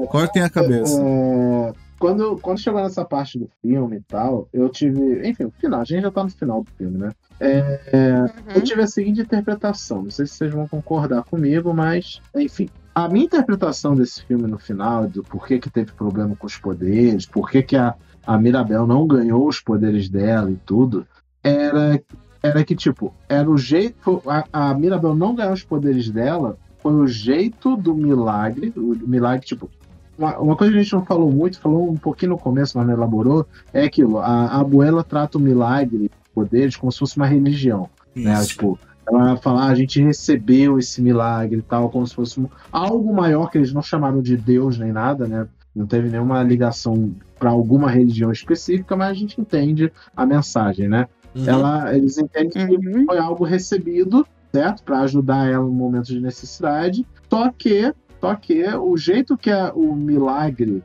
Cortem 0.10 0.44
a 0.44 0.50
cabeça. 0.50 1.00
É, 1.02 1.74
quando, 2.00 2.38
quando 2.38 2.60
chegou 2.60 2.82
nessa 2.82 3.04
parte 3.06 3.40
do 3.40 3.50
filme 3.62 3.98
e 3.98 4.02
tal, 4.02 4.48
eu 4.54 4.70
tive. 4.70 5.28
Enfim, 5.28 5.46
o 5.46 5.52
final, 5.60 5.82
a 5.82 5.84
gente 5.84 6.02
já 6.04 6.12
tá 6.12 6.24
no 6.24 6.30
final 6.30 6.64
do 6.64 6.72
filme, 6.72 6.98
né? 6.98 7.12
É, 7.40 7.80
Uhum. 8.22 8.28
Eu 8.56 8.62
tive 8.62 8.82
a 8.82 8.88
seguinte 8.88 9.22
interpretação. 9.22 10.04
Não 10.04 10.12
sei 10.12 10.26
se 10.26 10.34
vocês 10.34 10.52
vão 10.54 10.68
concordar 10.68 11.24
comigo, 11.24 11.74
mas, 11.74 12.22
enfim. 12.36 12.70
A 12.94 13.08
minha 13.08 13.26
interpretação 13.26 13.96
desse 13.96 14.24
filme 14.24 14.48
no 14.48 14.58
final, 14.58 15.08
do 15.08 15.22
porquê 15.24 15.60
que 15.60 15.70
teve 15.70 15.92
problema 15.92 16.36
com 16.36 16.48
os 16.48 16.58
poderes, 16.58 17.28
porquê 17.28 17.62
que 17.62 17.76
a, 17.76 17.94
a 18.26 18.38
Mirabel 18.40 18.88
não 18.88 19.06
ganhou 19.06 19.48
os 19.48 19.60
poderes 19.62 20.10
dela 20.10 20.50
e 20.50 20.56
tudo, 20.66 21.06
era, 21.44 22.02
era 22.42 22.64
que, 22.64 22.76
tipo, 22.76 23.14
era 23.28 23.50
o 23.50 23.58
jeito. 23.58 24.22
A, 24.28 24.70
a 24.70 24.74
Mirabel 24.74 25.16
não 25.16 25.36
ganhar 25.36 25.52
os 25.54 25.64
poderes 25.64 26.10
dela 26.10 26.58
foi 26.80 26.94
o 26.94 27.08
jeito 27.08 27.76
do 27.76 27.94
milagre. 27.96 28.74
O 28.76 28.96
milagre, 29.08 29.46
tipo. 29.46 29.70
Uma, 30.18 30.38
uma 30.40 30.56
coisa 30.56 30.74
que 30.74 30.80
a 30.80 30.82
gente 30.82 30.94
não 30.94 31.06
falou 31.06 31.32
muito, 31.32 31.60
falou 31.60 31.92
um 31.92 31.96
pouquinho 31.98 32.32
no 32.32 32.38
começo, 32.40 32.76
mas 32.78 32.88
não 32.88 32.94
elaborou, 32.94 33.46
é 33.72 33.84
aquilo. 33.86 34.18
A, 34.18 34.26
a 34.48 34.60
abuela 34.62 35.04
trata 35.04 35.38
o 35.38 35.42
milagre, 35.42 36.10
poderes, 36.34 36.76
como 36.76 36.92
se 36.92 36.98
fosse 37.00 37.18
uma 37.18 37.28
religião 37.28 37.88
né? 38.16 38.34
Tipo, 38.46 38.80
ela 39.08 39.24
vai 39.26 39.38
falar, 39.38 39.64
"Ah, 39.68 39.70
a 39.70 39.76
gente 39.76 40.02
recebeu 40.02 40.80
esse 40.80 41.02
milagre 41.04 41.60
e 41.60 41.62
tal, 41.62 41.90
como 41.90 42.06
se 42.08 42.16
fosse 42.16 42.40
um- 42.40 42.50
algo 42.72 43.14
maior 43.14 43.52
que 43.52 43.58
eles 43.60 43.72
não 43.72 43.82
chamaram 43.84 44.22
de 44.22 44.36
Deus 44.36 44.78
nem 44.80 44.92
nada, 44.92 45.28
né? 45.28 45.48
Não 45.76 45.86
teve 45.86 46.10
nenhuma 46.10 46.42
ligação 46.42 47.14
para 47.38 47.52
alguma 47.52 47.88
religião 47.90 48.32
específica, 48.32 48.96
mas 48.96 49.10
a 49.12 49.14
gente 49.14 49.40
entende 49.40 49.92
a 50.16 50.26
mensagem, 50.26 50.88
né? 50.88 51.08
Uhum. 51.38 51.48
Ela, 51.48 51.96
eles 51.96 52.18
entendem 52.18 52.50
que 52.68 52.88
Uhum. 52.88 53.06
foi 53.06 53.18
algo 53.18 53.44
recebido, 53.44 54.26
certo? 54.52 54.84
Para 54.84 55.02
ajudar 55.02 55.48
ela 55.50 55.66
no 55.66 55.72
momento 55.72 56.08
de 56.08 56.20
necessidade. 56.20 57.06
Só 57.30 57.52
que, 57.52 57.94
só 58.20 58.36
que 58.36 58.64
o 58.76 58.98
jeito 58.98 59.38
que 59.38 59.52
a- 59.52 59.72
o 59.74 59.96
milagre 59.96 60.84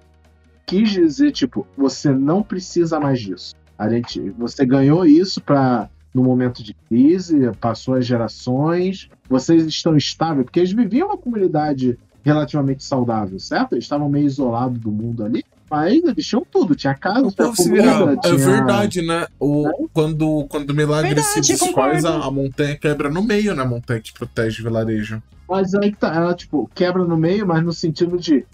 quis 0.67 0.91
dizer, 0.91 1.33
tipo, 1.33 1.67
você 1.77 2.11
não 2.13 2.43
precisa 2.43 2.99
mais 3.01 3.21
disso. 3.21 3.55
A 3.79 3.89
gente, 3.89 4.21
você 4.31 4.65
ganhou 4.65 5.05
isso 5.05 5.41
para 5.41 5.89
no 6.15 6.23
momento 6.23 6.63
de 6.63 6.75
crise, 6.75 7.51
passou 7.59 7.95
as 7.95 8.05
gerações, 8.07 9.09
vocês 9.29 9.65
estão 9.65 9.97
estáveis, 9.97 10.45
porque 10.45 10.61
eles 10.61 10.73
viviam 10.73 11.09
uma 11.09 11.17
comunidade 11.17 11.99
relativamente 12.23 12.85
saudável, 12.85 13.39
certo? 13.39 13.73
Eles 13.73 13.85
estavam 13.85 14.09
meio 14.11 14.27
isolados 14.27 14.79
do 14.79 14.91
mundo 14.93 15.25
ali, 15.25 15.43
mas 15.73 16.03
eles 16.05 16.27
tinham 16.27 16.45
tudo, 16.51 16.75
tinha 16.75 16.95
casa, 16.95 17.27
O 17.27 17.33
tinha 17.33 17.47
povo 17.47 17.57
se 17.57 17.71
virava. 17.71 18.13
É 18.13 18.17
tinha... 18.17 18.37
verdade, 18.37 19.01
né? 19.01 19.27
O, 19.41 19.89
quando, 19.91 20.45
quando 20.51 20.69
o 20.69 20.75
milagre 20.75 21.15
Verdade, 21.15 21.47
se 21.47 21.53
desfaz, 21.55 22.05
a, 22.05 22.27
a 22.27 22.31
montanha 22.31 22.77
quebra 22.77 23.09
no 23.09 23.23
meio, 23.23 23.55
né? 23.55 23.63
A 23.63 23.67
montanha 23.67 23.99
que 23.99 24.13
protege 24.13 24.61
o 24.61 24.65
vilarejo. 24.65 25.23
Mas 25.49 25.73
aí 25.75 25.91
que 25.91 25.97
tá, 25.97 26.15
ela, 26.15 26.35
tipo, 26.35 26.71
quebra 26.75 27.03
no 27.05 27.17
meio, 27.17 27.47
mas 27.47 27.65
no 27.65 27.73
sentido 27.73 28.19
de 28.19 28.45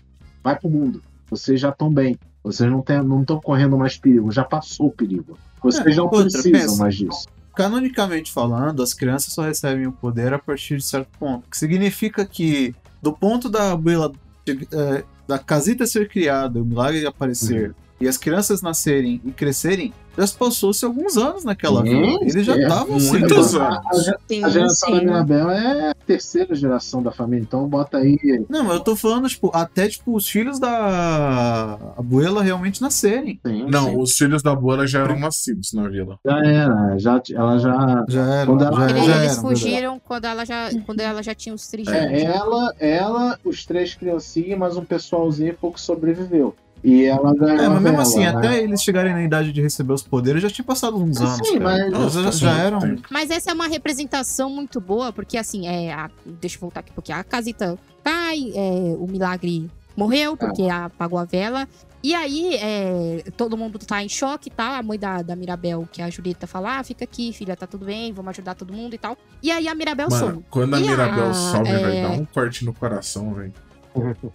vai 0.45 0.57
pro 0.57 0.71
mundo. 0.71 1.03
Vocês 1.29 1.61
já 1.61 1.71
estão 1.71 1.93
bem. 1.93 2.17
Vocês 2.45 2.71
não 2.71 2.81
estão 3.21 3.41
correndo 3.41 3.77
mais 3.77 3.97
perigo, 3.97 4.31
já 4.31 4.45
passou 4.45 4.87
o 4.87 4.93
perigo. 4.93 5.37
Vocês 5.61 5.95
É, 5.95 5.97
não 5.97 6.05
outra, 6.05 6.23
precisam 6.23 6.53
pensa. 6.53 6.77
mais 6.77 6.95
disso. 6.95 7.27
Canonicamente 7.57 8.31
falando, 8.33 8.81
as 8.81 8.95
crianças 8.95 9.33
só 9.35 9.43
recebem 9.43 9.89
o 9.89 9.93
poder 9.93 10.33
a 10.33 10.39
partir 10.39 10.77
de 10.77 10.85
certo 10.85 11.09
ponto. 11.19 11.45
O 11.49 11.51
que 11.51 11.59
significa 11.59 12.25
que, 12.25 12.73
do 13.03 13.13
ponto 13.13 13.49
da 13.49 13.73
abuela, 13.73 14.13
eh, 14.49 15.05
da 15.29 15.39
casita 15.39 15.87
ser 15.87 16.09
criada, 16.09 16.61
o 16.61 16.65
milagre 16.65 17.07
aparecer, 17.07 17.75
e 18.01 18.07
as 18.09 18.17
crianças 18.17 18.63
nascerem 18.63 19.21
e 19.25 19.31
crescerem, 19.33 19.93
já 20.17 20.27
se 20.27 20.37
passou-se 20.37 20.85
alguns 20.85 21.17
anos 21.17 21.45
naquela 21.45 21.83
Sim, 21.83 21.91
vila. 21.91 22.19
Eles 22.23 22.45
já 22.45 22.57
é, 22.57 22.63
estavam 22.63 22.99
muitos 22.99 23.07
sendo- 23.09 23.35
anos. 23.63 23.87
A, 23.87 23.95
ge- 24.03 24.17
Sim, 24.29 24.45
a 24.45 24.49
geração 24.49 24.91
da 24.91 24.99
sim. 24.99 25.05
Mirabel 25.05 25.51
é 25.51 25.91
a 25.91 25.95
terceira 25.95 26.55
geração 26.57 27.03
da 27.03 27.13
família, 27.13 27.45
então 27.45 27.69
bota 27.69 27.99
aí. 27.99 28.19
Não, 28.49 28.65
mas 28.65 28.75
eu 28.75 28.81
tô 28.81 28.97
falando, 28.97 29.29
tipo, 29.29 29.51
até 29.55 29.89
tipo, 29.89 30.15
os 30.17 30.29
filhos 30.29 30.59
da 30.59 31.79
abuela 31.97 32.43
realmente 32.43 32.81
nascerem. 32.83 33.39
Sim, 33.47 33.67
Não, 33.71 33.91
sim. 33.91 33.97
os 33.97 34.17
filhos 34.17 34.43
da 34.43 34.55
Boa 34.55 34.87
já 34.87 35.01
eram 35.01 35.19
nascidos 35.19 35.73
na 35.73 35.89
vila. 35.89 36.19
já 36.25 36.39
era, 36.45 36.99
já, 36.99 37.23
ela 37.35 37.59
já. 37.59 38.05
Já 38.09 38.23
era. 38.35 38.47
Quando 38.47 38.65
ela- 38.65 38.89
já, 38.89 38.91
Eles, 38.91 39.05
já 39.07 39.17
eles 39.19 39.33
eram, 39.33 39.43
fugiram 39.43 40.01
quando 40.01 40.25
ela 40.25 40.45
já, 40.45 40.71
quando 40.85 41.01
ela 41.01 41.23
já 41.23 41.35
tinha 41.35 41.55
os 41.55 41.69
trigêmeos. 41.69 42.23
É, 42.23 42.25
ela, 42.25 42.75
ela, 42.79 43.39
os 43.45 43.65
três 43.65 43.95
criancinhas, 43.95 44.59
mas 44.59 44.77
um 44.77 44.85
pessoalzinho 44.85 45.55
pouco 45.55 45.81
sobreviveu. 45.81 46.55
E 46.85 47.05
ela 47.05 47.35
ganhou. 47.35 47.65
É, 47.65 47.69
mas 47.69 47.77
a 47.77 47.81
mesmo 47.81 48.01
assim, 48.01 48.21
né? 48.21 48.29
até 48.29 48.63
eles 48.63 48.83
chegarem 48.83 49.13
na 49.13 49.23
idade 49.23 49.53
de 49.53 49.61
receber 49.61 49.93
os 49.93 50.03
poderes, 50.03 50.43
já 50.43 50.49
tinha 50.49 50.65
passado 50.65 50.97
uns 50.97 51.21
anos. 51.21 51.47
Sim, 51.47 51.59
cara. 51.59 51.91
mas- 51.91 52.15
Eles 52.17 52.39
já, 52.39 52.51
já 52.53 52.59
eram. 52.59 52.79
Mas 53.11 53.31
essa 53.31 53.51
é 53.51 53.55
uma 53.55 53.67
representação 53.67 54.49
muito 54.51 54.81
boa, 54.81 55.13
porque 55.13 55.37
assim, 55.37 55.67
é. 55.67 55.93
a- 55.93 56.11
deixa 56.25 56.57
eu 56.57 56.61
voltar 56.61 56.81
aqui 56.81 56.91
um 56.93 56.95
pouquinho. 56.95 57.19
A 57.19 57.25
casita 57.25 57.77
cai, 58.05 58.53
é, 58.55 58.95
o 58.99 59.07
milagre 59.09 59.69
morreu, 59.97 60.37
porque 60.37 60.63
apagou 60.63 61.19
a 61.19 61.25
vela. 61.25 61.67
E 62.01 62.15
aí, 62.15 62.55
é, 62.55 63.25
todo 63.37 63.57
mundo 63.57 63.77
tá 63.81 64.01
em 64.05 64.09
choque, 64.09 64.49
tá? 64.49 64.79
A 64.79 64.83
mãe 64.85 64.97
da, 64.97 65.21
da 65.21 65.35
Mirabel, 65.35 65.89
que 65.91 66.01
é 66.01 66.05
a 66.05 66.11
Julieta, 66.11 66.47
fala: 66.47 66.79
ah, 66.79 66.85
fica 66.85 67.03
aqui, 67.03 67.33
filha, 67.33 67.57
tá 67.57 67.67
tudo 67.67 67.85
bem, 67.87 68.13
vamos 68.13 68.31
ajudar 68.31 68.55
todo 68.55 68.73
mundo 68.73 68.95
e 68.95 68.99
tal. 68.99 69.17
E 69.43 69.51
aí 69.51 69.67
a 69.67 69.75
Mirabel 69.75 70.09
some. 70.09 70.23
Mano, 70.27 70.45
quando 70.49 70.75
a 70.75 70.81
E 70.81 70.87
a- 70.87 70.91
Mirabel 70.93 71.35
sobe, 71.35 71.65
vai 71.73 71.97
é- 71.99 72.03
dar 72.03 72.11
um 72.11 72.25
corte 72.25 72.65
no 72.65 72.73
coração, 72.73 73.35
velho. 73.35 73.53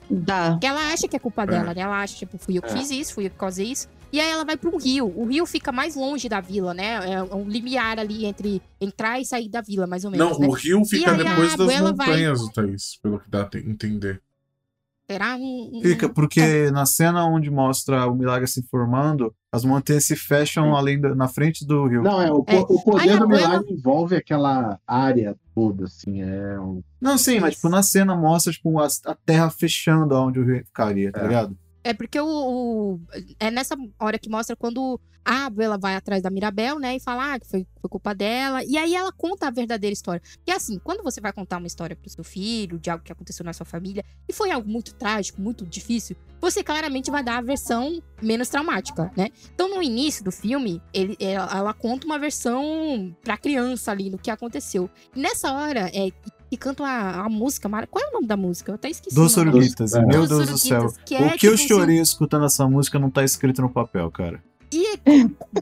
Dá. 0.09 0.51
Porque 0.51 0.65
ela 0.67 0.91
acha 0.93 1.07
que 1.07 1.15
é 1.15 1.19
culpa 1.19 1.45
dela, 1.45 1.73
né? 1.73 1.81
Ela 1.81 2.01
acha, 2.01 2.15
tipo, 2.15 2.38
fui 2.38 2.57
eu 2.57 2.61
que 2.61 2.69
É. 2.69 2.77
fiz 2.77 2.89
isso, 2.91 3.13
fui 3.13 3.25
eu 3.25 3.30
que 3.30 3.38
causei 3.38 3.67
isso. 3.71 3.88
E 4.11 4.19
aí 4.19 4.30
ela 4.30 4.45
vai 4.45 4.55
para 4.55 4.69
um 4.69 4.77
rio. 4.77 5.11
O 5.15 5.25
rio 5.25 5.45
fica 5.45 5.71
mais 5.71 5.95
longe 5.95 6.30
da 6.30 6.39
vila, 6.39 6.73
né? 6.73 6.99
É 7.13 7.23
um 7.35 7.47
limiar 7.49 7.97
ali 7.99 8.25
entre 8.25 8.61
entrar 8.80 9.19
e 9.19 9.25
sair 9.25 9.49
da 9.49 9.61
vila, 9.61 9.88
mais 9.88 10.05
ou 10.05 10.11
menos. 10.11 10.34
Não, 10.34 10.39
né? 10.39 10.47
o 10.47 10.51
rio 10.51 10.85
fica 10.85 11.13
depois 11.15 11.51
das 11.51 11.59
abuela 11.59 11.93
vai- 11.93 12.07
montanhas, 12.07 12.49
Thaís, 12.53 12.99
pelo 13.01 13.19
que 13.19 13.30
dá 13.30 13.41
a 13.41 13.45
te- 13.45 13.57
entender. 13.57 14.21
Será 15.09 15.35
um. 15.35 15.81
Fica, 15.81 16.07
porque 16.07 16.71
na 16.71 16.85
cena 16.85 17.25
onde 17.25 17.49
mostra 17.51 18.07
o 18.07 18.15
milagre 18.15 18.47
se 18.47 18.63
formando, 18.63 19.34
as 19.51 19.65
montanhas 19.65 20.05
se 20.05 20.15
fecham 20.15 20.75
além 20.75 20.99
da- 20.99 21.13
na 21.13 21.27
frente 21.27 21.65
do 21.65 21.85
rio. 21.88 22.01
Não, 22.03 22.21
é, 22.21 22.31
o, 22.31 22.43
É. 22.47 22.59
o 22.59 22.65
poder 22.84 23.17
do 23.17 23.23
abuela- 23.25 23.47
milagre 23.49 23.73
envolve 23.73 24.15
aquela 24.15 24.80
área 24.88 25.35
toda, 25.53 25.85
assim, 25.85 26.21
é 26.21 26.59
um... 26.59 26.81
Não, 27.01 27.17
sim, 27.17 27.39
mas 27.39 27.55
tipo, 27.55 27.69
na 27.69 27.84
cena 27.84 28.15
mostra 28.15 28.51
tipo, 28.51 28.80
a, 28.80 28.88
a 29.05 29.15
terra 29.25 29.49
fechando 29.49 30.15
aonde 30.15 30.39
o 30.39 30.45
rio 30.45 30.63
ficaria, 30.65 31.11
tá 31.11 31.21
É. 31.21 31.23
ligado? 31.23 31.57
É 31.84 31.93
porque 31.93 32.19
o, 32.19 32.27
o- 32.27 33.01
É 33.39 33.51
nessa 33.51 33.76
hora 33.99 34.18
que 34.18 34.30
mostra 34.30 34.55
quando 34.55 34.99
a 35.26 35.49
Bela 35.49 35.77
vai 35.77 35.95
atrás 35.95 36.22
da 36.22 36.30
Mirabel, 36.30 36.80
né? 36.80 36.95
E 36.95 36.99
fala 36.99 37.34
ah, 37.34 37.39
que 37.39 37.47
foi, 37.47 37.65
foi 37.80 37.89
culpa 37.89 38.14
dela. 38.14 38.61
E 38.65 38.77
aí 38.77 38.93
ela 38.93 39.11
conta 39.11 39.47
a 39.47 39.51
verdadeira 39.51 39.93
história. 39.93 40.22
E 40.45 40.51
assim, 40.51 40.77
quando 40.84 41.01
você 41.01 41.22
vai 41.22 41.31
contar 41.31 41.57
uma 41.57 41.68
história 41.68 41.95
pro 41.95 42.10
seu 42.10 42.23
filho, 42.26 42.77
de 42.77 42.89
algo 42.89 43.03
que 43.03 43.11
aconteceu 43.11 43.45
na 43.45 43.53
sua 43.53 43.65
família, 43.65 44.03
e 44.27 44.34
foi 44.34 44.51
algo 44.51 44.69
muito 44.69 44.93
trágico, 44.93 45.41
muito 45.41 45.65
difícil, 45.65 46.15
você 46.41 46.61
claramente 46.61 47.10
vai 47.10 47.23
dar 47.23 47.38
a 47.38 47.41
versão 47.41 48.01
menos 48.22 48.49
traumática, 48.49 49.11
né? 49.15 49.30
Então, 49.53 49.69
no 49.73 49.81
início 49.81 50.23
do 50.26 50.31
filme, 50.31 50.81
ele, 50.93 51.15
ela, 51.19 51.49
ela 51.57 51.73
conta 51.73 52.05
uma 52.05 52.19
versão 52.19 53.15
pra 53.23 53.38
criança 53.38 53.91
ali, 53.91 54.10
do 54.10 54.18
que 54.18 54.30
aconteceu. 54.30 54.89
E 55.15 55.19
nessa 55.22 55.53
hora, 55.53 55.89
é. 55.93 56.10
Que 56.53 56.57
canta 56.57 56.84
a, 56.85 57.25
a 57.25 57.30
música. 57.30 57.67
Qual 57.88 58.05
é 58.05 58.09
o 58.09 58.13
nome 58.13 58.27
da 58.27 58.38
música? 58.38 58.69
Eu 58.69 58.75
até 58.75 58.88
esqueci. 58.88 59.15
Dos 59.15 59.35
o 59.35 59.39
É. 59.95 60.05
meu 60.05 60.19
Dos 60.19 60.30
Deus 60.30 60.49
do 60.51 60.57
céu. 60.59 60.81
Suruguitas, 60.81 61.03
que 61.03 61.15
o 61.15 61.25
é, 61.25 61.30
que 61.35 61.47
eu 61.47 61.55
tipo, 61.57 61.67
chorei 61.69 61.99
escutando 61.99 62.45
essa 62.45 62.67
música 62.69 62.99
não 62.99 63.09
tá 63.09 63.23
escrito 63.23 63.59
no 63.63 63.71
papel, 63.71 64.11
cara. 64.11 64.39
E 64.71 64.99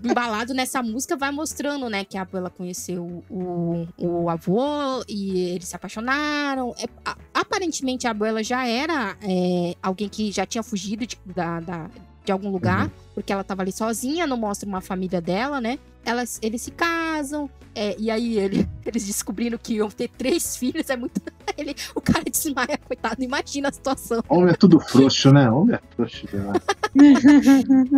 embalado 0.03 0.53
nessa 0.53 0.84
música 0.84 1.15
vai 1.15 1.31
mostrando, 1.31 1.89
né, 1.89 2.03
que 2.03 2.18
a 2.18 2.23
Abuela 2.23 2.49
conheceu 2.49 3.23
o, 3.30 3.88
o 3.97 4.30
avô 4.30 5.01
e 5.07 5.39
eles 5.51 5.69
se 5.69 5.76
apaixonaram. 5.77 6.76
É, 6.77 6.85
a- 7.05 7.15
aparentemente 7.35 8.05
a 8.05 8.11
Abuela 8.11 8.43
já 8.43 8.68
era 8.68 9.15
é, 9.22 9.76
alguém 9.81 10.09
que 10.09 10.30
já 10.30 10.45
tinha 10.45 10.61
fugido 10.61 11.07
de, 11.07 11.18
da, 11.26 11.61
da- 11.61 11.89
de 12.23 12.31
algum 12.31 12.52
lugar, 12.52 12.91
porque 13.15 13.34
ela 13.34 13.43
tava 13.43 13.61
ali 13.64 13.72
sozinha, 13.72 14.27
não 14.27 14.38
mostra 14.38 14.68
uma 14.69 14.81
família 14.81 15.19
dela, 15.19 15.60
né? 15.60 15.80
Elas, 16.06 16.39
eles 16.41 16.61
se 16.61 16.72
casam, 16.72 17.49
é, 17.76 17.95
e 17.98 18.10
aí 18.11 18.38
ele- 18.38 18.68
eles 18.85 19.06
descobrindo 19.06 19.57
que 19.57 19.76
iam 19.76 19.89
ter 19.89 20.07
três 20.10 20.56
filhos, 20.56 20.89
é 20.89 20.95
muito. 20.95 21.22
Ele, 21.57 21.76
o 21.93 21.99
cara 21.99 22.23
desmaia, 22.23 22.80
coitado, 22.88 23.22
imagina 23.22 23.68
a 23.68 23.72
situação. 23.73 24.23
Homem 24.30 24.52
é 24.53 24.56
tudo 24.56 24.80
frouxo, 24.88 25.34
né? 25.34 25.52
Homem 25.52 25.76
é 25.76 25.80
frouxo 25.95 26.26
demais. 26.27 26.61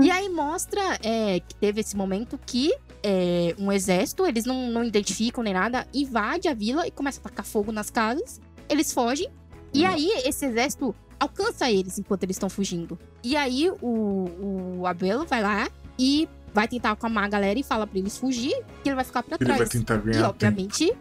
E 0.03 0.09
aí 0.11 0.27
mostra 0.27 0.81
é, 1.03 1.39
que 1.39 1.53
teve 1.55 1.81
esse 1.81 1.95
momento 1.95 2.39
que 2.45 2.73
é, 3.03 3.53
um 3.59 3.71
exército, 3.71 4.25
eles 4.25 4.45
não, 4.45 4.71
não 4.71 4.83
identificam 4.83 5.43
nem 5.43 5.53
nada, 5.53 5.85
invade 5.93 6.47
a 6.47 6.53
vila 6.53 6.87
e 6.87 6.91
começa 6.91 7.19
a 7.19 7.23
tacar 7.23 7.45
fogo 7.45 7.71
nas 7.71 7.89
casas. 7.91 8.41
Eles 8.67 8.91
fogem. 8.91 9.29
E 9.73 9.85
aí 9.85 10.09
esse 10.25 10.45
exército 10.45 10.95
alcança 11.23 11.69
eles 11.71 11.97
enquanto 11.97 12.23
eles 12.23 12.35
estão 12.35 12.49
fugindo. 12.49 12.97
E 13.23 13.35
aí 13.35 13.69
o, 13.81 14.77
o 14.79 14.87
Abelo 14.87 15.25
vai 15.25 15.41
lá 15.41 15.69
e 15.97 16.27
vai 16.53 16.67
tentar 16.67 16.91
acalmar 16.91 17.23
a 17.23 17.27
galera 17.27 17.57
e 17.59 17.63
fala 17.63 17.87
pra 17.87 17.97
eles 17.99 18.17
fugir, 18.17 18.55
que 18.83 18.89
ele 18.89 18.95
vai 18.95 19.03
ficar 19.03 19.23
pra 19.23 19.37
Ele 19.39 19.47
vai 19.47 19.57
trás. 19.57 19.69
tentar 19.69 19.95
E 19.95 19.97
ganhar 20.01 20.13
tempo. 20.13 20.29
obviamente, 20.29 20.93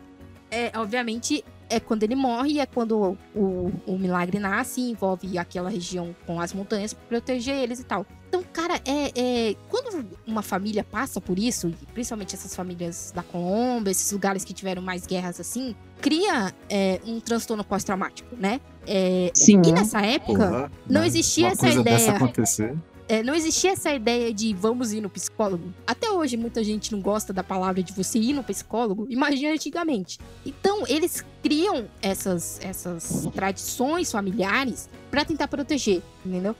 é, 0.50 0.72
obviamente, 0.78 1.44
é 1.68 1.78
quando 1.80 2.02
ele 2.02 2.14
morre, 2.14 2.58
é 2.58 2.66
quando 2.66 3.16
o, 3.34 3.72
o 3.86 3.98
milagre 3.98 4.38
nasce 4.38 4.80
e 4.80 4.90
envolve 4.90 5.36
aquela 5.38 5.68
região 5.70 6.14
com 6.26 6.40
as 6.40 6.52
montanhas 6.52 6.92
pra 6.94 7.02
proteger 7.08 7.54
eles 7.56 7.80
e 7.80 7.84
tal. 7.84 8.06
Então, 8.28 8.42
cara, 8.50 8.80
é, 8.86 9.12
é- 9.50 9.56
quando 9.68 10.06
uma 10.26 10.40
família 10.42 10.82
passa 10.84 11.20
por 11.20 11.38
isso, 11.38 11.68
e 11.68 11.86
principalmente 11.92 12.34
essas 12.34 12.54
famílias 12.54 13.12
da 13.14 13.22
Colômbia, 13.22 13.90
esses 13.90 14.10
lugares 14.10 14.42
que 14.44 14.54
tiveram 14.54 14.80
mais 14.80 15.06
guerras 15.06 15.38
assim, 15.38 15.74
cria 16.00 16.52
é, 16.70 16.98
um 17.06 17.20
transtorno 17.20 17.62
pós-traumático, 17.62 18.34
né? 18.36 18.58
É, 18.86 19.30
Sim. 19.34 19.62
e 19.64 19.72
nessa 19.72 20.00
época, 20.00 20.32
Porra, 20.48 20.72
não 20.88 21.00
né? 21.02 21.06
existia 21.06 21.46
Uma 21.46 21.52
essa 21.52 21.60
coisa 21.62 21.80
ideia. 21.80 21.96
dessa 21.98 22.12
acontecer. 22.12 22.76
É, 23.08 23.22
não 23.22 23.34
existia 23.34 23.72
essa 23.72 23.92
ideia 23.92 24.32
de 24.32 24.54
vamos 24.54 24.92
ir 24.92 25.00
no 25.00 25.10
psicólogo. 25.10 25.72
Até 25.86 26.10
hoje, 26.10 26.36
muita 26.36 26.64
gente 26.64 26.92
não 26.92 27.00
gosta 27.00 27.32
da 27.32 27.42
palavra 27.42 27.82
de 27.82 27.92
você 27.92 28.18
ir 28.18 28.32
no 28.32 28.42
psicólogo. 28.42 29.06
Imagina 29.10 29.52
antigamente. 29.52 30.18
Então, 30.46 30.84
eles 30.86 31.22
criam 31.42 31.86
essas, 32.00 32.58
essas 32.62 33.28
tradições 33.34 34.10
familiares 34.10 34.88
pra 35.10 35.24
tentar 35.24 35.48
proteger, 35.48 36.00
entendeu? 36.24 36.56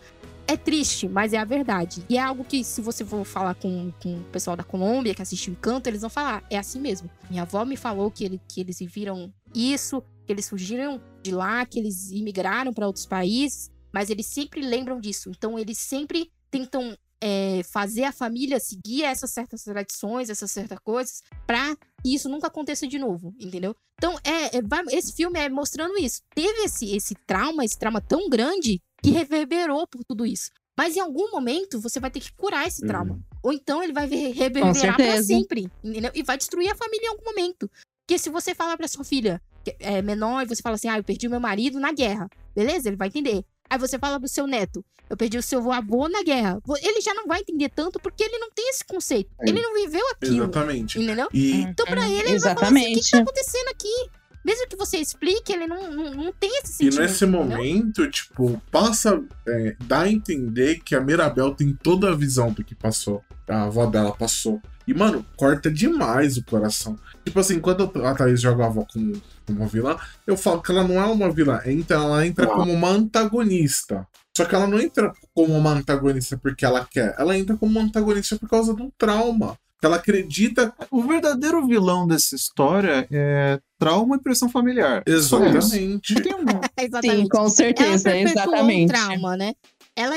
É 0.46 0.56
triste, 0.56 1.08
mas 1.08 1.32
é 1.32 1.38
a 1.38 1.44
verdade. 1.44 2.04
E 2.08 2.18
é 2.18 2.20
algo 2.20 2.44
que, 2.44 2.62
se 2.64 2.82
você 2.82 3.04
for 3.04 3.24
falar 3.24 3.54
com, 3.54 3.90
com 4.02 4.16
o 4.16 4.24
pessoal 4.24 4.56
da 4.56 4.64
Colômbia 4.64 5.14
que 5.14 5.22
assistiu 5.22 5.52
Encanto, 5.52 5.88
eles 5.88 6.00
vão 6.02 6.10
falar: 6.10 6.42
é 6.50 6.58
assim 6.58 6.80
mesmo. 6.80 7.08
Minha 7.30 7.42
avó 7.42 7.64
me 7.64 7.76
falou 7.76 8.10
que, 8.10 8.24
ele, 8.24 8.40
que 8.48 8.60
eles 8.60 8.78
viram 8.80 9.32
isso, 9.54 10.02
que 10.26 10.32
eles 10.32 10.48
fugiram 10.48 11.00
de 11.22 11.30
lá, 11.32 11.64
que 11.66 11.78
eles 11.78 12.10
imigraram 12.10 12.72
pra 12.72 12.86
outros 12.86 13.06
países 13.06 13.70
mas 13.94 14.08
eles 14.08 14.24
sempre 14.24 14.62
lembram 14.62 14.98
disso. 14.98 15.28
Então, 15.28 15.58
eles 15.58 15.76
sempre 15.76 16.32
tentam 16.50 16.96
é, 17.20 17.62
fazer 17.62 18.04
a 18.04 18.10
família 18.12 18.58
seguir 18.58 19.04
essas 19.04 19.30
certas 19.32 19.62
tradições, 19.64 20.30
essas 20.30 20.50
certas 20.50 20.78
coisas, 20.78 21.20
pra 21.46 21.76
que 22.02 22.14
isso 22.14 22.26
nunca 22.26 22.46
aconteça 22.46 22.86
de 22.88 22.98
novo, 22.98 23.34
entendeu? 23.38 23.76
Então, 23.98 24.18
é, 24.24 24.56
é, 24.56 24.62
vai- 24.62 24.82
esse 24.92 25.12
filme 25.12 25.38
é 25.38 25.46
mostrando 25.50 25.98
isso. 25.98 26.22
Teve 26.34 26.62
esse, 26.64 26.96
esse 26.96 27.14
trauma, 27.26 27.66
esse 27.66 27.78
trauma 27.78 28.00
tão 28.00 28.30
grande 28.30 28.80
que 29.02 29.10
reverberou 29.10 29.86
por 29.86 30.02
tudo 30.04 30.24
isso. 30.24 30.50
Mas 30.74 30.96
em 30.96 31.00
algum 31.00 31.30
momento 31.30 31.78
você 31.78 32.00
vai 32.00 32.10
ter 32.10 32.20
que 32.20 32.32
curar 32.32 32.66
esse 32.66 32.80
trauma. 32.86 33.20
Ou 33.42 33.52
então 33.52 33.82
ele 33.82 33.92
vai 33.92 34.06
ver- 34.06 34.32
reverberar 34.32 34.96
pra 34.96 35.04
certeza. 35.04 35.26
sempre, 35.26 35.70
entendeu? 35.84 36.10
E 36.14 36.22
vai 36.22 36.38
destruir 36.38 36.70
a 36.70 36.74
família 36.74 37.04
em 37.04 37.10
algum 37.10 37.24
momento. 37.26 37.70
Porque 38.06 38.18
se 38.18 38.30
você 38.30 38.54
falar 38.54 38.76
pra 38.76 38.88
sua 38.88 39.04
filha 39.04 39.40
que 39.64 39.76
é 39.78 40.02
menor 40.02 40.42
e 40.42 40.46
você 40.46 40.60
fala 40.60 40.74
assim, 40.74 40.88
ah, 40.88 40.98
eu 40.98 41.04
perdi 41.04 41.28
meu 41.28 41.38
marido 41.40 41.78
na 41.78 41.92
guerra, 41.92 42.28
beleza? 42.54 42.88
Ele 42.88 42.96
vai 42.96 43.08
entender. 43.08 43.44
Aí 43.70 43.78
você 43.78 43.98
fala 43.98 44.18
pro 44.18 44.28
seu 44.28 44.46
neto, 44.46 44.84
eu 45.08 45.16
perdi 45.16 45.38
o 45.38 45.42
seu 45.42 45.70
avô 45.70 46.08
na 46.08 46.22
guerra. 46.22 46.60
Ele 46.82 47.00
já 47.00 47.14
não 47.14 47.26
vai 47.26 47.40
entender 47.40 47.70
tanto 47.70 48.00
porque 48.00 48.22
ele 48.24 48.38
não 48.38 48.50
tem 48.50 48.68
esse 48.70 48.84
conceito. 48.84 49.30
É. 49.40 49.48
Ele 49.48 49.62
não 49.62 49.74
viveu 49.74 50.06
aquilo. 50.10 50.44
Exatamente. 50.44 51.00
Entendeu? 51.00 51.28
E, 51.32 51.62
Então, 51.62 51.86
pra 51.86 52.08
ele, 52.08 52.30
ele 52.30 52.38
vai 52.38 52.54
falar 52.54 52.68
assim, 52.68 52.74
o 52.74 52.78
que, 52.78 52.92
que 52.92 52.98
Exatamente. 52.98 53.10
tá 53.10 53.18
acontecendo 53.18 53.68
aqui? 53.68 54.10
Mesmo 54.44 54.66
que 54.66 54.76
você 54.76 54.98
explique, 54.98 55.52
ele 55.52 55.68
não, 55.68 55.90
não, 55.90 56.10
não 56.10 56.32
tem 56.32 56.50
esse 56.58 56.72
e 56.72 56.90
sentimento. 56.90 57.00
nesse 57.00 57.24
entendeu? 57.24 57.44
momento, 57.44 58.10
tipo, 58.10 58.60
passa. 58.72 59.22
É, 59.46 59.76
dá 59.84 60.00
a 60.00 60.10
entender 60.10 60.80
que 60.80 60.96
a 60.96 61.00
Mirabel 61.00 61.54
tem 61.54 61.72
toda 61.80 62.10
a 62.10 62.14
visão 62.14 62.52
do 62.52 62.64
que 62.64 62.74
passou. 62.74 63.24
A 63.48 63.64
avó 63.64 63.86
dela 63.86 64.12
passou. 64.12 64.60
E, 64.86 64.92
mano, 64.94 65.24
corta 65.36 65.70
demais 65.70 66.36
o 66.36 66.44
coração. 66.44 66.98
Tipo 67.24 67.38
assim, 67.40 67.60
quando 67.60 67.90
a 68.04 68.14
Thaís 68.14 68.40
joga 68.40 68.64
a 68.64 68.66
avó 68.66 68.84
como, 68.92 69.12
como 69.46 69.66
vilã, 69.68 69.96
eu 70.26 70.36
falo 70.36 70.60
que 70.60 70.72
ela 70.72 70.82
não 70.82 71.00
é 71.00 71.04
uma 71.06 71.30
vilã. 71.30 71.60
Entra, 71.64 71.96
ela 71.96 72.26
entra 72.26 72.46
como 72.46 72.72
uma 72.72 72.88
antagonista. 72.88 74.06
Só 74.36 74.44
que 74.44 74.54
ela 74.54 74.66
não 74.66 74.80
entra 74.80 75.12
como 75.34 75.54
uma 75.56 75.70
antagonista 75.72 76.36
porque 76.38 76.64
ela 76.64 76.86
quer. 76.90 77.14
Ela 77.18 77.36
entra 77.36 77.56
como 77.56 77.78
uma 77.78 77.86
antagonista 77.86 78.36
por 78.38 78.48
causa 78.48 78.74
de 78.74 78.82
um 78.82 78.90
trauma. 78.96 79.56
Que 79.78 79.86
ela 79.86 79.96
acredita 79.96 80.72
O 80.92 81.02
verdadeiro 81.02 81.66
vilão 81.66 82.06
dessa 82.06 82.36
história 82.36 83.06
é 83.10 83.58
trauma 83.78 84.14
e 84.16 84.20
pressão 84.20 84.48
familiar. 84.48 85.02
Exatamente. 85.06 86.14
Não 86.14 86.22
tem 86.22 86.34
um- 86.34 86.60
Exatamente. 86.78 87.22
Sim, 87.22 87.28
com 87.28 87.38
ela 87.38 87.50
certeza, 87.50 88.08
um 88.10 88.12
exatamente. 88.12 88.92
trauma, 88.92 89.36
né? 89.36 89.52
Ela, 89.96 90.16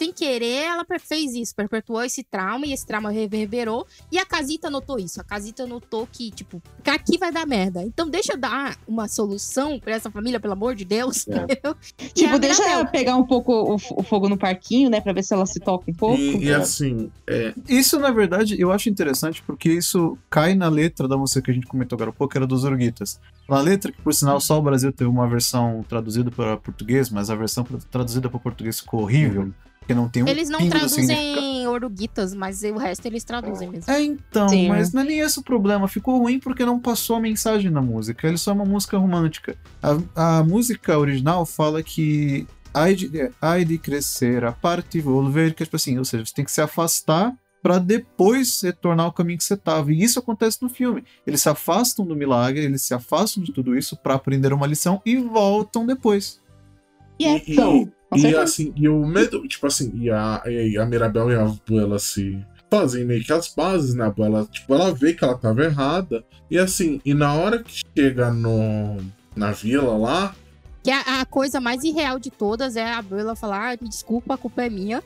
sem 0.00 0.14
querer, 0.14 0.64
ela 0.64 0.86
fez 0.98 1.34
isso, 1.34 1.54
perpetuou 1.54 2.02
esse 2.02 2.24
trauma 2.24 2.64
e 2.64 2.72
esse 2.72 2.86
trauma 2.86 3.10
reverberou. 3.10 3.86
E 4.10 4.18
a 4.18 4.24
Casita 4.24 4.70
notou 4.70 4.98
isso. 4.98 5.20
A 5.20 5.24
Casita 5.24 5.66
notou 5.66 6.08
que, 6.10 6.30
tipo, 6.30 6.62
aqui 6.86 7.18
vai 7.18 7.30
dar 7.30 7.46
merda. 7.46 7.82
Então 7.82 8.08
deixa 8.08 8.32
eu 8.32 8.38
dar 8.38 8.78
uma 8.88 9.06
solução 9.08 9.78
pra 9.78 9.92
essa 9.92 10.10
família, 10.10 10.40
pelo 10.40 10.54
amor 10.54 10.74
de 10.74 10.86
Deus. 10.86 11.28
É. 11.28 11.50
Tipo, 12.14 12.38
deixa 12.38 12.84
pegar 12.86 13.16
um 13.16 13.26
pouco 13.26 13.52
o, 13.52 13.74
o 13.74 14.02
fogo 14.02 14.28
no 14.28 14.36
parquinho, 14.36 14.90
né? 14.90 15.00
Pra 15.00 15.12
ver 15.12 15.22
se 15.22 15.34
ela 15.34 15.46
se 15.46 15.60
toca 15.60 15.90
um 15.90 15.94
pouco. 15.94 16.20
E, 16.20 16.44
e 16.44 16.52
assim, 16.52 17.10
é, 17.26 17.52
Isso, 17.68 17.98
na 17.98 18.10
verdade, 18.10 18.60
eu 18.60 18.72
acho 18.72 18.88
interessante 18.88 19.42
porque 19.42 19.70
isso 19.70 20.16
cai 20.28 20.54
na 20.54 20.68
letra 20.68 21.06
da 21.06 21.16
música 21.16 21.42
que 21.42 21.50
a 21.50 21.54
gente 21.54 21.66
comentou 21.66 21.96
agora 21.96 22.10
há 22.10 22.12
pouco, 22.12 22.32
que 22.32 22.38
era 22.38 22.46
dos 22.46 22.64
Orguitas. 22.64 23.20
Na 23.48 23.60
letra, 23.60 23.92
que 23.92 24.00
por 24.00 24.14
sinal 24.14 24.40
só 24.40 24.58
o 24.58 24.62
Brasil 24.62 24.92
teve 24.92 25.10
uma 25.10 25.28
versão 25.28 25.84
traduzida 25.88 26.30
para 26.30 26.56
português, 26.56 27.10
mas 27.10 27.30
a 27.30 27.34
versão 27.34 27.64
traduzida 27.90 28.28
para 28.28 28.38
português 28.38 28.80
ficou 28.80 29.02
horrível, 29.02 29.52
porque 29.90 29.94
não 29.94 30.08
tem 30.08 30.22
um 30.22 30.28
Eles 30.28 30.48
não 30.48 30.68
traduzem 30.68 31.66
oruguitas, 31.66 32.34
mas 32.34 32.62
o 32.62 32.76
resto 32.76 33.06
eles 33.06 33.24
traduzem 33.24 33.68
mesmo. 33.68 33.92
É, 33.92 34.02
então, 34.02 34.48
Sim. 34.48 34.68
mas 34.68 34.92
não 34.92 35.02
é 35.02 35.04
nem 35.04 35.20
esse 35.20 35.38
o 35.38 35.42
problema. 35.42 35.88
Ficou 35.88 36.18
ruim 36.18 36.38
porque 36.38 36.64
não 36.64 36.78
passou 36.78 37.16
a 37.16 37.20
mensagem 37.20 37.70
na 37.70 37.82
música. 37.82 38.26
Ele 38.26 38.38
só 38.38 38.52
é 38.52 38.54
uma 38.54 38.64
música 38.64 38.96
romântica. 38.98 39.56
A, 39.82 40.38
a 40.38 40.44
música 40.44 40.98
original 40.98 41.44
fala 41.44 41.82
que 41.82 42.46
ai 42.72 42.94
de, 42.94 43.20
é, 43.20 43.30
ai 43.40 43.64
de 43.64 43.78
crescer, 43.78 44.44
a 44.44 44.52
parte 44.52 45.00
volver, 45.00 45.54
que 45.54 45.62
é 45.62 45.66
tipo 45.66 45.76
assim, 45.76 45.98
ou 45.98 46.04
seja, 46.04 46.24
você 46.24 46.34
tem 46.34 46.44
que 46.44 46.52
se 46.52 46.60
afastar 46.60 47.34
pra 47.62 47.78
depois 47.78 48.62
retornar 48.62 49.06
ao 49.06 49.12
caminho 49.12 49.38
que 49.38 49.44
você 49.44 49.56
tava. 49.56 49.92
E 49.92 50.02
isso 50.02 50.18
acontece 50.18 50.58
no 50.62 50.68
filme. 50.68 51.04
Eles 51.26 51.42
se 51.42 51.48
afastam 51.48 52.06
do 52.06 52.16
milagre, 52.16 52.64
eles 52.64 52.82
se 52.82 52.94
afastam 52.94 53.42
de 53.42 53.52
tudo 53.52 53.76
isso 53.76 53.96
pra 53.96 54.14
aprender 54.14 54.52
uma 54.52 54.66
lição 54.66 55.02
e 55.04 55.16
voltam 55.16 55.84
depois. 55.84 56.40
E 57.18 57.26
é, 57.26 57.42
Então, 57.46 57.92
com 58.10 58.16
e, 58.16 58.20
certeza. 58.20 58.42
assim, 58.42 58.72
e 58.76 58.88
o 58.88 59.06
medo, 59.06 59.46
tipo 59.46 59.66
assim, 59.66 59.92
e 59.94 60.10
a, 60.10 60.42
e 60.46 60.76
a 60.76 60.84
Mirabel 60.84 61.30
e 61.30 61.36
a 61.36 61.42
Abuela 61.42 61.98
se 61.98 62.44
fazem 62.68 63.04
meio 63.04 63.22
que 63.22 63.32
as 63.32 63.48
bases, 63.54 63.94
né? 63.94 64.04
A 64.04 64.08
Abuela, 64.08 64.46
tipo, 64.50 64.74
ela 64.74 64.92
vê 64.92 65.14
que 65.14 65.24
ela 65.24 65.38
tava 65.38 65.64
errada. 65.64 66.24
E 66.50 66.58
assim, 66.58 67.00
e 67.04 67.14
na 67.14 67.32
hora 67.34 67.62
que 67.62 67.80
chega 67.96 68.32
no, 68.32 68.96
na 69.36 69.52
vila 69.52 69.96
lá, 69.96 70.34
Que 70.82 70.90
a, 70.90 71.20
a 71.20 71.26
coisa 71.26 71.60
mais 71.60 71.84
irreal 71.84 72.18
de 72.18 72.30
todas 72.30 72.74
é 72.74 72.90
a 72.94 73.02
Bella 73.02 73.36
falar, 73.36 73.72
ah, 73.72 73.78
me 73.80 73.88
desculpa, 73.88 74.32
a 74.34 74.38
culpa 74.38 74.62
é 74.64 74.70
minha. 74.70 75.02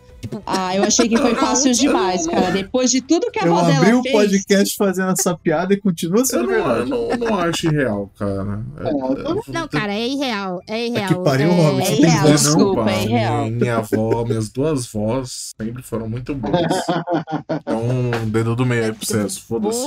Ah, 0.47 0.75
eu 0.77 0.85
achei 0.85 1.09
que 1.09 1.17
foi 1.17 1.35
fácil 1.37 1.73
demais, 1.73 2.27
cara. 2.29 2.53
Depois 2.53 2.91
de 2.93 3.01
tudo 3.01 3.31
que 3.31 3.41
a 3.41 3.47
Eu 3.47 3.57
avó 3.57 3.67
abri 3.73 3.87
dela 3.87 3.99
o 3.99 4.03
fez. 4.03 4.15
podcast 4.15 4.77
fazendo 4.77 5.11
essa 5.11 5.37
piada 5.37 5.75
e 5.75 5.77
continua 5.81 6.21
eu 6.21 6.25
sendo 6.25 6.45
não, 6.45 6.53
eu 6.53 6.65
verdade. 6.65 6.91
não, 6.91 7.09
não 7.29 7.39
acho 7.41 7.67
irreal, 7.67 8.11
cara. 8.17 8.63
É, 8.79 8.89
eu 8.89 9.43
Não, 9.49 9.69
cara, 9.69 9.93
é 9.95 10.07
irreal. 10.07 10.61
É 10.69 10.87
irreal. 10.87 11.09
que 11.09 11.25
pariu, 11.25 11.51
é... 11.51 11.55
Robert, 11.57 11.83
É 11.83 11.87
você 11.87 11.97
tem 11.97 12.05
irreal, 12.05 12.25
não? 12.25 12.35
desculpa, 12.35 12.91
é 12.91 13.03
irreal. 13.05 13.45
Minha, 13.47 13.51
minha 13.59 13.77
avó, 13.79 14.25
minhas 14.25 14.49
duas 14.51 14.87
vós 14.87 15.51
sempre 15.61 15.83
foram 15.83 16.09
muito 16.09 16.35
boas. 16.35 16.55
Então, 17.51 18.27
dedo 18.29 18.55
do 18.55 18.65
meio 18.67 18.85
aí 18.85 18.93
pra 18.93 19.05
vocês, 19.05 19.39
foda-se. 19.39 19.87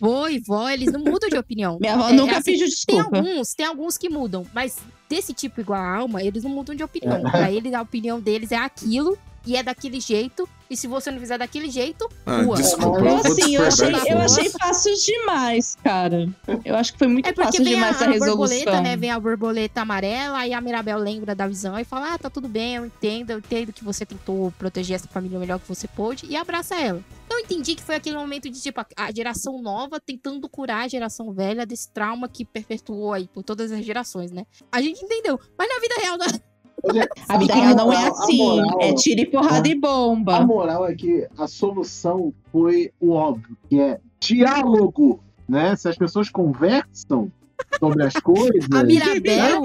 Vô, 0.00 0.28
e 0.28 0.38
vó, 0.40 0.68
eles 0.68 0.92
não 0.92 1.00
mudam 1.00 1.28
de 1.28 1.36
opinião. 1.38 1.78
Minha 1.80 1.94
avó 1.94 2.08
É, 2.08 2.12
nunca 2.12 2.38
assim, 2.38 2.52
pediu 2.52 2.66
Tem 2.66 2.68
desculpa. 2.68 3.16
alguns, 3.18 3.54
tem 3.54 3.66
alguns 3.66 3.98
que 3.98 4.08
mudam, 4.08 4.46
mas 4.54 4.78
desse 5.08 5.32
tipo 5.32 5.60
igual 5.60 5.80
a 5.80 5.96
alma, 5.96 6.22
eles 6.22 6.42
não 6.44 6.50
mudam 6.50 6.74
de 6.74 6.82
opinião. 6.82 7.20
Pra 7.22 7.50
eles, 7.50 7.72
a 7.74 7.82
opinião 7.82 8.20
deles 8.20 8.50
é 8.52 8.56
aquilo 8.56 9.16
e 9.46 9.56
é 9.56 9.62
daquele 9.62 10.00
jeito. 10.00 10.48
E 10.72 10.76
se 10.76 10.86
você 10.86 11.10
não 11.10 11.20
fizer 11.20 11.36
daquele 11.36 11.70
jeito, 11.70 12.08
Ah, 12.24 12.40
Rua. 12.40 12.56
desculpa, 12.56 12.98
Eu, 13.00 13.16
assim, 13.18 13.54
eu 13.56 13.64
achei, 13.66 13.88
eu 14.10 14.18
achei 14.22 14.48
fácil 14.48 14.94
demais, 15.04 15.76
cara. 15.84 16.26
Eu 16.64 16.74
acho 16.76 16.94
que 16.94 16.98
foi 16.98 17.08
muito 17.08 17.26
é 17.28 17.32
porque 17.32 17.44
fácil 17.58 17.64
vem 17.64 17.74
a, 17.74 17.76
demais 17.76 17.96
essa 17.96 18.04
a 18.06 18.08
borboleta, 18.18 18.54
resolução. 18.70 18.82
né? 18.82 18.96
Vem 18.96 19.10
a 19.10 19.20
borboleta 19.20 19.82
amarela, 19.82 20.38
aí 20.38 20.54
a 20.54 20.60
Mirabel 20.62 20.96
lembra 20.98 21.34
da 21.34 21.46
visão 21.46 21.78
e 21.78 21.84
fala: 21.84 22.14
Ah, 22.14 22.18
tá 22.18 22.30
tudo 22.30 22.48
bem, 22.48 22.76
eu 22.76 22.86
entendo, 22.86 23.32
eu 23.32 23.38
entendo 23.38 23.70
que 23.70 23.84
você 23.84 24.06
tentou 24.06 24.50
proteger 24.58 24.96
essa 24.96 25.08
família 25.08 25.36
o 25.36 25.40
melhor 25.40 25.58
que 25.60 25.68
você 25.68 25.86
pôde, 25.86 26.24
e 26.26 26.36
abraça 26.36 26.74
ela. 26.74 27.04
Então 27.26 27.38
eu 27.38 27.44
entendi 27.44 27.74
que 27.74 27.82
foi 27.82 27.96
aquele 27.96 28.16
momento 28.16 28.48
de, 28.48 28.58
tipo, 28.58 28.80
a- 28.80 28.86
a 28.96 29.12
geração 29.12 29.60
nova 29.60 30.00
tentando 30.00 30.48
curar 30.48 30.84
a 30.84 30.88
geração 30.88 31.34
velha 31.34 31.66
desse 31.66 31.90
trauma 31.90 32.28
que 32.30 32.46
perpetuou 32.46 33.12
aí 33.12 33.28
por 33.28 33.42
todas 33.42 33.70
as 33.72 33.84
gerações, 33.84 34.30
né? 34.32 34.46
A 34.70 34.80
gente 34.80 35.04
entendeu. 35.04 35.38
Mas 35.58 35.68
na 35.68 35.80
vida 35.80 35.94
real, 36.00 36.16
não- 36.16 36.51
A 37.28 37.38
vida 37.38 37.52
A 37.52 37.56
real 37.56 37.76
não 37.76 37.92
é 37.92 37.96
a 37.96 38.08
assim. 38.08 38.38
moral- 38.38 38.78
é 38.80 38.92
tiro 38.94 39.20
e 39.20 39.26
porrada 39.26 39.68
e 39.68 39.72
A 39.72 39.78
bomba. 39.80 40.40
moral 40.40 40.86
é 40.86 40.94
que 40.94 41.26
a 41.38 41.46
solução 41.46 42.32
foi 42.50 42.90
o 43.00 43.10
óbvio, 43.12 43.56
que 43.68 43.78
é 43.80 44.00
diálogo, 44.20 45.20
né? 45.48 45.76
Se 45.76 45.88
as 45.88 45.96
pessoas 45.96 46.28
conversam 46.28 47.30
sobre 47.78 48.04
as 48.04 48.14
coisas... 48.14 48.66
a 48.72 48.82
Mirabel, 48.84 49.62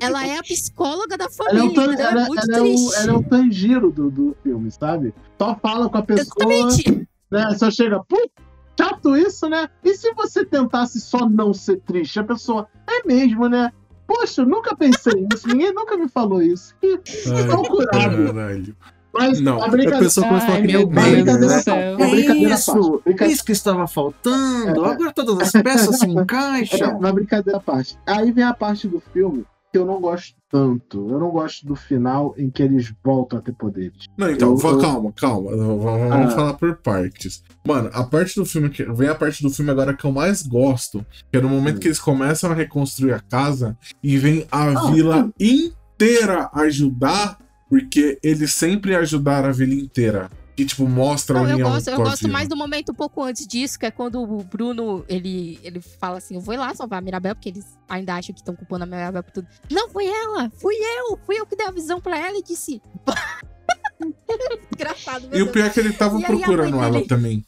ela 0.00 0.26
é 0.26 0.38
a 0.38 0.42
psicóloga 0.42 1.16
da 1.18 1.24
Ela 1.48 1.60
é, 1.60 1.62
o, 1.64 1.74
família. 1.74 1.74
tan- 1.74 1.92
então 1.92 2.06
é 2.06 2.10
ela- 2.12 2.26
muito 2.26 2.50
ela 2.50 2.66
é 2.66 3.02
ela 3.02 3.12
é 3.12 3.16
o 3.16 3.22
Tanjiro 3.22 3.90
do, 3.90 4.10
do 4.10 4.36
filme, 4.42 4.70
sabe? 4.70 5.12
Só 5.40 5.56
fala 5.56 5.88
com 5.88 5.98
a 5.98 6.02
pessoa, 6.02 6.52
Exatamente. 6.52 7.08
né? 7.30 7.54
Só 7.58 7.70
chega, 7.70 8.02
putz, 8.04 8.30
chato 8.78 9.16
isso, 9.16 9.48
né? 9.48 9.68
E 9.84 9.94
se 9.94 10.12
você 10.14 10.44
tentasse 10.44 11.00
só 11.00 11.28
não 11.28 11.52
ser 11.52 11.80
triste? 11.80 12.18
A 12.20 12.24
pessoa, 12.24 12.66
é 12.88 13.06
mesmo, 13.06 13.48
né? 13.48 13.72
Poxa, 14.12 14.42
eu 14.42 14.46
nunca 14.46 14.74
pensei 14.74 15.12
nisso, 15.30 15.46
ninguém 15.46 15.72
nunca 15.72 15.96
me 15.96 16.08
falou 16.08 16.42
isso. 16.42 16.74
Que 16.80 16.98
Ai, 17.32 17.44
procurável. 17.46 18.26
caralho. 18.34 18.76
Mas 19.12 19.40
Não, 19.40 19.60
a 19.60 19.66
A 19.66 19.68
brincadeira. 19.68 20.04
pessoa 20.04 20.26
começou 20.26 20.50
a 20.50 20.52
Ai, 20.54 20.62
criar 20.62 20.78
meu 20.78 20.86
o 20.88 20.90
né? 20.92 21.02
É 21.02 21.10
brincadeira 21.12 22.54
isso, 22.54 23.00
brincadeira- 23.04 23.32
isso 23.32 23.44
que 23.44 23.52
estava 23.52 23.86
faltando. 23.86 24.84
Agora 24.84 25.12
todas 25.12 25.38
as 25.54 25.62
peças 25.62 25.98
se 25.98 26.06
É, 26.06 26.08
encaixam. 26.08 26.98
uma 26.98 27.12
brincadeira 27.12 27.58
à 27.58 27.60
parte. 27.60 27.96
Aí 28.06 28.30
vem 28.32 28.42
a 28.44 28.52
parte 28.54 28.88
do 28.88 29.00
filme 29.12 29.44
que 29.72 29.78
eu 29.78 29.84
não 29.86 30.00
gosto 30.00 30.34
tanto. 30.50 31.08
Eu 31.10 31.18
não 31.20 31.30
gosto 31.30 31.64
do 31.66 31.76
final 31.76 32.34
em 32.36 32.50
que 32.50 32.62
eles 32.62 32.92
voltam 33.04 33.38
a 33.38 33.42
ter 33.42 33.52
poderes. 33.52 34.06
Não, 34.16 34.28
então, 34.30 34.56
Eu- 34.60 34.70
eu- 34.70 34.78
calma, 34.80 35.12
calma. 35.12 35.56
Vamos, 35.56 35.86
Ah. 36.12 36.30
falar 36.30 36.54
por 36.54 36.76
partes. 36.76 37.42
Mano, 37.66 37.88
a 37.92 38.02
parte 38.04 38.34
do 38.34 38.44
filme 38.44 38.68
que. 38.68 38.82
Vem 38.84 39.08
a 39.08 39.14
parte 39.14 39.42
do 39.42 39.50
filme 39.50 39.70
agora 39.70 39.94
que 39.94 40.04
eu 40.04 40.10
mais 40.12 40.42
gosto. 40.42 41.04
Que 41.30 41.38
é 41.38 41.40
no 41.40 41.48
momento 41.48 41.76
Hum. 41.76 41.80
que 41.80 41.88
eles 41.88 42.00
começam 42.00 42.50
a 42.50 42.54
reconstruir 42.54 43.12
a 43.12 43.20
casa 43.20 43.76
e 44.02 44.18
vem 44.18 44.46
a 44.50 44.64
Ah, 44.70 44.90
vila 44.90 45.30
inteira 45.38 46.50
ajudar, 46.54 47.38
porque 47.68 48.18
eles 48.22 48.52
sempre 48.54 48.94
ajudaram 48.96 49.48
a 49.50 49.52
vila 49.52 49.74
inteira. 49.74 50.30
Que, 50.56 50.64
tipo, 50.66 50.86
mostra 50.86 51.40
Não, 51.40 51.48
eu 51.48 51.58
gosto, 51.58 51.88
eu 51.88 51.96
gosto 51.96 52.28
mais 52.28 52.48
do 52.48 52.56
momento 52.56 52.92
um 52.92 52.94
pouco 52.94 53.22
antes 53.22 53.46
disso, 53.46 53.78
que 53.78 53.86
é 53.86 53.90
quando 53.90 54.20
o 54.22 54.42
Bruno, 54.44 55.04
ele, 55.08 55.58
ele 55.62 55.80
fala 55.80 56.18
assim, 56.18 56.34
eu 56.34 56.40
vou 56.40 56.54
lá 56.56 56.74
salvar 56.74 56.98
a 56.98 57.02
Mirabel, 57.02 57.34
porque 57.34 57.48
eles 57.48 57.78
ainda 57.88 58.14
acham 58.14 58.34
que 58.34 58.40
estão 58.40 58.54
culpando 58.54 58.84
a 58.84 58.86
Mirabel 58.86 59.22
por 59.22 59.32
tudo. 59.32 59.48
Não, 59.70 59.88
foi 59.88 60.06
ela! 60.06 60.50
Fui 60.60 60.74
eu! 60.74 61.18
Fui 61.24 61.38
eu 61.38 61.46
que 61.46 61.56
dei 61.56 61.66
a 61.66 61.70
visão 61.70 62.00
pra 62.00 62.18
ela 62.18 62.36
e 62.36 62.42
disse... 62.42 62.82
Engraçado, 64.74 65.24
E 65.24 65.26
o 65.26 65.30
Deus. 65.30 65.50
pior 65.50 65.66
é 65.66 65.70
que 65.70 65.80
ele 65.80 65.92
tava 65.92 66.18
E 66.18 66.24
procurando 66.24 66.76
ela 66.76 66.90
dele? 66.90 67.06
também. 67.06 67.46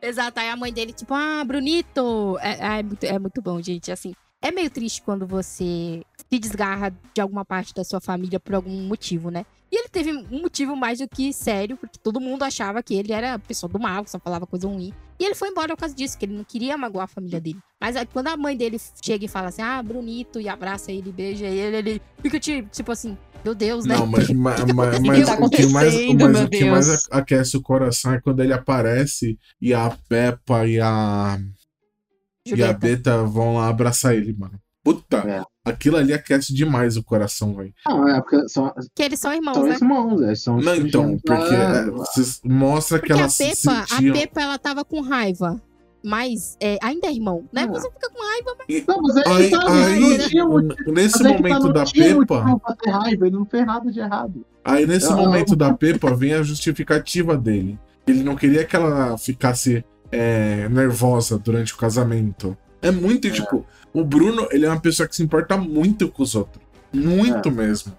Exato, 0.00 0.38
aí 0.40 0.48
a 0.48 0.56
mãe 0.56 0.72
dele, 0.72 0.92
tipo, 0.92 1.12
ah, 1.14 1.42
Brunito! 1.44 2.38
É, 2.40 2.78
é, 2.78 2.82
muito, 2.82 3.04
é 3.04 3.18
muito 3.18 3.42
bom, 3.42 3.60
gente, 3.62 3.90
assim... 3.90 4.14
É 4.40 4.52
meio 4.52 4.70
triste 4.70 5.02
quando 5.02 5.26
você 5.26 6.02
se 6.30 6.38
desgarra 6.38 6.94
de 7.12 7.20
alguma 7.20 7.44
parte 7.44 7.74
da 7.74 7.82
sua 7.82 8.00
família 8.00 8.38
por 8.38 8.54
algum 8.54 8.82
motivo, 8.82 9.30
né? 9.30 9.44
E 9.70 9.76
ele 9.78 9.88
teve 9.88 10.12
um 10.12 10.40
motivo 10.40 10.74
mais 10.74 10.98
do 10.98 11.08
que 11.08 11.32
sério, 11.32 11.76
porque 11.76 11.98
todo 11.98 12.20
mundo 12.20 12.42
achava 12.42 12.82
que 12.82 12.94
ele 12.94 13.12
era 13.12 13.38
pessoa 13.38 13.70
do 13.70 13.78
mal, 13.78 14.02
que 14.02 14.10
só 14.10 14.18
falava 14.18 14.46
coisa 14.46 14.66
ruim. 14.66 14.94
E 15.18 15.24
ele 15.24 15.34
foi 15.34 15.48
embora 15.48 15.74
por 15.74 15.80
causa 15.80 15.94
disso, 15.94 16.16
que 16.16 16.24
ele 16.24 16.34
não 16.34 16.44
queria 16.44 16.78
magoar 16.78 17.04
a 17.04 17.08
família 17.08 17.40
dele. 17.40 17.58
Mas 17.80 17.96
aí, 17.96 18.06
quando 18.06 18.28
a 18.28 18.36
mãe 18.36 18.56
dele 18.56 18.80
chega 19.02 19.24
e 19.24 19.28
fala 19.28 19.48
assim, 19.48 19.60
ah, 19.60 19.82
Brunito, 19.82 20.40
e 20.40 20.48
abraça 20.48 20.90
ele, 20.90 21.12
beija 21.12 21.46
ele, 21.46 21.76
ele 21.76 22.02
fica 22.22 22.38
tipo, 22.40 22.92
assim, 22.92 23.18
meu 23.44 23.54
Deus, 23.54 23.84
né? 23.84 23.96
Não, 23.96 24.06
mas, 24.06 24.28
mas, 24.30 24.64
mas, 24.72 24.98
que 24.98 25.06
mas 25.06 25.26
tá 25.26 25.34
o 25.34 25.50
que 25.50 25.66
mais, 25.66 25.94
mas 25.94 26.40
o 26.44 26.48
que 26.48 26.64
mais 26.64 27.08
aquece 27.10 27.56
o 27.56 27.62
coração 27.62 28.14
é 28.14 28.20
quando 28.20 28.40
ele 28.40 28.52
aparece 28.52 29.38
e 29.60 29.74
a 29.74 29.94
Peppa 30.08 30.66
e 30.66 30.80
a, 30.80 31.38
e 32.50 32.62
a 32.62 32.66
Julieta. 32.66 32.78
Beta 32.78 33.24
vão 33.24 33.56
lá 33.56 33.68
abraçar 33.68 34.14
ele, 34.14 34.34
mano. 34.38 34.54
Puta. 34.84 35.18
É. 35.18 35.42
aquilo 35.70 35.96
ali 35.98 36.14
aquece 36.14 36.54
demais 36.54 36.96
o 36.96 37.02
coração, 37.04 37.54
velho. 37.54 37.74
Não, 37.86 38.08
é 38.08 38.20
porque 38.22 38.48
são, 38.48 38.72
Que 38.94 39.02
eles 39.02 39.18
são 39.20 39.32
irmãos, 39.32 39.54
são 39.54 39.66
né? 39.66 39.74
irmãos, 39.74 40.22
eles 40.22 40.42
são 40.42 40.56
Não, 40.58 40.74
então, 40.76 41.18
porque 41.18 41.54
é, 41.54 41.86
mostra 42.44 42.98
que 42.98 43.08
Porque 43.08 43.12
a 43.12 43.24
elas 43.24 43.34
se 43.34 43.44
Pepa, 43.62 43.84
a. 43.90 44.12
Pepa, 44.12 44.40
ela 44.40 44.58
tava 44.58 44.84
com 44.84 45.00
raiva. 45.00 45.60
Mas 46.02 46.56
é, 46.60 46.78
ainda 46.80 47.08
é 47.08 47.12
irmão, 47.12 47.44
né? 47.52 47.64
Ah. 47.64 47.72
Você 47.72 47.90
fica 47.90 48.08
com 48.08 48.22
raiva, 48.22 48.56
mas. 48.58 48.86
Não, 48.86 49.02
mas 49.02 49.16
aí, 49.16 49.24
Aí, 49.26 49.50
tá, 49.50 49.58
aí, 49.66 50.00
não 50.34 50.48
motivo- 50.52 50.92
nesse 50.92 51.22
mas 51.22 51.26
é 51.26 51.28
tá, 51.28 51.34
momento 51.36 51.64
não 51.64 51.72
da 51.72 51.84
Pepa, 51.84 52.60
raiva, 52.86 53.26
ele 53.26 53.36
não 53.36 53.44
fez 53.44 53.66
nada 53.66 53.90
de 53.90 53.98
errado. 54.00 54.46
aí 54.64 54.86
nesse 54.86 55.12
Ah. 55.12 55.16
momento 55.16 55.56
da 55.56 55.74
Pepa 55.74 56.14
vem 56.14 56.34
a 56.34 56.42
justificativa 56.42 57.36
dele. 57.36 57.78
Ele 58.06 58.22
não 58.22 58.36
queria 58.36 58.64
que 58.64 58.74
ela 58.76 59.18
ficasse 59.18 59.84
é, 60.10 60.68
nervosa 60.68 61.38
durante 61.38 61.74
o 61.74 61.76
casamento. 61.76 62.56
É 62.80 62.90
muito, 62.90 63.30
tipo, 63.30 63.66
o 63.92 64.04
Bruno, 64.04 64.48
ele 64.50 64.66
é 64.66 64.68
uma 64.68 64.80
pessoa 64.80 65.08
que 65.08 65.16
se 65.16 65.22
importa 65.22 65.56
muito 65.56 66.08
com 66.08 66.22
os 66.22 66.34
outros. 66.34 66.62
Muito 66.92 67.50
mesmo. 67.50 67.92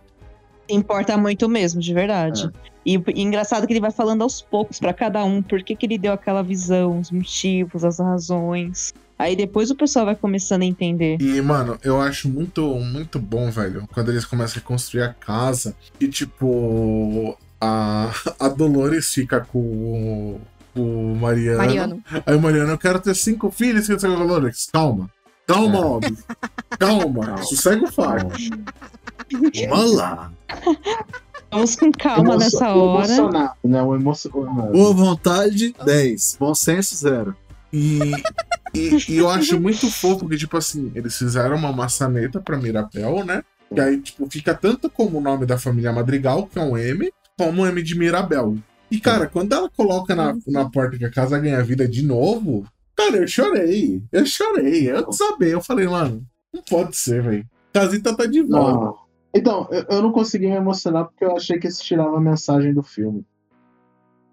Importa 0.69 1.17
muito 1.17 1.49
mesmo, 1.49 1.81
de 1.81 1.93
verdade. 1.93 2.49
E, 2.85 2.95
e 3.13 3.21
engraçado 3.21 3.67
que 3.67 3.73
ele 3.73 3.81
vai 3.81 3.91
falando 3.91 4.21
aos 4.21 4.41
poucos 4.41 4.79
pra 4.79 4.93
cada 4.93 5.23
um 5.23 5.41
por 5.41 5.61
que, 5.63 5.75
que 5.75 5.85
ele 5.85 5.97
deu 5.97 6.13
aquela 6.13 6.41
visão, 6.41 6.99
os 6.99 7.11
motivos, 7.11 7.83
as 7.83 7.99
razões. 7.99 8.93
Aí 9.17 9.35
depois 9.35 9.69
o 9.69 9.75
pessoal 9.75 10.05
vai 10.05 10.15
começando 10.15 10.61
a 10.61 10.65
entender. 10.65 11.17
E, 11.19 11.41
mano, 11.41 11.77
eu 11.83 11.99
acho 11.99 12.29
muito, 12.29 12.63
muito 12.79 13.19
bom, 13.19 13.51
velho, 13.51 13.85
quando 13.93 14.09
eles 14.11 14.23
começam 14.23 14.61
a 14.61 14.65
construir 14.65 15.03
a 15.03 15.13
casa 15.13 15.75
e, 15.99 16.07
tipo, 16.07 17.37
a, 17.59 18.11
a 18.39 18.47
Dolores 18.47 19.13
fica 19.13 19.41
com 19.41 20.39
o, 20.75 21.15
Mariano. 21.15 21.57
Mariano. 21.57 22.03
Aí 22.25 22.35
o 22.35 22.41
Mariano, 22.41 22.71
eu 22.71 22.77
quero 22.77 22.99
ter 22.99 23.15
cinco 23.15 23.49
filhos, 23.51 23.87
que 23.87 23.93
você 23.93 24.07
Dolores. 24.07 24.67
Calma. 24.71 25.09
Calma, 25.47 25.77
É. 25.77 25.81
homem. 25.85 26.17
Calma. 26.77 27.25
Calma. 27.25 27.43
Sossega 27.43 27.83
o 27.85 27.91
fardo. 27.91 28.33
Vamos 29.69 29.95
lá. 29.95 30.31
Vamos 31.51 31.75
com 31.75 31.91
calma 31.91 32.29
Emo- 32.33 32.37
nessa 32.39 32.69
hora. 32.73 33.05
Emocionado, 33.07 33.53
né? 33.63 33.81
O 33.81 33.95
emocionado. 33.95 34.71
Boa 34.71 34.93
vontade, 34.93 35.73
10. 35.83 36.37
Bom 36.39 36.53
senso, 36.53 36.95
0. 36.95 37.35
E, 37.73 37.99
e, 38.73 38.97
e 39.09 39.17
eu 39.17 39.29
acho 39.29 39.59
muito 39.59 39.89
fofo 39.91 40.27
que, 40.27 40.37
tipo 40.37 40.57
assim, 40.57 40.91
eles 40.95 41.17
fizeram 41.17 41.55
uma 41.55 41.71
maçaneta 41.71 42.39
pra 42.39 42.57
Mirabel, 42.57 43.23
né? 43.25 43.43
Que 43.73 43.79
aí, 43.79 43.99
tipo, 43.99 44.27
fica 44.29 44.53
tanto 44.53 44.89
como 44.89 45.17
o 45.17 45.21
nome 45.21 45.45
da 45.45 45.57
família 45.57 45.91
Madrigal, 45.91 46.47
que 46.47 46.57
é 46.57 46.61
um 46.61 46.77
M, 46.77 47.11
como 47.37 47.61
o 47.61 47.67
M 47.67 47.81
de 47.81 47.97
Mirabel. 47.97 48.55
E, 48.91 48.99
cara, 48.99 49.27
quando 49.27 49.53
ela 49.53 49.69
coloca 49.69 50.15
na, 50.15 50.35
na 50.47 50.69
porta 50.69 50.97
que 50.97 51.05
a 51.05 51.11
casa 51.11 51.37
ganha 51.39 51.63
vida 51.63 51.87
de 51.87 52.03
novo, 52.03 52.65
cara, 52.95 53.17
eu 53.17 53.27
chorei. 53.27 54.01
Eu 54.11 54.25
chorei. 54.25 54.89
Eu 54.91 55.07
desabei. 55.07 55.53
Eu 55.53 55.61
falei, 55.61 55.87
mano, 55.87 56.25
não 56.53 56.61
pode 56.63 56.95
ser, 56.97 57.21
velho. 57.21 57.45
Casita 57.73 58.15
tá 58.15 58.25
de 58.25 58.41
volta. 58.41 58.73
Não. 58.85 58.95
Então, 59.35 59.67
eu, 59.71 59.85
eu 59.89 60.01
não 60.01 60.11
consegui 60.11 60.47
me 60.47 60.55
emocionar 60.55 61.05
porque 61.05 61.23
eu 61.23 61.35
achei 61.37 61.59
que 61.59 61.67
isso 61.67 61.83
tirava 61.83 62.17
a 62.17 62.21
mensagem 62.21 62.73
do 62.73 62.81
filme. 62.81 63.23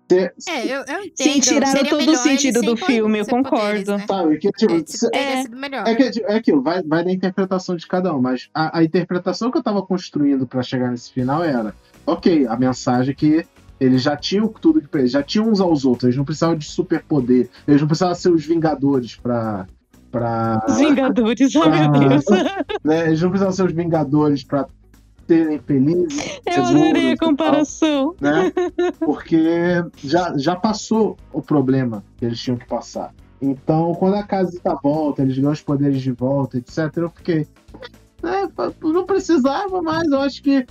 Se- 0.09 0.33
É, 0.49 0.65
eu, 0.65 0.85
eu 0.87 1.03
entendo. 1.05 1.15
Sim, 1.16 1.41
tiraram 1.41 1.73
Seria 1.73 1.91
todo 1.91 2.12
o 2.12 2.16
sentido 2.16 2.62
do 2.62 2.77
filme, 2.77 3.19
eu 3.19 3.24
sem 3.24 3.43
poderes, 3.43 3.85
concordo. 3.89 3.99
né? 3.99 4.05
Sabe, 4.07 4.39
que, 4.39 4.51
tipo, 4.53 4.73
É, 4.74 4.83
tipo, 4.83 5.07
É. 5.16 5.43
sido 5.43 5.57
melhor. 5.57 5.87
É, 5.87 5.95
que, 5.97 6.23
é 6.24 6.35
aquilo, 6.37 6.62
vai, 6.62 6.81
vai 6.83 7.05
da 7.05 7.12
interpretação 7.12 7.74
de 7.77 7.87
cada 7.89 8.15
um, 8.15 8.20
mas 8.23 8.49
a, 8.55 8.78
a 8.78 8.85
interpretação 8.85 9.51
que 9.51 9.59
eu 9.59 9.62
tava 9.65 9.83
construindo 9.85 10.47
pra 10.47 10.62
chegar 10.62 10.93
nesse 10.93 11.12
final 11.12 11.43
era: 11.43 11.74
ok, 12.07 12.47
a 12.47 12.57
mensagem 12.57 13.15
que 13.16 13.45
eles 13.81 14.03
já 14.03 14.16
tinham 14.16 14.48
tudo 14.48 14.81
que 14.81 14.97
eles 14.97 15.11
já 15.11 15.23
tinham 15.23 15.48
uns 15.48 15.61
aos 15.61 15.85
outros, 15.85 16.05
eles 16.05 16.16
não 16.16 16.24
precisavam 16.24 16.57
de 16.57 16.65
superpoder, 16.66 17.48
eles 17.66 17.81
não 17.81 17.89
precisavam 17.89 18.15
ser 18.15 18.31
os 18.31 18.44
Vingadores 18.44 19.16
pra. 19.16 19.66
pra 20.11 20.65
Os 20.69 20.77
Vingadores, 20.78 21.57
ai 21.57 21.78
Ah. 21.85 21.89
meu 21.89 22.09
Deus. 22.09 22.24
né, 22.85 23.07
eles 23.09 23.20
não 23.23 23.31
precisavam 23.31 23.53
ser 23.55 23.65
os 23.66 23.73
Vingadores 23.73 24.44
pra 24.44 24.66
serem 25.27 25.59
felizes. 25.59 26.40
Eu 26.47 26.65
adorei 26.65 27.09
a 27.09 27.12
e 27.12 27.16
tal, 27.16 27.28
comparação. 27.28 28.15
né? 28.20 28.53
Porque 29.01 29.85
já, 29.98 30.36
já 30.39 30.55
passou 30.57 31.16
o 31.32 31.43
problema 31.43 32.05
que 32.16 32.24
eles 32.24 32.39
tinham 32.40 32.57
que 32.57 32.66
passar. 32.66 33.12
Então, 33.43 33.93
quando 33.97 34.15
a 34.15 34.23
casita 34.23 34.78
volta, 34.82 35.23
eles 35.23 35.36
ganham 35.36 35.53
os 35.53 35.61
poderes 35.61 36.01
de 36.01 36.12
volta, 36.12 36.57
etc., 36.57 36.90
eu 36.97 37.11
fiquei. 37.11 37.47
É, 38.23 38.48
não 38.82 39.05
precisava 39.05 39.82
mais, 39.82 40.09
eu 40.09 40.20
acho 40.20 40.43
que 40.43 40.65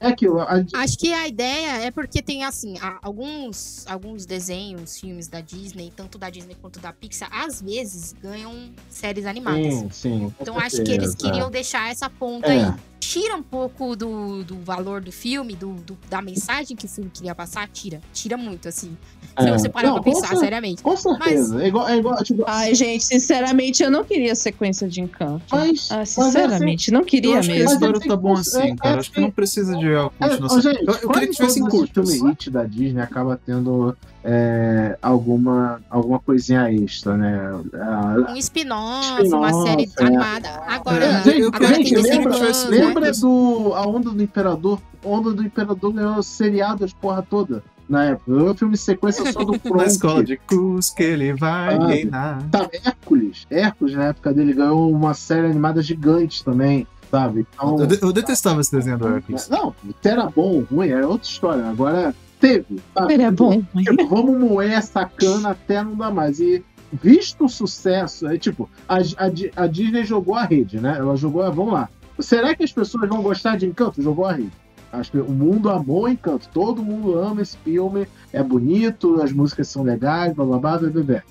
é 0.00 0.08
aquilo. 0.08 0.40
a- 0.40 0.64
Acho 0.74 0.98
que 0.98 1.12
a 1.12 1.28
ideia 1.28 1.82
é 1.84 1.90
porque 1.90 2.22
tem, 2.22 2.42
assim, 2.44 2.74
alguns, 3.02 3.84
alguns 3.86 4.24
desenhos, 4.26 4.98
filmes 4.98 5.28
da 5.28 5.40
Disney, 5.40 5.92
tanto 5.94 6.16
da 6.18 6.30
Disney 6.30 6.56
quanto 6.60 6.80
da 6.80 6.92
Pixar, 6.92 7.28
às 7.32 7.60
vezes 7.60 8.14
ganham 8.22 8.70
séries 8.88 9.26
animadas. 9.26 9.74
Sim, 9.74 9.90
sim. 9.90 10.34
Então 10.40 10.58
acho 10.58 10.82
que 10.82 10.90
eles 10.90 11.10
certeza. 11.10 11.16
queriam 11.18 11.50
deixar 11.50 11.90
essa 11.90 12.08
ponta 12.08 12.48
É. 12.48 12.64
aí. 12.64 12.74
Tira 13.00 13.34
um 13.34 13.42
pouco 13.42 13.96
do, 13.96 14.44
do 14.44 14.58
valor 14.60 15.00
do 15.00 15.10
filme, 15.10 15.56
do, 15.56 15.72
do- 15.74 15.98
da 16.08 16.20
mensagem 16.22 16.76
que 16.76 16.84
o 16.84 16.88
filme 16.88 17.10
queria 17.12 17.34
passar, 17.34 17.66
tira. 17.66 18.00
Tira 18.12 18.36
muito, 18.36 18.68
assim. 18.68 18.96
Se 19.38 19.48
É. 19.48 19.50
você 19.52 19.68
parar 19.68 19.88
Não, 19.88 19.94
pra 19.94 20.02
pensar, 20.04 20.28
cer- 20.28 20.38
seriamente. 20.38 20.82
Com 20.82 20.96
certeza. 20.96 21.62
É 21.62 21.68
igual, 21.68 21.88
é 21.88 21.96
igual 21.96 22.22
tipo, 22.22 22.44
Ai, 22.46 22.74
gente, 22.74 23.02
sinceramente, 23.04 23.82
eu 23.82 23.90
não 23.90 24.04
queria 24.04 24.34
sequência 24.34 24.86
de 24.88 25.00
encanto. 25.00 25.42
mas, 25.50 25.88
Ah, 25.90 25.96
mas 25.96 25.98
é 25.98 26.02
assim, 26.02 26.22
sinceramente, 26.22 26.90
não 26.90 27.00
Eu 27.00 27.06
queria 27.06 27.38
acho 27.38 27.48
que 27.48 27.54
a 27.54 27.58
mesmo. 27.58 27.72
história 27.72 27.94
Mas 27.96 28.04
é 28.04 28.08
tá 28.08 28.16
bom 28.16 28.32
assim, 28.34 28.58
é- 28.60 28.76
cara. 28.76 28.96
é 28.96 28.98
Acho 29.00 29.12
que 29.12 29.20
não 29.20 29.30
precisa 29.30 29.76
de 29.78 29.86
É, 29.86 30.08
continuação. 30.08 30.72
eu, 30.72 30.94
eu 31.02 31.08
queria 31.10 31.28
que 31.28 31.34
tivesse 31.34 31.58
em 31.58 31.62
todos 31.62 31.74
os 31.74 31.80
curtas. 31.90 32.10
filme 32.14 32.30
hit 32.30 32.50
da 32.50 32.64
Disney 32.64 33.00
acaba 33.02 33.40
tendo 33.44 33.96
é, 34.24 34.98
alguma, 35.00 35.80
alguma 35.88 36.18
coisinha 36.18 36.70
extra, 36.72 37.16
né? 37.16 37.38
A- 37.74 38.32
Um 38.32 38.36
spin-off, 38.36 39.22
Spin-off, 39.22 39.34
uma 39.34 39.66
série 39.66 39.90
é. 39.98 40.04
animada. 40.04 40.48
Agora, 40.66 41.04
É, 41.04 41.22
gente, 41.22 41.42
agora 41.44 41.74
gente, 41.74 41.96
lembra, 41.96 42.38
né? 42.38 42.52
lembra 42.68 43.12
do 43.12 43.72
A 43.74 43.86
Onda 43.86 44.10
do 44.10 44.22
Imperador? 44.22 44.78
A 45.04 45.08
Onda 45.08 45.32
do 45.32 45.42
Imperador 45.42 45.92
ganhou 45.92 46.22
seriado 46.22 46.84
as 46.84 46.92
porra 46.92 47.22
toda 47.22 47.62
na 47.88 48.04
época. 48.04 48.30
Ganhou 48.36 48.54
filme 48.54 48.74
de 48.74 48.80
sequência 48.80 49.32
só 49.32 49.42
do 49.42 49.52
Na 49.52 49.58
Kronk. 49.58 49.86
escola 49.86 50.22
de 50.24 50.36
cruz 50.36 50.90
que 50.90 51.02
ele 51.02 51.32
vai 51.32 51.74
Ah, 51.76 51.86
reinar. 51.86 52.42
Tá, 52.50 52.68
Hércules. 52.84 53.46
Hércules, 53.50 53.94
na 53.94 54.04
época 54.06 54.32
dele, 54.34 54.52
ganhou 54.52 54.90
uma 54.92 55.14
série 55.14 55.46
animada 55.46 55.82
gigante 55.82 56.44
também, 56.44 56.86
sabe? 57.10 57.46
Então, 57.54 57.76
Eu, 57.80 57.88
eu 58.08 58.12
detestava 58.12 58.60
esse 58.60 58.70
desenho 58.70 58.98
do 58.98 59.08
Hércules. 59.08 59.48
Não, 59.48 59.74
era 60.04 60.26
bom, 60.26 60.62
ruim, 60.70 60.88
era 60.90 61.08
outra 61.08 61.26
história. 61.26 61.64
Agora 61.66 62.14
teve. 62.40 62.80
Ele 63.08 63.22
é 63.22 63.30
bom. 63.30 63.62
Tipo, 63.76 64.06
vamos 64.08 64.38
moer 64.38 64.72
essa 64.72 65.04
cana 65.04 65.50
até 65.50 65.82
não 65.82 65.94
dar 65.94 66.10
mais. 66.10 66.40
E 66.40 66.64
visto 66.92 67.44
o 67.44 67.48
sucesso, 67.48 68.26
é 68.26 68.36
tipo, 68.38 68.68
a, 68.88 68.96
a 68.96 69.62
a 69.64 69.66
Disney 69.66 70.04
jogou 70.04 70.34
a 70.34 70.44
rede, 70.44 70.80
né? 70.80 70.96
Ela 70.98 71.16
jogou, 71.16 71.42
a- 71.42 71.50
vamos 71.50 71.72
lá. 71.72 71.88
Será 72.18 72.54
que 72.54 72.64
as 72.64 72.72
pessoas 72.72 73.08
vão 73.08 73.22
gostar 73.22 73.56
de 73.56 73.66
Encanto? 73.66 74.02
Jogou 74.02 74.24
a 74.26 74.32
rede. 74.32 74.50
Acho 74.92 75.12
que 75.12 75.18
o 75.18 75.30
mundo 75.30 75.70
amou 75.70 76.08
Encanto. 76.08 76.48
Todo 76.52 76.82
mundo 76.82 77.16
ama 77.18 77.40
esse 77.42 77.56
filme. 77.58 78.06
É 78.32 78.42
bonito, 78.42 79.22
as 79.22 79.32
músicas 79.32 79.68
são 79.68 79.82
legais, 79.84 80.34
blá 80.34 80.44
blá 80.44 80.58
blá, 80.58 80.78
blá, 80.78 80.90
blá, 80.90 81.02
blá. 81.02 81.22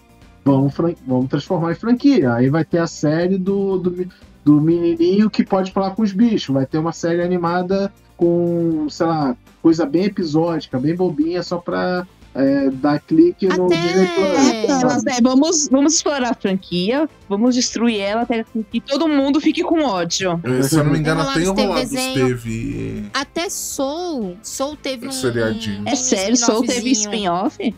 Vamos, 0.46 0.74
vamos 1.06 1.30
transformar 1.30 1.74
em 1.74 1.76
franquia. 1.76 2.34
Aí 2.34 2.50
vai 2.50 2.64
ter 2.64 2.78
a 2.80 2.88
série 2.88 3.38
do, 3.38 3.78
do, 3.78 4.08
do 4.46 4.62
menininho 4.62 5.30
que 5.30 5.44
pode 5.44 5.72
falar 5.74 5.92
com 5.92 6.02
os 6.02 6.14
bichos. 6.14 6.54
Vai 6.56 6.66
ter 6.66 6.78
uma 6.78 6.94
série 6.94 7.22
animada 7.22 7.92
com, 8.16 8.88
sei 8.90 9.06
lá, 9.06 9.36
coisa 9.62 9.86
bem 9.86 10.06
episódica, 10.06 10.80
bem 10.80 10.96
bobinha, 10.96 11.44
só 11.44 11.58
pra 11.58 12.06
é, 12.36 12.70
dar 12.70 13.00
clique 13.00 13.48
no 13.48 13.66
Até- 13.66 13.82
Disney 13.82 14.08
Plus. 14.08 15.06
É. 15.06 15.22
Vamos, 15.22 15.68
vamos 15.70 15.96
explorar 15.96 16.32
a 16.32 16.34
franquia, 16.34 17.10
vamos 17.28 17.56
destruir 17.56 18.00
ela 18.00 18.22
até 18.22 18.46
que 18.72 18.80
todo 18.80 19.08
mundo 19.08 19.42
fique 19.42 19.64
com 19.64 19.82
ódio. 19.84 20.40
Se 20.64 20.76
eu 20.78 20.84
não 20.84 20.92
me 20.92 21.00
engano, 21.00 21.26
teve 21.34 21.46
Enrolados 21.46 21.90
desenho. 21.90 22.28
teve. 22.28 23.10
Até 23.14 23.50
Soul. 23.50 24.38
Soul 24.44 24.76
teve 24.76 25.08
um. 25.08 25.12
Seriadinho. 25.12 25.84
É 25.88 25.96
sério, 25.96 26.38
Soul 26.38 26.64
teve 26.66 26.92
spin-off? 26.92 27.76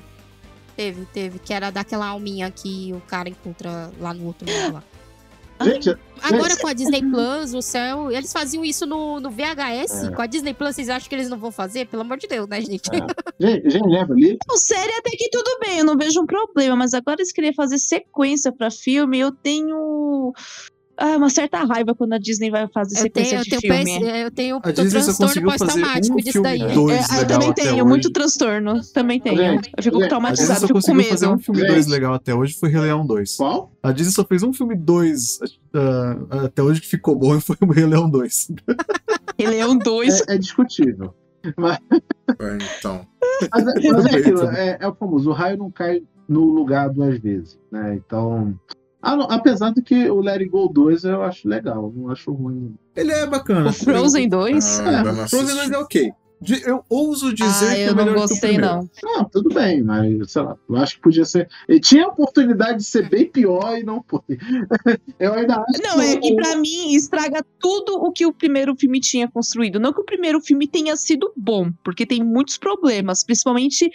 Teve, 0.76 1.06
teve. 1.14 1.40
Que 1.40 1.54
era 1.54 1.70
daquela 1.70 2.08
alminha 2.08 2.50
que 2.52 2.92
o 2.94 3.02
cara 3.02 3.30
encontra 3.30 3.92
lá 4.00 4.14
no 4.14 4.26
outro 4.26 4.46
mundo 4.52 4.74
lá. 4.76 4.84
Gente, 5.64 5.98
Agora 6.22 6.56
com 6.56 6.68
a 6.68 6.74
Disney 6.74 7.02
Plus, 7.02 7.54
o 7.54 7.62
céu, 7.62 8.12
eles 8.12 8.32
faziam 8.32 8.64
isso 8.64 8.86
no, 8.86 9.20
no 9.20 9.32
VHS. 9.32 10.06
É. 10.06 10.12
Com 10.12 10.22
a 10.22 10.28
Disney 10.28 10.54
Plus, 10.54 10.76
vocês 10.76 10.90
acham 10.90 11.10
que 11.10 11.16
eles 11.16 11.30
não 11.30 11.38
vão 11.38 11.52
fazer? 11.52 11.88
Pelo 11.88 12.04
amor 12.04 12.18
de 12.18 12.28
Deus, 12.28 12.48
né, 12.48 12.62
gente? 12.62 12.90
gente, 13.40 13.70
gente, 13.70 13.88
lembra 13.88 14.14
ali? 14.14 14.38
Não, 14.48 14.58
série 14.58 14.94
até 14.94 15.12
que 15.12 15.30
tudo 15.30 15.60
bem, 15.60 15.80
eu 15.80 15.86
não 15.86 15.98
vejo 15.98 16.22
um 16.22 16.26
problema, 16.26 16.76
mas 16.76 16.94
agora 16.94 17.18
eles 17.20 17.32
queriam 17.32 17.54
fazer 17.54 17.80
sequência 17.80 18.52
pra 18.52 18.70
filme, 18.70 19.20
eu 19.20 19.32
tenho 19.32 20.34
ah, 21.02 21.18
uma 21.18 21.30
certa 21.30 21.64
raiva 21.64 21.94
quando 21.96 22.14
a 22.14 22.18
Disney 22.18 22.50
vai 22.52 22.68
fazer 22.68 22.98
Eu 23.00 23.10
tenho, 23.10 23.26
sequência 23.26 23.36
eu 23.38 23.44
de 23.44 23.50
tenho, 23.50 23.62
filme. 23.86 24.00
PS, 24.00 24.20
eu 24.24 24.32
tenho 24.32 24.60
A 24.64 24.72
Disney 24.72 24.90
só 24.90 25.06
transtorno 25.06 25.28
conseguiu 25.28 25.50
fazer 25.52 25.66
pós-traumático 25.66 26.14
um 26.14 26.18
disso 26.18 26.32
filme 26.32 26.48
daí. 26.60 26.74
dois 26.76 26.96
É, 27.00 27.06
ah, 27.10 27.22
eu 27.22 27.28
também 27.28 27.50
até 27.50 27.62
tenho, 27.64 27.74
hoje. 27.76 27.84
muito 27.84 28.12
transtorno. 28.12 28.82
Também 28.94 29.20
tenho. 29.20 29.38
Gente, 29.38 29.72
eu 29.78 29.84
fico 29.84 29.84
gente, 29.84 29.88
A 29.88 29.90
Disney 29.92 30.08
traumatizada, 30.10 30.60
só 30.60 30.68
fico 30.68 30.80
com 30.80 30.86
conseguiu 30.88 31.04
fazer 31.12 31.26
medo. 31.28 31.36
um 31.38 31.40
filme 31.44 31.60
Gente. 31.62 31.70
2 31.72 31.88
legal 31.88 32.14
até 32.14 32.34
hoje, 32.36 32.54
foi 32.60 32.70
Rei 32.70 32.82
Leão 32.82 33.06
2. 33.06 33.36
Qual? 33.38 33.72
A 33.84 33.92
Disney 33.92 34.14
só 34.14 34.24
fez 34.26 34.44
um 34.44 34.54
filme 34.54 34.76
2 34.76 35.40
até 36.46 36.62
hoje 36.64 36.82
que 36.82 36.88
ficou 36.88 37.16
bom 37.16 37.36
e 37.36 37.42
foi 37.42 37.56
o 37.62 37.72
Rei 37.72 37.86
Leão 37.86 38.10
2. 38.10 38.52
Ele 39.38 39.56
é 39.58 39.66
um 39.66 39.78
dois. 39.78 40.22
É, 40.28 40.36
é 40.36 40.38
discutível. 40.38 41.14
É, 41.44 41.50
Então. 42.80 43.06
Mas, 43.52 43.68
é- 43.68 43.74
mas 43.74 44.06
é 44.06 44.10
Também, 44.10 44.16
aquilo, 44.16 44.44
é, 44.52 44.78
é 44.80 44.88
o 44.88 44.94
famoso, 44.94 45.30
o 45.32 45.34
raio 45.34 45.58
não 45.58 45.72
cai 45.72 46.04
no 46.30 46.42
lugar 46.54 46.90
duas 46.90 47.18
vezes, 47.20 47.58
né? 47.72 47.96
Então, 47.96 48.54
Ah, 48.70 48.76
apesar 49.02 49.72
do 49.72 49.82
que 49.82 50.10
o 50.10 50.20
Let 50.22 50.36
It 50.42 50.50
Go 50.50 50.68
2 50.68 51.04
eu 51.06 51.22
acho 51.24 51.48
legal, 51.48 51.92
não 51.96 52.10
acho 52.12 52.32
ruim. 52.32 52.76
Ele 52.96 53.12
é 53.12 53.26
bacana. 53.26 53.70
O 53.70 53.74
Frozen 53.74 54.30
2? 54.30 54.80
Ah, 54.82 55.04
não 55.04 55.28
Frozen 55.28 55.46
2 55.48 55.58
assisti. 55.60 55.74
é 55.74 55.78
ok. 55.78 56.12
De- 56.44 56.64
Eu 56.68 56.84
ouso 56.90 57.32
dizer 57.36 57.68
Ah, 57.68 57.76
que 57.76 57.82
é 57.82 57.90
eu 57.90 57.96
não 57.96 58.04
melhor 58.04 58.14
que 58.16 58.18
o 58.18 58.28
gostei, 58.30 58.50
primeiro. 58.54 58.76
não. 59.04 59.14
Não, 59.14 59.26
tudo 59.30 59.54
bem, 59.54 59.84
mas 59.84 60.32
sei 60.32 60.42
lá, 60.42 60.58
eu 60.68 60.76
acho 60.78 60.96
que 60.96 61.02
podia 61.04 61.24
ser. 61.24 61.48
Ele 61.70 61.80
tinha 61.80 62.06
a 62.06 62.08
oportunidade 62.08 62.80
de 62.80 62.84
ser 62.84 63.08
bem 63.08 63.30
pior 63.30 63.78
e 63.78 63.84
não 63.84 64.04
foi. 64.08 64.22
Eu 65.20 65.34
ainda 65.36 65.58
acho 65.58 65.84
Não, 65.84 66.02
é 66.02 66.18
que 66.18 66.36
pra 66.36 66.56
mim 66.56 66.96
estraga 66.96 67.46
tudo 67.60 67.94
o 67.94 68.12
que 68.12 68.26
o 68.26 68.34
primeiro 68.34 68.76
filme 68.76 69.00
tinha 69.00 69.30
construído. 69.30 69.80
Não 69.80 69.94
que 69.94 70.02
o 70.02 70.04
primeiro 70.04 70.42
filme 70.42 70.68
tenha 70.68 70.96
sido 70.96 71.32
bom, 71.38 71.72
porque 71.84 72.08
tem 72.08 72.24
muitos 72.24 72.58
problemas, 72.58 73.24
principalmente 73.24 73.88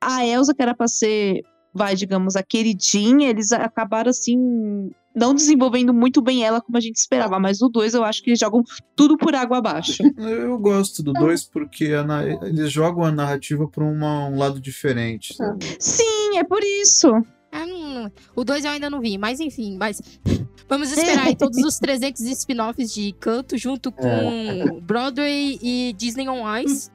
a 0.00 0.26
Elsa, 0.26 0.52
que 0.52 0.60
era 0.60 0.74
pra 0.74 0.88
ser, 0.88 1.42
vai, 1.72 1.94
digamos, 1.96 2.36
a 2.36 2.42
queridinha, 2.42 3.28
eles 3.30 3.52
acabaram 3.52 4.10
assim. 4.10 4.90
Não 5.14 5.34
desenvolvendo 5.34 5.92
muito 5.92 6.22
bem 6.22 6.42
ela 6.42 6.58
como 6.60 6.78
a 6.78 6.80
gente 6.80 6.96
esperava, 6.96 7.38
mas 7.38 7.60
o 7.60 7.68
2 7.68 7.92
eu 7.92 8.02
acho 8.02 8.22
que 8.22 8.30
eles 8.30 8.40
jogam 8.40 8.64
tudo 8.96 9.18
por 9.18 9.34
água 9.34 9.58
abaixo. 9.58 10.02
Eu 10.16 10.58
gosto 10.58 11.02
do 11.02 11.12
2 11.12 11.44
porque 11.44 11.88
a 11.88 12.02
na- 12.02 12.24
eles 12.24 12.72
jogam 12.72 13.04
a 13.04 13.12
narrativa 13.12 13.68
pra 13.68 13.84
uma- 13.84 14.26
um 14.28 14.38
lado 14.38 14.58
diferente. 14.58 15.34
sabe? 15.34 15.66
Sim, 15.78 16.38
é 16.38 16.44
por 16.44 16.62
isso. 16.64 17.08
Ah, 17.54 18.10
o 18.34 18.42
2 18.42 18.64
eu 18.64 18.70
ainda 18.70 18.88
não 18.88 19.02
vi, 19.02 19.18
mas 19.18 19.38
enfim, 19.38 19.76
mas 19.78 20.00
vamos 20.66 20.90
esperar 20.90 21.26
aí 21.26 21.36
todos 21.36 21.58
os 21.62 21.78
300 21.78 22.22
spin-offs 22.22 22.94
de 22.94 23.12
canto 23.20 23.58
junto 23.58 23.92
com 23.92 24.80
Broadway 24.80 25.58
e 25.62 25.92
Disney 25.94 26.26
on 26.30 26.42
Ice. 26.60 26.90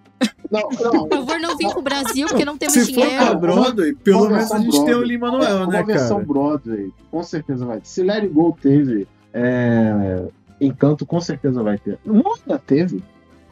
Não, 0.52 0.70
não. 0.70 1.08
Por 1.08 1.10
favor, 1.10 1.40
não 1.40 1.58
vim 1.58 1.70
pro 1.70 1.82
Brasil, 1.82 2.28
porque 2.28 2.46
não 2.46 2.58
temos 2.58 2.74
Se 2.74 2.94
for 2.94 3.02
pra 3.02 3.10
dinheiro. 3.18 3.40
Broadway, 3.40 3.96
pelo 3.96 4.30
menos 4.30 4.34
a 4.34 4.38
versão 4.38 4.62
gente 4.62 4.72
tem 4.72 4.82
o 4.82 4.86
Broadway. 4.86 5.08
Lin-Manuel, 5.08 5.58
Uma 5.58 5.68
né, 5.68 5.84
versão 5.84 6.18
cara? 6.18 6.28
Broadway, 6.28 6.94
com 7.12 7.24
certeza 7.24 7.66
vai 7.66 7.78
ter. 7.80 7.88
Se 7.88 8.04
Let 8.04 8.24
It 8.24 8.28
Go 8.30 8.58
teve, 8.62 9.08
é, 9.34 10.24
Encanto 10.60 11.06
com 11.06 11.20
certeza 11.22 11.62
vai 11.62 11.78
ter. 11.78 12.00
Moana 12.06 12.60
teve. 12.66 13.04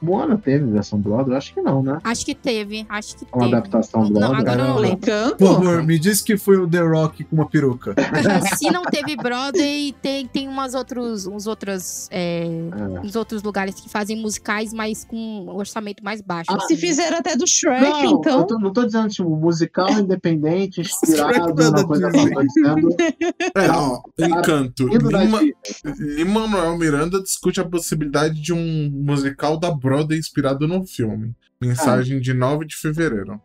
Moana 0.02 0.38
teve 0.38 0.66
versão 0.66 1.00
Broadway? 1.00 1.38
Acho 1.38 1.54
que 1.54 1.62
não, 1.62 1.82
né? 1.84 2.00
Acho 2.04 2.26
que 2.26 2.36
teve, 2.36 2.86
acho 2.90 3.16
que 3.18 3.26
Uma 3.34 3.44
teve. 3.46 3.56
adaptação 3.56 4.04
Não, 4.04 4.12
Broadway. 4.12 4.40
agora 4.42 4.62
eu 4.62 4.68
não 4.68 4.78
lembro. 4.78 5.36
Por 5.38 5.48
favor, 5.54 5.84
me 5.84 5.98
diz 6.00 6.22
que 6.22 6.38
foi 6.38 6.58
o 6.58 6.68
The 6.68 6.80
Rock 6.82 7.24
com 7.24 7.36
uma 7.36 7.48
peruca. 7.50 7.96
Se 8.58 8.70
não 8.72 8.84
teve 8.84 9.16
Broadway, 9.16 9.94
tem, 10.02 10.28
tem 10.28 10.48
umas 10.48 10.74
outros, 10.74 11.26
uns, 11.26 11.48
outros, 11.48 12.08
é, 12.12 12.46
É. 12.46 13.00
uns 13.00 13.16
outros 13.16 13.42
lugares 13.44 13.76
que 13.76 13.90
fazem 13.90 14.22
musicais, 14.22 14.74
mas 14.74 15.04
com 15.04 15.16
um 15.18 15.56
orçamento 15.56 16.04
mais 16.04 16.22
baixo. 16.22 16.52
Ah, 16.52 16.58
assim. 16.58 16.76
Se 16.76 16.78
fizeram 16.78 17.18
até 17.18 17.36
do 17.36 17.48
Shrek, 17.48 17.82
Não, 17.82 18.04
eu 18.04 18.12
então. 18.20 18.46
tô- 18.48 18.60
não 18.60 18.72
tô 18.74 18.86
dizendo, 18.86 19.08
tipo, 19.10 19.30
musical 19.36 19.88
independente, 20.00 20.82
inspirado 20.82 21.54
não 21.56 21.68
é 21.68 21.72
na 21.72 21.84
coisa 21.86 22.10
não. 22.10 22.26
Dizendo 22.46 22.90
É, 23.56 23.72
ó, 23.72 24.02
Encanto. 24.20 24.88
Lima- 24.88 25.40
Disney. 25.40 26.16
Lin-Manuel 26.16 26.78
Miranda 26.78 27.22
discute 27.22 27.60
a 27.60 27.66
possibilidade 27.66 28.42
de 28.42 28.54
um 28.54 28.90
musical 28.94 29.58
da 29.58 29.72
Broadway 29.72 29.95
inspirado 30.02 30.68
no 30.68 30.86
filme. 30.86 31.36
Mensagem 31.62 32.20
de 32.20 32.34
9 32.34 32.66
de 32.66 32.76
fevereiro. 32.76 33.42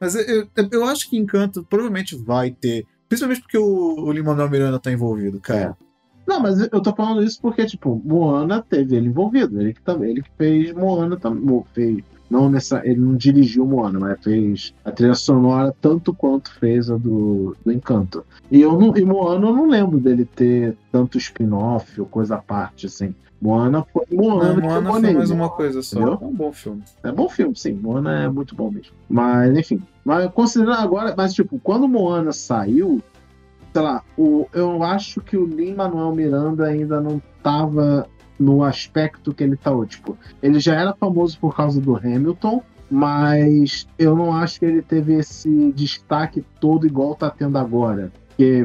Mas 0.00 0.14
eu, 0.14 0.48
eu, 0.56 0.68
eu 0.72 0.84
acho 0.84 1.08
que 1.08 1.16
Encanto 1.16 1.64
provavelmente 1.64 2.16
vai 2.16 2.50
ter. 2.50 2.86
Principalmente 3.08 3.42
porque 3.42 3.58
o, 3.58 4.00
o 4.00 4.12
Lin-Manuel 4.12 4.50
Miranda 4.50 4.78
tá 4.78 4.90
envolvido, 4.90 5.40
cara. 5.40 5.76
Não, 6.26 6.40
mas 6.40 6.58
eu 6.58 6.80
tô 6.80 6.94
falando 6.94 7.22
isso 7.22 7.40
porque, 7.40 7.66
tipo, 7.66 8.00
Moana 8.04 8.62
teve 8.62 8.96
ele 8.96 9.08
envolvido. 9.08 9.60
Ele 9.60 9.74
que 9.74 9.82
também, 9.82 10.10
ele 10.10 10.22
que 10.22 10.30
fez 10.36 10.72
Moana 10.72 11.16
também. 11.16 11.64
Fez, 11.74 12.02
não 12.30 12.48
nessa, 12.48 12.80
ele 12.84 13.00
não 13.00 13.14
dirigiu 13.16 13.66
Moana, 13.66 13.98
mas 14.00 14.18
fez 14.22 14.74
a 14.84 14.90
trilha 14.90 15.14
sonora 15.14 15.74
tanto 15.80 16.12
quanto 16.14 16.52
fez 16.58 16.90
a 16.90 16.96
do, 16.96 17.56
do 17.64 17.72
Encanto. 17.72 18.24
E 18.50 18.60
eu 18.60 18.78
não, 18.78 18.96
e 18.96 19.04
Moana 19.04 19.46
eu 19.46 19.54
não 19.54 19.68
lembro 19.68 19.98
dele 20.00 20.24
ter 20.24 20.76
tanto 20.90 21.18
spin-off 21.18 22.00
ou 22.00 22.06
coisa 22.06 22.36
à 22.36 22.38
parte, 22.38 22.86
assim. 22.86 23.14
Moana 23.40 23.84
foi 23.92 24.04
Moana, 24.10 24.54
Não, 24.54 24.62
Moana 24.62 24.90
foi 24.92 25.00
nele. 25.02 25.18
mais 25.18 25.30
uma 25.30 25.50
coisa 25.50 25.82
só. 25.82 25.98
Entendeu? 25.98 26.18
É 26.20 26.24
um 26.24 26.32
bom 26.34 26.52
filme. 26.52 26.82
É 27.02 27.12
bom 27.12 27.28
filme, 27.28 27.54
sim. 27.54 27.74
Moana 27.74 28.22
é 28.22 28.28
muito 28.28 28.54
bom 28.54 28.70
mesmo. 28.70 28.92
Mas, 29.08 29.54
enfim. 29.58 29.82
Mas 30.02 30.30
considerando 30.32 30.80
agora, 30.80 31.14
mas 31.16 31.34
tipo, 31.34 31.58
quando 31.62 31.86
Moana 31.86 32.32
saiu, 32.32 33.02
sei 33.72 33.82
lá, 33.82 34.02
o, 34.16 34.46
eu 34.54 34.82
acho 34.82 35.20
que 35.20 35.36
o 35.36 35.44
Lin 35.44 35.74
Manuel 35.74 36.14
Miranda 36.14 36.64
ainda 36.64 37.00
não 37.02 37.20
tava 37.42 38.06
no 38.38 38.62
aspecto 38.64 39.32
que 39.34 39.44
ele 39.44 39.56
tá 39.56 39.70
hoje. 39.72 39.90
Tipo, 39.90 40.16
ele 40.42 40.58
já 40.60 40.74
era 40.74 40.92
famoso 40.94 41.38
por 41.38 41.54
causa 41.56 41.80
do 41.80 41.96
Hamilton, 41.96 42.62
mas 42.90 43.86
eu 43.98 44.16
não 44.16 44.34
acho 44.34 44.58
que 44.60 44.66
ele 44.66 44.82
teve 44.82 45.14
esse 45.14 45.72
destaque 45.72 46.44
todo 46.60 46.86
igual 46.86 47.14
tá 47.14 47.30
tendo 47.30 47.56
agora. 47.58 48.12
Porque 48.28 48.64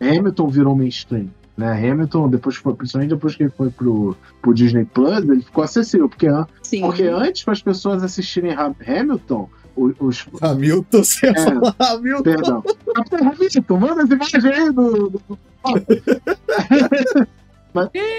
Hamilton 0.00 0.48
virou 0.48 0.76
mainstream. 0.76 1.28
Né? 1.56 1.90
Hamilton, 1.90 2.28
depois 2.30 2.56
que 2.56 2.62
foi, 2.62 2.74
principalmente 2.74 3.10
depois 3.10 3.36
que 3.36 3.42
ele 3.42 3.50
foi 3.50 3.68
pro, 3.70 4.16
pro 4.40 4.54
Disney 4.54 4.86
Plus, 4.86 5.18
ele 5.28 5.42
ficou 5.42 5.62
acessível. 5.62 6.08
Porque 6.08 6.26
Sim. 6.62 6.80
porque 6.82 7.02
antes, 7.02 7.42
para 7.44 7.52
as 7.52 7.60
pessoas 7.62 8.02
assistirem 8.02 8.52
Ham- 8.54 8.74
Hamilton, 8.86 9.48
os. 9.76 10.26
Hamilton, 10.40 11.04
você 11.04 11.26
É. 11.26 11.34
falar 11.34 11.74
Hamilton. 11.78 12.22
Perdão. 12.22 12.62
Capitão 12.94 13.28
Hamilton, 13.32 13.76
manda 13.78 14.02
as 14.04 14.10
imagens 14.10 14.44
aí 14.44 14.72
do. 14.72 15.10
do- 15.10 15.38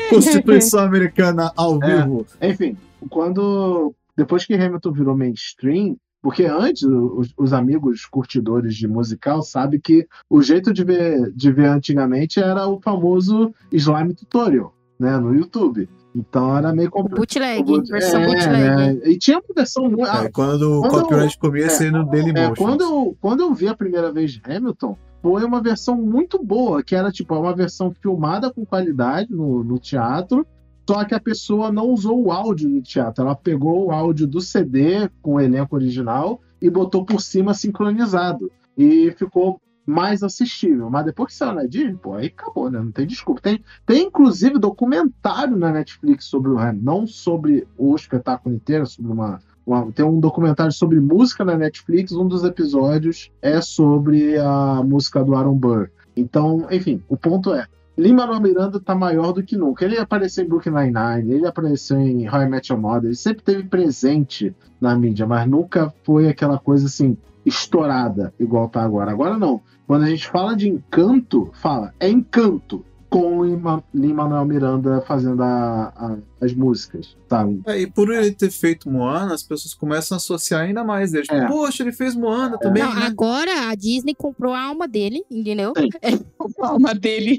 Constituição 0.10 0.80
Americana 0.82 1.52
ao 1.56 1.82
É. 1.84 2.02
vivo. 2.02 2.26
Enfim, 2.42 2.78
quando. 3.10 3.94
Depois 4.16 4.46
que 4.46 4.54
Hamilton 4.54 4.92
virou 4.92 5.18
mainstream. 5.18 5.96
Porque 6.24 6.46
antes, 6.46 6.84
os, 6.84 7.34
os 7.36 7.52
amigos 7.52 8.06
curtidores 8.06 8.76
de 8.76 8.88
musical 8.88 9.42
sabem 9.42 9.80
que 9.80 10.06
o 10.30 10.40
jeito 10.40 10.72
de 10.72 10.84
ver, 10.84 11.32
de 11.32 11.52
ver 11.52 11.66
antigamente 11.66 12.40
era 12.40 12.68
o 12.68 12.80
famoso 12.80 13.52
slime 13.72 14.14
tutorial, 14.14 14.72
né? 15.00 15.18
No 15.18 15.34
YouTube. 15.34 15.90
Então 16.14 16.58
era 16.58 16.74
meio 16.74 16.92
complicado. 16.92 17.20
Bootleg, 17.20 17.90
versão 17.90 18.22
É, 18.22 18.26
bootleg. 18.28 18.52
né? 18.52 18.94
E 19.06 19.18
tinha 19.18 19.38
uma 19.38 19.56
versão 19.56 19.84
muito. 19.90 20.06
É, 20.06 20.30
quando 20.30 20.80
o 20.80 20.82
quando 20.82 20.94
eu- 20.96 21.02
copyright 21.04 21.38
comia 21.40 21.66
é, 21.68 21.92
no 21.92 22.06
Dailymotion. 22.06 22.52
É, 22.52 22.56
quando, 22.56 22.82
eu, 22.82 23.18
quando 23.22 23.40
eu 23.42 23.54
vi 23.54 23.68
a 23.68 23.76
primeira 23.76 24.12
vez 24.12 24.40
Hamilton, 24.44 24.98
foi 25.22 25.44
uma 25.46 25.62
versão 25.62 25.96
muito 25.96 26.44
boa, 26.44 26.84
que 26.84 26.96
era 26.96 27.12
tipo 27.12 27.34
uma 27.36 27.56
versão 27.56 27.92
filmada 28.02 28.52
com 28.52 28.66
qualidade 28.66 29.32
no, 29.32 29.64
no 29.64 29.78
teatro, 29.80 30.46
só 30.90 31.06
que 31.06 31.14
a 31.14 31.20
pessoa 31.20 31.72
não 31.72 31.88
usou 31.90 32.22
o 32.26 32.32
áudio 32.32 32.70
do 32.70 32.82
teatro, 32.82 33.24
ela 33.24 33.36
pegou 33.36 33.86
o 33.86 33.92
áudio 33.92 34.28
do 34.28 34.42
CD 34.42 35.08
com 35.22 35.36
o 35.36 35.40
elenco 35.40 35.76
original 35.76 36.42
e 36.62 36.70
botou 36.70 37.06
por 37.06 37.22
cima 37.22 37.54
sincronizado. 37.54 38.52
E 38.78 39.12
ficou 39.18 39.60
mais 39.86 40.24
assistível. 40.24 40.90
Mas 40.90 41.06
depois 41.06 41.30
que 41.30 41.38
saiu 41.38 41.54
na 41.54 41.66
Disney, 41.66 41.96
pô, 41.96 42.14
aí 42.14 42.28
acabou, 42.28 42.70
né? 42.70 42.80
Não 42.80 42.92
tem 42.92 43.06
desculpa. 43.08 43.42
Tem, 43.42 43.64
tem 43.86 44.06
inclusive 44.08 44.58
documentário 44.60 45.58
na 45.58 45.72
Netflix 45.72 46.26
sobre 46.26 46.52
o 46.52 46.60
Hamilton, 46.60 46.84
não 46.84 47.08
sobre 47.08 47.68
o 47.78 47.96
espetáculo 47.96 48.56
inteiro, 48.56 48.86
sobre 48.86 49.12
uma 49.12 49.40
uma- 49.64 49.92
tem 49.92 50.04
um 50.04 50.20
documentário 50.20 50.72
sobre 50.72 51.00
música 51.00 51.46
na 51.46 51.56
Netflix. 51.56 52.12
Um 52.12 52.28
dos 52.28 52.44
episódios 52.44 53.32
é 53.42 53.62
sobre 53.62 54.38
a 54.40 54.82
música 54.84 55.24
do 55.24 55.36
Aaron 55.36 55.56
Burr. 55.56 55.90
Então, 56.16 56.68
enfim, 56.72 57.02
o 57.08 57.16
ponto 57.16 57.54
é: 57.54 57.68
Lin-Manuel 57.98 58.42
Miranda 58.42 58.80
tá 58.80 58.96
maior 58.96 59.32
do 59.32 59.44
que 59.44 59.56
nunca. 59.56 59.86
Ele 59.86 59.98
apareceu 60.00 60.44
em 60.44 60.48
Brooklyn 60.48 60.74
Nine-Nine, 60.74 61.32
ele 61.34 61.48
apareceu 61.48 62.00
em 62.00 62.28
How 62.28 62.42
I 62.42 62.50
Met 62.50 62.72
Your 62.72 62.82
Mother, 62.82 63.06
ele 63.06 63.16
sempre 63.16 63.44
teve 63.44 63.64
presente 63.64 64.54
na 64.80 64.96
mídia, 64.96 65.28
mas 65.28 65.48
nunca 65.48 65.94
foi 66.04 66.28
aquela 66.28 66.58
coisa 66.58 66.88
assim 66.88 67.16
estourada 67.46 68.34
igual 68.40 68.68
tá 68.70 68.82
agora. 68.84 69.12
Agora 69.12 69.38
não. 69.38 69.62
Quando 69.88 70.04
a 70.04 70.10
gente 70.10 70.28
fala 70.28 70.56
de 70.56 70.70
encanto, 70.70 71.52
fala 71.62 71.94
é 72.00 72.10
encanto 72.10 72.86
com 73.10 73.40
o 73.40 73.44
Lin- 73.46 73.62
Lin-Manuel 73.94 74.46
Miranda 74.46 75.02
fazendo 75.06 75.44
a- 75.44 75.92
a- 75.94 76.18
as 76.40 76.54
músicas, 76.54 77.18
sabe? 77.30 77.62
É, 77.68 77.82
e 77.82 77.86
por 77.86 78.10
ele 78.10 78.32
ter 78.32 78.50
feito 78.50 78.90
Moana, 78.90 79.34
as 79.34 79.44
pessoas 79.44 79.74
começam 79.74 80.16
a 80.16 80.18
associar 80.18 80.62
ainda 80.62 80.82
mais 80.82 81.12
dele. 81.12 81.24
Tipo, 81.26 81.36
É. 81.36 81.46
poxa, 81.46 81.84
ele 81.84 81.92
fez 81.92 82.16
Moana 82.16 82.58
também, 82.58 82.82
Não, 82.82 82.96
né? 82.96 83.06
agora 83.06 83.70
a 83.70 83.76
Disney 83.76 84.16
comprou 84.16 84.54
a 84.54 84.62
alma 84.62 84.88
dele, 84.88 85.26
entendeu? 85.30 85.74
Sim. 85.78 85.90
A 86.62 86.68
alma 86.70 86.94
dele. 86.96 87.38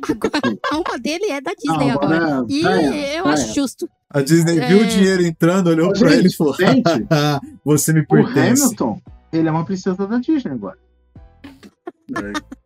A 0.71 0.75
alma 0.75 0.99
dele 1.01 1.25
é 1.31 1.41
da 1.41 1.53
Disney 1.55 1.87
Não, 1.89 1.91
agora. 1.93 2.17
agora 2.17 2.47
E 2.51 2.67
é, 2.67 3.21
eu 3.21 3.27
acho 3.27 3.51
é. 3.51 3.55
justo. 3.55 3.89
A 4.11 4.21
Disney 4.21 4.59
É. 4.59 4.69
viu 4.69 4.83
o 4.83 4.87
dinheiro 4.87 5.23
entrando, 5.23 5.69
olhou 5.69 5.89
Ô, 5.89 5.93
pra 5.93 6.11
gente, 6.11 6.19
ele 6.19 6.29
e 6.29 6.35
falou: 6.37 6.55
gente, 6.55 7.07
"Ah, 7.11 7.41
Você 7.65 7.93
me 7.95 8.01
O 8.01 8.07
pertence. 8.07 8.63
Hamilton, 8.65 9.01
ele 9.33 9.49
é 9.49 9.51
uma 9.51 9.65
princesa 9.65 10.07
da 10.07 10.19
Disney 10.19 10.53
agora. 10.53 10.79
Não, 12.13 12.23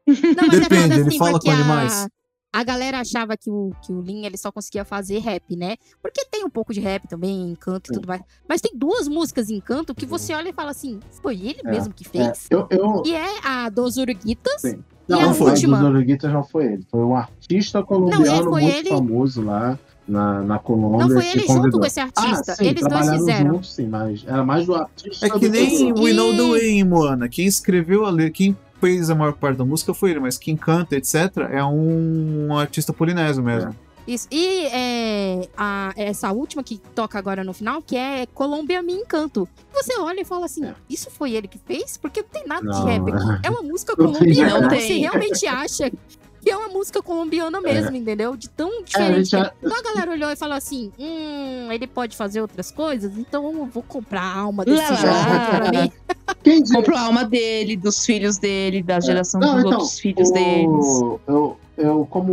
mas 0.06 0.54
é 0.54 0.60
Depende, 0.60 0.94
ele 0.94 1.08
assim, 1.08 1.18
fala 1.18 1.32
porque 1.32 1.48
com 1.48 1.54
animais. 1.54 2.06
A, 2.52 2.60
a 2.60 2.64
galera 2.64 3.00
achava 3.00 3.36
que 3.36 3.50
o, 3.50 3.70
que 3.84 3.92
o 3.92 4.00
Lin 4.00 4.24
ele 4.24 4.36
só 4.36 4.50
conseguia 4.50 4.84
fazer 4.84 5.18
rap, 5.18 5.54
né? 5.56 5.76
Porque 6.02 6.24
tem 6.30 6.44
um 6.44 6.50
pouco 6.50 6.72
de 6.72 6.80
rap 6.80 7.06
também, 7.08 7.50
encanto 7.50 7.90
e 7.90 7.94
tudo 7.94 8.06
mais. 8.08 8.22
Mas 8.48 8.60
tem 8.60 8.72
duas 8.74 9.08
músicas 9.08 9.50
em 9.50 9.60
canto 9.60 9.94
que 9.94 10.06
você 10.06 10.32
olha 10.34 10.48
e 10.48 10.52
fala 10.52 10.70
assim: 10.70 11.00
foi 11.22 11.34
ele 11.36 11.60
É, 11.64 11.70
mesmo 11.70 11.92
que 11.92 12.04
É, 12.06 12.08
fez? 12.32 12.46
eu, 12.50 12.66
eu, 12.70 13.02
E 13.04 13.14
é 13.14 13.26
a 13.44 13.68
dos 13.68 13.96
Uruguitas. 13.96 14.60
Sim. 14.62 14.82
E 15.08 15.12
não, 15.12 15.20
a 15.20 15.26
mas 15.28 15.40
última? 15.40 15.78
o 15.78 15.80
Doruguita 15.82 16.28
já 16.30 16.42
foi 16.42 16.64
ele. 16.72 16.86
Foi 16.90 17.00
um 17.04 17.14
artista 17.14 17.82
colombiano 17.84 18.24
Não, 18.24 18.34
ele 18.34 18.42
foi 18.44 18.62
muito 18.62 18.76
ele- 18.76 18.88
famoso 18.88 19.42
lá 19.42 19.78
na, 20.06 20.40
na 20.42 20.58
Colômbia. 20.58 21.06
Não 21.06 21.10
foi 21.10 21.26
ele 21.28 21.46
junto 21.46 21.78
com 21.78 21.86
esse 21.86 22.00
artista. 22.00 22.52
Ah, 22.52 22.56
sim, 22.56 22.66
Eles 22.66 22.82
dois 22.86 23.10
fizeram. 23.10 23.52
juntos, 23.54 23.74
sim, 23.74 23.86
mas 23.88 24.24
era 24.26 24.44
mais 24.44 24.66
do 24.66 24.74
artista 24.74 25.26
É 25.26 25.30
que 25.30 25.48
nem 25.48 25.92
We 25.92 26.12
Know 26.12 26.34
the 26.36 26.42
Way 26.50 26.68
em 26.70 26.84
Moana. 26.84 27.28
Quem 27.28 27.46
escreveu 27.46 28.04
a 28.06 28.10
letra, 28.10 28.32
quem 28.32 28.56
fez 28.80 29.08
a 29.10 29.14
maior 29.14 29.32
parte 29.32 29.56
da 29.56 29.64
música 29.64 29.92
foi 29.94 30.10
ele, 30.10 30.20
mas 30.20 30.36
quem 30.38 30.56
canta, 30.56 30.94
etc., 30.96 31.14
é 31.50 31.64
um 31.64 32.56
artista 32.56 32.92
polinésio 32.92 33.42
mesmo. 33.42 33.74
Isso. 34.06 34.28
E 34.30 34.66
é, 34.66 35.48
a- 35.56 35.92
essa 35.96 36.30
última 36.30 36.62
que 36.62 36.78
toca 36.94 37.18
agora 37.18 37.42
no 37.42 37.52
final, 37.52 37.82
que 37.82 37.96
é 37.96 38.24
Colômbia 38.32 38.80
Me 38.80 38.92
Encanto. 38.92 39.48
Você 39.74 39.98
olha 39.98 40.20
e 40.20 40.24
fala 40.24 40.46
assim: 40.46 40.64
É. 40.64 40.74
isso 40.88 41.10
foi 41.10 41.32
ele 41.32 41.48
que 41.48 41.58
fez? 41.58 41.96
Porque 41.96 42.22
não 42.22 42.28
tem 42.28 42.46
nada 42.46 42.60
de 42.60 42.68
Não, 42.68 42.84
rap 42.84 43.12
aqui. 43.12 43.40
é. 43.44 43.48
É 43.48 43.50
uma 43.50 43.62
música 43.62 43.94
Não 43.98 44.12
tem 44.12 44.20
colombiana. 44.36 44.68
Você 44.70 44.98
realmente 44.98 45.44
acha 45.48 45.90
que 46.46 46.52
é 46.52 46.56
uma 46.56 46.68
música 46.68 47.02
colombiana 47.02 47.60
mesmo, 47.60 47.96
entendeu? 47.96 48.36
De 48.36 48.48
tão 48.48 48.70
É, 48.70 48.78
a 48.78 48.82
diferente. 48.84 49.16
gente 49.16 49.30
já- 49.30 49.52
Então 49.60 49.76
a 49.76 49.82
galera 49.82 50.12
olhou 50.12 50.30
e 50.30 50.36
falou 50.36 50.54
assim: 50.54 50.92
hum, 50.96 51.72
ele 51.72 51.88
pode 51.88 52.16
fazer 52.16 52.40
outras 52.40 52.70
coisas, 52.70 53.18
então 53.18 53.52
eu 53.52 53.66
vou 53.66 53.82
comprar 53.82 54.22
a 54.22 54.38
alma 54.38 54.64
desse 54.64 54.78
Lá, 54.92 55.50
pra 55.58 55.70
mim. 55.72 55.90
Diria? 56.44 56.62
Comprou 56.72 56.96
a 56.96 57.00
alma 57.00 57.24
dele, 57.24 57.76
dos 57.76 58.04
filhos 58.04 58.38
dele, 58.38 58.80
da 58.80 59.00
geração 59.00 59.40
Não, 59.40 59.54
dos 59.56 59.64
então, 59.64 59.72
outros 59.72 59.98
filhos 59.98 60.30
o- 60.30 60.32
deles. 60.32 61.20
Eu, 61.26 61.56
eu, 61.76 62.06
como 62.08 62.32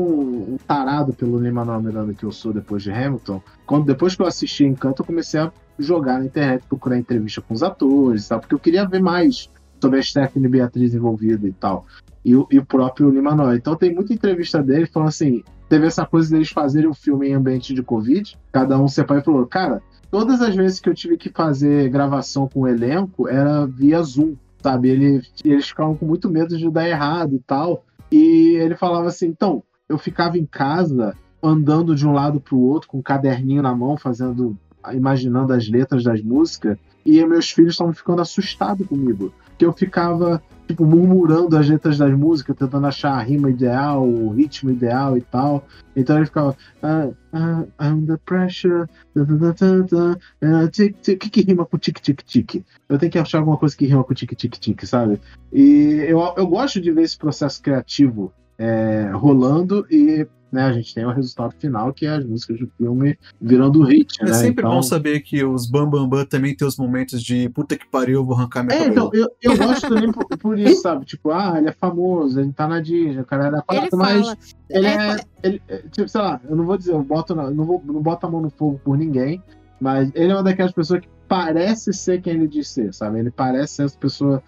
um 0.53 0.57
tarado 0.67 1.11
pelo 1.13 1.39
Lin-Manuel 1.39 1.81
Miranda 1.81 2.13
que 2.13 2.23
eu 2.23 2.31
sou 2.31 2.53
depois 2.53 2.83
de 2.83 2.91
Hamilton, 2.91 3.41
quando, 3.65 3.85
depois 3.85 4.15
que 4.15 4.21
eu 4.21 4.27
assisti 4.27 4.63
Encanto, 4.63 5.01
eu 5.01 5.05
comecei 5.07 5.39
a 5.39 5.51
jogar 5.79 6.19
na 6.19 6.25
internet, 6.25 6.63
procurar 6.69 6.99
entrevista 6.99 7.41
com 7.41 7.51
os 7.55 7.63
atores 7.63 8.27
e 8.27 8.29
tal, 8.29 8.39
porque 8.39 8.53
eu 8.53 8.59
queria 8.59 8.85
ver 8.87 9.01
mais 9.01 9.49
sobre 9.83 9.99
a 9.99 10.03
Stephanie 10.03 10.47
Beatriz 10.47 10.93
envolvida 10.93 11.45
e 11.45 11.51
tal. 11.51 11.85
E, 12.23 12.33
o- 12.35 12.47
e 12.49 12.57
o 12.57 12.65
próprio 12.65 13.09
Lin-Manuel. 13.09 13.55
Então 13.57 13.75
tem 13.75 13.93
muita 13.93 14.13
entrevista 14.13 14.63
dele 14.63 14.85
falando 14.85 15.09
assim, 15.09 15.43
teve 15.67 15.85
essa 15.85 16.05
coisa 16.05 16.29
deles 16.29 16.49
fazerem 16.49 16.89
um 16.89 16.93
filme 16.93 17.27
em 17.27 17.33
ambiente 17.33 17.73
de 17.73 17.83
Covid, 17.83 18.37
cada 18.51 18.79
um 18.79 18.87
separou 18.87 19.21
e 19.21 19.25
falou, 19.25 19.45
cara, 19.45 19.81
todas 20.09 20.41
as 20.41 20.55
vezes 20.55 20.79
que 20.79 20.87
eu 20.87 20.93
tive 20.93 21.17
que 21.17 21.29
fazer 21.29 21.89
gravação 21.89 22.47
com 22.47 22.61
o 22.61 22.67
elenco, 22.67 23.27
era 23.27 23.65
via 23.65 24.01
Zoom, 24.01 24.35
sabe? 24.61 24.87
Ele, 24.89 25.21
eles 25.43 25.67
ficavam 25.67 25.95
com 25.95 26.05
muito 26.05 26.29
medo 26.29 26.57
de 26.57 26.69
dar 26.71 26.87
errado 26.87 27.35
e 27.35 27.39
tal. 27.39 27.83
E 28.09 28.55
ele 28.55 28.75
falava 28.75 29.07
assim: 29.07 29.27
então, 29.27 29.61
eu 29.89 29.97
ficava 29.97 30.37
em 30.37 30.45
casa 30.45 31.13
andando 31.41 31.93
de 31.93 32.07
um 32.07 32.13
lado 32.13 32.39
para 32.39 32.55
o 32.55 32.61
outro 32.61 32.87
com 32.87 32.99
um 32.99 33.01
caderninho 33.01 33.61
na 33.61 33.75
mão, 33.75 33.97
fazendo, 33.97 34.55
imaginando 34.93 35.51
as 35.51 35.67
letras 35.67 36.05
das 36.05 36.21
músicas, 36.21 36.77
e 37.05 37.21
meus 37.25 37.49
filhos 37.49 37.73
estavam 37.73 37.91
ficando 37.91 38.21
assustados 38.21 38.87
comigo, 38.87 39.33
que 39.63 39.65
eu 39.65 39.71
ficava 39.73 40.43
tipo 40.67 40.85
murmurando 40.85 41.57
as 41.57 41.67
letras 41.67 41.97
das 41.97 42.13
músicas, 42.13 42.55
tentando 42.55 42.87
achar 42.87 43.13
a 43.13 43.21
rima 43.21 43.49
ideal, 43.49 44.05
o 44.05 44.29
ritmo 44.29 44.71
ideal 44.71 45.17
e 45.17 45.21
tal. 45.21 45.65
Então 45.95 46.17
ele 46.17 46.25
ficava 46.25 46.55
ah, 46.81 47.09
ah, 47.31 47.63
under 47.81 48.17
pressure, 48.19 48.87
ah, 49.15 50.67
tic, 50.69 50.97
tic. 51.01 51.19
que, 51.19 51.29
que 51.29 51.41
rima 51.41 51.65
com 51.65 51.77
tic 51.77 51.99
tic 52.01 52.21
tic? 52.23 52.65
Eu 52.89 52.97
tenho 52.97 53.11
que 53.11 53.19
achar 53.19 53.39
alguma 53.39 53.57
coisa 53.57 53.75
que 53.75 53.85
rima 53.85 54.03
com 54.03 54.13
tic 54.13 54.35
tic 54.35 54.57
tic, 54.57 54.85
sabe? 54.85 55.19
E 55.51 56.05
eu, 56.07 56.19
eu 56.35 56.47
gosto 56.47 56.81
de 56.81 56.91
ver 56.91 57.03
esse 57.03 57.17
processo 57.17 57.61
criativo 57.61 58.33
é, 58.57 59.09
rolando 59.13 59.85
e 59.89 60.27
né, 60.53 60.63
a 60.63 60.71
gente 60.71 60.93
tem 60.93 61.03
o 61.05 61.11
resultado 61.11 61.53
final, 61.59 61.91
que 61.91 62.05
é 62.05 62.09
as 62.11 62.23
músicas 62.23 62.59
do 62.59 62.67
filme 62.77 63.17
virando 63.41 63.81
hit, 63.83 64.21
É 64.21 64.25
né? 64.25 64.33
sempre 64.33 64.63
então... 64.63 64.75
bom 64.75 64.83
saber 64.83 65.19
que 65.21 65.43
os 65.43 65.65
Bam 65.69 65.89
Bam 65.89 66.07
Bam 66.07 66.23
também 66.25 66.55
tem 66.55 66.67
os 66.67 66.77
momentos 66.77 67.21
de 67.23 67.49
puta 67.49 67.75
que 67.75 67.87
pariu, 67.87 68.19
eu 68.19 68.25
vou 68.25 68.35
arrancar 68.37 68.63
minha 68.63 68.75
É, 68.77 68.83
cabelo. 68.85 69.07
então, 69.07 69.19
eu, 69.19 69.29
eu 69.41 69.57
gosto 69.57 69.89
também 69.89 70.11
por, 70.11 70.25
por 70.37 70.59
isso, 70.59 70.81
sabe? 70.81 71.05
Tipo, 71.05 71.31
ah, 71.31 71.55
ele 71.57 71.69
é 71.69 71.71
famoso, 71.73 72.39
ele 72.39 72.53
tá 72.53 72.67
na 72.67 72.79
Disney, 72.79 73.19
o 73.19 73.25
cara 73.25 73.47
era 73.47 73.61
quatro, 73.63 73.97
mas 73.97 74.21
fala. 74.21 74.37
ele 74.69 74.85
é, 74.87 75.11
é, 75.11 75.17
ele, 75.43 75.61
é, 75.67 75.77
tipo, 75.91 76.07
sei 76.07 76.21
lá, 76.21 76.39
eu 76.47 76.55
não 76.55 76.65
vou 76.65 76.77
dizer, 76.77 76.91
eu 76.93 77.03
boto 77.03 77.33
na- 77.33 77.49
não, 77.49 77.65
vou, 77.65 77.81
não 77.83 78.01
boto 78.01 78.25
a 78.25 78.29
mão 78.29 78.39
no 78.41 78.49
fogo 78.51 78.79
por 78.83 78.95
ninguém, 78.97 79.41
mas 79.81 80.11
ele 80.13 80.31
é 80.31 80.35
uma 80.35 80.43
daquelas 80.43 80.71
pessoas 80.71 81.01
que 81.01 81.09
parece 81.27 81.91
ser 81.93 82.21
quem 82.21 82.33
ele 82.33 82.47
diz 82.47 82.67
ser, 82.69 82.93
sabe? 82.93 83.17
Ele 83.19 83.31
parece 83.31 83.73
ser 83.77 83.83
essa 83.85 83.97
pessoa. 83.97 84.43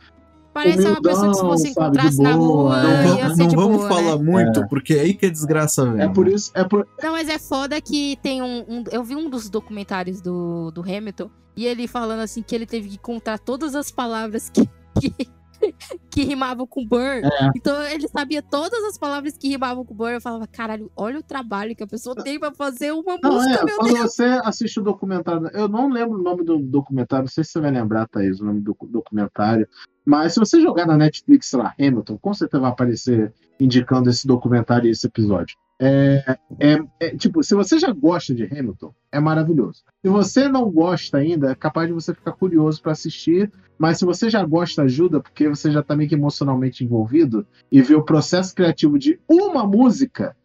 Parece 0.56 0.88
uma 0.88 1.02
pessoa 1.02 1.28
que 1.28 1.36
se 1.36 1.42
você 1.44 1.64
humildão, 1.64 1.84
encontrasse 1.84 2.22
na 2.22 2.32
rua, 2.32 2.80
é. 2.80 2.84
Não, 2.84 3.18
ia 3.18 3.24
vamos, 3.24 3.36
ser 3.36 3.44
não 3.44 3.48
de 3.50 3.56
vamos 3.58 3.78
boa, 3.78 3.90
falar 3.90 4.18
né? 4.18 4.24
muito, 4.24 4.68
porque 4.70 4.94
é 4.94 5.02
aí 5.02 5.14
que 5.14 5.26
a 5.26 5.30
desgraça 5.30 5.86
vem. 5.92 6.02
É 6.02 6.08
por 6.08 6.30
isso, 6.30 6.50
é 6.54 6.64
por. 6.64 6.88
Não, 7.04 7.12
mas 7.12 7.28
é 7.28 7.38
foda 7.38 7.82
que 7.82 8.18
tem 8.22 8.42
um, 8.42 8.64
um- 8.70 8.84
Eu 8.90 9.04
vi 9.04 9.18
um 9.18 9.30
dos 9.30 9.50
documentários 9.50 10.22
do, 10.22 10.72
do 10.72 10.82
Hamilton 10.82 11.30
e 11.58 11.66
ele 11.66 11.90
falando 11.90 12.22
assim 12.22 12.42
que 12.42 12.56
ele 12.56 12.66
teve 12.66 12.88
que 12.88 12.96
encontrar 12.96 13.38
todas 13.38 13.76
as 13.76 13.92
palavras 13.92 14.50
que. 14.50 14.66
que... 14.98 15.36
que 16.12 16.24
rimavam 16.24 16.68
com 16.68 16.86
Burr. 16.86 17.24
É. 17.24 17.52
Então 17.56 17.82
ele 17.84 18.08
sabia 18.08 18.42
todas 18.42 18.84
as 18.84 18.98
palavras 18.98 19.38
que 19.38 19.48
rimavam 19.48 19.84
com 19.86 19.96
Burr. 19.96 20.12
Eu 20.12 20.22
falava, 20.22 20.46
caralho, 20.46 20.92
olha 20.96 21.20
o 21.20 21.24
trabalho 21.24 21.76
que 21.76 21.84
a 21.84 21.88
pessoa 21.88 22.16
tem 22.16 22.40
pra 22.40 22.54
fazer 22.54 22.92
uma 22.92 23.18
Não, 23.22 23.32
música, 23.32 23.62
é, 23.62 23.64
meu 23.66 23.78
quando 23.78 23.94
Deus. 23.94 24.14
você 24.14 24.26
assiste 24.44 24.80
o 24.80 24.84
documentário, 24.84 25.48
eu 25.54 25.68
não 25.68 25.90
lembro 25.90 26.20
o 26.20 26.24
nome 26.24 26.44
do 26.44 26.60
documentário, 26.60 27.24
não 27.24 27.32
sei 27.32 27.44
se 27.44 27.52
você 27.52 27.62
vai 27.62 27.72
lembrar, 27.72 28.08
Thaís, 28.08 28.40
o 28.40 28.46
nome 28.46 28.62
do 28.62 28.76
documentário, 28.90 29.68
mas 30.06 30.34
se 30.34 30.40
você 30.40 30.62
jogar 30.62 30.86
na 30.86 30.98
Netflix, 30.98 31.52
lá, 31.54 31.74
Hamilton, 31.80 32.18
com 32.18 32.34
certeza 32.34 32.62
vai 32.62 32.72
aparecer 32.72 33.34
indicando 33.60 34.10
esse 34.10 34.28
documentário 34.28 34.88
e 34.88 34.92
esse 34.92 35.08
episódio. 35.08 35.58
É, 35.80 36.38
é- 36.60 36.80
é, 37.02 37.18
tipo, 37.18 37.44
se 37.44 37.54
você 37.54 37.78
já 37.78 37.92
gosta 37.92 38.34
de 38.34 38.44
Hamilton, 38.46 38.94
é 39.12 39.20
maravilhoso. 39.20 39.84
Se 40.02 40.10
você 40.10 40.48
não 40.48 40.70
gosta 40.72 41.18
ainda, 41.18 41.52
é 41.52 41.56
capaz 41.56 41.88
de 41.88 41.94
você 41.94 42.14
ficar 42.14 42.32
curioso 42.32 42.82
para 42.82 42.94
assistir, 42.94 43.52
mas 43.78 43.98
se 43.98 44.06
você 44.06 44.30
já 44.30 44.44
gosta, 44.46 44.84
ajuda, 44.84 45.20
porque 45.20 45.50
você 45.50 45.70
já 45.72 45.84
tá 45.84 45.96
meio 45.96 46.08
que 46.08 46.16
emocionalmente 46.16 46.84
envolvido 46.84 47.46
e 47.70 47.82
vê 47.82 47.94
o 47.94 48.04
processo 48.04 48.56
criativo 48.56 48.98
de 48.98 49.20
uma 49.28 49.68
música, 49.68 50.36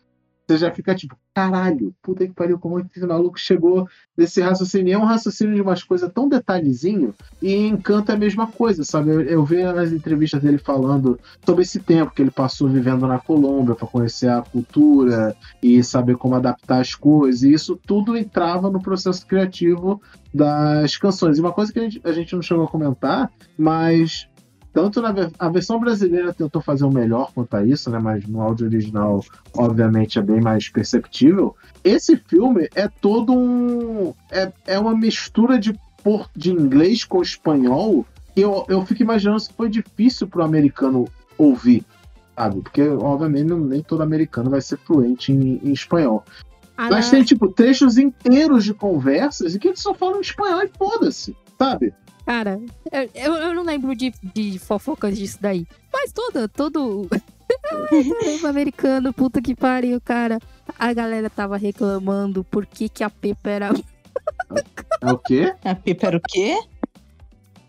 você 0.51 0.59
já 0.59 0.71
fica 0.73 0.95
tipo, 0.95 1.17
caralho, 1.33 1.95
puta 2.03 2.27
que 2.27 2.33
pariu, 2.33 2.59
como 2.59 2.81
esse 2.81 3.07
maluco 3.07 3.39
chegou 3.39 3.89
nesse 4.17 4.41
raciocínio. 4.41 4.89
E 4.89 4.93
é 4.93 4.99
um 4.99 5.05
raciocínio 5.05 5.55
de 5.55 5.63
umas 5.63 5.85
coisas 5.85 6.11
tão 6.13 6.29
detalhezinho, 6.29 7.15
e 7.41 7.55
Encanto 7.55 8.11
é 8.11 8.15
a 8.15 8.19
mesma 8.19 8.49
coisa, 8.49 8.83
sabe? 8.83 9.11
Eu, 9.11 9.21
eu 9.23 9.45
vejo 9.45 9.73
nas 9.73 9.93
entrevistas 9.93 10.43
dele 10.43 10.59
falando 10.59 11.19
sobre 11.45 11.63
esse 11.63 11.79
tempo 11.79 12.13
que 12.13 12.23
ele 12.23 12.31
passou 12.31 12.69
vivendo 12.69 13.07
na 13.07 13.19
Colômbia 13.19 13.77
para 13.77 13.87
conhecer 13.87 14.29
a 14.29 14.43
cultura 14.43 15.37
e 15.63 15.83
saber 15.85 16.17
como 16.17 16.35
adaptar 16.35 16.81
as 16.81 16.95
coisas, 16.95 17.43
e 17.43 17.53
isso 17.53 17.79
tudo 17.87 18.17
entrava 18.17 18.71
no 18.71 18.83
processo 18.83 19.25
criativo 19.27 20.03
das 20.35 20.97
canções. 20.97 21.39
E 21.39 21.41
uma 21.41 21.53
coisa 21.53 21.73
que 21.73 21.79
a 21.79 21.83
gente, 21.83 22.01
a 22.05 22.13
gente 22.13 22.35
não 22.35 22.43
chegou 22.43 22.65
a 22.65 22.69
comentar, 22.69 23.31
mas 23.57 24.29
tanto 24.73 25.01
na 25.01 25.13
a 25.39 25.49
versão 25.49 25.81
brasileira 25.81 26.33
tentou 26.33 26.61
fazer 26.63 26.85
o 26.85 26.91
melhor 26.91 27.33
quanto 27.35 27.55
a 27.57 27.65
isso, 27.65 27.91
né? 27.91 27.99
Mas 27.99 28.27
no 28.27 28.41
áudio 28.41 28.67
original, 28.67 29.25
obviamente, 29.57 30.19
é 30.19 30.23
bem 30.23 30.41
mais 30.41 30.69
perceptível. 30.69 31.57
Esse 31.83 32.17
filme 32.17 32.69
é 32.75 32.89
todo 32.89 33.33
um. 33.33 34.15
É, 34.31 34.53
é 34.67 34.79
uma 34.79 34.97
mistura 34.97 35.59
de, 35.59 35.79
por, 36.03 36.29
de 36.37 36.53
inglês 36.53 37.05
com 37.05 37.21
espanhol. 37.23 38.07
E 38.37 38.43
eu, 38.43 38.65
eu 38.69 38.87
fico 38.87 39.03
imaginando 39.03 39.41
se 39.41 39.53
foi 39.53 39.69
difícil 39.69 40.29
pro 40.29 40.45
americano 40.45 41.09
ouvir, 41.37 41.85
sabe? 42.37 42.61
Porque, 42.61 42.89
obviamente, 42.89 43.49
não- 43.49 43.59
nem 43.59 43.83
todo 43.83 44.03
americano 44.03 44.51
vai 44.51 44.61
ser 44.61 44.79
fluente 44.79 45.33
em, 45.33 45.61
em 45.65 45.73
espanhol. 45.73 46.25
Ah, 46.77 46.89
Mas 46.91 47.07
não. 47.07 47.11
tem, 47.13 47.25
tipo, 47.25 47.49
trechos 47.49 47.99
inteiros 47.99 48.65
de 48.65 48.73
conversas 48.73 49.55
e 49.55 49.59
que 49.59 49.69
eles 49.69 49.81
só 49.81 49.93
falam 49.93 50.21
espanhol 50.21 50.63
e 50.63 50.69
foda-se, 50.79 51.37
sabe? 51.59 51.93
Cara, 52.31 52.61
eu, 52.93 53.11
eu, 53.13 53.35
eu 53.39 53.55
não 53.57 53.65
lembro 53.65 53.93
de, 53.93 54.15
de 54.23 54.57
fofocas 54.61 55.19
disso 55.19 55.37
daí. 55.41 55.67
Mas 55.93 56.13
todo, 56.13 56.47
todo. 56.55 57.09
Tempo 58.21 58.47
americano, 58.47 59.13
puta 59.13 59.43
que 59.43 59.53
pariu, 59.53 60.01
cara. 60.01 60.39
A 60.79 60.93
galera 60.93 61.29
tava 61.29 61.57
reclamando 61.57 62.45
por 62.45 62.67
que, 62.67 62.89
que 62.89 63.03
a 63.03 63.11
Pepa 63.11 63.51
era. 63.51 63.71
É 65.03 65.13
o 65.13 65.19
quê? 65.19 65.55
A 65.65 65.75
Pipa 65.75 66.07
era 66.09 66.17
o 66.19 66.21
quê? 66.21 66.61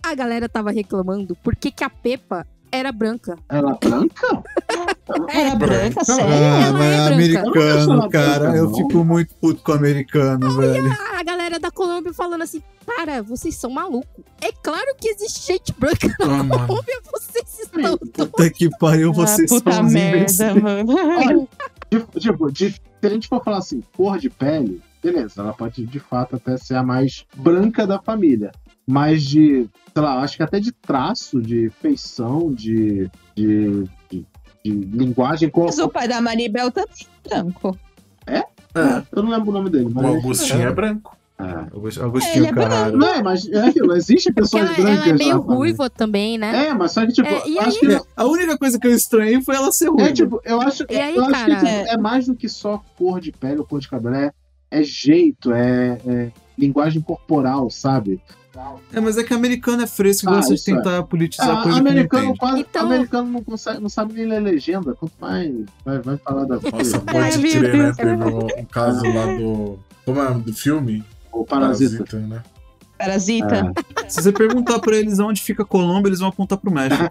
A 0.04 0.14
galera 0.14 0.50
tava 0.50 0.70
reclamando 0.70 1.36
por 1.38 1.56
que, 1.56 1.72
que 1.72 1.84
a 1.84 1.90
Pepa 1.90 2.46
era 2.72 2.92
branca. 2.92 3.36
Ela 3.50 3.78
é 3.82 3.88
branca? 3.88 4.44
Era 5.28 5.56
branca, 5.56 6.06
sério? 6.06 6.24
Ah, 6.26 6.62
ela 6.68 6.72
mas 6.72 6.84
é 6.84 6.96
é 6.96 6.98
branca. 6.98 7.14
americano, 7.14 7.98
Não, 7.98 8.10
cara. 8.10 8.56
Eu 8.56 8.74
fico 8.74 9.04
muito 9.04 9.36
puto 9.36 9.62
com 9.62 9.74
o 9.74 9.76
americano, 9.76 10.56
velho. 10.58 10.90
A 11.18 11.24
galera 11.24 11.60
da 11.60 11.70
Colômbia 11.70 12.14
falando 12.14 12.44
assim: 12.44 12.62
Cara, 12.86 13.22
vocês 13.22 13.56
são 13.56 13.70
malucos. 13.70 14.24
É 14.40 14.52
claro 14.64 14.96
que 14.98 15.10
existe 15.10 15.46
gente 15.48 15.74
branca 15.78 16.08
na 16.20 16.26
Ah, 16.40 16.44
mano. 16.44 16.68
Colômbia, 16.68 17.02
vocês 17.12 17.60
estão 17.60 17.82
doidos. 17.98 18.10
Puta 18.14 18.50
que 18.50 18.70
pariu, 18.78 19.12
vocês 19.12 19.52
ah, 19.52 19.56
puta 19.56 19.72
são 19.74 19.84
merda, 19.84 20.18
imbecis. 20.18 20.62
mano. 20.62 20.96
Olha, 20.98 21.48
tipo, 21.90 22.20
tipo, 22.20 22.52
de, 22.52 22.70
se 22.72 22.80
a 23.04 23.10
gente 23.10 23.28
for 23.28 23.44
falar 23.44 23.58
assim, 23.58 23.84
cor 23.96 24.18
de 24.18 24.30
pele, 24.30 24.82
beleza, 25.04 25.42
ela 25.42 25.54
pode 25.54 25.86
de 25.86 26.00
fato 26.00 26.38
até 26.38 26.56
ser 26.58 26.76
a 26.76 26.84
mais 26.84 27.26
branca 27.36 27.86
da 27.86 28.00
família. 28.00 28.52
Mas 28.92 29.24
de, 29.24 29.70
sei 29.94 30.02
lá, 30.04 30.20
acho 30.22 30.36
que 30.36 30.44
até 30.44 30.60
de 30.60 30.72
traço, 30.74 31.42
de 31.42 31.70
feição, 31.82 32.52
de, 32.54 33.10
de, 33.36 33.86
de, 34.10 34.26
de 34.66 34.72
linguagem 34.72 35.50
Mas 35.56 35.80
o 35.80 35.88
pai 35.88 36.08
da 36.10 36.20
Maribel 36.22 36.70
também 36.70 36.94
é 37.26 37.30
branco. 37.30 37.78
É, 38.28 38.44
Eu 39.14 39.24
não 39.24 39.32
lembro 39.32 39.50
o 39.50 39.54
nome 39.54 39.70
dele, 39.70 39.86
o 39.86 39.92
mas. 39.94 40.06
Agostinho 40.18 40.62
é 40.68 40.72
branco. 40.74 41.18
É. 41.40 41.74
Augusto- 41.74 42.04
Agostinho, 42.04 42.36
Ele 42.36 42.48
é 42.48 42.54
caralho. 42.54 42.98
Não, 42.98 43.08
é, 43.16 43.24
mas 43.24 43.48
é 43.48 43.68
aquilo, 43.70 43.96
existe 43.96 44.32
pessoas 44.32 44.64
ela, 44.64 44.74
ela 44.76 44.84
brancas 44.84 45.08
é 45.08 45.14
meio 45.14 45.40
ruiva 45.40 45.90
também, 45.90 46.38
né? 46.38 46.68
É, 46.68 46.74
mas 46.74 46.92
só 46.92 47.04
que, 47.06 47.14
tipo, 47.14 47.28
É, 47.28 47.38
acho 47.38 47.50
aí- 47.60 47.80
que 47.80 47.94
É, 47.96 48.02
A 48.16 48.26
única 48.26 48.58
coisa 48.60 48.78
que 48.80 48.86
eu 48.86 48.92
estranhei 48.94 49.42
foi 49.42 49.56
ela 49.56 49.72
ser 49.72 49.90
ruim. 49.90 50.04
É, 50.04 50.12
tipo, 50.14 50.40
eu 50.46 50.62
acho, 50.62 50.86
E 50.90 50.96
aí, 51.00 51.16
eu 51.16 51.24
acho 51.24 51.32
que 51.46 51.52
cara? 51.52 51.56
tipo, 51.56 51.68
é 51.94 51.98
mais 51.98 52.28
do 52.28 52.36
que 52.36 52.48
só 52.48 52.84
cor 52.98 53.20
de 53.20 53.32
pele 53.32 53.58
ou 53.60 53.66
cor 53.66 53.80
de 53.80 53.88
cabelo. 53.90 54.16
É, 54.16 54.32
é 54.70 54.84
jeito, 54.84 55.52
é, 55.52 55.98
é 56.06 56.32
linguagem 56.56 57.02
corporal, 57.02 57.72
sabe? 57.72 58.22
É, 58.92 59.00
mas 59.00 59.18
é 59.18 59.24
que 59.24 59.34
americano 59.34 59.82
é 59.84 59.88
fresco 59.88 60.26
e 60.26 60.30
Ah, 60.30 60.36
gosta 60.36 60.54
de 60.56 60.62
é. 60.62 60.76
tentar 60.76 61.04
politizar 61.04 61.50
Ah, 61.60 61.64
coisa 61.64 61.78
que 61.78 61.84
não 61.84 61.92
americano, 61.92 62.24
entende. 62.26 62.40
quase, 62.40 62.60
Então- 62.62 62.86
americano 62.86 63.30
não, 63.30 63.44
consegue, 63.44 63.80
não 63.80 63.90
sabe 63.90 64.14
nem 64.14 64.26
ler 64.26 64.40
legenda, 64.42 64.94
quanto 64.94 65.14
mais 65.22 65.54
vai, 65.86 66.00
vai 66.00 66.18
falar 66.18 66.44
da 66.46 66.56
Nossa, 66.56 66.72
coisa. 66.72 67.00
pode 67.00 67.38
meu 67.38 67.52
crer, 67.52 67.78
né? 67.78 67.94
Teve 67.96 68.12
um, 68.12 68.46
um 68.62 68.66
caso 68.66 69.04
lá 69.14 69.26
do. 69.38 69.80
Como 70.06 70.22
é 70.22 70.34
do 70.34 70.54
filme? 70.54 71.04
O 71.32 71.46
parasita. 71.46 72.18
né? 72.20 72.44
Parasita. 72.98 73.74
É. 74.04 74.10
Se 74.10 74.22
você 74.22 74.32
perguntar 74.32 74.80
pra 74.80 74.96
eles 74.98 75.18
onde 75.20 75.42
fica 75.42 75.64
Colômbia, 75.66 76.10
eles 76.10 76.20
vão 76.20 76.30
apontar 76.30 76.58
pro 76.58 76.70
México. 76.72 77.04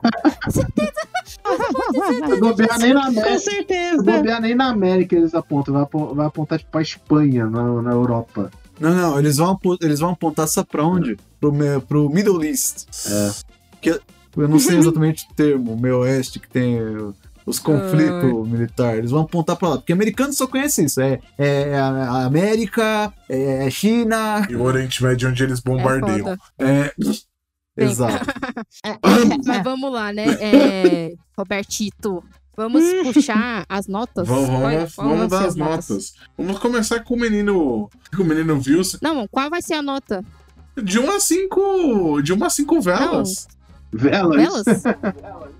Bobear 2.38 2.78
nem 2.78 2.92
na 2.94 3.00
Com 3.02 3.06
América. 3.08 3.38
Se 3.38 3.44
certeza. 3.50 4.02
bobear 4.02 4.40
nem 4.40 4.54
na 4.54 4.68
América 4.68 5.16
eles 5.16 5.34
apontam, 5.34 5.74
vai, 5.74 5.82
apon- 5.82 6.14
vai 6.14 6.26
apontar 6.26 6.58
tipo 6.58 6.70
pra 6.70 6.82
Espanha, 6.82 7.46
na, 7.46 7.82
na 7.82 7.90
Europa. 7.92 8.50
Não, 8.78 8.94
não, 8.94 9.18
eles 9.18 9.36
vão, 9.36 9.58
eles 9.82 10.00
vão 10.00 10.10
apontar 10.10 10.48
sabe 10.48 10.68
pra 10.70 10.84
onde? 10.84 11.16
Pro, 11.40 11.52
pro 11.88 12.10
Middle 12.10 12.44
East. 12.44 12.86
É. 13.06 13.30
Que 13.80 14.00
eu 14.36 14.48
não 14.48 14.58
sei 14.58 14.76
exatamente 14.78 15.26
o 15.30 15.34
termo, 15.34 15.72
o 15.72 15.80
meio 15.80 16.00
oeste, 16.00 16.38
que 16.38 16.48
tem 16.48 16.78
os 17.46 17.58
conflitos 17.58 18.48
militares. 18.48 18.98
Eles 18.98 19.10
vão 19.10 19.22
apontar 19.22 19.56
pra 19.56 19.70
lá. 19.70 19.76
Porque 19.76 19.92
americano 19.92 20.32
só 20.32 20.46
conhece 20.46 20.84
isso. 20.84 21.00
É, 21.00 21.20
é 21.38 21.78
a 21.78 21.88
a 21.88 22.24
América, 22.24 23.12
é 23.28 23.66
a 23.66 23.70
China. 23.70 24.46
E 24.48 24.54
o 24.54 24.62
Oriente 24.62 25.02
Médio 25.02 25.28
onde 25.28 25.42
eles 25.42 25.60
bombardeiam. 25.60 26.36
É. 26.58 26.92
Exato. 27.76 28.26
Mas 29.46 29.62
vamos 29.64 29.92
lá, 29.92 30.12
né? 30.12 30.26
É, 30.40 31.14
Robertito, 31.36 32.22
vamos 32.56 32.82
puxar 33.04 33.64
as 33.68 33.86
notas? 33.86 34.28
Vamos, 34.28 34.48
vamos, 34.48 34.94
qual 34.94 35.08
vamos 35.08 35.28
dar 35.28 35.46
as 35.46 35.56
notas. 35.56 36.14
Vamos 36.36 36.58
começar 36.58 37.00
com 37.00 37.14
o 37.14 37.18
menino. 37.18 37.88
Com 38.14 38.22
o 38.22 38.26
menino 38.26 38.60
Wilson. 38.64 38.98
Não, 39.00 39.26
qual 39.28 39.48
vai 39.48 39.62
ser 39.62 39.74
a 39.74 39.82
nota? 39.82 40.24
De 40.82 40.98
1 40.98 41.10
a 41.10 41.20
5. 41.20 42.22
De 42.22 42.32
1 42.32 42.44
a 42.44 42.50
5 42.50 42.80
velas. 42.80 43.48
Velas. 43.92 44.36
Velas? 44.36 44.64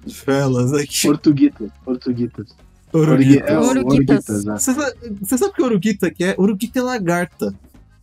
Velas 0.27 0.73
aqui. 0.73 1.03
Portuguitas. 1.03 1.71
Portuguitas. 1.85 2.55
Oruguita. 2.93 3.45
É, 3.45 3.59
Oruguitas. 3.59 4.29
Oruguitas, 4.29 4.47
é. 4.47 4.53
Você 5.21 5.39
sabe, 5.39 5.51
o 5.51 5.55
que 5.55 5.63
é 5.63 5.65
Uruguita 5.67 6.11
que 6.11 6.25
é? 6.25 6.35
Uruguita 6.39 6.79
é 6.79 6.83
lagarta. 6.83 7.55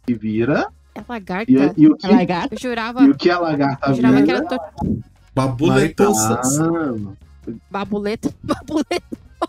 Que 0.05 0.13
vira. 0.13 0.67
É 0.95 1.01
lagarta? 1.07 1.51
E, 1.51 1.55
e 1.77 1.87
o 1.87 1.95
que, 1.97 2.07
Lagarto. 2.07 2.55
Eu 2.55 2.59
jurava, 2.59 3.03
e 3.03 3.09
o 3.09 3.15
que 3.15 3.29
a 3.29 3.39
lagarta 3.39 3.89
eu 3.89 3.95
jurava 3.95 4.15
que 4.17 4.21
vira. 4.23 4.37
era 4.37 4.45
to- 4.47 5.01
Babuletas. 5.35 6.17
Mariposa. 6.17 6.63
Ah, 6.63 7.51
babuleta. 7.69 8.33
Babuleta. 8.43 9.03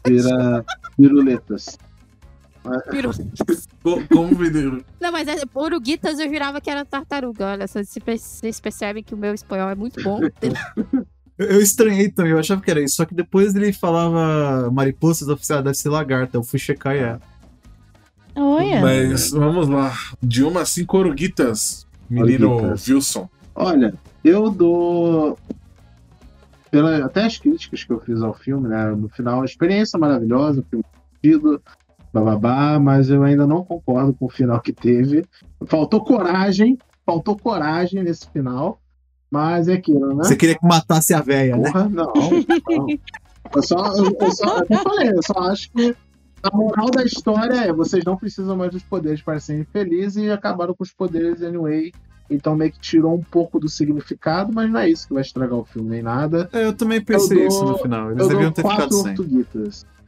vira 0.07 0.65
piruletas. 0.97 1.79
Piru. 2.91 3.11
Como 4.11 4.39
menino. 4.39 4.85
Não, 5.01 5.13
mas 5.13 5.29
é, 5.29 5.37
oruguitas 5.55 6.19
eu 6.19 6.29
jurava 6.29 6.61
que 6.61 6.71
era 6.71 6.85
tartaruga. 6.85 7.47
Olha, 7.47 7.67
vocês 7.67 8.61
percebem 8.61 9.03
que 9.03 9.15
o 9.15 9.17
meu 9.17 9.35
espanhol 9.35 9.71
é 9.71 9.75
muito 9.75 10.03
bom. 10.03 10.21
Eu, 11.39 11.61
estranhei 11.61 12.11
também, 12.11 12.33
eu 12.33 12.39
achava 12.41 12.61
que 12.61 12.69
era 12.69 12.83
isso. 12.83 12.97
Só 12.97 13.05
que 13.05 13.15
depois 13.15 13.55
ele 13.55 13.73
falava 13.73 14.69
mariposas 14.73 15.29
oficiais, 15.29 15.63
deve 15.63 15.77
ser 15.77 15.89
lagarta. 15.89 16.37
Eu 16.37 16.43
fui 16.43 16.59
checar 16.59 16.97
e 16.97 16.99
é. 16.99 17.21
Olha. 18.35 18.81
Mas 18.81 19.31
vamos 19.31 19.69
lá. 19.69 19.97
De 20.21 20.43
1 20.43 20.59
a 20.59 20.65
5 20.65 20.99
oruguitas. 20.99 21.87
Menino 22.11 22.51
Oruguitas. 22.51 22.89
Wilson. 22.89 23.31
Olha, 23.55 23.95
eu 24.25 24.51
dou. 24.51 25.39
Pela, 26.73 27.05
até 27.05 27.25
as 27.25 27.39
críticas 27.39 27.85
que 27.85 27.93
eu 27.93 28.01
fiz 28.01 28.21
ao 28.21 28.35
filme, 28.35 28.69
né? 28.69 28.91
No 28.91 29.09
final, 29.09 29.45
experiência 29.45 29.97
maravilhosa, 29.97 30.65
filme 30.69 30.85
divertido, 31.23 31.63
bababá, 32.19 32.79
mas 32.79 33.11
eu 33.11 33.23
ainda 33.23 33.47
não 33.47 33.65
concordo 33.65 34.13
com 34.15 34.27
o 34.27 34.31
final 34.31 34.61
que 34.61 34.73
teve. 34.73 35.25
Faltou 35.67 36.03
coragem, 36.05 36.79
faltou 37.05 37.37
coragem 37.37 38.03
nesse 38.03 38.29
final, 38.31 38.81
mas 39.31 39.69
é 39.69 39.75
aquilo, 39.75 40.15
né? 40.15 40.25
Você 40.25 40.37
queria 40.37 40.59
que 40.59 40.67
matasse 40.67 41.15
a 41.15 41.21
véia, 41.21 41.57
né? 41.57 41.71
Porra, 41.71 41.89
não, 41.89 42.13
não. 42.15 42.89
Eu 43.55 43.63
só, 43.63 43.95
eu, 43.97 44.17
eu 44.21 44.33
só, 44.33 44.59
eu 44.59 44.79
falei, 44.79 45.09
eu 45.11 45.23
só 45.23 45.39
acho 45.51 45.71
que 45.73 45.97
a 46.43 46.57
moral 46.57 46.91
da 46.91 47.03
história 47.03 47.55
é 47.65 47.73
vocês 47.73 48.05
não 48.05 48.17
precisam 48.17 48.57
mais 48.57 48.71
dos 48.71 48.83
poderes 48.83 49.23
para 49.23 49.41
serem 49.41 49.65
felizes 49.65 50.23
e 50.23 50.31
acabaram 50.31 50.75
com 50.75 50.85
os 50.85 50.93
poderes 50.93 51.43
anyway. 51.43 51.93
Então 52.31 52.55
meio 52.55 52.71
que 52.71 52.79
tirou 52.79 53.15
um 53.15 53.23
pouco 53.23 53.59
do 53.59 53.69
significado, 53.69 54.53
mas 54.53 54.71
não 54.71 54.79
é 54.81 54.91
isso 54.91 55.09
que 55.09 55.15
vai 55.15 55.23
estragar 55.23 55.59
o 55.59 55.65
filme 55.65 55.89
nem 55.89 56.03
nada. 56.03 56.49
É, 56.53 56.65
Eu 56.65 56.75
também 56.75 57.01
pensei 57.01 57.39
Eu 57.39 57.49
dou- 57.49 57.49
isso 57.49 57.65
no 57.65 57.79
final. 57.79 58.11
Eles 58.13 58.29
deviam 58.29 58.53
ter 58.53 58.63
ficado 58.63 58.77
quatro 58.91 59.03
sem. 59.03 59.15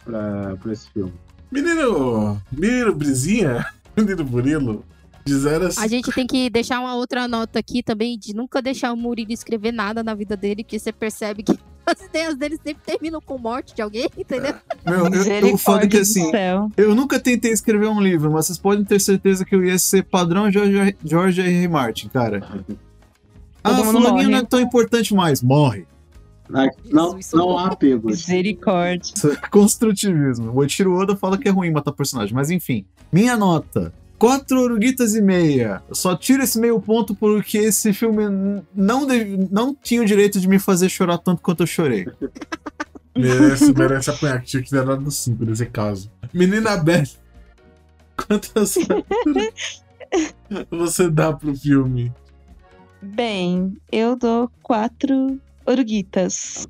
pra, 0.05 0.57
pra 0.63 0.73
esse 0.73 0.91
filme. 0.91 1.13
Menino. 1.51 2.41
Menino 2.51 2.95
Brizinha. 2.95 3.67
Menino 3.97 4.25
Burilo. 4.25 4.85
De 5.25 5.35
0 5.35 5.67
a 5.67 5.69
A 5.69 5.73
5. 5.73 5.89
gente 5.89 6.13
tem 6.13 6.27
que 6.27 6.49
deixar 6.49 6.81
uma 6.81 6.95
outra 6.95 7.29
nota 7.29 7.59
aqui 7.59 7.83
também 7.83 8.19
de 8.19 8.35
nunca 8.35 8.63
deixar 8.63 8.93
o 8.93 8.97
Murilo 8.97 9.33
escrever 9.33 9.71
nada 9.71 10.03
na 10.03 10.15
vida 10.15 10.35
dele, 10.37 10.65
que 10.65 10.79
você 10.79 10.91
percebe 10.93 11.43
que 11.43 11.59
as 11.85 12.01
ideias 12.01 12.37
dele 12.37 12.59
sempre 12.65 12.83
terminam 12.87 13.21
com 13.21 13.37
morte 13.37 13.75
de 13.75 13.83
alguém, 13.83 14.09
entendeu? 14.17 14.55
Meu, 14.85 15.07
eu, 15.07 15.55
o 15.55 15.59
foda 15.59 15.85
é 15.85 15.89
que 15.89 15.99
assim, 15.99 16.31
eu 16.77 16.95
nunca 16.95 17.21
tentei 17.21 17.53
escrever 17.53 17.89
um 17.89 18.01
livro, 18.01 18.31
mas 18.33 18.47
vocês 18.47 18.59
podem 18.59 18.85
ter 18.85 18.99
certeza 18.99 19.45
que 19.45 19.55
eu 19.55 19.63
ia 19.63 19.79
ser 19.79 20.05
padrão 20.05 20.51
George, 20.51 20.97
George 21.05 21.41
R. 21.43 21.55
R. 21.55 21.69
Martin, 21.69 22.09
cara. 22.09 22.43
Ah, 23.63 23.77
fulaninho 23.77 24.13
morre. 24.13 24.27
não 24.29 24.39
é 24.39 24.45
tão 24.45 24.61
importante 24.61 25.15
mais. 25.15 25.43
Morre. 25.43 25.87
Não, 26.91 27.19
isso 27.19 27.37
não 27.37 27.57
há 27.59 27.69
apegos. 27.69 28.13
Misericórdia. 28.13 29.13
É 29.43 29.49
Construtivismo. 29.49 30.53
O 30.55 30.63
Eiichiro 30.63 30.95
Oda 30.95 31.17
fala 31.17 31.39
que 31.39 31.49
é 31.49 31.51
ruim 31.53 31.71
matar 31.71 31.93
personagem, 31.93 32.35
mas 32.35 32.51
enfim. 32.51 32.85
Minha 33.13 33.37
nota. 33.37 33.93
Quatro 34.19 34.61
oruguitas 34.61 35.15
e 35.15 35.23
meia. 35.23 35.83
Eu 35.89 35.95
só 35.95 36.15
tiro 36.17 36.43
esse 36.43 36.59
meio 36.61 36.79
ponto 36.81 37.15
porque 37.15 37.57
esse 37.59 37.93
filme 37.93 38.63
não, 38.75 39.07
deve- 39.07 39.49
não 39.51 39.75
tinha 39.75 40.03
o 40.03 40.05
direito 40.05 40.39
de 40.39 40.47
me 40.49 40.59
fazer 40.59 40.89
chorar 40.91 41.19
tanto 41.19 41.41
quanto 41.41 41.63
eu 41.63 41.67
chorei. 41.67 42.07
Merece, 43.17 43.73
merece 43.75 44.09
apanhar, 44.11 44.41
que 44.41 44.47
tinha 44.47 44.63
que 44.63 44.71
ter 44.71 44.85
dado 44.85 45.11
5 45.11 45.45
nesse 45.45 45.67
caso. 45.67 46.11
Menina 46.33 46.77
Beth. 46.77 47.09
Quantas 48.17 48.77
você 50.71 51.11
dá 51.11 51.33
pro 51.33 51.55
filme? 51.57 52.13
Bem, 53.03 53.77
eu 53.91 54.15
dou 54.17 54.51
quatro 54.63 55.41
oruguitas. 55.71 56.67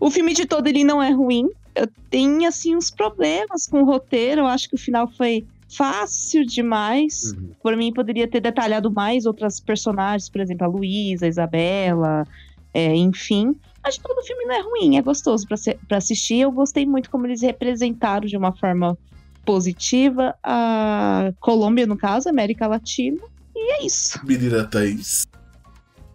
O 0.00 0.10
filme 0.10 0.32
de 0.34 0.46
todo 0.46 0.66
ele 0.66 0.84
não 0.84 1.02
é 1.02 1.10
ruim. 1.10 1.48
Eu 1.74 1.88
tenho, 2.10 2.46
assim, 2.46 2.76
uns 2.76 2.90
problemas 2.90 3.66
com 3.66 3.82
o 3.82 3.84
roteiro. 3.84 4.42
Eu 4.42 4.46
acho 4.46 4.68
que 4.68 4.74
o 4.74 4.78
final 4.78 5.08
foi 5.08 5.46
fácil 5.68 6.44
demais. 6.44 7.32
Uhum. 7.32 7.50
Por 7.62 7.76
mim, 7.76 7.92
poderia 7.92 8.28
ter 8.28 8.40
detalhado 8.40 8.90
mais 8.90 9.24
outras 9.24 9.58
personagens, 9.58 10.28
por 10.28 10.40
exemplo, 10.40 10.66
a 10.66 10.68
Luísa, 10.68 11.26
a 11.26 11.28
Isabela, 11.28 12.26
é, 12.74 12.94
enfim. 12.94 13.56
Mas 13.82 13.98
todo 13.98 14.18
o 14.18 14.22
filme 14.22 14.44
não 14.44 14.54
é 14.54 14.60
ruim, 14.60 14.96
é 14.96 15.02
gostoso 15.02 15.46
pra 15.88 15.96
assistir. 15.96 16.40
Eu 16.40 16.52
gostei 16.52 16.86
muito 16.86 17.10
como 17.10 17.26
eles 17.26 17.42
representaram 17.42 18.26
de 18.26 18.36
uma 18.36 18.52
forma 18.52 18.96
positiva 19.44 20.36
a 20.42 21.32
Colômbia, 21.40 21.86
no 21.86 21.96
caso, 21.96 22.28
a 22.28 22.30
América 22.30 22.66
Latina. 22.66 23.20
E 23.56 23.72
é 23.72 23.86
isso. 23.86 24.24
Menina 24.24 24.64
Thaís. 24.64 25.26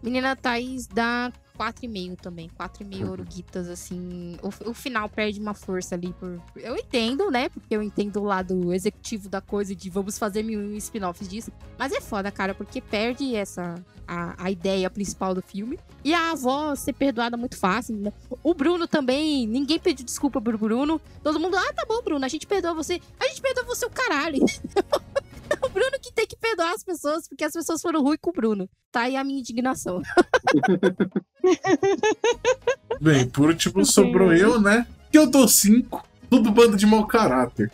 Menina 0.02 0.34
Thaís 0.34 0.86
dá 0.86 1.30
4,5 1.58 2.16
também. 2.16 2.48
4,5 2.58 3.10
oruguitas, 3.10 3.68
assim. 3.68 4.36
O, 4.40 4.70
o 4.70 4.74
final 4.74 5.08
perde 5.08 5.40
uma 5.40 5.54
força 5.54 5.96
ali. 5.96 6.12
por 6.12 6.40
Eu 6.56 6.76
entendo, 6.76 7.30
né? 7.30 7.48
Porque 7.48 7.74
eu 7.74 7.82
entendo 7.82 8.20
o 8.20 8.24
lado 8.24 8.72
executivo 8.72 9.28
da 9.28 9.40
coisa 9.40 9.74
de 9.74 9.90
vamos 9.90 10.16
fazer 10.16 10.44
mil 10.44 10.76
spin-offs 10.76 11.28
disso. 11.28 11.50
Mas 11.76 11.92
é 11.92 12.00
foda, 12.00 12.30
cara, 12.30 12.54
porque 12.54 12.80
perde 12.80 13.34
essa. 13.34 13.74
A, 14.10 14.44
a 14.44 14.50
ideia 14.50 14.88
principal 14.88 15.34
do 15.34 15.42
filme. 15.42 15.78
E 16.02 16.14
a 16.14 16.30
avó 16.30 16.74
ser 16.74 16.94
perdoada 16.94 17.36
muito 17.36 17.58
fácil. 17.58 17.94
Né? 17.94 18.10
O 18.42 18.54
Bruno 18.54 18.88
também. 18.88 19.46
Ninguém 19.46 19.78
pediu 19.78 20.06
desculpa 20.06 20.40
pro 20.40 20.56
Bruno. 20.56 20.98
Todo 21.22 21.38
mundo, 21.38 21.58
ah, 21.58 21.72
tá 21.74 21.84
bom, 21.86 22.00
Bruno, 22.02 22.24
a 22.24 22.28
gente 22.28 22.46
perdoa 22.46 22.72
você. 22.72 23.02
A 23.20 23.28
gente 23.28 23.42
perdoa 23.42 23.64
você 23.64 23.84
o 23.84 23.90
caralho. 23.90 24.38
o 25.62 25.68
Bruno 25.68 25.98
que 26.00 26.10
tem 26.10 26.26
que 26.26 26.36
perdoar 26.36 26.72
as 26.72 26.82
pessoas, 26.82 27.28
porque 27.28 27.44
as 27.44 27.52
pessoas 27.52 27.82
foram 27.82 28.02
ruins 28.02 28.18
com 28.20 28.30
o 28.30 28.32
Bruno. 28.32 28.68
Tá 28.90 29.02
aí 29.02 29.16
a 29.16 29.24
minha 29.24 29.40
indignação. 29.40 30.00
Bem, 33.00 33.26
por 33.28 33.48
último 33.48 33.84
sobrou 33.84 34.32
eu, 34.32 34.60
né? 34.60 34.86
Que 35.10 35.18
eu 35.18 35.26
dou 35.30 35.46
5. 35.48 36.04
Tudo 36.30 36.50
bando 36.50 36.76
de 36.76 36.84
mau 36.86 37.06
caráter. 37.06 37.70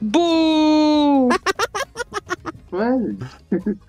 Bu! 0.00 1.28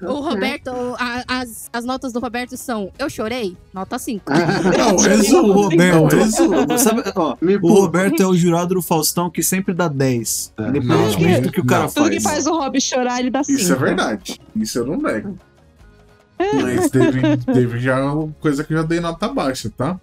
O 0.02 0.14
Roberto, 0.22 0.72
a- 0.98 1.24
as, 1.28 1.70
as 1.72 1.84
notas 1.86 2.14
do 2.14 2.20
Roberto 2.20 2.56
são: 2.56 2.92
Eu 2.98 3.10
chorei? 3.10 3.56
Nota 3.74 4.00
5. 4.00 4.24
Não, 4.32 4.96
O 4.96 5.02
resumo. 5.02 5.52
Roberto, 5.54 5.96
Não, 5.96 6.06
resumo. 6.08 6.78
sabe, 6.80 7.04
ó, 7.16 7.36
me 7.42 7.58
o 7.58 7.68
Roberto 7.74 8.24
é 8.24 8.26
o 8.26 8.34
jurado 8.36 8.76
do 8.76 8.82
Faustão 8.82 9.30
que 9.30 9.44
sempre 9.44 9.74
dá 9.74 9.88
10. 9.90 10.54
É. 10.58 10.62
Independentemente 10.70 11.34
Não, 11.36 11.42
do 11.42 11.52
que 11.52 11.60
o 11.60 11.66
cara 11.66 11.84
não. 11.84 11.90
Tudo 11.92 12.10
que 12.10 12.22
faz. 12.22 12.36
faz 12.36 12.48
o 12.48 12.58
Rob 12.58 12.80
chorar, 12.82 13.20
ele 13.20 13.30
dá 13.30 13.44
cinco. 13.44 13.60
Isso 13.60 13.74
é 13.74 13.76
verdade. 13.76 14.40
Isso 14.56 14.80
eu 14.80 14.86
não 14.88 14.98
nego. 14.98 15.38
Mas 16.62 16.90
teve, 16.90 17.38
teve 17.38 17.80
já 17.80 18.02
uma 18.14 18.32
coisa 18.40 18.64
que 18.64 18.74
eu 18.74 18.78
já 18.78 18.84
dei 18.84 19.00
nota 19.00 19.28
baixa, 19.28 19.70
tá? 19.70 20.00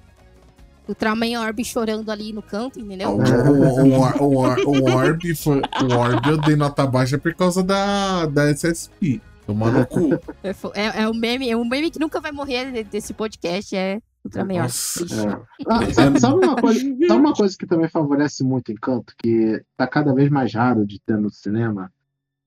O 0.89 0.95
Traman 0.95 1.41
Orb 1.41 1.65
chorando 1.65 2.11
ali 2.11 2.33
no 2.33 2.43
canto, 2.43 2.79
O, 2.79 2.83
entendeu? 2.83 3.11
o, 3.11 3.21
o, 3.21 4.25
o, 4.25 4.79
o 4.79 4.95
Orb 4.95 5.35
foi. 5.35 5.61
O 5.83 5.95
Orb 5.97 6.29
eu 6.29 6.37
dei 6.39 6.55
nota 6.55 6.87
baixa 6.87 7.19
por 7.19 7.35
causa 7.35 7.63
da, 7.63 8.27
da 8.27 8.51
SSP. 8.51 9.21
Tomar 9.47 9.73
no 9.73 9.87
cu. 9.87 10.15
É, 10.43 10.51
é, 10.75 11.03
é 11.03 11.09
um 11.09 11.15
meme, 11.15 11.49
é 11.51 11.57
um 11.57 11.65
meme 11.65 11.91
que 11.91 11.99
nunca 11.99 12.21
vai 12.21 12.31
morrer 12.33 12.71
de- 12.73 12.85
desse 12.85 13.15
podcast, 13.15 13.75
é 13.77 14.01
Ultraman. 14.25 14.63
Nossa. 14.63 15.05
É. 15.05 15.41
Ah, 15.69 15.93
sabe, 15.93 16.21
sabe 16.21 16.35
uma 16.45 16.57
coisa, 16.57 16.81
sabe 16.81 17.21
uma 17.21 17.33
coisa 17.33 17.57
que 17.57 17.67
também 17.67 17.89
favorece 17.89 18.43
muito 18.45 18.71
Encanto, 18.73 19.13
que 19.19 19.63
tá 19.77 19.87
cada 19.87 20.13
vez 20.15 20.29
mais 20.31 20.53
raro 20.53 20.85
de 20.87 21.01
ter 21.01 21.17
no 21.17 21.31
cinema? 21.31 21.93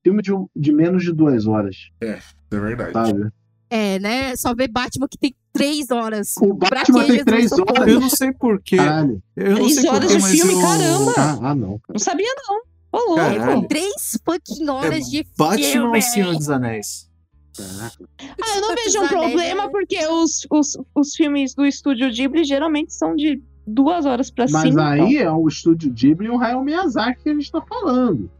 Filme 0.04 0.22
de, 0.22 0.30
de 0.56 0.72
menos 0.72 1.02
de 1.02 1.12
duas 1.12 1.46
horas, 1.46 1.90
É 2.00 2.18
verdade. 2.50 2.92
sabe? 2.92 3.30
É, 3.70 3.98
né? 4.00 4.34
Só 4.36 4.52
ver 4.54 4.68
Batman 4.68 5.06
que 5.08 5.16
tem 5.16 5.34
três 5.52 5.90
horas. 5.90 6.34
O 6.40 6.54
Batman 6.54 7.04
que 7.04 7.12
tem 7.12 7.24
três 7.24 7.52
horas. 7.52 7.86
Eu 7.86 8.00
não 8.00 8.10
sei 8.10 8.32
porquê. 8.32 8.76
Caralho. 8.76 9.22
Eu 9.36 9.50
não 9.50 9.56
Três 9.56 9.74
sei 9.76 9.88
horas 9.88 10.12
porquê, 10.12 10.16
de 10.16 10.22
mas 10.22 10.30
filme, 10.32 10.54
o... 10.54 10.60
caramba. 10.60 11.12
Ah, 11.16 11.38
ah, 11.50 11.54
não. 11.54 11.80
Não 11.88 11.98
sabia, 11.98 12.34
não. 12.48 12.60
Ô, 12.92 13.14
louco. 13.14 13.68
Três 13.68 14.18
fucking 14.24 14.68
horas 14.68 15.04
de 15.06 15.24
Batman 15.38 15.64
filme. 15.64 15.98
o 15.98 16.02
Senhor 16.02 16.34
dos 16.34 16.50
Anéis? 16.50 17.08
Caraca. 17.56 18.08
Ah, 18.42 18.56
eu 18.56 18.60
não 18.60 18.74
vejo 18.74 19.02
um 19.02 19.08
problema, 19.08 19.64
né? 19.64 19.68
porque 19.70 20.06
os, 20.06 20.46
os, 20.50 20.78
os 20.94 21.14
filmes 21.14 21.54
do 21.54 21.64
estúdio 21.64 22.10
Ghibli 22.10 22.44
geralmente 22.44 22.92
são 22.92 23.14
de 23.14 23.40
duas 23.66 24.06
horas 24.06 24.30
pra 24.30 24.46
Mas 24.50 24.62
cima. 24.62 24.90
aí 24.90 25.18
é 25.18 25.30
o 25.30 25.46
estúdio 25.46 25.92
Ghibli 25.92 26.26
e 26.26 26.30
o 26.30 26.40
Hayao 26.40 26.64
Miyazaki 26.64 27.22
que 27.22 27.30
a 27.30 27.34
gente 27.34 27.52
tá 27.52 27.60
falando. 27.62 28.30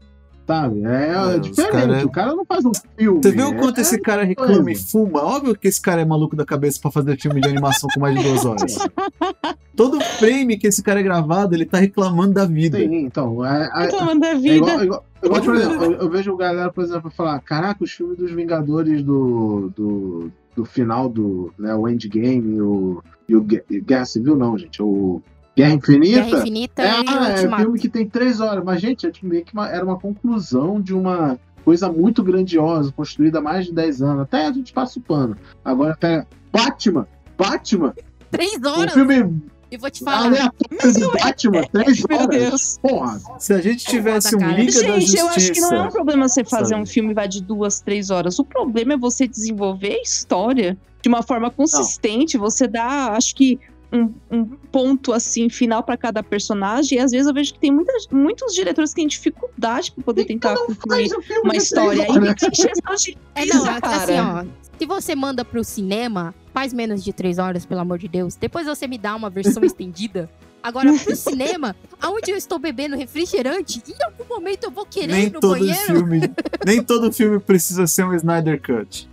Sabe? 0.51 0.83
É, 0.83 1.35
É, 1.35 1.39
diferente. 1.39 1.71
cara- 1.71 2.05
O 2.05 2.09
cara 2.11 2.35
não 2.35 2.45
faz 2.45 2.65
um 2.65 2.71
filme. 2.97 3.21
Você 3.23 3.31
viu 3.31 3.47
o 3.49 3.53
é- 3.53 3.57
quanto 3.57 3.79
esse 3.79 3.99
cara 4.01 4.23
reclama 4.23 4.71
e 4.71 4.75
fuma? 4.75 5.23
Óbvio 5.23 5.55
que 5.55 5.67
esse 5.67 5.81
cara 5.81 6.01
é 6.01 6.05
maluco 6.05 6.35
da 6.35 6.43
cabeça 6.45 6.79
pra 6.81 6.91
fazer 6.91 7.17
filme 7.19 7.39
de 7.41 7.47
animação 7.47 7.89
com 7.93 7.99
mais 8.01 8.15
de 8.17 8.23
duas 8.23 8.45
horas. 8.45 8.75
Todo 9.75 9.99
frame 10.01 10.57
que 10.57 10.67
esse 10.67 10.83
cara 10.83 10.99
é 10.99 11.03
gravado, 11.03 11.55
ele 11.55 11.65
tá 11.65 11.77
reclamando 11.77 12.33
da 12.33 12.45
vida. 12.45 12.77
Sim, 12.77 12.95
então. 13.05 13.43
É, 13.45 13.69
é- 13.73 13.81
Reclamando 13.85 14.19
da 14.19 14.27
É 14.29 14.35
vida. 14.35 14.55
igual, 14.55 14.79
é 14.79 14.83
igual- 14.83 15.05
é 15.21 15.25
igual, 15.25 15.41
por 15.41 15.55
exemplo, 15.55 15.83
eu, 15.85 15.91
eu 15.93 16.09
vejo 16.09 16.35
galera, 16.37 16.71
por 16.71 16.83
exemplo, 16.83 17.09
falar: 17.09 17.39
caraca, 17.39 17.83
os 17.83 17.91
filmes 17.91 18.17
dos 18.17 18.31
Vingadores 18.31 19.01
do, 19.03 19.71
do, 19.75 20.31
do 20.55 20.65
final 20.65 21.07
do 21.07 21.53
né, 21.57 21.73
o 21.73 21.87
Endgame 21.87 22.55
e 22.55 22.61
o, 22.61 23.01
e 23.29 23.35
o 23.35 23.41
Gue- 23.41 23.63
Guerra 23.85 24.05
Civil, 24.05 24.35
não, 24.35 24.57
gente. 24.57 24.81
O 24.83 25.21
Guerra 25.55 25.73
Infinita. 25.73 26.21
Guerra 26.23 26.39
Infinita 26.39 26.81
é, 26.81 26.85
e 27.01 27.05
ah, 27.07 27.29
é 27.41 27.47
um 27.47 27.57
filme 27.57 27.79
que 27.79 27.89
tem 27.89 28.07
três 28.07 28.39
horas. 28.39 28.63
Mas, 28.63 28.81
gente, 28.81 29.05
é 29.07 29.11
meio 29.23 29.43
que 29.43 29.53
uma- 29.53 29.69
era 29.69 29.83
uma 29.83 29.99
conclusão 29.99 30.79
de 30.81 30.93
uma 30.93 31.37
coisa 31.65 31.91
muito 31.91 32.23
grandiosa, 32.23 32.91
construída 32.91 33.39
há 33.39 33.41
mais 33.41 33.65
de 33.65 33.73
10 33.73 34.01
anos. 34.01 34.23
Até 34.23 34.47
a 34.47 34.51
gente 34.51 34.71
passa 34.73 34.97
o 34.97 35.01
pano. 35.01 35.35
Agora, 35.63 35.95
pega. 35.99 36.25
Batman! 36.51 37.07
Batman! 37.37 37.93
Três 38.31 38.53
Um 38.63 38.67
horas. 38.67 38.93
filme 38.93 39.41
E 39.69 39.77
vou 39.77 39.89
te 39.91 40.03
falar. 40.03 40.25
aleatório 40.27 40.93
do 40.99 41.11
Batman! 41.11 41.61
Três 41.71 42.03
Meu 42.09 42.17
horas! 42.19 42.29
Deus. 42.29 42.77
Porra! 42.81 43.19
Se 43.39 43.53
a 43.53 43.61
gente 43.61 43.85
tivesse 43.85 44.35
um. 44.35 44.39
Liga 44.39 44.71
da 44.71 44.99
Gente, 44.99 45.17
eu 45.17 45.27
acho 45.27 45.51
que 45.51 45.59
não 45.61 45.69
é 45.69 45.73
um 45.73 45.75
Justiça. 45.83 45.91
problema 45.91 46.27
você 46.29 46.43
fazer 46.43 46.69
sabe? 46.69 46.81
um 46.81 46.85
filme 46.85 47.13
vai 47.13 47.27
de 47.27 47.41
duas, 47.43 47.79
três 47.81 48.09
horas. 48.09 48.39
O 48.39 48.43
problema 48.45 48.93
é 48.93 48.97
você 48.97 49.27
desenvolver 49.27 49.93
a 49.99 50.01
história 50.01 50.77
de 51.01 51.09
uma 51.09 51.21
forma 51.23 51.49
consistente. 51.51 52.37
Você 52.37 52.67
dá, 52.67 53.13
acho 53.15 53.35
que, 53.35 53.59
um, 53.91 54.13
um 54.31 54.45
ponto 54.45 55.11
assim 55.11 55.49
final 55.49 55.83
pra 55.83 55.97
cada 55.97 56.23
personagem. 56.23 56.97
E 56.97 57.01
às 57.01 57.11
vezes 57.11 57.27
eu 57.27 57.33
vejo 57.33 57.53
que 57.53 57.59
tem 57.59 57.71
muitas, 57.71 58.07
muitos 58.07 58.53
diretores 58.53 58.91
que 58.91 58.97
têm 58.97 59.07
dificuldade 59.07 59.91
pra 59.91 60.03
poder 60.03 60.25
tentar 60.25 60.55
concluir 60.55 61.09
um 61.13 61.43
uma 61.43 61.51
de 61.51 61.57
história. 61.57 62.07
E 62.09 62.15
de 62.97 63.17
É, 63.35 63.45
não, 63.45 63.63
Isa, 63.63 63.79
assim, 63.81 64.19
ó. 64.19 64.45
Se 64.79 64.85
você 64.85 65.15
manda 65.15 65.45
pro 65.45 65.63
cinema, 65.63 66.33
faz 66.53 66.73
menos 66.73 67.03
de 67.03 67.13
três 67.13 67.37
horas, 67.37 67.65
pelo 67.65 67.81
amor 67.81 67.99
de 67.99 68.07
Deus. 68.07 68.35
Depois 68.35 68.65
você 68.65 68.87
me 68.87 68.97
dá 68.97 69.15
uma 69.15 69.29
versão 69.29 69.63
estendida. 69.65 70.29
Agora, 70.63 70.93
pro 70.93 71.15
cinema, 71.15 71.75
aonde 71.99 72.29
eu 72.29 72.37
estou 72.37 72.59
bebendo 72.59 72.95
refrigerante, 72.95 73.81
em 73.87 74.03
algum 74.03 74.25
momento 74.31 74.65
eu 74.65 74.71
vou 74.71 74.85
querer 74.85 75.11
Nem 75.11 75.25
ir 75.25 75.31
no 75.33 75.39
todo 75.39 75.57
banheiro. 75.57 75.79
filme, 75.81 76.31
nem 76.63 76.83
todo 76.83 77.11
filme 77.11 77.39
precisa 77.39 77.87
ser 77.87 78.05
um 78.05 78.13
Snyder 78.13 78.61
Cut. 78.61 79.09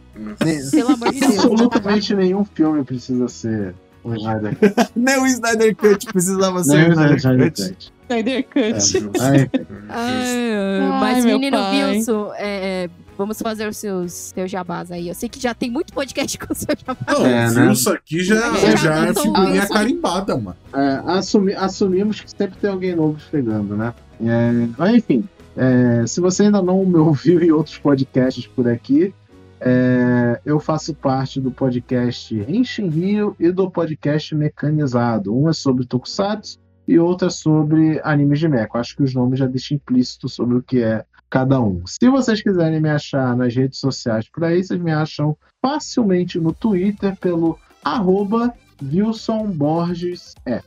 Pelo 0.71 0.93
amor 0.93 1.13
de 1.13 1.21
Deus. 1.21 1.39
Absolutamente 1.39 2.15
nenhum 2.15 2.45
filme 2.45 2.85
precisa 2.85 3.29
ser 3.29 3.75
um 4.09 4.17
Snyder 4.17 4.57
Nem 4.97 5.19
o 5.21 5.27
Snyder 5.27 5.77
Cut 5.77 6.07
precisava 6.07 6.63
ser 6.65 6.77
Nem 6.77 6.89
o 6.89 6.93
Snyder 6.93 7.17
Snyder 7.17 7.53
Cut. 7.53 7.69
Cut. 7.69 7.93
Snyder 8.09 8.45
Cut. 8.45 9.21
É, 9.23 9.63
ai, 9.89 10.53
Ai, 10.83 11.01
mas, 11.01 11.25
menino. 11.25 11.59
Wilson, 11.59 12.33
é, 12.37 12.85
é, 12.85 12.91
vamos 13.17 13.39
fazer 13.41 13.69
os 13.69 13.77
seus, 13.77 14.13
seus 14.13 14.51
jabás 14.51 14.91
aí. 14.91 15.09
Eu 15.09 15.15
sei 15.15 15.29
que 15.29 15.41
já 15.41 15.53
tem 15.55 15.71
muito 15.71 15.93
podcast 15.93 16.39
com 16.39 16.53
o 16.53 16.57
seu 16.57 16.69
jabá. 16.87 16.97
Não, 17.07 17.27
É, 17.27 17.51
né? 17.51 17.73
isso 17.73 17.91
aqui 17.91 18.21
já, 18.25 18.37
É, 18.57 18.77
já 18.77 19.07
é 19.07 19.15
figurinha 19.15 19.63
isso- 19.65 19.73
carimbada, 19.73 20.37
mano. 20.37 20.57
é, 20.73 21.03
assumi- 21.19 21.55
assumimos 21.55 22.21
que 22.21 22.31
sempre 22.31 22.59
tem 22.59 22.71
alguém 22.71 22.95
novo 22.97 23.19
chegando, 23.31 23.77
né? 23.77 23.93
É, 24.25 24.69
mas 24.77 24.95
enfim, 24.97 25.25
é, 25.57 26.05
se 26.07 26.21
você 26.21 26.45
ainda 26.45 26.63
não 26.63 26.85
me 26.85 26.97
ouviu 26.99 27.43
em 27.43 27.51
outros 27.51 27.77
podcasts 27.79 28.47
por 28.47 28.69
aqui, 28.69 29.13
é, 29.61 30.41
eu 30.45 30.61
faço 30.61 30.95
parte 30.95 31.41
do 31.41 31.51
podcast 31.51 32.35
Enche 32.49 32.87
Rio 32.87 33.35
e 33.39 33.51
do 33.51 33.71
podcast 33.71 34.35
Mecanizado. 34.35 35.37
Um 35.37 35.49
é 35.49 35.53
sobre 35.53 35.87
Tokusatsu 35.87 36.59
e 36.87 36.99
outro 36.99 37.27
é 37.27 37.31
sobre 37.31 38.01
animes 38.05 38.39
de 38.39 38.49
mecha. 38.49 38.71
Acho 38.75 38.97
que 38.97 39.03
os 39.03 39.15
nomes 39.15 39.39
já 39.39 39.47
deixam 39.47 39.77
implícito 39.77 40.29
sobre 40.29 40.57
o 40.57 40.63
que 40.63 40.83
é 40.83 41.05
cada 41.29 41.61
um. 41.61 41.83
Se 41.87 42.09
vocês 42.09 42.43
quiserem 42.43 42.81
me 42.81 42.89
achar 42.89 43.37
nas 43.37 43.55
redes 43.55 43.79
sociais 43.79 44.29
por 44.31 44.45
aí, 44.45 44.63
vocês 44.63 44.81
me 44.81 44.93
acham 44.93 45.37
facilmente 45.61 46.39
no 46.39 46.53
Twitter 46.53 47.17
pelo 47.17 47.59
arroba 47.85 48.53
Wilson 48.83 49.51
Borges 49.51 50.35
é. 50.47 50.63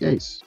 E 0.00 0.04
é 0.04 0.14
isso. 0.14 0.40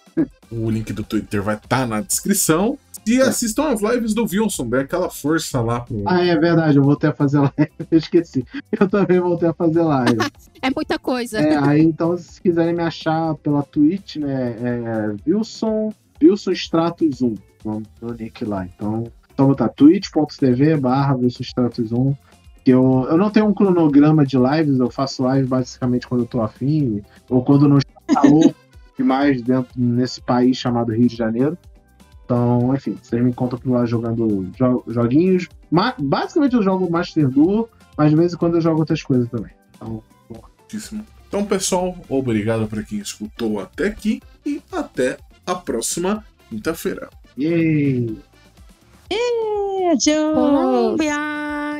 O 0.52 0.70
link 0.70 0.94
do 0.94 1.04
Twitter 1.04 1.42
vai 1.42 1.56
estar 1.56 1.88
na 1.88 2.02
descrição. 2.02 2.78
E 3.08 3.22
assistam 3.22 3.70
as 3.70 3.82
lives 3.82 4.14
do 4.14 4.24
Wilson, 4.24 4.68
dê 4.68 4.80
aquela 4.80 5.10
força 5.10 5.62
lá 5.62 5.82
pro. 5.82 6.04
Ah, 6.08 6.24
é 6.24 6.36
verdade, 6.36 6.78
eu 6.78 6.84
voltei 6.84 7.10
a 7.10 7.14
fazer 7.14 7.38
live. 7.40 7.72
Eu 7.92 7.98
esqueci. 8.00 8.44
Eu 8.72 8.90
também 8.90 9.20
voltei 9.20 9.50
a 9.50 9.54
fazer 9.54 9.82
live. 9.82 10.18
É 10.62 10.72
muita 10.76 10.98
coisa. 10.98 11.38
É, 11.38 11.56
aí 11.58 11.84
então, 11.84 12.18
se 12.18 12.42
quiserem 12.42 12.74
me 12.74 12.82
achar 12.82 13.36
pela 13.36 13.62
Twitch, 13.62 14.16
né? 14.16 14.56
É 14.60 15.16
Wilson, 15.30 15.94
Wilson 16.20 16.52
Stratos 16.54 17.22
1. 17.22 17.36
Vamos 17.64 17.84
no 18.02 18.12
nick 18.16 18.44
lá. 18.44 18.66
Então, 18.66 19.04
só 19.38 19.46
botar 19.46 19.70
twitch.tv 19.70 20.78
barra 20.78 21.16
Wilson 21.18 21.44
Stratos 21.44 21.92
1. 21.92 22.16
Que 22.64 22.72
eu, 22.72 23.06
eu 23.08 23.16
não 23.16 23.30
tenho 23.30 23.46
um 23.46 23.54
cronograma 23.54 24.26
de 24.26 24.38
lives, 24.40 24.80
eu 24.80 24.90
faço 24.90 25.22
live 25.22 25.48
basicamente 25.48 26.08
quando 26.08 26.22
eu 26.22 26.28
tô 26.28 26.42
afim, 26.42 27.04
ou 27.30 27.44
quando 27.44 27.70
não 27.70 27.78
está 28.10 28.22
calor 28.22 28.56
demais 28.98 29.44
dentro 29.44 29.70
nesse 29.76 30.20
país 30.20 30.58
chamado 30.58 30.92
Rio 30.92 31.08
de 31.08 31.16
Janeiro. 31.16 31.56
Então, 32.26 32.74
enfim, 32.76 32.98
vocês 33.02 33.24
me 33.24 33.30
encontram 33.30 33.60
por 33.60 33.72
lá 33.72 33.86
jogando 33.86 34.50
jo- 34.58 34.84
joguinhos. 34.88 35.48
Ma- 35.70 35.94
basicamente 35.98 36.56
eu 36.56 36.64
jogo 36.64 36.90
Master 36.92 37.30
Duel, 37.30 37.70
mas 37.96 38.10
de 38.10 38.16
vez 38.18 38.34
em 38.34 38.38
quando 38.38 38.56
eu 38.56 38.62
jogo 38.62 38.80
outras 38.80 39.04
coisas 39.04 39.30
também. 39.30 39.52
Então, 39.76 40.02
Muitíssimo. 40.30 41.06
Então, 41.28 41.46
pessoal, 41.46 41.96
obrigado 42.10 42.66
para 42.68 42.82
quem 42.82 42.98
escutou 43.00 43.60
até 43.60 43.88
aqui 43.88 44.22
e 44.46 44.62
até 44.72 45.18
a 45.46 45.54
próxima 45.54 46.24
quinta-feira. 46.50 47.10
yay! 47.38 48.18
Adiós. 49.92 50.34
Colômbia! 50.34 51.14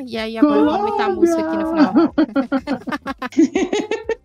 E 0.06 0.16
aí, 0.18 0.38
agora 0.38 0.60
eu 0.60 0.66
vou 0.66 0.74
aumentar 0.76 1.06
a 1.06 1.10
música 1.10 1.42
aqui 1.42 1.58
no 1.58 1.70
final. 1.70 1.94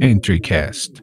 EntriCast. 0.00 1.02